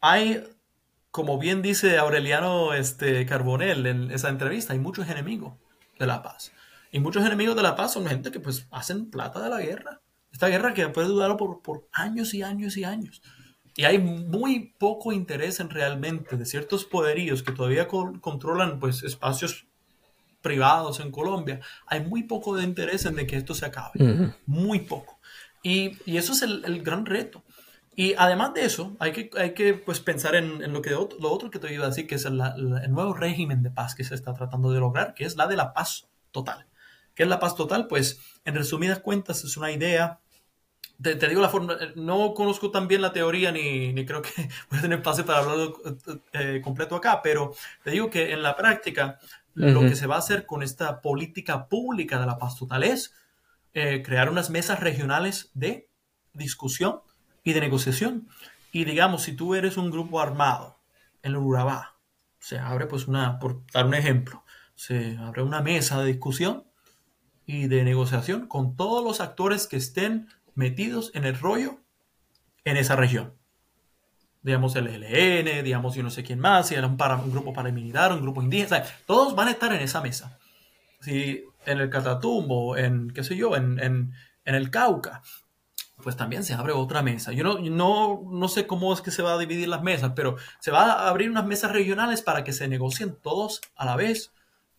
hay 0.00 0.44
como 1.12 1.38
bien 1.38 1.60
dice 1.60 1.98
Aureliano 1.98 2.72
este, 2.72 3.24
Carbonell 3.26 3.86
en 3.86 4.10
esa 4.10 4.30
entrevista, 4.30 4.72
hay 4.72 4.78
muchos 4.78 5.08
enemigos 5.08 5.52
de 5.98 6.06
la 6.06 6.22
paz. 6.22 6.52
Y 6.90 7.00
muchos 7.00 7.24
enemigos 7.24 7.54
de 7.54 7.62
la 7.62 7.76
paz 7.76 7.92
son 7.92 8.06
gente 8.06 8.32
que 8.32 8.40
pues 8.40 8.66
hacen 8.70 9.10
plata 9.10 9.40
de 9.40 9.50
la 9.50 9.60
guerra. 9.60 10.00
Esta 10.32 10.48
guerra 10.48 10.72
que 10.72 10.88
puede 10.88 11.08
durar 11.08 11.36
por, 11.36 11.60
por 11.60 11.86
años 11.92 12.32
y 12.32 12.42
años 12.42 12.78
y 12.78 12.84
años. 12.84 13.22
Y 13.76 13.84
hay 13.84 13.98
muy 13.98 14.74
poco 14.78 15.12
interés 15.12 15.60
en 15.60 15.68
realmente 15.68 16.36
de 16.36 16.46
ciertos 16.46 16.86
poderíos 16.86 17.42
que 17.42 17.52
todavía 17.52 17.88
controlan 17.88 18.80
pues 18.80 19.02
espacios 19.02 19.66
privados 20.40 20.98
en 21.00 21.10
Colombia. 21.10 21.60
Hay 21.86 22.00
muy 22.00 22.22
poco 22.22 22.56
de 22.56 22.64
interés 22.64 23.04
en 23.04 23.16
de 23.16 23.26
que 23.26 23.36
esto 23.36 23.54
se 23.54 23.66
acabe. 23.66 24.34
Muy 24.46 24.80
poco. 24.80 25.18
Y, 25.62 25.92
y, 26.10 26.16
eso 26.16 26.32
es 26.32 26.42
el, 26.42 26.64
el 26.64 26.82
gran 26.82 27.06
reto. 27.06 27.44
Y 27.94 28.14
además 28.16 28.54
de 28.54 28.64
eso, 28.64 28.96
hay 28.98 29.12
que, 29.12 29.30
hay 29.38 29.52
que 29.52 29.74
pues, 29.74 30.00
pensar 30.00 30.34
en, 30.34 30.62
en 30.62 30.72
lo, 30.72 30.80
que, 30.80 30.90
lo 30.90 31.30
otro 31.30 31.50
que 31.50 31.58
te 31.58 31.72
iba 31.72 31.84
a 31.84 31.88
decir, 31.88 32.06
que 32.06 32.14
es 32.14 32.24
el, 32.24 32.40
el 32.40 32.92
nuevo 32.92 33.12
régimen 33.12 33.62
de 33.62 33.70
paz 33.70 33.94
que 33.94 34.04
se 34.04 34.14
está 34.14 34.32
tratando 34.32 34.72
de 34.72 34.80
lograr, 34.80 35.14
que 35.14 35.24
es 35.24 35.36
la 35.36 35.46
de 35.46 35.56
la 35.56 35.74
paz 35.74 36.08
total. 36.30 36.66
¿Qué 37.14 37.24
es 37.24 37.28
la 37.28 37.40
paz 37.40 37.54
total? 37.54 37.86
Pues, 37.88 38.18
en 38.44 38.54
resumidas 38.54 39.00
cuentas, 39.00 39.44
es 39.44 39.56
una 39.56 39.70
idea 39.70 40.20
te, 41.02 41.16
te, 41.16 41.28
digo 41.28 41.40
la 41.40 41.48
forma, 41.48 41.76
no 41.96 42.32
conozco 42.34 42.70
tan 42.70 42.86
bien 42.86 43.02
la 43.02 43.12
teoría 43.12 43.50
ni, 43.50 43.92
ni 43.92 44.06
creo 44.06 44.22
que 44.22 44.30
voy 44.70 44.78
a 44.78 44.82
tener 44.82 44.98
espacio 44.98 45.26
para 45.26 45.40
hablarlo 45.40 45.80
eh, 46.32 46.60
completo 46.62 46.96
acá, 46.96 47.20
pero 47.22 47.54
te 47.82 47.90
digo 47.90 48.08
que 48.08 48.32
en 48.32 48.42
la 48.42 48.56
práctica 48.56 49.18
lo 49.54 49.80
que 49.80 49.96
se 49.96 50.06
va 50.06 50.14
a 50.14 50.20
hacer 50.20 50.46
con 50.46 50.62
esta 50.62 51.02
política 51.02 51.68
pública 51.68 52.18
de 52.18 52.24
la 52.24 52.38
paz 52.38 52.56
total 52.56 52.84
es 52.84 53.14
eh, 53.74 54.02
crear 54.02 54.30
unas 54.30 54.48
mesas 54.48 54.80
regionales 54.80 55.50
de 55.52 55.90
discusión 56.32 57.00
y 57.44 57.52
de 57.52 57.60
negociación. 57.60 58.28
Y 58.72 58.84
digamos, 58.84 59.22
si 59.22 59.34
tú 59.34 59.54
eres 59.54 59.76
un 59.76 59.90
grupo 59.90 60.20
armado 60.20 60.80
en 61.22 61.36
Urabá, 61.36 61.96
se 62.38 62.58
abre 62.58 62.86
pues 62.86 63.06
una, 63.06 63.38
por 63.38 63.64
dar 63.72 63.86
un 63.86 63.94
ejemplo, 63.94 64.44
se 64.74 65.16
abre 65.18 65.42
una 65.42 65.60
mesa 65.60 66.00
de 66.00 66.06
discusión 66.06 66.64
y 67.46 67.68
de 67.68 67.84
negociación 67.84 68.46
con 68.46 68.76
todos 68.76 69.04
los 69.04 69.20
actores 69.20 69.66
que 69.66 69.76
estén 69.76 70.28
metidos 70.54 71.10
en 71.14 71.24
el 71.24 71.38
rollo 71.38 71.80
en 72.64 72.76
esa 72.76 72.96
región. 72.96 73.34
Digamos 74.42 74.74
el 74.74 74.88
ELN, 74.88 75.62
digamos 75.62 75.94
yo 75.94 76.02
no 76.02 76.10
sé 76.10 76.24
quién 76.24 76.40
más, 76.40 76.68
si 76.68 76.74
era 76.74 76.88
un, 76.88 76.96
grupo 77.30 77.52
paramilitar, 77.52 78.12
un 78.12 78.22
grupo 78.22 78.42
indígena, 78.42 78.82
todos 79.06 79.36
van 79.36 79.48
a 79.48 79.52
estar 79.52 79.72
en 79.72 79.80
esa 79.80 80.00
mesa. 80.00 80.38
Si 81.00 81.44
en 81.64 81.78
el 81.78 81.90
Catatumbo, 81.90 82.76
en 82.76 83.10
qué 83.10 83.22
sé 83.22 83.36
yo, 83.36 83.54
en, 83.54 83.78
en 83.78 84.14
el 84.44 84.70
Cauca, 84.70 85.22
pues 86.02 86.16
también 86.16 86.44
se 86.44 86.54
abre 86.54 86.72
otra 86.72 87.02
mesa. 87.02 87.32
Yo 87.32 87.44
no, 87.44 87.58
no, 87.58 88.22
no 88.30 88.48
sé 88.48 88.66
cómo 88.66 88.92
es 88.92 89.00
que 89.00 89.10
se 89.10 89.22
va 89.22 89.34
a 89.34 89.38
dividir 89.38 89.68
las 89.68 89.82
mesas, 89.82 90.12
pero 90.14 90.36
se 90.60 90.70
va 90.70 90.92
a 90.92 91.08
abrir 91.08 91.30
unas 91.30 91.46
mesas 91.46 91.72
regionales 91.72 92.22
para 92.22 92.44
que 92.44 92.52
se 92.52 92.68
negocien 92.68 93.16
todos 93.22 93.60
a 93.76 93.84
la 93.84 93.96
vez, 93.96 94.32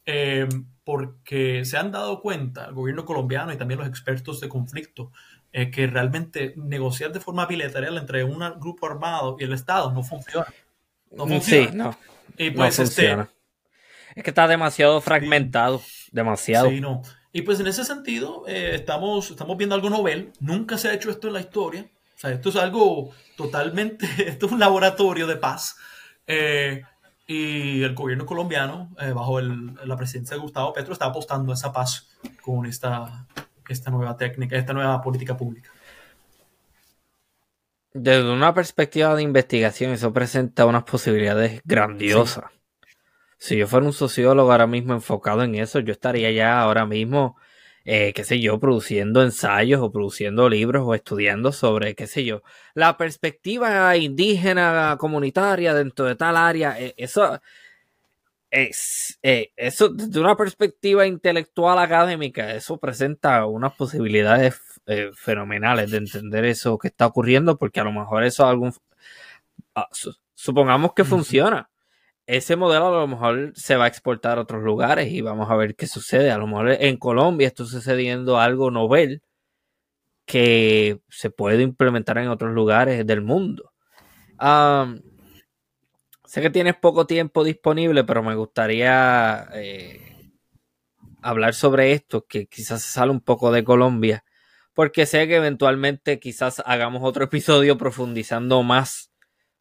eh, 0.06 0.48
porque 0.84 1.66
se 1.66 1.78
han 1.78 1.92
dado 1.92 2.22
cuenta, 2.22 2.66
el 2.66 2.74
gobierno 2.74 3.06
colombiano 3.06 3.54
y 3.54 3.58
también 3.58 3.80
los 3.80 3.88
expertos 3.88 4.42
de 4.42 4.50
conflicto, 4.50 5.12
eh, 5.52 5.72
que 5.72 5.88
realmente 5.88 6.54
negociar 6.58 7.12
de 7.12 7.20
forma 7.20 7.46
bilateral 7.46 7.98
entre 7.98 8.24
un 8.24 8.40
grupo 8.60 8.88
armado 8.88 9.38
y 9.40 9.44
el 9.44 9.54
Estado 9.54 9.92
no 9.92 10.04
funciona. 10.04 10.48
No 11.12 11.28
funciona. 11.28 11.72
Sí, 11.72 11.78
no. 11.78 11.98
Y 12.38 12.52
pues 12.52 12.80
este, 12.80 13.16
es 14.16 14.24
que 14.24 14.30
está 14.30 14.48
demasiado 14.48 15.02
fragmentado, 15.02 15.82
demasiado. 16.12 16.70
Sí, 16.70 16.82
no. 16.82 17.02
Y 17.36 17.42
pues 17.42 17.60
en 17.60 17.68
ese 17.68 17.84
sentido, 17.84 18.44
eh, 18.48 18.76
estamos, 18.76 19.32
estamos 19.32 19.58
viendo 19.58 19.74
algo 19.74 19.90
novel. 19.90 20.32
Nunca 20.40 20.78
se 20.78 20.88
ha 20.88 20.94
hecho 20.94 21.10
esto 21.10 21.28
en 21.28 21.34
la 21.34 21.40
historia. 21.40 21.90
O 22.16 22.20
sea, 22.20 22.30
esto 22.30 22.50
es 22.50 22.56
algo 22.56 23.10
totalmente, 23.36 24.08
esto 24.28 24.46
es 24.46 24.52
un 24.52 24.60
laboratorio 24.60 25.26
de 25.26 25.36
paz. 25.38 25.76
Eh, 26.28 26.84
y 27.26 27.82
el 27.82 27.96
gobierno 27.96 28.28
colombiano, 28.28 28.92
eh, 29.00 29.12
bajo 29.12 29.42
la 29.42 29.98
presidencia 29.98 30.36
de 30.36 30.42
Gustavo 30.42 30.74
Petro, 30.74 30.94
está 30.94 31.06
apostando 31.06 31.52
a 31.52 31.56
esa 31.56 31.74
paz 31.74 32.16
con 32.44 32.68
esta, 32.68 33.26
esta 33.68 33.90
nueva 33.90 34.16
técnica, 34.16 34.56
esta 34.56 34.74
nueva 34.74 35.02
política 35.02 35.36
pública. 35.36 35.72
Desde 37.94 38.32
una 38.32 38.54
perspectiva 38.54 39.16
de 39.16 39.24
investigación, 39.24 39.92
eso 39.92 40.14
presenta 40.14 40.66
unas 40.66 40.84
posibilidades 40.84 41.62
grandiosas. 41.64 42.46
Si 43.44 43.58
yo 43.58 43.68
fuera 43.68 43.86
un 43.86 43.92
sociólogo 43.92 44.54
ahora 44.54 44.68
mismo 44.68 44.94
enfocado 44.94 45.44
en 45.44 45.56
eso, 45.56 45.82
yo 45.82 45.92
estaría 45.92 46.32
ya 46.32 46.62
ahora 46.62 46.86
mismo, 46.86 47.36
eh, 47.84 48.14
qué 48.14 48.24
sé 48.24 48.40
yo, 48.40 48.58
produciendo 48.58 49.22
ensayos 49.22 49.82
o 49.82 49.92
produciendo 49.92 50.48
libros 50.48 50.84
o 50.86 50.96
estudiando 50.96 51.52
sobre, 51.52 51.94
qué 51.94 52.08
sé 52.08 52.24
yo, 52.24 52.42
la 52.74 52.96
perspectiva 52.96 53.98
indígena 53.98 54.96
comunitaria 54.98 55.74
dentro 55.74 56.06
de 56.06 56.16
tal 56.16 56.38
área. 56.38 56.80
Eh, 56.80 56.94
eso, 56.96 57.42
es, 58.50 59.20
eh, 59.24 59.52
eso 59.58 59.90
desde 59.90 60.22
una 60.22 60.38
perspectiva 60.38 61.06
intelectual 61.06 61.80
académica, 61.80 62.56
eso 62.56 62.78
presenta 62.78 63.46
unas 63.46 63.74
posibilidades 63.74 64.56
fenomenales 65.16 65.92
de 65.92 65.98
entender 65.98 66.46
eso 66.46 66.78
que 66.78 66.88
está 66.88 67.08
ocurriendo, 67.08 67.58
porque 67.58 67.82
a 67.82 67.84
lo 67.84 67.92
mejor 67.92 68.24
eso 68.24 68.46
algún 68.48 68.74
ah, 69.76 69.90
supongamos 70.34 70.94
que 70.94 71.04
funciona. 71.04 71.70
Ese 72.26 72.56
modelo 72.56 72.88
a 72.88 73.02
lo 73.02 73.08
mejor 73.08 73.52
se 73.56 73.76
va 73.76 73.86
a 73.86 73.88
exportar 73.88 74.38
a 74.38 74.42
otros 74.42 74.64
lugares 74.64 75.12
y 75.12 75.22
vamos 75.22 75.50
a 75.52 75.56
ver 75.56 75.76
qué 75.76 75.88
sucede. 75.88 76.32
A 76.32 76.38
lo 76.38 76.48
mejor 76.48 76.72
en 76.72 76.98
Colombia 76.98 77.48
está 77.48 77.66
sucediendo 77.66 78.40
algo 78.40 78.72
novel 78.72 79.22
que 80.26 81.02
se 81.10 81.30
puede 81.30 81.62
implementar 81.64 82.18
en 82.18 82.30
otros 82.30 82.54
lugares 82.54 83.06
del 83.06 83.22
mundo. 83.22 83.74
Sé 86.26 86.42
que 86.42 86.50
tienes 86.50 86.76
poco 86.76 87.06
tiempo 87.06 87.44
disponible, 87.44 88.04
pero 88.04 88.24
me 88.24 88.34
gustaría 88.36 89.48
eh, 89.54 90.32
hablar 91.22 91.54
sobre 91.54 91.92
esto, 91.92 92.26
que 92.26 92.48
quizás 92.48 92.82
sale 92.84 93.12
un 93.12 93.22
poco 93.22 93.52
de 93.52 93.64
Colombia, 93.64 94.24
porque 94.74 95.06
sé 95.06 95.28
que 95.28 95.36
eventualmente 95.36 96.20
quizás 96.20 96.64
hagamos 96.66 97.04
otro 97.04 97.24
episodio 97.26 97.78
profundizando 97.78 98.64
más 98.64 99.13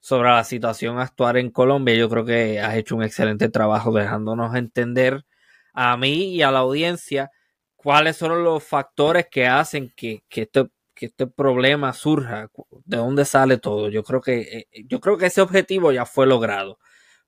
sobre 0.03 0.29
la 0.31 0.45
situación 0.45 0.99
actual 0.99 1.39
en 1.39 1.51
Colombia. 1.51 1.95
Yo 1.95 2.11
creo 2.11 2.25
que 2.27 2.61
has 2.61 2.75
hecho 2.77 2.97
un 2.97 3.05
excelente 3.05 3.49
trabajo 3.49 3.93
dejándonos 3.93 4.55
entender 4.57 5.25
a 5.73 5.97
mí 5.97 6.35
y 6.35 6.43
a 6.43 6.51
la 6.51 6.59
audiencia 6.61 7.31
cuáles 7.77 8.17
son 8.17 8.45
los 8.45 8.65
factores 8.65 9.29
que 9.31 9.47
hacen 9.47 9.93
que, 9.97 10.25
que 10.29 10.43
esto 10.43 10.71
que 10.95 11.07
este 11.07 11.27
problema 11.27 11.93
surja, 11.95 12.51
de 12.85 12.97
dónde 12.99 13.25
sale 13.25 13.59
todo. 13.59 13.89
Yo 13.89 14.03
creo 14.05 14.21
que 14.21 14.41
eh, 14.41 14.69
eh, 14.73 14.85
yo 14.87 15.01
creo 15.01 15.17
que 15.19 15.27
ese 15.27 15.41
objetivo 15.41 15.93
ya 15.93 16.05
fue 16.07 16.27
logrado. 16.27 16.79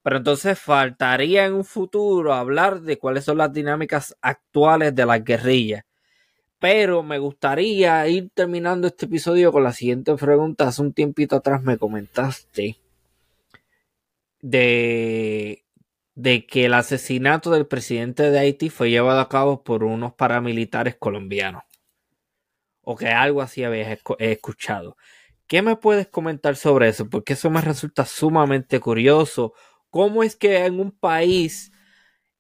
Pero 0.02 0.18
entonces 0.18 0.59
faltaría 0.59 1.46
en 1.46 1.55
un 1.55 1.64
futuro 1.64 2.34
hablar 2.34 2.82
de 2.82 2.98
cuáles 2.98 3.24
son 3.24 3.38
las 3.38 3.52
dinámicas 3.52 4.14
actuales 4.20 4.94
de 4.94 5.06
las 5.06 5.24
guerrillas. 5.24 5.84
Pero 6.65 7.03
me 7.03 7.19
gustaría 7.19 8.09
ir 8.09 8.31
terminando 8.32 8.86
este 8.86 9.05
episodio 9.05 9.53
con 9.53 9.65
la 9.65 9.74
siguiente 9.74 10.15
pregunta. 10.15 10.66
Hace 10.66 10.81
un 10.81 10.95
tiempito 10.95 11.36
atrás 11.36 11.62
me 11.62 11.77
comentaste 11.77 12.78
de, 14.41 15.62
de 16.15 16.47
que 16.47 16.65
el 16.65 16.73
asesinato 16.73 17.51
del 17.51 17.66
presidente 17.66 18.31
de 18.31 18.39
Haití 18.39 18.70
fue 18.70 18.89
llevado 18.89 19.20
a 19.20 19.28
cabo 19.28 19.62
por 19.62 19.85
unos 19.85 20.15
paramilitares 20.15 20.97
colombianos 20.97 21.65
o 22.81 22.97
que 22.97 23.09
algo 23.09 23.43
así 23.43 23.62
habías 23.62 23.99
escuchado. 24.19 24.97
¿Qué 25.47 25.61
me 25.61 25.77
puedes 25.77 26.07
comentar 26.07 26.57
sobre 26.57 26.89
eso? 26.89 27.11
Porque 27.11 27.35
eso 27.35 27.51
me 27.51 27.61
resulta 27.61 28.07
sumamente 28.07 28.81
curioso. 28.81 29.53
¿Cómo 29.91 30.23
es 30.23 30.35
que 30.35 30.65
en 30.65 30.81
un 30.81 30.93
país 30.93 31.73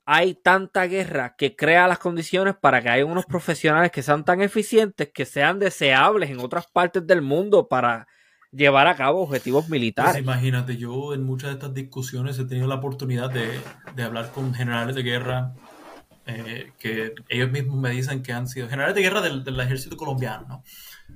hay 0.06 0.34
tanta 0.34 0.86
guerra 0.86 1.34
que 1.36 1.56
crea 1.56 1.88
las 1.88 1.98
condiciones 1.98 2.54
para 2.60 2.82
que 2.82 2.90
haya 2.90 3.06
unos 3.06 3.26
profesionales 3.26 3.90
que 3.90 4.02
sean 4.02 4.24
tan 4.24 4.42
eficientes, 4.42 5.10
que 5.12 5.24
sean 5.24 5.58
deseables 5.58 6.30
en 6.30 6.40
otras 6.40 6.66
partes 6.66 7.06
del 7.06 7.22
mundo 7.22 7.68
para 7.68 8.06
llevar 8.50 8.86
a 8.86 8.96
cabo 8.96 9.22
objetivos 9.22 9.68
militares? 9.68 10.12
Pues 10.12 10.22
imagínate, 10.22 10.76
yo 10.76 11.14
en 11.14 11.24
muchas 11.24 11.50
de 11.50 11.54
estas 11.54 11.74
discusiones 11.74 12.38
he 12.38 12.44
tenido 12.44 12.66
la 12.66 12.76
oportunidad 12.76 13.30
de, 13.30 13.60
de 13.94 14.02
hablar 14.02 14.30
con 14.30 14.54
generales 14.54 14.94
de 14.94 15.02
guerra 15.02 15.54
eh, 16.26 16.72
que 16.78 17.14
ellos 17.28 17.50
mismos 17.50 17.76
me 17.76 17.90
dicen 17.90 18.22
que 18.22 18.32
han 18.32 18.48
sido 18.48 18.66
generales 18.68 18.94
de 18.94 19.02
guerra 19.02 19.20
del, 19.20 19.60
ejército 19.60 19.96
colombiano, 19.96 20.46
¿no? 20.48 20.64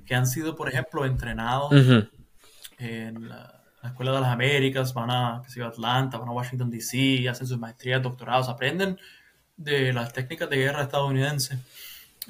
que 0.05 0.13
han 0.13 0.27
sido, 0.27 0.55
por 0.55 0.69
ejemplo, 0.69 1.03
entrenados 1.03 1.71
en 2.77 3.27
la, 3.27 3.58
Escuela 3.83 4.11
de 4.11 4.21
las 4.21 4.31
Américas, 4.31 4.93
van 4.93 5.09
a, 5.09 5.41
que 5.53 5.63
Atlanta, 5.63 6.17
van 6.17 6.29
a 6.29 6.33
Washington, 6.33 6.69
D.C., 6.69 7.27
hacen 7.29 7.47
sus 7.47 7.57
maestrías, 7.57 8.01
doctorados, 8.03 8.49
aprenden 8.49 8.99
de 9.57 9.93
las 9.93 10.13
técnicas 10.13 10.49
de 10.49 10.57
guerra 10.57 10.83
estadounidense, 10.83 11.59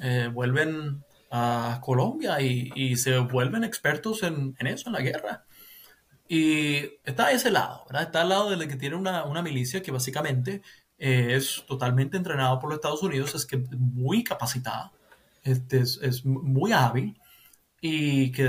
eh, 0.00 0.30
vuelven 0.32 1.04
a 1.30 1.80
Colombia 1.82 2.40
y, 2.40 2.70
y, 2.74 2.96
se 2.96 3.18
vuelven 3.18 3.64
expertos 3.64 4.22
en, 4.22 4.56
en, 4.58 4.66
eso, 4.66 4.88
en 4.88 4.94
la 4.94 5.00
guerra. 5.00 5.44
Y 6.28 6.98
está 7.04 7.26
a 7.26 7.32
ese 7.32 7.50
lado, 7.50 7.84
¿verdad? 7.86 8.02
Está 8.04 8.22
al 8.22 8.28
lado 8.28 8.56
de 8.56 8.68
que 8.68 8.76
tiene 8.76 8.96
una, 8.96 9.24
una 9.24 9.42
milicia 9.42 9.82
que 9.82 9.90
básicamente 9.90 10.62
es 11.00 11.64
totalmente 11.66 12.18
entrenado 12.18 12.58
por 12.60 12.68
los 12.68 12.76
Estados 12.76 13.02
Unidos, 13.02 13.34
es 13.34 13.46
que 13.46 13.56
muy 13.56 14.22
capacitada, 14.22 14.92
este, 15.42 15.80
es, 15.80 16.24
muy 16.24 16.72
hábil 16.72 17.18
y 17.80 18.30
que 18.32 18.44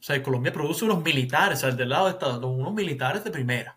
o 0.00 0.02
sea, 0.02 0.22
Colombia 0.22 0.52
produce 0.52 0.86
unos 0.86 1.04
militares, 1.04 1.58
o 1.58 1.60
sea, 1.60 1.70
del 1.72 1.90
lado 1.90 2.06
de 2.06 2.12
Estados 2.12 2.38
Unidos, 2.38 2.56
unos 2.58 2.72
militares 2.72 3.22
de 3.22 3.30
primera. 3.30 3.76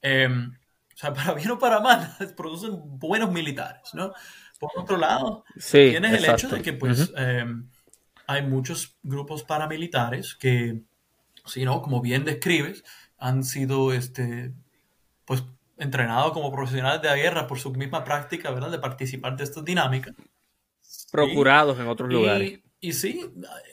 Em, 0.00 0.50
o 0.50 0.96
sea, 0.96 1.12
para 1.14 1.34
bien 1.34 1.50
o 1.50 1.58
para 1.58 1.80
mal, 1.80 2.16
producen 2.36 2.98
buenos 2.98 3.30
militares, 3.30 3.92
¿no? 3.92 4.12
Por 4.58 4.70
otro 4.76 4.96
lado, 4.96 5.44
tienes 5.70 6.12
el 6.14 6.24
hecho 6.24 6.48
de 6.48 6.62
que, 6.62 6.72
pues, 6.72 7.12
em, 7.16 7.68
hay 8.26 8.42
muchos 8.42 8.96
grupos 9.02 9.42
paramilitares 9.42 10.34
que, 10.34 10.80
si 11.44 11.64
no, 11.64 11.82
como 11.82 12.00
bien 12.00 12.24
describes, 12.24 12.82
han 13.18 13.44
sido, 13.44 13.92
este, 13.92 14.52
pues, 15.26 15.44
entrenados 15.76 16.32
como 16.32 16.50
profesionales 16.50 17.02
de 17.02 17.08
la 17.08 17.16
guerra 17.16 17.46
por 17.46 17.58
su 17.58 17.72
misma 17.72 18.04
práctica, 18.04 18.50
¿verdad? 18.50 18.70
De 18.70 18.78
participar 18.78 19.36
de 19.36 19.44
estas 19.44 19.64
dinámicas. 19.64 20.14
Procurados 21.10 21.78
en 21.78 21.88
otros 21.88 22.10
lugares. 22.10 22.60
Y 22.84 22.92
sí, 22.92 23.18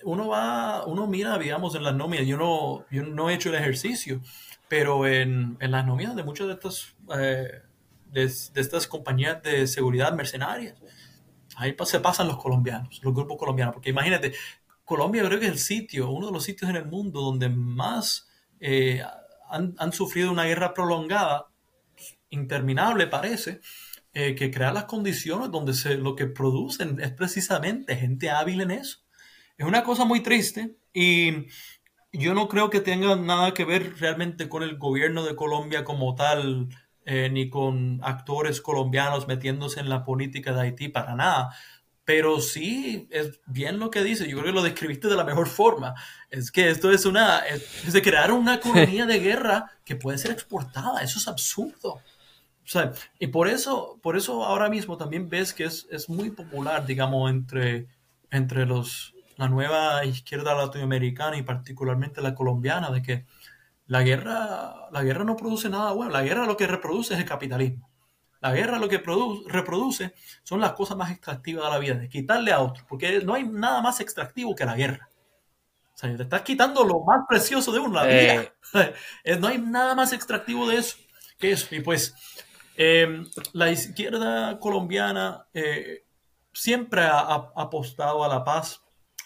uno 0.05 0.29
va, 0.29 0.85
uno 0.85 1.05
mira, 1.05 1.37
digamos, 1.37 1.75
en 1.75 1.83
las 1.83 1.93
nóminas, 1.93 2.25
yo 2.25 2.37
no, 2.37 2.85
yo 2.89 3.03
no 3.03 3.29
he 3.29 3.33
hecho 3.33 3.49
el 3.49 3.55
ejercicio, 3.55 4.21
pero 4.69 5.05
en, 5.05 5.57
en 5.59 5.71
las 5.71 5.85
nóminas 5.85 6.15
de 6.15 6.23
muchas 6.23 6.47
de 6.47 6.53
estas, 6.53 6.95
eh, 7.19 7.61
de, 8.05 8.23
estas 8.23 8.87
compañías 8.87 9.43
de 9.43 9.67
seguridad 9.67 10.13
mercenarias, 10.13 10.75
ahí 11.57 11.75
se 11.83 11.99
pasan 11.99 12.29
los 12.29 12.37
colombianos, 12.37 13.01
los 13.03 13.13
grupos 13.13 13.37
colombianos, 13.37 13.73
porque 13.73 13.89
imagínate, 13.89 14.31
Colombia 14.85 15.25
creo 15.25 15.41
que 15.41 15.47
es 15.47 15.51
el 15.51 15.59
sitio, 15.59 16.09
uno 16.09 16.27
de 16.27 16.31
los 16.31 16.45
sitios 16.45 16.69
en 16.69 16.77
el 16.77 16.85
mundo 16.85 17.19
donde 17.19 17.49
más 17.49 18.29
eh, 18.61 19.03
han, 19.49 19.75
han, 19.77 19.91
sufrido 19.91 20.31
una 20.31 20.45
guerra 20.45 20.73
prolongada 20.73 21.47
interminable 22.29 23.07
parece, 23.07 23.59
eh, 24.13 24.35
que 24.35 24.51
crea 24.51 24.73
las 24.73 24.85
condiciones 24.85 25.51
donde 25.51 25.73
se, 25.73 25.95
lo 25.95 26.15
que 26.15 26.27
producen 26.27 26.99
es 26.99 27.11
precisamente 27.11 27.95
gente 27.95 28.29
hábil 28.29 28.59
en 28.59 28.71
eso. 28.71 28.99
Es 29.57 29.65
una 29.65 29.83
cosa 29.83 30.03
muy 30.03 30.21
triste 30.21 30.75
y 30.93 31.47
yo 32.11 32.33
no 32.33 32.49
creo 32.49 32.69
que 32.69 32.81
tenga 32.81 33.15
nada 33.15 33.53
que 33.53 33.63
ver 33.63 33.97
realmente 33.99 34.49
con 34.49 34.63
el 34.63 34.77
gobierno 34.77 35.23
de 35.23 35.35
Colombia 35.35 35.85
como 35.85 36.13
tal, 36.15 36.67
eh, 37.05 37.29
ni 37.31 37.49
con 37.49 38.01
actores 38.03 38.59
colombianos 38.59 39.29
metiéndose 39.29 39.79
en 39.79 39.87
la 39.87 40.03
política 40.03 40.51
de 40.51 40.61
Haití 40.61 40.89
para 40.89 41.15
nada. 41.15 41.55
Pero 42.03 42.41
sí, 42.41 43.07
es 43.11 43.39
bien 43.45 43.79
lo 43.79 43.91
que 43.91 44.03
dice. 44.03 44.27
Yo 44.27 44.39
creo 44.39 44.47
que 44.47 44.51
lo 44.51 44.63
describiste 44.63 45.07
de 45.07 45.15
la 45.15 45.23
mejor 45.23 45.47
forma. 45.47 45.93
Es 46.29 46.51
que 46.51 46.69
esto 46.69 46.91
es 46.91 47.05
una. 47.05 47.39
Es 47.39 47.93
de 47.93 48.01
crear 48.01 48.33
una 48.33 48.55
economía 48.55 49.05
de 49.07 49.19
guerra 49.19 49.71
que 49.85 49.95
puede 49.95 50.17
ser 50.17 50.31
exportada. 50.31 51.01
Eso 51.01 51.19
es 51.19 51.27
absurdo 51.29 52.01
y 53.19 53.27
por 53.27 53.47
eso, 53.47 53.99
por 54.01 54.15
eso 54.15 54.45
ahora 54.45 54.69
mismo 54.69 54.97
también 54.97 55.29
ves 55.29 55.53
que 55.53 55.65
es, 55.65 55.87
es 55.91 56.09
muy 56.09 56.29
popular, 56.29 56.85
digamos, 56.85 57.29
entre, 57.29 57.87
entre 58.29 58.65
los, 58.65 59.13
la 59.37 59.49
nueva 59.49 60.05
izquierda 60.05 60.53
latinoamericana 60.53 61.37
y 61.37 61.43
particularmente 61.43 62.21
la 62.21 62.35
colombiana, 62.35 62.91
de 62.91 63.01
que 63.01 63.25
la 63.87 64.03
guerra, 64.03 64.89
la 64.91 65.03
guerra 65.03 65.23
no 65.23 65.35
produce 65.35 65.69
nada 65.69 65.91
bueno. 65.91 66.11
La 66.11 66.21
guerra 66.21 66.45
lo 66.45 66.55
que 66.55 66.67
reproduce 66.67 67.13
es 67.13 67.19
el 67.19 67.25
capitalismo. 67.25 67.89
La 68.39 68.53
guerra 68.53 68.79
lo 68.79 68.87
que 68.87 68.99
produce, 68.99 69.49
reproduce 69.51 70.13
son 70.43 70.61
las 70.61 70.73
cosas 70.73 70.97
más 70.97 71.11
extractivas 71.11 71.65
de 71.65 71.69
la 71.69 71.77
vida, 71.77 71.95
de 71.95 72.09
quitarle 72.09 72.51
a 72.51 72.59
otro, 72.59 72.85
porque 72.87 73.21
no 73.23 73.33
hay 73.33 73.43
nada 73.43 73.81
más 73.81 73.99
extractivo 73.99 74.55
que 74.55 74.65
la 74.65 74.75
guerra. 74.75 75.09
O 75.93 75.97
sea, 75.97 76.15
te 76.15 76.23
estás 76.23 76.41
quitando 76.41 76.83
lo 76.83 77.01
más 77.01 77.25
precioso 77.27 77.71
de 77.71 77.79
uno, 77.79 77.93
la 77.93 78.05
vida. 78.05 78.53
Eh. 79.25 79.35
no 79.37 79.47
hay 79.47 79.57
nada 79.57 79.93
más 79.95 80.13
extractivo 80.13 80.69
de 80.69 80.77
eso 80.77 80.95
que 81.41 81.51
eso. 81.51 81.75
Y 81.75 81.81
pues 81.81 82.15
Em, 82.75 83.25
la 83.53 83.71
izquierda 83.71 84.59
colombiana 84.59 85.47
eh, 85.53 86.05
siempre 86.53 87.01
ha, 87.01 87.51
apostado 87.55 88.23
a 88.23 88.27
la 88.27 88.43
paz, 88.43 88.81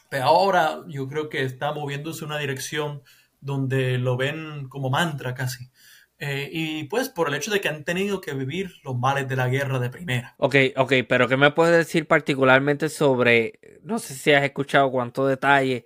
pero 0.09 0.26
ahora 0.26 0.81
yo 0.88 1.07
creo 1.07 1.30
que 1.30 1.43
está 1.43 1.72
moviéndose 1.72 2.23
en 2.23 2.31
una 2.31 2.39
dirección 2.39 3.03
donde 3.41 3.97
lo 3.97 4.17
ven 4.17 4.67
como 4.69 4.89
mantra 4.89 5.34
casi. 5.35 5.69
Eh, 6.17 6.49
y 6.51 6.84
pues 6.85 7.09
por 7.09 7.27
el 7.27 7.35
hecho 7.35 7.51
de 7.51 7.59
que 7.59 7.67
han 7.67 7.84
tenido 7.84 8.22
que 8.22 8.34
vivir 8.34 8.72
los 8.84 8.97
males 8.97 9.27
de 9.27 9.35
la 9.35 9.49
guerra 9.49 9.80
de 9.80 9.89
primera. 9.89 10.34
Ok, 10.38 10.55
ok, 10.77 10.93
pero 11.07 11.27
¿qué 11.27 11.35
me 11.35 11.51
puedes 11.51 11.76
decir 11.76 12.07
particularmente 12.07 12.88
sobre, 12.88 13.59
no 13.84 13.99
sé 13.99 14.13
si 14.13 14.31
has 14.31 14.43
escuchado 14.43 14.89
cuánto 14.91 15.27
detalle 15.27 15.85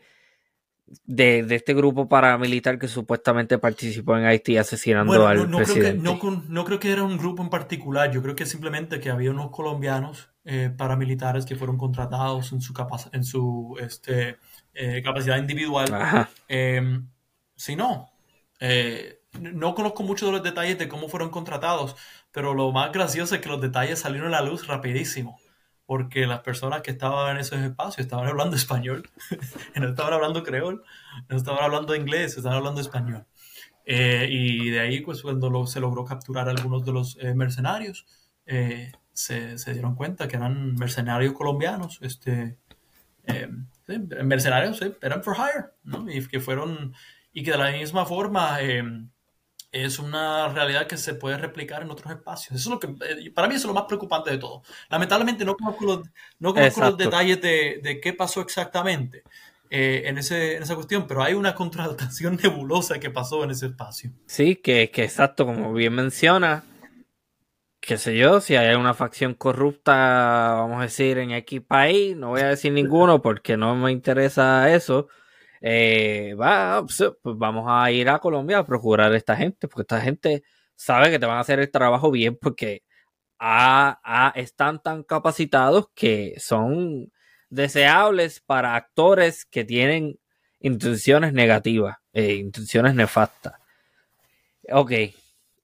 de, 1.06 1.46
este 1.50 1.74
grupo 1.74 2.08
paramilitar 2.08 2.80
que 2.80 2.88
supuestamente 2.88 3.58
participó 3.58 4.18
en 4.18 4.26
Haití 4.26 4.58
asesinando 4.58 5.28
al 5.28 5.50
no, 5.50 5.58
presidente. 5.58 6.02
Creo 6.02 6.20
que, 6.20 6.42
no, 6.48 6.66
creo 6.66 6.80
que 6.80 6.92
era 6.92 7.04
un 7.04 7.18
grupo 7.18 7.44
en 7.44 7.50
particular, 7.50 8.12
yo 8.12 8.22
creo 8.22 8.36
que 8.36 8.46
simplemente 8.46 9.00
que 9.00 9.10
había 9.10 9.32
unos 9.32 9.52
colombianos 9.52 10.30
eh, 10.46 10.72
paramilitares 10.76 11.46
que 11.46 11.56
fueron 11.56 11.78
contratados 11.78 12.52
en 12.52 12.62
su, 12.62 12.74
en 13.12 13.24
su 13.24 13.78
este, 13.80 14.38
eh, 14.74 15.02
capacidad 15.04 15.38
individual. 15.38 16.28
Em, 16.48 17.08
si 17.56 17.76
no, 17.76 18.10
eh, 18.60 19.22
no 19.40 19.76
conozco 19.76 20.04
mucho 20.04 20.26
de 20.26 20.32
los 20.32 20.44
detalles 20.44 20.78
de 20.78 20.88
cómo 20.88 21.08
fueron 21.08 21.30
contratados, 21.30 21.96
pero 22.32 22.54
lo 22.54 22.72
más 22.72 22.92
gracioso 22.92 23.36
es 23.36 23.42
que 23.42 23.50
los 23.50 23.62
detalles 23.62 24.00
salieron 24.00 24.34
a 24.34 24.42
la 24.42 24.50
luz 24.50 24.68
rapidísimo, 24.68 25.40
porque 25.90 26.28
las 26.28 26.42
personas 26.42 26.84
que 26.84 26.92
estaban 26.92 27.32
en 27.32 27.42
esos 27.42 27.58
espacios 27.58 28.06
estaban 28.06 28.28
hablando 28.28 28.56
español, 28.64 29.10
no 29.76 29.90
estaban 29.90 30.14
hablando 30.14 30.44
creol, 30.44 30.84
no 31.28 31.36
estaban 31.36 31.64
hablando 31.64 31.96
inglés, 31.96 32.38
estaban 32.38 32.60
hablando 32.60 32.80
español. 32.80 33.26
Eh, 33.86 34.28
y 34.30 34.70
de 34.70 34.82
ahí, 34.82 35.02
pues 35.02 35.24
cuando 35.24 35.66
se 35.66 35.80
logró 35.80 36.06
capturar 36.06 36.48
a 36.48 36.52
algunos 36.52 36.86
de 36.86 36.92
los 36.92 37.18
eh, 37.20 37.34
mercenarios, 37.34 38.06
eh, 38.46 38.92
se, 39.14 39.58
se, 39.58 39.74
dieron 39.74 39.96
cuenta 39.96 40.28
que 40.28 40.36
eran 40.36 40.76
mercenarios 40.76 41.34
colombianos, 41.34 41.98
este, 42.04 42.60
mercenarios, 44.24 44.80
eran 45.02 45.24
for 45.24 45.38
hire, 45.38 45.70
¿no? 45.86 46.08
Y 46.08 46.24
que 46.28 46.40
fueron, 46.40 46.94
y 47.34 47.42
que 47.42 47.50
de 47.50 47.58
la 47.58 47.72
misma 47.72 48.06
forma 48.06 48.60
es 49.72 50.00
una 50.00 50.48
realidad 50.50 50.88
que 50.88 50.98
se 50.98 51.14
puede 51.14 51.38
replicar 51.38 51.84
en 51.84 51.92
otros 51.92 52.12
espacios. 52.12 52.60
Eso 52.60 52.70
es 52.70 52.74
lo 52.74 52.80
que, 52.80 53.06
eh, 53.06 53.32
para 53.32 53.48
mí 53.48 53.56
eso 53.56 53.68
es 53.68 53.68
lo 53.68 53.74
más 53.74 53.86
preocupante 53.86 54.32
de 54.32 54.38
todo. 54.38 54.64
Lamentablemente 54.90 55.46
no 55.46 55.56
conozco 55.56 55.86
los, 55.86 56.00
no 56.40 56.54
conozco 56.54 56.82
los 56.82 56.98
detalles 56.98 57.42
de, 57.42 57.80
de, 57.84 58.02
qué 58.02 58.14
pasó 58.14 58.42
exactamente 58.42 59.24
eh, 59.70 60.04
en, 60.06 60.18
ese, 60.18 60.56
en 60.56 60.64
esa 60.64 60.76
cuestión, 60.76 61.06
pero 61.08 61.22
hay 61.22 61.34
una 61.34 61.54
contratación 61.54 62.40
nebulosa 62.44 63.00
que 63.00 63.12
pasó 63.12 63.44
en 63.44 63.52
ese 63.52 63.68
espacio. 63.68 64.12
Sí, 64.26 64.56
que, 64.56 64.90
que 64.90 65.04
exacto, 65.04 65.46
como 65.46 65.72
bien 65.74 65.94
menciona, 65.94 66.64
qué 67.80 67.98
sé 67.98 68.18
yo, 68.18 68.42
si 68.42 68.56
hay 68.56 68.76
una 68.76 68.96
facción 68.96 69.36
corrupta, 69.36 70.56
vamos 70.58 70.80
a 70.80 70.84
decir, 70.84 71.20
en 71.20 71.32
X 71.32 71.62
país, 71.62 72.16
no 72.16 72.30
voy 72.30 72.42
a 72.42 72.50
decir 72.50 72.74
ninguno 72.74 73.22
porque 73.22 73.56
no 73.56 73.76
me 73.76 73.92
interesa 73.92 74.74
eso, 74.74 75.08
eh, 75.62 76.36
va, 76.40 76.82
pues, 76.84 77.04
pues, 77.22 77.38
vamos 77.38 77.66
a 77.68 77.92
ir 77.92 78.10
a 78.10 78.20
Colombia 78.20 78.60
a 78.60 78.66
procurar 78.66 79.12
a 79.12 79.18
esta 79.18 79.36
gente, 79.36 79.68
porque 79.68 79.82
esta 79.84 80.02
gente 80.02 80.44
sabe 80.76 81.12
que 81.12 81.20
te 81.20 81.26
van 81.26 81.38
a 81.38 81.42
hacer 81.42 81.60
el 81.60 81.72
trabajo 81.72 82.12
bien 82.12 82.38
porque 82.38 82.84
están 84.36 84.82
tan 84.82 85.04
capacitados 85.04 85.90
que 85.96 86.36
son 86.40 87.12
deseables 87.50 88.42
para 88.42 88.76
actores 88.76 89.46
que 89.46 89.64
tienen 89.64 90.20
intenciones 90.60 91.34
negativas, 91.34 91.98
eh, 92.14 92.36
intenciones 92.36 92.96
nefastas. 92.96 93.54
Ok, 94.72 94.92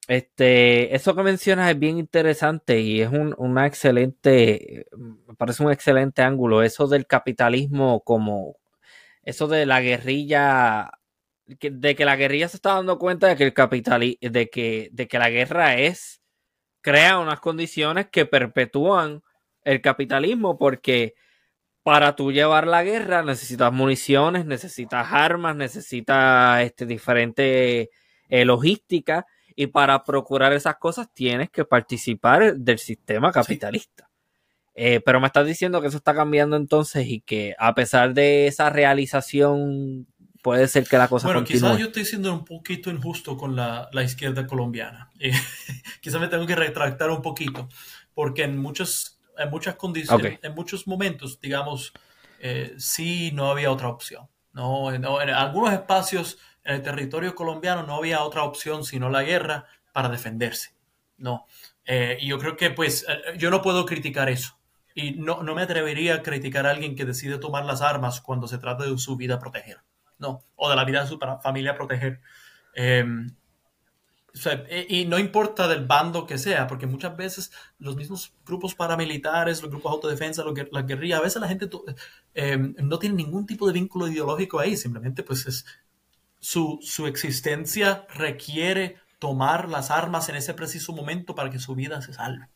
este, 0.08 0.96
eso 0.96 1.16
que 1.16 1.24
mencionas 1.24 1.70
es 1.72 1.80
bien 1.80 1.98
interesante 1.98 2.80
y 2.80 3.02
es 3.02 3.10
un, 3.12 3.36
una 3.38 3.68
excelente, 3.68 4.86
me 4.98 5.36
parece 5.36 5.64
un 5.64 5.72
excelente 5.72 6.22
ángulo, 6.22 6.64
eso 6.64 6.88
del 6.88 7.08
capitalismo 7.08 8.02
como, 8.02 8.58
eso 9.26 9.48
de 9.48 9.66
la 9.66 9.82
guerrilla, 9.82 10.92
de 11.46 11.96
que 11.96 12.06
la 12.06 12.16
guerrilla 12.16 12.48
se 12.48 12.58
está 12.58 12.76
dando 12.76 12.98
cuenta 12.98 13.28
de 13.28 13.36
que 13.36 13.44
el 13.44 13.54
capital, 13.54 14.02
de 14.22 14.50
que, 14.50 14.90
de 14.92 15.08
que 15.08 15.20
la 15.20 15.30
guerra 15.30 15.76
es, 15.76 16.22
crea 16.82 17.20
unas 17.20 17.40
condiciones 17.40 18.08
que 18.12 18.26
perpetúan 18.26 19.24
el 19.64 19.82
capitalismo 19.82 20.58
porque 20.58 21.16
para 21.82 22.16
tú 22.16 22.32
llevar 22.32 22.68
la 22.68 22.84
guerra 22.84 23.24
necesitas 23.24 23.72
municiones, 23.72 24.46
necesitas 24.46 25.08
armas, 25.12 25.56
necesitas 25.56 26.62
este, 26.64 26.86
diferente 26.86 27.90
eh, 28.30 28.46
logística 28.46 29.26
y 29.56 29.68
para 29.68 30.04
procurar 30.04 30.54
esas 30.54 30.78
cosas 30.78 31.12
tienes 31.14 31.50
que 31.50 31.66
participar 31.66 32.56
del 32.56 32.80
sistema 32.80 33.32
capitalista. 33.32 34.05
Eh, 34.78 35.00
pero 35.00 35.22
me 35.22 35.28
estás 35.28 35.48
diciendo 35.48 35.82
que 35.82 35.88
eso 35.88 35.98
está 35.98 36.14
cambiando 36.14 36.58
entonces 36.58 37.08
y 37.08 37.22
que 37.22 37.56
a 37.58 37.74
pesar 37.74 38.14
de 38.14 38.48
esa 38.48 38.70
realización 38.70 40.06
puede 40.44 40.68
ser 40.68 40.86
que 40.86 40.98
la 40.98 41.08
cosa 41.08 41.28
bueno, 41.28 41.46
quizás 41.46 41.78
yo 41.78 41.88
estoy 41.88 42.04
siendo 42.04 42.34
un 42.34 42.44
poquito 42.44 42.92
injusto 42.92 43.38
con 43.38 43.56
la, 43.56 43.90
la 43.94 44.04
izquierda 44.04 44.46
colombiana. 44.46 45.10
Eh, 45.18 45.32
quizás 46.02 46.20
me 46.20 46.28
tengo 46.28 46.46
que 46.46 46.58
retractar 46.58 47.10
un 47.10 47.22
poquito, 47.22 47.70
porque 48.14 48.44
en, 48.44 48.58
muchos, 48.58 49.18
en 49.38 49.50
muchas 49.50 49.76
condiciones, 49.76 50.40
en 50.44 50.54
muchos 50.54 50.88
momentos, 50.88 51.40
digamos, 51.40 51.94
eh, 52.42 52.76
sí 52.78 53.32
no 53.34 53.50
había 53.50 53.72
otra 53.72 53.88
opción. 53.88 54.28
No, 54.52 54.92
en, 54.92 55.06
en, 55.06 55.30
algunos 55.30 55.72
espacios 55.74 56.38
en 56.66 56.76
el 56.76 56.82
territorio 56.82 57.34
colombiano 57.34 57.84
no 57.84 57.96
había 57.96 58.24
otra 58.24 58.44
opción 58.44 58.84
sino 58.84 59.10
la 59.10 59.24
guerra 59.24 59.68
para 59.94 60.10
defenderse. 60.10 60.74
No. 61.18 61.46
y 61.88 62.28
yo 62.28 62.38
creo 62.40 62.58
que 62.58 62.72
pues 62.72 63.06
yo 63.38 63.50
no 63.50 63.62
puedo 63.62 63.86
criticar 63.86 64.28
eso. 64.28 64.58
Y 64.96 65.12
no, 65.12 65.44
no 65.44 65.54
me 65.54 65.62
atrevería 65.62 66.16
a 66.16 66.24
criticar 66.24 66.66
a 66.66 66.72
alguien 66.72 66.96
que 66.96 67.06
decide 67.06 67.38
tomar 67.38 67.66
las 67.66 67.82
armas 67.82 68.22
cuando 68.22 68.48
se 68.48 68.58
trata 68.58 68.86
de 68.86 68.98
su 68.98 69.16
vida 69.18 69.38
proteger. 69.38 69.82
No, 70.18 70.44
o 70.56 70.70
de 70.70 70.76
la 70.76 70.86
vida 70.86 71.02
de 71.02 71.08
su 71.08 71.20
familia 71.44 71.76
proteger. 71.76 72.22
Em, 72.74 73.36
e, 74.70 74.86
y 74.90 75.06
no 75.06 75.18
importa 75.18 75.68
del 75.68 75.86
bando 75.86 76.26
que 76.26 76.38
sea, 76.38 76.68
porque 76.68 76.88
muchas 76.88 77.16
veces 77.16 77.52
los 77.80 77.96
mismos 77.96 78.34
grupos 78.46 78.76
paramilitares, 78.76 79.62
los 79.62 79.72
grupos 79.72 79.92
de 79.92 79.96
autodefensa, 79.96 80.44
la 80.72 80.82
guerrilla, 80.82 81.18
a 81.18 81.22
veces 81.22 81.42
la 81.42 81.48
gente 81.48 81.70
em, 82.34 82.76
no 82.80 83.00
tiene 83.00 83.16
ningún 83.16 83.46
tipo 83.46 83.68
de 83.68 83.74
vínculo 83.74 84.08
ideológico 84.08 84.60
ahí, 84.60 84.76
simplemente 84.76 85.24
pues 85.24 85.46
es 85.46 85.66
su, 86.40 86.80
su 86.82 87.08
existencia 87.08 88.06
requiere 88.14 88.98
tomar 89.20 89.70
las 89.70 89.90
armas 89.90 90.30
en 90.30 90.36
ese 90.36 90.54
preciso 90.54 90.94
momento 90.94 91.34
para 91.34 91.50
que 91.50 91.60
su 91.60 91.74
vida 91.76 92.02
se 92.02 92.14
salve. 92.14 92.50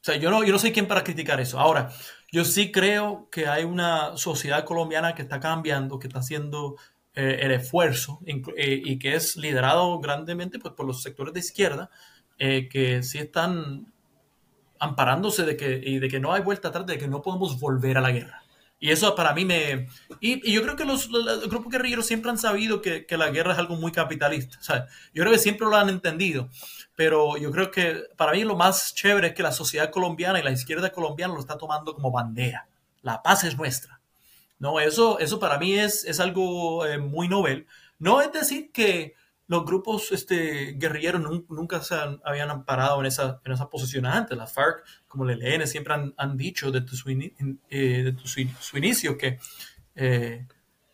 O 0.00 0.04
sea, 0.04 0.16
yo 0.16 0.30
no, 0.30 0.44
yo 0.44 0.52
no 0.52 0.58
soy 0.58 0.72
quien 0.72 0.86
para 0.86 1.04
criticar 1.04 1.40
eso. 1.40 1.58
Ahora, 1.58 1.90
yo 2.30 2.44
sí 2.44 2.70
creo 2.70 3.28
que 3.30 3.46
hay 3.48 3.64
una 3.64 4.16
sociedad 4.16 4.64
colombiana 4.64 5.14
que 5.14 5.22
está 5.22 5.40
cambiando, 5.40 5.98
que 5.98 6.06
está 6.06 6.20
haciendo 6.20 6.76
eh, 7.14 7.40
el 7.42 7.50
esfuerzo 7.50 8.20
eh, 8.26 8.82
y 8.84 8.98
que 8.98 9.16
es 9.16 9.36
liderado 9.36 9.98
grandemente 9.98 10.58
pues, 10.58 10.74
por 10.74 10.86
los 10.86 11.02
sectores 11.02 11.34
de 11.34 11.40
izquierda, 11.40 11.90
eh, 12.38 12.68
que 12.68 13.02
sí 13.02 13.18
están 13.18 13.92
amparándose 14.78 15.44
de 15.44 15.56
que, 15.56 15.80
y 15.82 15.98
de 15.98 16.08
que 16.08 16.20
no 16.20 16.32
hay 16.32 16.42
vuelta 16.42 16.68
atrás, 16.68 16.86
de 16.86 16.98
que 16.98 17.08
no 17.08 17.22
podemos 17.22 17.58
volver 17.58 17.98
a 17.98 18.02
la 18.02 18.12
guerra. 18.12 18.42
Y 18.80 18.90
eso 18.90 19.14
para 19.14 19.34
mí 19.34 19.44
me... 19.44 19.88
Y, 20.20 20.52
yo 20.52 20.62
creo 20.62 20.76
que 20.76 20.84
los, 20.84 21.08
grupos 21.48 21.72
guerrilleros 21.72 22.06
siempre 22.06 22.30
han 22.30 22.38
sabido 22.38 22.80
que, 22.80 23.06
que, 23.06 23.16
la 23.16 23.30
guerra 23.30 23.52
es 23.52 23.58
algo 23.58 23.76
muy 23.76 23.90
capitalista. 23.90 24.60
Sea, 24.60 24.86
yo 25.12 25.22
creo 25.22 25.32
que 25.32 25.38
siempre 25.38 25.66
lo 25.66 25.76
han 25.76 25.88
entendido 25.88 26.48
pero 26.98 27.36
yo 27.36 27.52
creo 27.52 27.70
que 27.70 28.08
para 28.16 28.32
mí 28.32 28.42
lo 28.42 28.56
más 28.56 28.92
chévere 28.92 29.28
es 29.28 29.34
que 29.34 29.44
la 29.44 29.52
sociedad 29.52 29.88
colombiana 29.88 30.40
y 30.40 30.42
la 30.42 30.50
izquierda 30.50 30.90
colombiana 30.90 31.32
lo 31.32 31.38
está 31.38 31.56
tomando 31.56 31.94
como 31.94 32.10
bandera. 32.10 32.66
La 33.02 33.22
paz 33.22 33.44
es 33.44 33.56
nuestra. 33.56 34.00
No, 34.58 34.80
eso, 34.80 35.20
eso 35.20 35.38
para 35.38 35.58
mí 35.58 35.78
es, 35.78 36.04
es 36.04 36.18
algo 36.18 36.84
eh, 36.84 36.98
muy 36.98 37.28
novel. 37.28 37.68
No 38.00 38.20
es 38.20 38.32
decir 38.32 38.72
que 38.72 39.14
los 39.48 39.64
grupos 39.64 40.12
este, 40.12 40.74
guerrilleros 40.76 41.22
nunca 41.48 41.80
se 41.80 41.94
habían 42.22 42.50
amparado 42.50 43.00
en 43.00 43.06
esa, 43.06 43.40
en 43.44 43.52
esa 43.52 43.70
posición 43.70 44.04
antes. 44.04 44.36
La 44.36 44.46
FARC, 44.46 44.84
como 45.08 45.28
el 45.28 45.42
ELN, 45.42 45.66
siempre 45.66 45.94
han, 45.94 46.14
han 46.18 46.36
dicho 46.36 46.70
desde 46.70 46.94
su, 46.94 47.08
eh, 47.70 48.14
su, 48.24 48.76
inicio 48.76 49.16
que, 49.16 49.38
eh, 49.96 50.46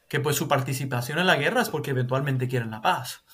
que 0.09 0.20
pues 0.20 0.36
su 0.36 0.47
participación 0.47 1.18
en 1.18 1.26
la 1.26 1.35
guerra 1.35 1.62
es 1.62 1.68
porque 1.68 1.90
eventualmente 1.90 2.47
quieren 2.47 2.70
la 2.70 2.81
paz. 2.81 3.24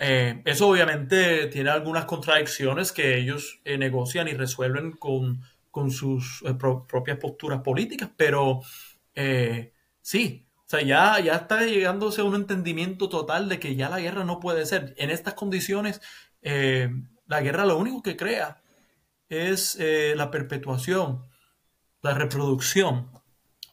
Eh, 0.00 0.42
eso 0.44 0.68
obviamente 0.68 1.46
tiene 1.46 1.70
algunas 1.70 2.04
contradicciones 2.04 2.90
que 2.90 3.16
ellos 3.18 3.60
eh, 3.64 3.78
negocian 3.78 4.26
y 4.26 4.32
resuelven 4.32 4.92
con, 4.92 5.42
con 5.70 5.92
sus 5.92 6.42
propias 6.88 7.18
posturas 7.18 7.62
políticas, 7.62 8.10
pero 8.16 8.62
sí, 10.02 10.45
o 10.66 10.68
sea, 10.68 10.82
ya, 10.82 11.20
ya 11.20 11.34
está 11.34 11.62
llegándose 11.64 12.20
a 12.20 12.24
un 12.24 12.34
entendimiento 12.34 13.08
total 13.08 13.48
de 13.48 13.60
que 13.60 13.76
ya 13.76 13.88
la 13.88 14.00
guerra 14.00 14.24
no 14.24 14.40
puede 14.40 14.66
ser. 14.66 14.94
En 14.98 15.10
estas 15.10 15.34
condiciones, 15.34 16.00
la 16.42 17.40
guerra 17.40 17.64
lo 17.64 17.78
único 17.78 18.02
que 18.02 18.16
crea 18.16 18.60
es 19.28 19.78
la 20.16 20.30
perpetuación, 20.30 21.24
la 22.02 22.14
reproducción 22.14 23.10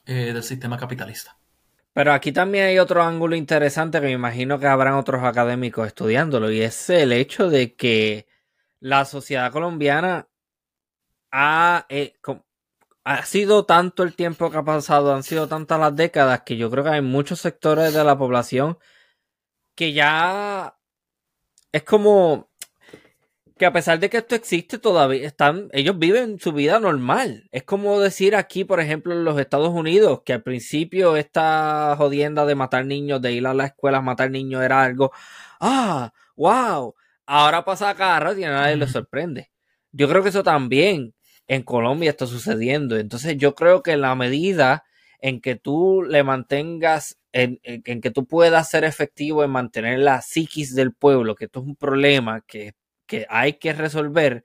del 0.05 0.43
sistema 0.43 0.77
capitalista. 0.77 1.35
Pero 1.93 2.11
aquí 2.11 2.31
también 2.31 2.65
hay 2.65 2.79
otro 2.79 3.03
ángulo 3.03 3.35
interesante 3.35 3.99
que 3.99 4.07
me 4.07 4.11
imagino 4.11 4.59
que 4.59 4.65
habrán 4.65 4.95
otros 4.95 5.23
académicos 5.23 5.85
estudiándolo 5.85 6.51
y 6.51 6.61
es 6.61 6.89
el 6.89 7.11
hecho 7.11 7.49
de 7.49 7.75
que 7.75 8.25
la 8.79 9.05
sociedad 9.05 9.51
colombiana 9.51 10.27
ha, 11.31 11.85
eh, 11.89 12.15
ha 13.03 13.25
sido 13.25 13.65
tanto 13.65 14.03
el 14.03 14.15
tiempo 14.15 14.49
que 14.51 14.57
ha 14.57 14.63
pasado, 14.63 15.13
han 15.13 15.23
sido 15.23 15.47
tantas 15.47 15.79
las 15.79 15.95
décadas 15.95 16.41
que 16.45 16.57
yo 16.57 16.69
creo 16.71 16.83
que 16.83 16.91
hay 16.91 17.01
muchos 17.01 17.39
sectores 17.41 17.93
de 17.93 18.03
la 18.03 18.17
población 18.17 18.77
que 19.75 19.93
ya 19.93 20.77
es 21.71 21.83
como 21.83 22.49
que 23.57 23.65
a 23.65 23.73
pesar 23.73 23.99
de 23.99 24.09
que 24.09 24.17
esto 24.17 24.35
existe 24.35 24.79
todavía 24.79 25.27
están 25.27 25.69
ellos 25.73 25.97
viven 25.99 26.39
su 26.39 26.53
vida 26.53 26.79
normal. 26.79 27.47
Es 27.51 27.63
como 27.63 27.99
decir 27.99 28.35
aquí 28.35 28.63
por 28.63 28.79
ejemplo 28.79 29.13
en 29.13 29.25
los 29.25 29.39
Estados 29.39 29.69
Unidos 29.69 30.21
que 30.25 30.33
al 30.33 30.43
principio 30.43 31.17
esta 31.17 31.95
jodienda 31.97 32.45
de 32.45 32.55
matar 32.55 32.85
niños 32.85 33.21
de 33.21 33.33
ir 33.33 33.45
a 33.47 33.53
la 33.53 33.65
escuela 33.67 33.99
a 33.99 34.01
matar 34.01 34.31
niños 34.31 34.63
era 34.63 34.83
algo 34.83 35.11
ah 35.59 36.13
wow 36.35 36.95
ahora 37.25 37.65
pasa 37.65 37.93
cada 37.95 38.19
rato 38.19 38.39
y 38.39 38.43
a 38.45 38.51
nadie 38.51 38.75
le 38.77 38.87
sorprende. 38.87 39.51
Yo 39.91 40.07
creo 40.09 40.23
que 40.23 40.29
eso 40.29 40.43
también 40.43 41.13
en 41.47 41.63
Colombia 41.63 42.11
está 42.11 42.25
sucediendo. 42.27 42.97
Entonces 42.97 43.37
yo 43.37 43.55
creo 43.55 43.83
que 43.83 43.97
la 43.97 44.15
medida 44.15 44.83
en 45.19 45.39
que 45.39 45.55
tú 45.55 46.03
le 46.03 46.23
mantengas 46.23 47.17
en, 47.31 47.59
que 48.01 48.11
tú 48.11 48.27
puedas 48.27 48.69
ser 48.69 48.83
efectivo 48.83 49.43
en 49.43 49.49
mantener 49.49 49.99
la 49.99 50.21
psiquis 50.21 50.75
del 50.75 50.93
pueblo, 50.93 51.35
que 51.35 51.45
esto 51.45 51.61
es 51.61 51.65
un 51.65 51.75
problema 51.75 52.41
que, 52.41 52.75
hay 53.29 53.53
que 53.53 53.73
resolver, 53.73 54.43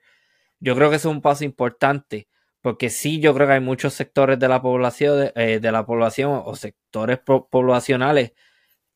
yo 0.59 0.75
creo 0.75 0.89
que 0.89 0.97
es 0.97 1.05
un 1.05 1.21
paso 1.21 1.43
importante, 1.43 2.27
porque 2.61 2.89
sí, 2.89 3.19
yo 3.19 3.33
creo 3.33 3.47
que 3.47 3.53
hay 3.53 3.59
muchos 3.59 3.93
sectores 3.93 4.37
de 4.37 4.47
la 4.47 4.61
población, 4.61 5.19
de, 5.19 5.31
eh, 5.35 5.59
la 5.61 5.85
población 5.85 6.41
o 6.43 6.55
sectores 6.55 7.19
poblacionales 7.19 8.33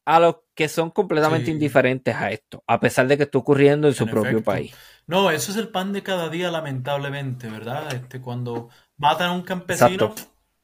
a 0.06 0.20
los 0.20 0.38
que 0.54 0.68
son 0.68 0.92
completamente 0.92 1.50
indiferentes 1.50 2.16
a 2.16 2.32
esto, 2.32 2.64
a 2.68 2.80
pesar 2.80 3.08
de 3.08 3.18
que 3.18 3.24
está 3.24 3.38
ocurriendo 3.38 3.88
en 3.88 3.94
su 3.94 4.08
propio 4.08 4.44
país. 4.44 4.76
No, 5.06 5.32
eso 5.32 5.52
es 5.52 5.58
el 5.58 5.70
pan 5.70 5.92
de 5.92 6.04
cada 6.04 6.30
día, 6.30 6.50
lamentablemente, 6.50 7.50
¿verdad? 7.50 7.94
Este, 7.94 8.22
cuando 8.22 8.70
matan 8.98 9.30
a 9.30 9.34
un 9.34 9.42
campesino, 9.42 10.16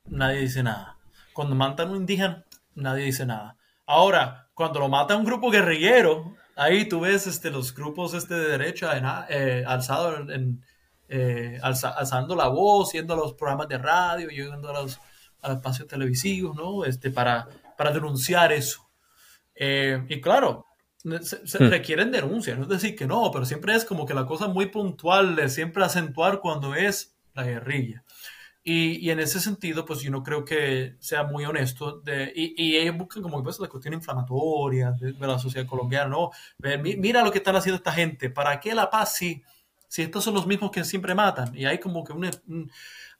nadie 0.05 0.39
dice 0.39 0.63
nada. 0.63 0.97
Cuando 1.33 1.55
matan 1.55 1.89
a 1.89 1.91
un 1.91 1.97
indígena, 1.97 2.45
nadie 2.75 3.05
dice 3.05 3.25
nada. 3.25 3.57
Ahora, 3.85 4.49
cuando 4.53 4.79
lo 4.79 4.87
mata 4.87 5.15
un 5.15 5.25
grupo 5.25 5.51
guerrillero, 5.51 6.35
ahí 6.55 6.87
tú 6.87 7.01
ves 7.01 7.27
este, 7.27 7.51
los 7.51 7.73
grupos 7.73 8.13
este, 8.13 8.35
de 8.35 8.49
derecha 8.49 9.25
eh, 9.29 9.63
alzado 9.67 10.29
en, 10.29 10.63
eh, 11.09 11.59
alzando 11.61 12.35
la 12.35 12.47
voz, 12.47 12.93
yendo 12.93 13.15
a 13.15 13.17
los 13.17 13.33
programas 13.33 13.67
de 13.67 13.77
radio, 13.77 14.29
yendo 14.29 14.69
a 14.69 14.83
los, 14.83 14.99
espacios 15.41 15.87
televisivos, 15.87 16.55
¿no? 16.55 16.83
Este, 16.83 17.11
para, 17.11 17.47
para 17.77 17.91
denunciar 17.91 18.51
eso. 18.51 18.89
Eh, 19.55 20.05
y 20.09 20.19
claro, 20.21 20.65
se, 21.21 21.63
hmm. 21.63 21.69
requieren 21.69 22.11
denuncias, 22.11 22.57
no 22.57 22.63
es 22.63 22.69
decir 22.69 22.95
que 22.95 23.07
no, 23.07 23.31
pero 23.31 23.45
siempre 23.45 23.75
es 23.75 23.85
como 23.85 24.05
que 24.05 24.13
la 24.13 24.25
cosa 24.25 24.47
muy 24.47 24.65
puntual 24.67 25.35
de 25.35 25.49
siempre 25.49 25.83
acentuar 25.83 26.39
cuando 26.39 26.75
es 26.75 27.15
la 27.33 27.43
guerrilla. 27.43 28.03
Y, 28.61 29.09
en 29.09 29.19
ese 29.19 29.39
sentido, 29.39 29.85
pues 29.85 30.01
yo 30.01 30.11
no 30.11 30.21
creo 30.21 30.45
que 30.45 30.95
sea 30.99 31.23
muy 31.23 31.45
honesto. 31.45 32.01
De, 32.01 32.31
y, 32.35 32.75
ellos 32.77 32.97
buscan 32.97 33.23
como 33.23 33.41
pues, 33.41 33.59
la 33.59 33.67
cuestión 33.67 33.95
inflamatoria 33.95 34.91
de, 34.91 35.13
la 35.13 35.39
sociedad 35.39 35.65
colombiana, 35.65 36.09
¿no? 36.09 36.29
Mira 36.83 37.23
lo 37.23 37.31
que 37.31 37.39
están 37.39 37.55
haciendo 37.55 37.77
esta 37.77 37.93
gente. 37.93 38.29
¿Para 38.29 38.59
qué 38.59 38.75
la 38.75 38.89
paz 38.89 39.15
si, 39.15 39.41
si 39.87 40.03
estos 40.03 40.23
son 40.23 40.35
los 40.35 40.45
mismos 40.45 40.69
que 40.69 40.83
siempre 40.83 41.15
matan? 41.15 41.55
Y 41.57 41.65
hay 41.65 41.79
como 41.79 42.03
que 42.03 42.13
un... 42.13 42.29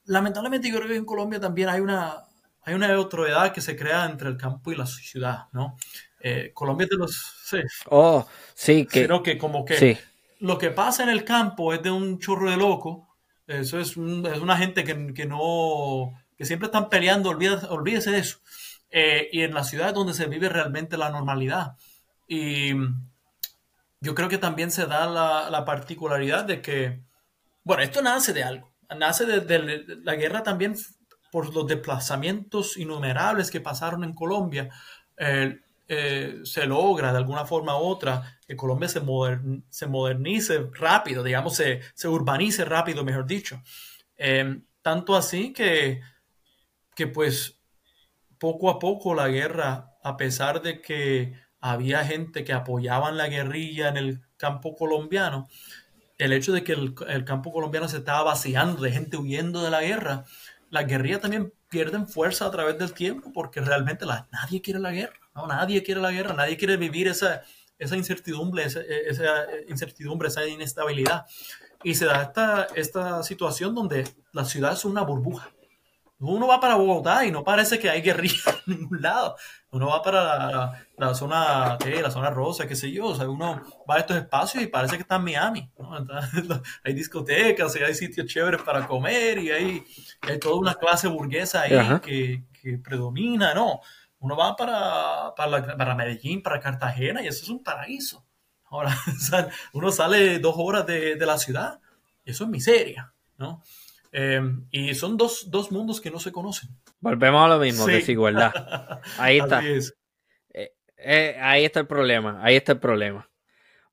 Lamentablemente 0.06 0.70
yo 0.70 0.76
creo 0.76 0.88
que 0.88 0.96
en 0.98 1.06
Colombia 1.06 1.40
también 1.40 1.70
hay 1.70 1.80
una, 1.80 2.26
hay 2.64 2.74
una 2.76 2.88
edad 2.88 3.52
que 3.52 3.62
se 3.62 3.76
crea 3.76 4.06
entre 4.06 4.30
el 4.30 4.38
campo 4.38 4.72
y 4.72 4.76
la 4.76 4.86
ciudad, 4.86 5.48
¿no? 5.52 5.78
Eh, 6.20 6.52
Colombia 6.54 6.86
es 6.86 6.90
de 6.90 6.98
los... 6.98 7.34
Sí. 7.46 7.58
Oh, 7.90 8.28
sí, 8.54 8.86
que... 8.86 9.08
Que 9.24 9.38
como 9.38 9.66
que 9.66 9.98
lo 10.40 10.58
que 10.58 10.72
pasa 10.72 11.04
en 11.04 11.10
el 11.10 11.26
campo 11.26 11.74
es 11.74 11.84
de 11.84 11.92
un 11.92 12.18
chorro 12.20 12.50
de 12.50 12.56
loco 12.56 13.10
eso 13.50 13.80
es, 13.80 13.98
una 13.98 14.58
gente 14.58 14.84
que, 14.84 15.26
no, 15.26 16.14
que 16.38 16.46
siempre 16.46 16.68
están 16.68 16.88
peleando, 16.88 17.32
olvídese, 17.32 17.66
olvídese 17.66 18.12
de 18.12 18.20
eso. 18.20 18.38
Eh, 18.92 19.28
y 19.32 19.42
en 19.42 19.56
la 19.56 19.64
ciudad 19.64 19.88
es 19.88 19.96
donde 19.96 20.14
se 20.14 20.28
vive 20.28 20.50
realmente 20.50 20.98
la 20.98 21.10
normalidad. 21.10 21.76
Y 22.28 22.74
yo 24.02 24.14
creo 24.14 24.30
que 24.30 24.38
también 24.38 24.70
se 24.70 24.86
da 24.86 25.08
la, 25.50 25.66
particularidad 25.66 26.46
de 26.46 26.62
que, 26.62 27.02
bueno, 27.64 27.82
esto 27.82 28.04
nace 28.04 28.34
de 28.34 28.44
algo, 28.44 28.72
nace 28.96 29.26
de, 29.26 30.00
la 30.04 30.14
guerra 30.14 30.44
también 30.44 30.76
por 31.32 31.52
los 31.52 31.66
desplazamientos 31.66 32.78
innumerables 32.78 33.50
que 33.50 33.62
pasaron 33.62 34.04
en 34.04 34.14
Colombia. 34.14 34.70
Eh, 35.18 35.60
se 36.44 36.66
logra 36.68 37.12
de 37.12 37.18
alguna 37.18 37.46
forma 37.46 37.76
u 37.76 37.84
otra 37.84 38.40
que 38.48 38.56
Colombia 38.56 38.88
se, 38.88 39.02
se 39.70 39.88
modernice 39.88 40.70
rápido, 40.74 41.24
digamos, 41.24 41.56
se, 41.56 41.82
se, 41.96 42.08
urbanice 42.08 42.64
rápido, 42.64 43.04
mejor 43.04 43.26
dicho. 43.26 43.62
Eh, 44.18 44.62
tanto 44.82 45.16
así 45.16 45.52
que, 45.52 46.02
que 46.96 47.08
pues 47.08 47.60
poco 48.38 48.70
a 48.70 48.78
poco 48.78 49.16
la 49.16 49.30
guerra, 49.30 49.96
a 50.04 50.16
pesar 50.16 50.62
de 50.62 50.82
que 50.82 51.34
había 51.60 52.06
gente 52.06 52.44
que 52.44 52.54
apoyaban 52.54 53.18
la 53.18 53.28
guerrilla 53.28 53.90
en 53.90 53.98
el 53.98 54.22
campo 54.38 54.76
colombiano, 54.76 55.48
el 56.20 56.34
hecho 56.34 56.54
de 56.54 56.64
que 56.64 56.74
el, 56.74 56.94
el 57.08 57.26
campo 57.26 57.52
colombiano 57.52 57.88
se 57.88 57.98
estaba 57.98 58.24
vaciando 58.24 58.82
de 58.84 58.92
gente 58.92 59.18
huyendo 59.18 59.64
de 59.64 59.72
la 59.72 59.82
guerra, 59.82 60.26
la 60.70 60.84
guerrilla 60.84 61.20
también 61.20 61.54
pierden 61.70 62.08
fuerza 62.08 62.46
a 62.46 62.52
través 62.52 62.78
del 62.78 62.94
tiempo 62.94 63.32
porque 63.34 63.62
realmente 63.62 64.06
la, 64.06 64.28
nadie 64.32 64.62
quiere 64.62 64.80
la 64.80 64.92
guerra. 64.92 65.20
Nadie 65.48 65.84
quiere 65.84 66.02
la 66.02 66.12
guerra, 66.12 66.34
nadie 66.34 66.58
quiere 66.58 66.78
vivir 66.78 67.08
esa, 67.08 67.44
esa 67.78 67.96
incertidumbre, 67.96 68.64
esa, 68.64 68.82
incertidumbre, 69.68 70.28
esa 70.28 70.46
inestabilidad. 70.46 71.26
Y 71.84 71.96
se 71.96 72.06
da 72.06 72.24
esta, 72.24 72.68
esta 72.76 73.24
situación 73.24 73.74
donde 73.74 74.08
la 74.34 74.46
ciudad 74.46 74.74
es 74.74 74.86
una 74.86 75.02
burbuja. 75.02 75.50
Uno 76.22 76.48
va 76.48 76.60
para 76.60 76.76
Bogotá 76.76 77.26
y 77.26 77.32
no 77.32 77.46
parece 77.46 77.80
que 77.80 77.90
hay 77.90 78.02
guerrilla 78.02 78.44
en 78.68 78.80
ningún 78.80 79.02
lado. 79.02 79.38
Uno 79.72 79.88
va 79.88 80.02
para 80.02 80.84
la, 80.98 81.14
zona, 81.14 81.78
¿qué? 81.80 82.02
la 82.02 82.12
zona 82.12 82.30
rosa, 82.30 82.68
qué 82.68 82.76
sé 82.76 82.92
yo. 82.92 83.06
O 83.06 83.16
sea, 83.16 83.30
uno 83.30 83.62
va 83.90 83.96
a 83.96 84.00
estos 84.00 84.18
espacios 84.18 84.64
y 84.64 84.68
parece 84.68 84.98
que 84.98 85.04
está 85.04 85.16
en 85.16 85.24
Miami. 85.24 85.72
hay 86.84 86.94
discotecas 86.94 87.74
y 87.78 87.84
hay 87.84 87.94
sitios 87.94 88.28
chéveres 88.28 88.62
para 88.64 88.86
comer 88.86 89.38
y 89.38 89.52
hay, 89.52 89.84
hay 90.22 90.40
toda 90.40 90.56
una 90.56 90.76
clase 90.76 91.08
burguesa 91.08 91.62
ahí 91.62 92.00
que, 92.02 92.44
que, 92.62 92.78
predomina, 92.78 93.54
¿no? 93.54 93.80
Uno 94.20 94.36
va 94.36 94.56
para, 94.56 95.34
para, 95.36 95.96
Medellín, 95.96 96.42
para 96.42 96.60
Cartagena, 96.60 97.22
y 97.22 97.28
eso 97.28 97.44
es 97.44 97.50
un 97.50 97.64
paraíso. 97.64 98.26
Ahora, 98.66 98.96
uno 99.74 99.92
sale 99.92 100.40
dos 100.40 100.56
horas 100.58 100.86
de, 100.86 101.18
la 101.18 101.38
ciudad, 101.38 101.80
y 102.26 102.32
eso 102.32 102.44
es 102.44 102.50
miseria, 102.50 103.14
¿no? 103.38 103.64
Em, 104.12 104.66
y 104.72 104.94
son 104.96 105.18
dos, 105.18 105.48
mundos 105.72 106.02
que 106.02 106.12
no 106.12 106.20
se 106.20 106.32
conocen. 106.32 106.70
Volvemos 107.00 107.46
a 107.46 107.48
lo 107.48 107.60
mismo, 107.60 107.86
desigualdad. 107.86 108.52
Ahí 109.18 109.40
está. 109.40 109.64
Eh, 109.64 109.90
eh, 111.02 111.38
ahí 111.40 111.64
está 111.64 111.80
el 111.80 111.88
problema, 111.88 112.40
ahí 112.44 112.58
está 112.58 112.74
el 112.74 112.80
problema. 112.80 113.30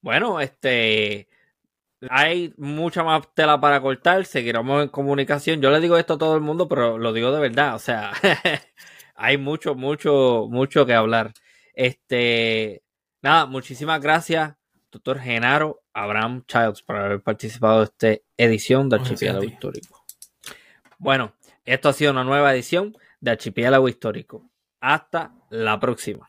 Bueno, 0.01 0.41
este, 0.41 1.29
hay 2.11 2.53
mucha 2.57 3.03
más 3.03 3.23
tela 3.35 3.61
para 3.61 3.81
cortar, 3.81 4.25
seguiremos 4.25 4.83
en 4.83 4.89
comunicación. 4.89 5.61
Yo 5.61 5.71
le 5.71 5.81
digo 5.81 5.97
esto 5.97 6.15
a 6.15 6.19
todo 6.19 6.35
el 6.35 6.41
mundo, 6.41 6.69
pero 6.69 6.99
lo 6.99 7.13
digo 7.13 7.33
de 7.33 7.41
verdad, 7.41 7.75
o 7.75 7.79
sea, 7.79 8.13
hay 9.17 9.39
mucho, 9.39 9.75
mucho, 9.75 10.47
mucho 10.51 10.87
que 10.87 10.95
hablar. 10.95 11.33
Este, 11.75 12.83
nada, 13.23 13.47
muchísimas 13.47 14.01
gracias, 14.01 14.55
doctor 14.91 15.19
Genaro 15.19 15.83
Abraham 15.93 16.45
Childs, 16.47 16.83
por 16.83 16.97
haber 16.97 17.23
participado 17.23 17.79
de 17.81 17.85
esta 17.85 18.23
edición 18.37 18.89
de 18.89 18.97
Archipiélago 18.97 19.45
Histórico. 19.45 20.05
Bueno, 20.99 21.35
esto 21.65 21.89
ha 21.89 21.93
sido 21.93 22.13
una 22.13 22.25
nueva 22.25 22.55
edición 22.55 22.97
de 23.21 23.33
Archipiélago 23.33 23.89
Histórico. 23.89 24.51
Hasta 24.81 25.35
la 25.51 25.81
próxima. 25.81 26.29